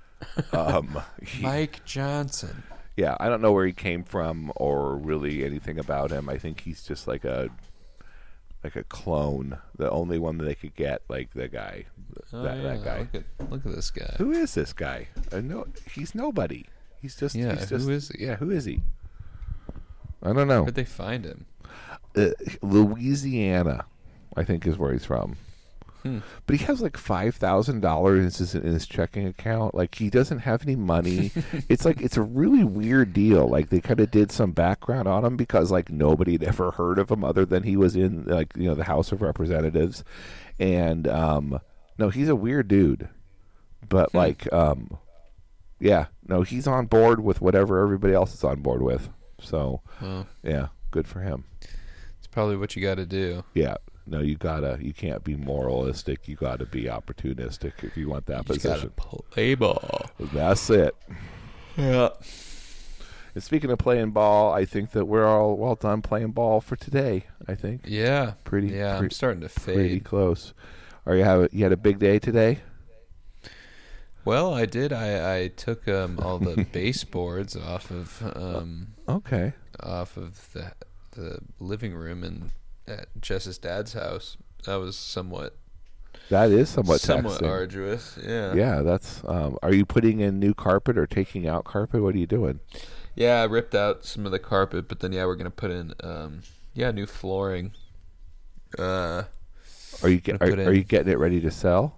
um, 0.51 1.01
he- 1.25 1.41
Mike 1.43 1.83
Johnson. 1.85 2.63
yeah, 2.97 3.15
I 3.19 3.29
don't 3.29 3.41
know 3.41 3.51
where 3.53 3.65
he 3.65 3.73
came 3.73 4.03
from 4.03 4.51
or 4.57 4.95
really 4.97 5.45
anything 5.45 5.79
about 5.79 6.11
him. 6.11 6.27
I 6.29 6.37
think 6.37 6.61
he's 6.61 6.83
just 6.83 7.07
like 7.07 7.23
a 7.25 7.49
like 8.65 8.75
a 8.77 8.83
clone, 8.85 9.57
the 9.77 9.89
only 9.91 10.17
one 10.17 10.37
that 10.37 10.45
they 10.45 10.55
could 10.55 10.73
get, 10.75 11.01
like 11.09 11.33
the 11.33 11.49
guy, 11.49 11.85
Oh, 12.31 12.43
that, 12.43 12.55
yeah, 12.57 12.63
that 12.63 12.83
guy. 12.85 12.99
Look 12.99 13.15
at, 13.15 13.49
look 13.51 13.65
at 13.65 13.75
this 13.75 13.91
guy. 13.91 14.15
Who 14.17 14.31
is 14.31 14.53
this 14.53 14.71
guy? 14.71 15.09
I 15.33 15.41
know 15.41 15.65
he's 15.91 16.15
nobody. 16.15 16.65
He's 17.03 17.17
just 17.17 17.35
Yeah, 17.35 17.55
He's 17.55 17.69
just, 17.69 17.89
is 17.89 18.07
he? 18.07 18.23
Yeah, 18.25 18.37
who 18.37 18.49
is 18.49 18.63
he? 18.63 18.81
I 20.23 20.31
don't 20.31 20.47
know. 20.47 20.63
Where'd 20.63 20.75
they 20.75 20.85
find 20.85 21.25
him? 21.25 21.45
Uh, 22.15 22.29
Louisiana, 22.61 23.85
I 24.37 24.45
think, 24.45 24.65
is 24.65 24.77
where 24.77 24.93
he's 24.93 25.03
from. 25.03 25.35
Hmm. 26.03 26.19
But 26.45 26.55
he 26.55 26.65
has 26.65 26.81
like 26.81 26.95
five 26.95 27.35
thousand 27.35 27.81
dollars 27.81 28.55
in 28.55 28.61
his 28.63 28.87
checking 28.87 29.27
account. 29.27 29.75
Like 29.75 29.95
he 29.95 30.09
doesn't 30.09 30.39
have 30.39 30.61
any 30.63 30.77
money. 30.77 31.31
it's 31.69 31.83
like 31.83 31.99
it's 32.01 32.15
a 32.15 32.21
really 32.21 32.63
weird 32.63 33.11
deal. 33.11 33.49
Like 33.49 33.69
they 33.69 33.81
kind 33.81 33.99
of 33.99 34.11
did 34.11 34.31
some 34.31 34.51
background 34.51 35.09
on 35.09 35.25
him 35.25 35.35
because 35.35 35.71
like 35.71 35.91
nobody 35.91 36.33
had 36.33 36.43
ever 36.43 36.71
heard 36.71 36.99
of 36.99 37.11
him 37.11 37.25
other 37.25 37.45
than 37.45 37.63
he 37.63 37.75
was 37.75 37.97
in 37.97 38.23
like 38.23 38.53
you 38.55 38.69
know 38.69 38.75
the 38.75 38.85
House 38.85 39.11
of 39.11 39.21
Representatives, 39.21 40.05
and 40.57 41.05
um, 41.09 41.59
no, 41.97 42.09
he's 42.09 42.29
a 42.29 42.35
weird 42.35 42.69
dude. 42.69 43.09
But 43.89 44.13
like 44.13 44.51
um, 44.53 44.97
yeah, 45.83 46.05
no, 46.27 46.41
he's 46.41 46.65
on 46.67 46.85
board 46.87 47.19
with 47.19 47.41
whatever 47.41 47.81
everybody 47.81 48.13
else 48.13 48.33
is 48.33 48.43
on 48.43 48.61
board 48.61 48.81
with. 48.81 49.09
So 49.41 49.81
Well, 50.01 50.27
yeah, 50.41 50.67
good 50.91 51.07
for 51.07 51.19
him. 51.21 51.43
it's 52.17 52.27
probably 52.31 52.55
what 52.57 52.75
you 52.75 52.81
got 52.81 52.95
to 52.95 53.05
do. 53.05 53.43
Yeah. 53.53 53.75
No, 54.05 54.19
you 54.19 54.35
gotta. 54.35 54.77
You 54.81 54.93
can't 54.93 55.23
be 55.23 55.35
moralistic. 55.37 56.27
You 56.27 56.35
gotta 56.35 56.65
be 56.65 56.83
opportunistic 56.85 57.83
if 57.83 57.95
you 57.95 58.09
want 58.09 58.25
that 58.25 58.49
You 58.49 58.55
just 58.55 58.65
got 58.65 58.81
to 58.81 58.89
position. 58.89 59.23
play 59.31 59.55
ball. 59.55 60.07
That's 60.19 60.69
it. 60.69 60.93
Yeah. 61.77 62.09
And 63.33 63.41
speaking 63.43 63.71
of 63.71 63.79
playing 63.79 64.11
ball, 64.11 64.51
I 64.53 64.65
think 64.65 64.91
that 64.91 65.05
we're 65.05 65.25
all 65.25 65.55
well 65.55 65.75
done 65.75 66.01
playing 66.01 66.31
ball 66.31 66.59
for 66.61 66.75
today. 66.75 67.27
I 67.47 67.55
think 67.55 67.81
Yeah. 67.85 68.33
Pretty- 68.43 68.67
Yeah, 68.75 68.97
I'm 68.97 69.09
starting 69.09 69.41
to 69.41 69.49
pretty 69.49 69.89
fade. 69.95 70.03
close. 70.03 70.53
Are 71.05 71.15
you 71.15 71.23
have 71.23 71.47
you 71.53 71.63
had 71.63 71.71
a 71.71 71.77
big 71.77 71.97
day 71.99 72.19
today? 72.19 72.59
Well, 74.25 74.53
I 74.53 74.65
did. 74.65 74.93
I, 74.93 75.37
I 75.41 75.47
took 75.49 75.87
um, 75.87 76.19
all 76.21 76.39
the 76.39 76.63
baseboards 76.71 77.55
off 77.55 77.91
of 77.91 78.21
um, 78.35 78.87
Okay. 79.07 79.53
off 79.81 80.17
of 80.17 80.51
the 80.53 80.73
the 81.11 81.39
living 81.59 81.93
room 81.93 82.23
and 82.23 82.49
at 82.87 83.07
Jess's 83.21 83.57
dad's 83.57 83.93
house. 83.93 84.37
That 84.65 84.75
was 84.75 84.95
somewhat 84.95 85.55
That 86.29 86.51
is 86.51 86.69
somewhat 86.69 87.01
somewhat 87.01 87.31
taxing. 87.33 87.47
arduous. 87.49 88.17
Yeah. 88.25 88.53
Yeah, 88.53 88.81
that's. 88.81 89.21
Um, 89.25 89.57
are 89.61 89.73
you 89.73 89.85
putting 89.85 90.21
in 90.21 90.39
new 90.39 90.53
carpet 90.53 90.97
or 90.97 91.05
taking 91.05 91.47
out 91.47 91.65
carpet? 91.65 92.01
What 92.01 92.15
are 92.15 92.17
you 92.19 92.27
doing? 92.27 92.59
Yeah, 93.15 93.41
I 93.41 93.43
ripped 93.43 93.75
out 93.75 94.05
some 94.05 94.25
of 94.25 94.31
the 94.31 94.39
carpet, 94.39 94.87
but 94.87 95.01
then 95.01 95.11
yeah, 95.11 95.25
we're 95.25 95.35
gonna 95.35 95.51
put 95.51 95.69
in 95.69 95.93
um 96.01 96.41
yeah 96.73 96.91
new 96.91 97.05
flooring. 97.05 97.73
Uh, 98.79 99.23
Are 100.01 100.09
you 100.09 100.19
get, 100.19 100.41
are, 100.41 100.47
are 100.47 100.73
you 100.73 100.83
getting 100.83 101.11
it 101.11 101.19
ready 101.19 101.39
to 101.41 101.51
sell? 101.51 101.95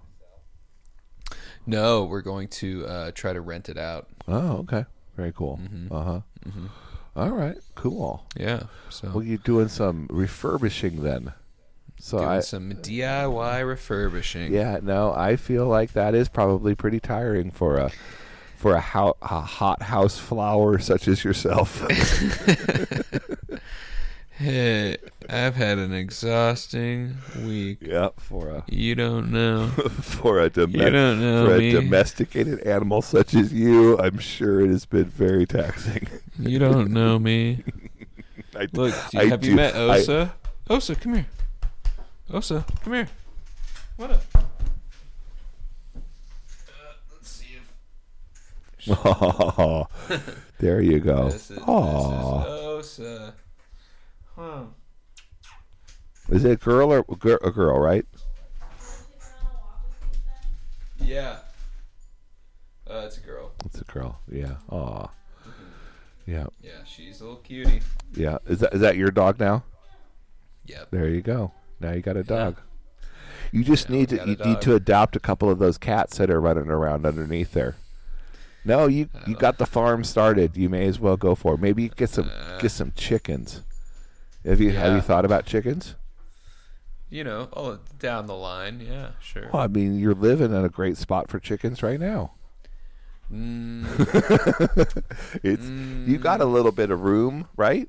No, 1.66 2.04
we're 2.04 2.22
going 2.22 2.48
to 2.48 2.86
uh 2.86 3.10
try 3.14 3.32
to 3.32 3.40
rent 3.40 3.68
it 3.68 3.78
out. 3.78 4.08
Oh, 4.28 4.58
okay. 4.58 4.84
Very 5.16 5.32
cool. 5.32 5.58
Mm-hmm. 5.62 5.94
Uh 5.94 6.02
huh. 6.04 6.20
All 7.16 7.30
right. 7.30 7.56
Cool. 7.74 8.24
Yeah, 8.36 8.64
so 8.90 9.10
Well, 9.14 9.22
you're 9.22 9.38
doing 9.38 9.68
some 9.68 10.06
refurbishing 10.10 11.02
then. 11.02 11.32
So 11.98 12.18
doing 12.18 12.30
I, 12.30 12.40
some 12.40 12.72
DIY 12.72 13.66
refurbishing. 13.66 14.52
yeah, 14.52 14.80
no, 14.82 15.14
I 15.14 15.36
feel 15.36 15.66
like 15.66 15.94
that 15.94 16.14
is 16.14 16.28
probably 16.28 16.74
pretty 16.74 17.00
tiring 17.00 17.50
for 17.50 17.78
a 17.78 17.90
for 18.56 18.74
a, 18.74 18.80
hou- 18.80 19.14
a 19.22 19.40
hot 19.40 19.82
house 19.82 20.18
flower 20.18 20.78
such 20.78 21.08
as 21.08 21.24
yourself. 21.24 21.82
Hey, 24.38 24.98
I've 25.30 25.54
had 25.56 25.78
an 25.78 25.94
exhausting 25.94 27.16
week. 27.42 27.78
yep, 27.80 28.20
for 28.20 28.48
a 28.50 28.64
You 28.68 28.94
don't 28.94 29.32
know. 29.32 29.68
for 30.02 30.40
a 30.40 30.50
dome- 30.50 30.72
You 30.72 30.90
don't 30.90 31.20
know 31.20 31.46
for 31.46 31.54
a 31.54 31.58
me. 31.58 31.72
domesticated 31.72 32.60
animal 32.66 33.00
such 33.00 33.32
as 33.34 33.50
you, 33.52 33.98
I'm 33.98 34.18
sure 34.18 34.60
it 34.60 34.68
has 34.68 34.84
been 34.84 35.06
very 35.06 35.46
taxing. 35.46 36.06
You 36.38 36.58
don't 36.58 36.90
know 36.90 37.18
me. 37.18 37.62
I, 38.56 38.66
Look, 38.72 38.94
do 39.10 39.18
I 39.18 39.22
you, 39.22 39.30
have 39.30 39.42
you 39.44 39.50
do- 39.50 39.56
met 39.56 39.74
I- 39.74 39.78
Osa? 40.00 40.34
Osa, 40.68 40.94
come 40.96 41.14
here. 41.14 41.26
Osa, 42.30 42.64
come 42.84 42.92
here. 42.92 43.08
What 43.96 44.10
up? 44.10 44.22
Uh, 44.34 44.40
let's 47.14 47.30
see 47.30 47.56
if 47.56 48.98
Oh, 49.06 49.86
there 50.58 50.82
you 50.82 50.98
go. 51.00 51.30
this 51.30 51.50
is, 51.50 51.58
Aw. 51.66 52.38
this 52.78 52.98
is 52.98 53.00
Osa. 53.00 53.34
Huh. 54.36 54.64
Is 56.28 56.44
it 56.44 56.50
a 56.52 56.56
girl 56.56 56.92
or 56.92 57.04
a 57.08 57.50
girl, 57.52 57.78
right? 57.78 58.04
Yeah. 61.00 61.36
Uh, 62.88 63.02
it's 63.06 63.18
a 63.18 63.20
girl. 63.20 63.52
It's 63.64 63.80
a 63.80 63.84
girl. 63.84 64.20
Yeah. 64.30 64.56
Aw. 64.70 65.08
Yeah. 66.26 66.46
Yeah, 66.60 66.70
she's 66.84 67.20
a 67.20 67.24
little 67.24 67.38
cutie. 67.40 67.80
Yeah. 68.14 68.38
Is 68.46 68.58
that 68.60 68.74
is 68.74 68.80
that 68.80 68.96
your 68.96 69.10
dog 69.10 69.38
now? 69.38 69.62
Yep. 70.66 70.88
There 70.90 71.08
you 71.08 71.22
go. 71.22 71.52
Now 71.80 71.92
you 71.92 72.00
got 72.00 72.16
a 72.16 72.24
dog. 72.24 72.56
You 73.52 73.62
just 73.62 73.88
Yeah, 73.88 73.96
need 73.96 74.08
to 74.10 74.16
you 74.26 74.36
need 74.44 74.60
to 74.62 74.74
adopt 74.74 75.14
a 75.14 75.20
couple 75.20 75.48
of 75.50 75.58
those 75.60 75.78
cats 75.78 76.18
that 76.18 76.30
are 76.30 76.40
running 76.40 76.68
around 76.68 77.06
underneath 77.06 77.52
there. 77.52 77.76
No, 78.64 78.86
you 78.88 79.08
you 79.26 79.36
Uh, 79.36 79.38
got 79.38 79.58
the 79.58 79.66
farm 79.66 80.02
started. 80.02 80.56
You 80.56 80.68
may 80.68 80.86
as 80.86 80.98
well 80.98 81.16
go 81.16 81.36
for 81.36 81.54
it. 81.54 81.60
Maybe 81.60 81.84
you 81.84 81.88
get 81.90 82.10
some 82.10 82.28
Uh, 82.28 82.58
get 82.58 82.72
some 82.72 82.92
chickens. 82.96 83.62
Have 84.46 84.60
you 84.60 84.70
have 84.72 84.94
you 84.94 85.00
thought 85.00 85.24
about 85.24 85.44
chickens? 85.46 85.94
You 87.10 87.24
know, 87.24 87.48
oh, 87.52 87.78
down 87.98 88.26
the 88.26 88.34
line. 88.34 88.80
Yeah, 88.86 89.10
sure. 89.20 89.48
Well, 89.52 89.62
I 89.62 89.66
mean, 89.68 89.98
you're 89.98 90.14
living 90.14 90.52
in 90.52 90.64
a 90.64 90.68
great 90.68 90.96
spot 90.96 91.30
for 91.30 91.38
chickens 91.38 91.82
right 91.82 92.00
now. 92.00 92.32
Mm, 93.32 93.84
It's 95.42 95.64
you 96.08 96.18
got 96.18 96.40
a 96.40 96.44
little 96.44 96.72
bit 96.72 96.90
of 96.90 97.00
room, 97.02 97.48
right? 97.56 97.88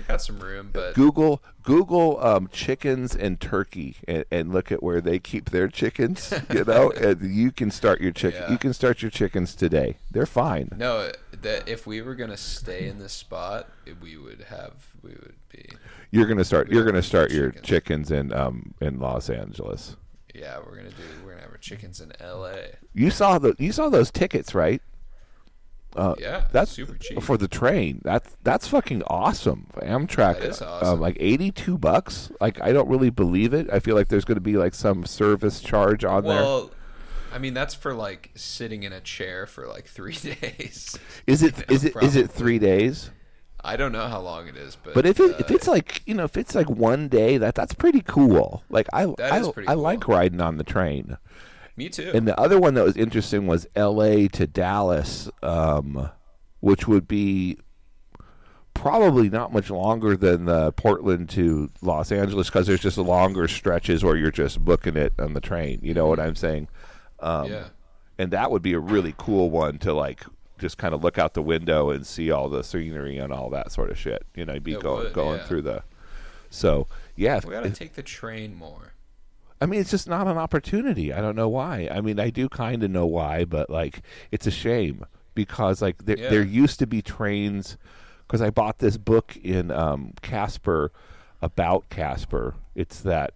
I 0.00 0.12
got 0.12 0.22
some 0.22 0.40
room, 0.40 0.70
but 0.72 0.94
Google 0.94 1.42
Google 1.62 2.22
um, 2.24 2.48
chickens 2.52 3.14
and 3.14 3.40
turkey 3.40 3.96
and, 4.08 4.24
and 4.30 4.52
look 4.52 4.72
at 4.72 4.82
where 4.82 5.00
they 5.00 5.18
keep 5.18 5.50
their 5.50 5.68
chickens. 5.68 6.34
You 6.52 6.64
know, 6.64 6.90
and 6.90 7.34
you 7.34 7.50
can 7.50 7.70
start 7.70 8.00
your 8.00 8.12
chicken. 8.12 8.42
Yeah. 8.42 8.52
You 8.52 8.58
can 8.58 8.74
start 8.74 9.00
your 9.00 9.10
chickens 9.10 9.54
today. 9.54 9.96
They're 10.10 10.26
fine. 10.26 10.70
no, 10.76 11.10
that 11.42 11.68
if 11.68 11.86
we 11.86 12.00
were 12.02 12.14
gonna 12.14 12.36
stay 12.36 12.88
in 12.88 12.98
this 12.98 13.12
spot, 13.12 13.68
we 14.00 14.16
would 14.16 14.42
have, 14.48 14.72
we 15.02 15.10
would 15.10 15.34
be. 15.50 15.68
You're 16.10 16.26
gonna 16.26 16.44
start. 16.44 16.70
You're 16.70 16.84
gonna 16.84 17.02
start 17.02 17.30
your 17.30 17.50
chickens. 17.50 17.66
chickens 17.66 18.10
in 18.10 18.32
um 18.32 18.74
in 18.80 18.98
Los 18.98 19.28
Angeles. 19.30 19.96
Yeah, 20.34 20.58
we're 20.58 20.76
gonna 20.76 20.90
do. 20.90 21.02
We're 21.24 21.30
gonna 21.32 21.42
have 21.42 21.50
our 21.50 21.58
chickens 21.58 22.00
in 22.00 22.12
L.A. 22.20 22.76
You 22.94 23.10
saw 23.10 23.38
the 23.38 23.54
you 23.58 23.72
saw 23.72 23.88
those 23.88 24.10
tickets, 24.10 24.54
right? 24.54 24.80
Uh, 25.94 26.14
Yeah, 26.18 26.46
that's 26.52 26.70
super 26.70 26.94
cheap. 26.96 27.22
for 27.22 27.36
the 27.36 27.48
train. 27.48 28.00
That's 28.02 28.34
that's 28.42 28.66
fucking 28.66 29.02
awesome. 29.08 29.66
Amtrak, 29.76 30.40
That 30.40 30.44
is 30.44 30.62
uh, 30.62 30.70
awesome. 30.70 31.00
like 31.00 31.18
eighty-two 31.20 31.76
bucks. 31.76 32.30
Like 32.40 32.62
I 32.62 32.72
don't 32.72 32.88
really 32.88 33.10
believe 33.10 33.52
it. 33.52 33.68
I 33.70 33.78
feel 33.78 33.94
like 33.94 34.08
there's 34.08 34.24
going 34.24 34.36
to 34.36 34.40
be 34.40 34.56
like 34.56 34.72
some 34.74 35.04
service 35.04 35.60
charge 35.60 36.02
on 36.02 36.24
there. 36.24 36.40
Well, 36.42 36.70
I 37.32 37.38
mean 37.38 37.54
that's 37.54 37.74
for 37.74 37.94
like 37.94 38.30
sitting 38.34 38.82
in 38.82 38.92
a 38.92 39.00
chair 39.00 39.46
for 39.46 39.66
like 39.66 39.86
three 39.88 40.14
days. 40.14 40.98
Is 41.26 41.42
it 41.42 41.56
you 41.68 41.74
is 41.74 41.84
know, 41.84 41.90
it 42.00 42.02
is 42.04 42.16
it 42.16 42.30
three 42.30 42.58
days? 42.58 43.10
I 43.64 43.76
don't 43.76 43.92
know 43.92 44.08
how 44.08 44.20
long 44.20 44.48
it 44.48 44.56
is, 44.56 44.76
but 44.82 44.92
But 44.92 45.06
if 45.06 45.20
it, 45.20 45.38
if 45.38 45.50
uh, 45.50 45.54
it's 45.54 45.68
like 45.68 46.02
you 46.06 46.14
know 46.14 46.24
if 46.24 46.36
it's 46.36 46.54
like 46.54 46.68
one 46.68 47.08
day, 47.08 47.38
that 47.38 47.54
that's 47.54 47.74
pretty 47.74 48.00
cool. 48.02 48.64
Like 48.68 48.88
I 48.92 49.06
That 49.18 49.32
I, 49.32 49.38
is 49.38 49.48
pretty 49.48 49.68
I 49.68 49.74
like 49.74 50.08
riding 50.08 50.40
on 50.40 50.56
the 50.56 50.64
train. 50.64 51.16
me 51.76 51.88
too. 51.88 52.10
And 52.12 52.26
the 52.26 52.38
other 52.38 52.58
one 52.58 52.74
that 52.74 52.84
was 52.84 52.96
interesting 52.96 53.46
was 53.46 53.66
L.A. 53.76 54.28
to 54.28 54.46
Dallas, 54.46 55.30
um, 55.42 56.10
which 56.60 56.88
would 56.88 57.06
be 57.06 57.58
probably 58.74 59.28
not 59.28 59.52
much 59.52 59.70
longer 59.70 60.16
than 60.16 60.46
the 60.46 60.72
Portland 60.72 61.28
to 61.30 61.70
Los 61.82 62.10
Angeles 62.10 62.48
because 62.48 62.66
there's 62.66 62.80
just 62.80 62.98
longer 62.98 63.46
stretches 63.46 64.02
where 64.02 64.16
you're 64.16 64.30
just 64.30 64.64
booking 64.64 64.96
it 64.96 65.12
on 65.18 65.34
the 65.34 65.40
train. 65.40 65.78
You 65.82 65.94
know 65.94 66.06
what 66.06 66.18
I'm 66.18 66.34
saying? 66.34 66.68
Um, 67.22 67.50
yeah, 67.50 67.64
And 68.18 68.30
that 68.32 68.50
would 68.50 68.62
be 68.62 68.72
a 68.74 68.78
really 68.78 69.14
cool 69.18 69.50
one 69.50 69.78
to 69.78 69.92
like 69.92 70.24
just 70.58 70.78
kind 70.78 70.94
of 70.94 71.02
look 71.02 71.18
out 71.18 71.34
the 71.34 71.42
window 71.42 71.90
and 71.90 72.06
see 72.06 72.30
all 72.30 72.48
the 72.48 72.62
scenery 72.62 73.18
and 73.18 73.32
all 73.32 73.50
that 73.50 73.72
sort 73.72 73.90
of 73.90 73.98
shit. 73.98 74.24
You 74.34 74.44
know, 74.44 74.58
be 74.60 74.72
It 74.74 74.80
going 74.80 75.04
would, 75.04 75.12
going 75.12 75.38
yeah. 75.38 75.46
through 75.46 75.62
the. 75.62 75.82
So 76.50 76.86
yeah, 77.16 77.40
we 77.44 77.50
gotta 77.52 77.70
take 77.70 77.94
the 77.94 78.02
train 78.02 78.54
more. 78.54 78.92
I 79.60 79.66
mean, 79.66 79.80
it's 79.80 79.90
just 79.92 80.08
not 80.08 80.26
an 80.26 80.38
opportunity. 80.38 81.12
I 81.12 81.20
don't 81.20 81.36
know 81.36 81.48
why. 81.48 81.88
I 81.90 82.00
mean, 82.00 82.18
I 82.18 82.30
do 82.30 82.48
kind 82.48 82.82
of 82.82 82.90
know 82.90 83.06
why, 83.06 83.44
but 83.44 83.70
like, 83.70 84.02
it's 84.32 84.46
a 84.46 84.50
shame 84.50 85.04
because 85.34 85.80
like 85.80 86.04
there, 86.04 86.18
Yeah. 86.18 86.30
there 86.30 86.42
used 86.42 86.78
to 86.80 86.86
be 86.86 87.00
trains. 87.02 87.76
Because 88.26 88.40
I 88.40 88.48
bought 88.50 88.78
this 88.78 88.96
book 88.96 89.36
in 89.36 89.70
um, 89.70 90.14
Casper 90.22 90.90
about 91.42 91.90
Casper. 91.90 92.54
It's 92.74 93.00
that 93.00 93.34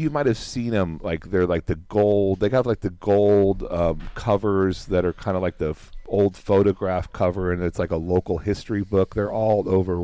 you 0.00 0.10
might 0.10 0.26
have 0.26 0.38
seen 0.38 0.70
them 0.70 0.98
like 1.02 1.30
they're 1.30 1.46
like 1.46 1.66
the 1.66 1.76
gold. 1.76 2.40
They 2.40 2.48
got 2.48 2.66
like 2.66 2.80
the 2.80 2.90
gold 2.90 3.62
um, 3.70 4.00
covers 4.14 4.86
that 4.86 5.04
are 5.04 5.12
kind 5.12 5.36
of 5.36 5.42
like 5.42 5.58
the 5.58 5.70
f- 5.70 5.92
old 6.06 6.36
photograph 6.36 7.12
cover, 7.12 7.52
and 7.52 7.62
it's 7.62 7.78
like 7.78 7.90
a 7.90 7.96
local 7.96 8.38
history 8.38 8.82
book. 8.82 9.14
They're 9.14 9.32
all 9.32 9.68
over 9.68 9.96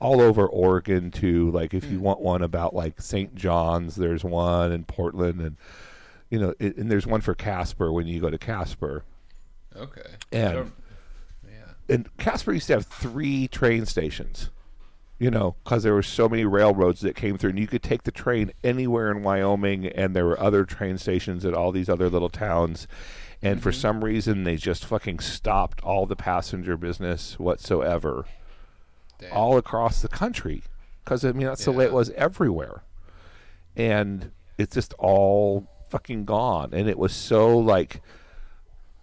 all 0.00 0.20
over 0.20 0.46
Oregon 0.46 1.10
too. 1.10 1.50
Like 1.50 1.74
if 1.74 1.84
you 1.84 2.00
want 2.00 2.20
one 2.20 2.42
about 2.42 2.74
like 2.74 3.00
St. 3.00 3.34
John's, 3.34 3.96
there's 3.96 4.24
one 4.24 4.72
in 4.72 4.84
Portland, 4.84 5.40
and 5.40 5.56
you 6.30 6.38
know, 6.38 6.54
it, 6.58 6.76
and 6.76 6.90
there's 6.90 7.06
one 7.06 7.20
for 7.20 7.34
Casper 7.34 7.92
when 7.92 8.06
you 8.06 8.20
go 8.20 8.30
to 8.30 8.38
Casper. 8.38 9.04
Okay. 9.76 10.02
And- 10.32 10.72
yeah. 11.44 11.50
And 11.88 12.16
Casper 12.18 12.52
used 12.52 12.68
to 12.68 12.74
have 12.74 12.86
three 12.86 13.48
train 13.48 13.84
stations. 13.84 14.50
You 15.20 15.30
know, 15.30 15.54
because 15.62 15.82
there 15.82 15.92
were 15.92 16.02
so 16.02 16.30
many 16.30 16.46
railroads 16.46 17.02
that 17.02 17.14
came 17.14 17.36
through, 17.36 17.50
and 17.50 17.58
you 17.58 17.66
could 17.66 17.82
take 17.82 18.04
the 18.04 18.10
train 18.10 18.52
anywhere 18.64 19.10
in 19.10 19.22
Wyoming, 19.22 19.86
and 19.86 20.16
there 20.16 20.24
were 20.24 20.40
other 20.40 20.64
train 20.64 20.96
stations 20.96 21.44
at 21.44 21.52
all 21.52 21.72
these 21.72 21.90
other 21.90 22.08
little 22.08 22.30
towns. 22.30 22.88
And 23.42 23.62
for 23.62 23.70
mm-hmm. 23.70 23.80
some 23.80 24.02
reason, 24.02 24.44
they 24.44 24.56
just 24.56 24.84
fucking 24.84 25.18
stopped 25.20 25.82
all 25.82 26.06
the 26.06 26.16
passenger 26.16 26.76
business 26.78 27.38
whatsoever, 27.38 28.24
Damn. 29.18 29.32
all 29.32 29.58
across 29.58 30.00
the 30.00 30.08
country. 30.08 30.62
Because 31.04 31.22
I 31.22 31.32
mean, 31.32 31.46
that's 31.46 31.66
the 31.66 31.72
way 31.72 31.84
it 31.84 31.92
was 31.92 32.10
everywhere, 32.10 32.82
and 33.76 34.30
it's 34.56 34.74
just 34.74 34.94
all 34.94 35.68
fucking 35.90 36.24
gone. 36.24 36.70
And 36.72 36.88
it 36.88 36.98
was 36.98 37.12
so 37.12 37.58
like 37.58 38.00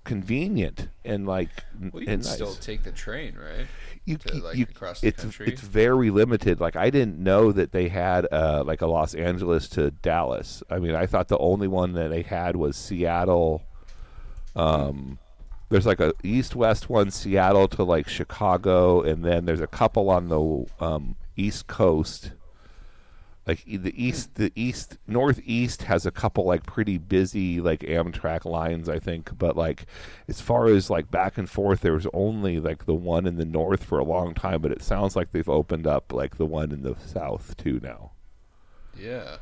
convenient 0.03 0.87
and 1.03 1.27
like 1.27 1.49
well, 1.91 2.01
you 2.01 2.09
and 2.09 2.23
can 2.23 2.23
still 2.23 2.53
take 2.55 2.83
the 2.83 2.91
train, 2.91 3.35
right? 3.35 3.67
You, 4.07 4.17
to, 4.17 4.35
like, 4.37 4.55
you- 4.57 4.65
across 4.69 5.01
the 5.01 5.07
it's 5.07 5.21
country? 5.21 5.47
it's 5.47 5.61
very 5.61 6.09
limited. 6.09 6.59
Like 6.59 6.75
I 6.75 6.89
didn't 6.89 7.17
know 7.19 7.51
that 7.51 7.71
they 7.71 7.89
had 7.89 8.25
uh, 8.31 8.63
like 8.65 8.81
a 8.81 8.87
Los 8.87 9.13
Angeles 9.13 9.67
to 9.69 9.91
Dallas. 9.91 10.63
I 10.69 10.79
mean, 10.79 10.95
I 10.95 11.05
thought 11.05 11.27
the 11.27 11.37
only 11.37 11.67
one 11.67 11.93
that 11.93 12.09
they 12.09 12.21
had 12.23 12.55
was 12.55 12.75
Seattle. 12.77 13.61
Um, 14.55 15.19
there's 15.69 15.85
like 15.85 15.99
a 15.99 16.13
east 16.23 16.55
west 16.55 16.89
one, 16.89 17.11
Seattle 17.11 17.67
to 17.69 17.83
like 17.83 18.07
Chicago, 18.07 19.01
and 19.01 19.23
then 19.23 19.45
there's 19.45 19.61
a 19.61 19.67
couple 19.67 20.09
on 20.09 20.29
the 20.29 20.65
um, 20.83 21.15
east 21.35 21.67
coast. 21.67 22.31
Like 23.47 23.63
the 23.65 23.93
east, 23.95 24.35
the 24.35 24.51
east 24.55 24.97
northeast 25.07 25.83
has 25.83 26.05
a 26.05 26.11
couple 26.11 26.43
like 26.43 26.65
pretty 26.65 26.97
busy 26.97 27.61
like 27.61 27.79
Amtrak 27.79 28.43
lines, 28.43 28.89
I 28.89 28.99
think. 28.99 29.37
But 29.37 29.55
like 29.55 29.85
as 30.27 30.41
far 30.41 30.67
as 30.67 30.89
like 30.89 31.09
back 31.09 31.37
and 31.37 31.49
forth, 31.49 31.79
there 31.79 31.93
was 31.93 32.07
only 32.13 32.59
like 32.59 32.85
the 32.85 32.93
one 32.93 33.25
in 33.25 33.37
the 33.37 33.45
north 33.45 33.85
for 33.85 33.99
a 33.99 34.03
long 34.03 34.33
time. 34.33 34.61
But 34.61 34.73
it 34.73 34.81
sounds 34.81 35.15
like 35.15 35.31
they've 35.31 35.47
opened 35.47 35.87
up 35.87 36.11
like 36.11 36.35
the 36.35 36.45
one 36.45 36.71
in 36.73 36.83
the 36.83 36.95
south 37.05 37.55
too 37.55 37.79
now. 37.81 38.11
Yeah. 38.99 39.37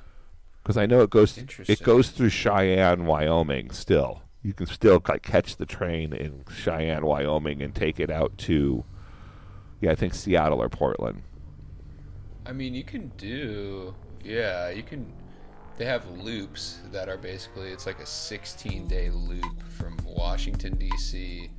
Because 0.61 0.77
I 0.77 0.85
know 0.85 1.01
it 1.01 1.09
goes 1.09 1.37
it 1.37 1.81
goes 1.83 2.09
through 2.09 2.29
Cheyenne, 2.29 3.05
Wyoming, 3.05 3.71
still. 3.71 4.21
you 4.45 4.53
can 4.53 4.67
still 4.67 5.01
like 5.09 5.23
catch 5.23 5.55
the 5.55 5.65
train 5.65 6.13
in 6.13 6.43
Cheyenne, 6.55 7.05
Wyoming, 7.05 7.63
and 7.63 7.73
take 7.73 7.99
it 7.99 8.11
out 8.11 8.37
to, 8.39 8.83
yeah, 9.81 9.91
I 9.91 9.95
think 9.95 10.13
Seattle 10.13 10.61
or 10.61 10.69
Portland. 10.69 11.23
I 12.45 12.51
mean, 12.51 12.73
you 12.75 12.83
can 12.83 13.09
do, 13.17 13.95
yeah, 14.23 14.69
you 14.69 14.83
can. 14.83 15.11
They 15.77 15.85
have 15.85 16.07
loops 16.09 16.79
that 16.91 17.09
are 17.09 17.17
basically 17.17 17.69
it's 17.69 17.85
like 17.85 17.99
a 17.99 18.05
16 18.05 18.87
day 18.87 19.09
loop 19.09 19.61
from 19.77 19.97
Washington 20.05 20.77
D.C. 20.77 21.49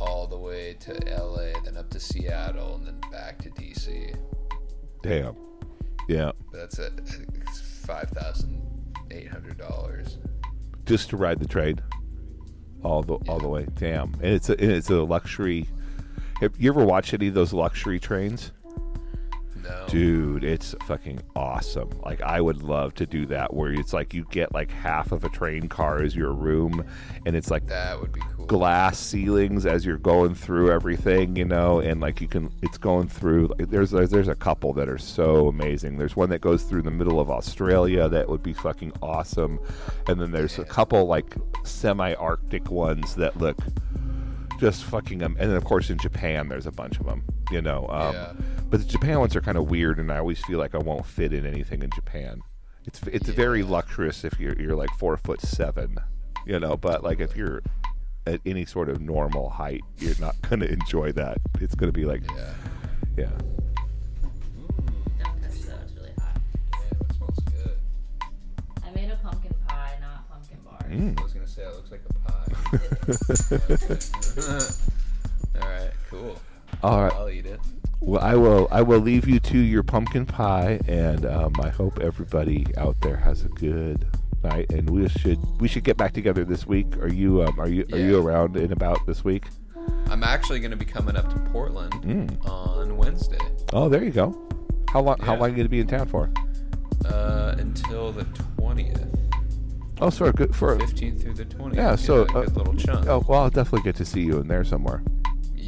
all 0.00 0.28
the 0.28 0.38
way 0.38 0.76
to 0.80 1.08
L.A., 1.08 1.52
then 1.64 1.76
up 1.76 1.90
to 1.90 1.98
Seattle, 1.98 2.76
and 2.76 2.86
then 2.86 3.00
back 3.10 3.38
to 3.42 3.50
D.C. 3.50 4.12
Damn. 5.02 5.34
Yeah. 6.08 6.32
That's 6.52 6.78
it. 6.78 6.92
It's 7.34 7.60
five 7.60 8.10
thousand 8.10 8.62
eight 9.10 9.28
hundred 9.28 9.58
dollars. 9.58 10.18
Just 10.86 11.10
to 11.10 11.16
ride 11.16 11.38
the 11.38 11.48
train. 11.48 11.80
All 12.84 13.02
the 13.02 13.14
all 13.28 13.38
the 13.38 13.48
way. 13.48 13.66
Damn. 13.74 14.14
And 14.14 14.34
it's 14.34 14.48
a 14.48 14.52
and 14.52 14.70
it's 14.70 14.90
a 14.90 15.02
luxury. 15.02 15.68
Have 16.40 16.54
you 16.58 16.70
ever 16.70 16.84
watched 16.84 17.14
any 17.14 17.28
of 17.28 17.34
those 17.34 17.52
luxury 17.52 17.98
trains? 18.00 18.52
No, 19.62 19.86
Dude, 19.88 20.44
it's 20.44 20.74
fucking 20.86 21.20
awesome. 21.36 21.90
Like 22.04 22.20
I 22.20 22.40
would 22.40 22.62
love 22.62 22.94
to 22.94 23.06
do 23.06 23.26
that 23.26 23.54
where 23.54 23.72
it's 23.72 23.92
like 23.92 24.12
you 24.14 24.26
get 24.30 24.52
like 24.52 24.70
half 24.70 25.12
of 25.12 25.24
a 25.24 25.28
train 25.28 25.68
car 25.68 26.02
as 26.02 26.14
your 26.16 26.32
room 26.32 26.84
and 27.26 27.36
it's 27.36 27.50
like 27.50 27.66
that 27.66 28.00
would 28.00 28.12
be 28.12 28.20
cool. 28.36 28.46
glass 28.46 28.98
ceilings 28.98 29.66
as 29.66 29.84
you're 29.86 29.98
going 29.98 30.34
through 30.34 30.70
everything, 30.70 31.36
you 31.36 31.44
know, 31.44 31.80
and 31.80 32.00
like 32.00 32.20
you 32.20 32.28
can 32.28 32.50
it's 32.62 32.78
going 32.78 33.08
through 33.08 33.48
like, 33.58 33.70
there's 33.70 33.90
there's, 33.90 34.10
there's 34.10 34.28
a 34.28 34.34
couple 34.34 34.72
that 34.74 34.88
are 34.88 34.98
so 34.98 35.48
amazing. 35.48 35.98
There's 35.98 36.16
one 36.16 36.30
that 36.30 36.40
goes 36.40 36.62
through 36.64 36.82
the 36.82 36.90
middle 36.90 37.20
of 37.20 37.30
Australia 37.30 38.08
that 38.08 38.28
would 38.28 38.42
be 38.42 38.52
fucking 38.52 38.92
awesome. 39.02 39.58
And 40.08 40.20
then 40.20 40.32
there's 40.32 40.58
a 40.58 40.64
couple 40.64 41.06
like 41.06 41.34
semi-arctic 41.64 42.70
ones 42.70 43.14
that 43.16 43.36
look 43.38 43.58
just 44.58 44.84
fucking 44.84 45.22
um, 45.22 45.36
and 45.40 45.50
then 45.50 45.56
of 45.56 45.64
course 45.64 45.90
in 45.90 45.98
Japan 45.98 46.48
there's 46.48 46.66
a 46.66 46.70
bunch 46.72 47.00
of 47.00 47.06
them, 47.06 47.24
you 47.52 47.60
know. 47.62 47.86
Um, 47.88 48.14
Yeah. 48.14 48.32
but 48.70 48.80
the 48.80 48.86
Japan 48.86 49.18
ones 49.20 49.36
are 49.36 49.40
kind 49.40 49.58
of 49.58 49.68
weird 49.70 49.98
and 49.98 50.10
I 50.10 50.18
always 50.18 50.40
feel 50.44 50.58
like 50.58 50.74
I 50.74 50.78
won't 50.78 51.06
fit 51.06 51.32
in 51.32 51.44
anything 51.46 51.82
in 51.82 51.90
Japan. 51.90 52.40
It's 52.84 53.00
it's 53.06 53.28
very 53.28 53.62
luxurious 53.62 54.24
if 54.24 54.40
you're 54.40 54.58
you're 54.60 54.74
like 54.74 54.90
4 54.98 55.16
foot 55.18 55.40
7, 55.40 55.98
you 56.46 56.58
know, 56.58 56.76
but 56.76 57.02
like 57.04 57.20
if 57.20 57.36
you're 57.36 57.62
at 58.26 58.40
any 58.46 58.64
sort 58.64 58.88
of 58.88 59.00
normal 59.00 59.50
height, 59.50 59.82
you're 59.98 60.18
not 60.20 60.40
going 60.48 60.60
to 60.60 60.72
enjoy 60.72 61.12
that. 61.12 61.38
It's 61.60 61.74
going 61.74 61.92
to 61.92 61.98
be 61.98 62.04
like, 62.06 62.22
Yeah. 62.36 62.54
yeah. 63.16 63.30
Don't 65.22 65.42
touch 65.42 65.60
that. 65.62 65.80
It's 65.82 65.92
really 65.94 66.12
hot. 66.18 66.36
Man, 66.72 67.14
smells 67.16 67.38
good. 67.52 67.76
I 68.84 68.90
made 68.94 69.10
a 69.10 69.16
pumpkin 69.16 69.54
pie, 69.66 69.96
not 70.00 70.28
pumpkin 70.30 70.58
bars. 70.64 70.82
Mm. 70.92 71.18
I 71.18 71.22
was 71.22 71.32
gonna 71.32 71.46
say 71.46 71.62
it 71.62 71.74
looks 71.74 71.90
like 71.90 72.02
a 72.08 72.12
pie. 72.30 72.46
All 75.62 75.68
right, 75.70 75.90
cool. 76.10 76.36
All 76.82 77.02
right. 77.04 77.12
I'll 77.12 77.28
eat 77.30 77.46
it. 77.46 77.60
Well, 78.00 78.20
I 78.22 78.34
will. 78.34 78.66
I 78.70 78.82
will 78.82 78.98
leave 78.98 79.28
you 79.28 79.38
to 79.40 79.58
your 79.58 79.82
pumpkin 79.84 80.26
pie, 80.26 80.80
and 80.88 81.24
um, 81.26 81.52
I 81.62 81.68
hope 81.68 82.00
everybody 82.00 82.66
out 82.76 83.00
there 83.00 83.16
has 83.16 83.44
a 83.44 83.48
good 83.48 84.06
night. 84.42 84.70
And 84.72 84.90
we 84.90 85.08
should 85.08 85.38
we 85.60 85.68
should 85.68 85.84
get 85.84 85.96
back 85.96 86.12
together 86.12 86.44
this 86.44 86.66
week. 86.66 86.96
Are 86.98 87.12
you 87.12 87.42
um, 87.44 87.60
are 87.60 87.68
you 87.68 87.84
are 87.92 87.98
you 87.98 88.20
around 88.20 88.56
and 88.56 88.72
about 88.72 89.06
this 89.06 89.22
week? 89.22 89.44
I'm 90.08 90.24
actually 90.24 90.58
gonna 90.60 90.76
be 90.76 90.84
coming 90.84 91.16
up 91.16 91.28
to 91.32 91.38
Portland 91.52 91.92
Mm. 92.02 92.48
on 92.48 92.96
Wednesday 92.96 93.38
Oh, 93.72 93.88
there 93.88 94.02
you 94.04 94.10
go. 94.10 94.48
How 94.88 95.00
long? 95.00 95.18
How 95.20 95.34
long 95.34 95.42
are 95.44 95.48
you 95.48 95.54
going 95.56 95.64
to 95.66 95.70
be 95.70 95.80
in 95.80 95.86
town 95.86 96.06
for? 96.06 96.30
uh, 97.06 97.54
until 97.58 98.12
the 98.12 98.24
20th, 98.58 99.08
Oh, 100.00 100.10
sorry. 100.10 100.32
Good 100.32 100.54
for. 100.54 100.76
15th 100.76 101.22
through 101.22 101.34
the 101.34 101.44
20th. 101.46 101.74
Yeah, 101.76 101.94
so, 101.96 102.22
a 102.22 102.26
good 102.26 102.48
uh, 102.48 102.52
little 102.52 102.74
chunk. 102.74 103.06
Oh, 103.08 103.24
well, 103.28 103.40
I'll 103.42 103.50
definitely 103.50 103.82
get 103.82 103.96
to 103.96 104.04
see 104.04 104.20
you 104.20 104.38
in 104.38 104.48
there 104.48 104.64
somewhere. 104.64 105.02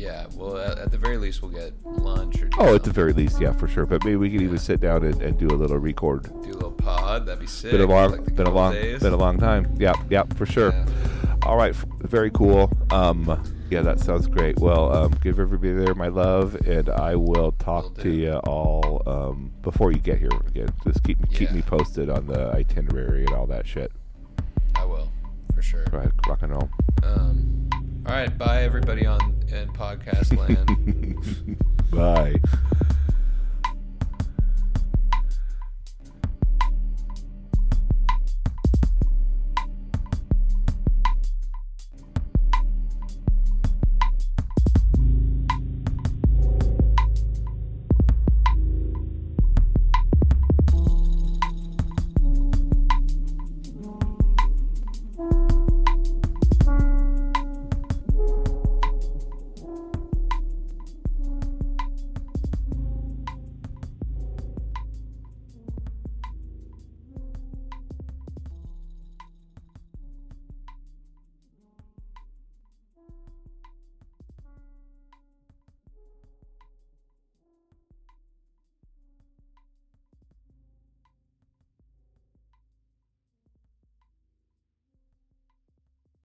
Yeah, 0.04 0.26
well, 0.36 0.58
at, 0.58 0.78
at 0.78 0.90
the 0.92 0.98
very 0.98 1.16
least, 1.16 1.40
we'll 1.42 1.50
get 1.50 1.72
lunch 1.84 2.42
or 2.42 2.48
Oh, 2.58 2.74
at 2.74 2.82
the 2.84 2.90
very 2.92 3.12
least, 3.12 3.40
yeah, 3.40 3.52
for 3.52 3.66
sure. 3.68 3.86
But 3.86 4.04
maybe 4.04 4.16
we 4.16 4.30
can 4.30 4.42
even 4.42 4.58
sit 4.58 4.80
down 4.80 5.02
and, 5.04 5.20
and 5.22 5.38
do 5.38 5.46
a 5.48 5.56
little 5.56 5.78
record. 5.78 6.24
do 6.24 6.50
a 6.50 6.52
little 6.52 6.70
pod. 6.72 7.26
That'd 7.26 7.40
be 7.40 7.46
sick. 7.46 7.70
Been 7.72 7.80
a 7.80 7.86
long, 7.86 8.10
like 8.12 8.34
been 8.34 8.46
a 8.46 8.50
long, 8.52 8.72
days. 8.74 9.00
been 9.02 9.12
a 9.12 9.16
long 9.16 9.38
time. 9.38 9.74
Yeah, 9.78 9.94
yeah, 10.10 10.24
for 10.36 10.46
sure. 10.46 10.70
Yeah. 10.72 10.86
All 11.42 11.56
right, 11.56 11.74
very 11.74 12.30
cool. 12.30 12.70
Um, 12.90 13.42
yeah, 13.70 13.82
that 13.82 13.98
sounds 14.00 14.26
great. 14.28 14.58
Well, 14.58 14.92
um, 14.94 15.12
give 15.22 15.38
everybody 15.40 15.72
there 15.72 15.94
my 15.94 16.08
love, 16.08 16.54
and 16.66 16.88
I 16.90 17.16
will 17.16 17.24
Will 17.34 17.52
talk 17.52 17.96
to 17.98 18.10
you 18.10 18.34
all 18.46 19.02
um, 19.06 19.50
before 19.62 19.90
you 19.90 19.98
get 19.98 20.18
here 20.18 20.30
again. 20.46 20.68
Just 20.84 21.02
keep 21.02 21.18
keep 21.30 21.48
Yeah. 21.50 21.56
me 21.56 21.62
posted 21.62 22.08
on 22.10 22.26
the 22.26 22.50
itinerary 22.52 23.24
and 23.24 23.34
all 23.34 23.46
that 23.46 23.66
shit. 23.66 23.90
I 24.76 24.84
will, 24.84 25.10
for 25.54 25.62
sure. 25.62 25.84
All 25.92 25.98
right, 25.98 26.10
rock 26.28 26.42
and 26.42 26.52
roll. 26.52 26.70
Um, 27.02 27.68
all 28.06 28.12
right, 28.12 28.36
bye 28.36 28.62
everybody 28.62 29.06
on 29.06 29.20
in 29.48 29.68
podcast 29.72 30.36
land. 30.36 31.58
Bye. 31.90 32.36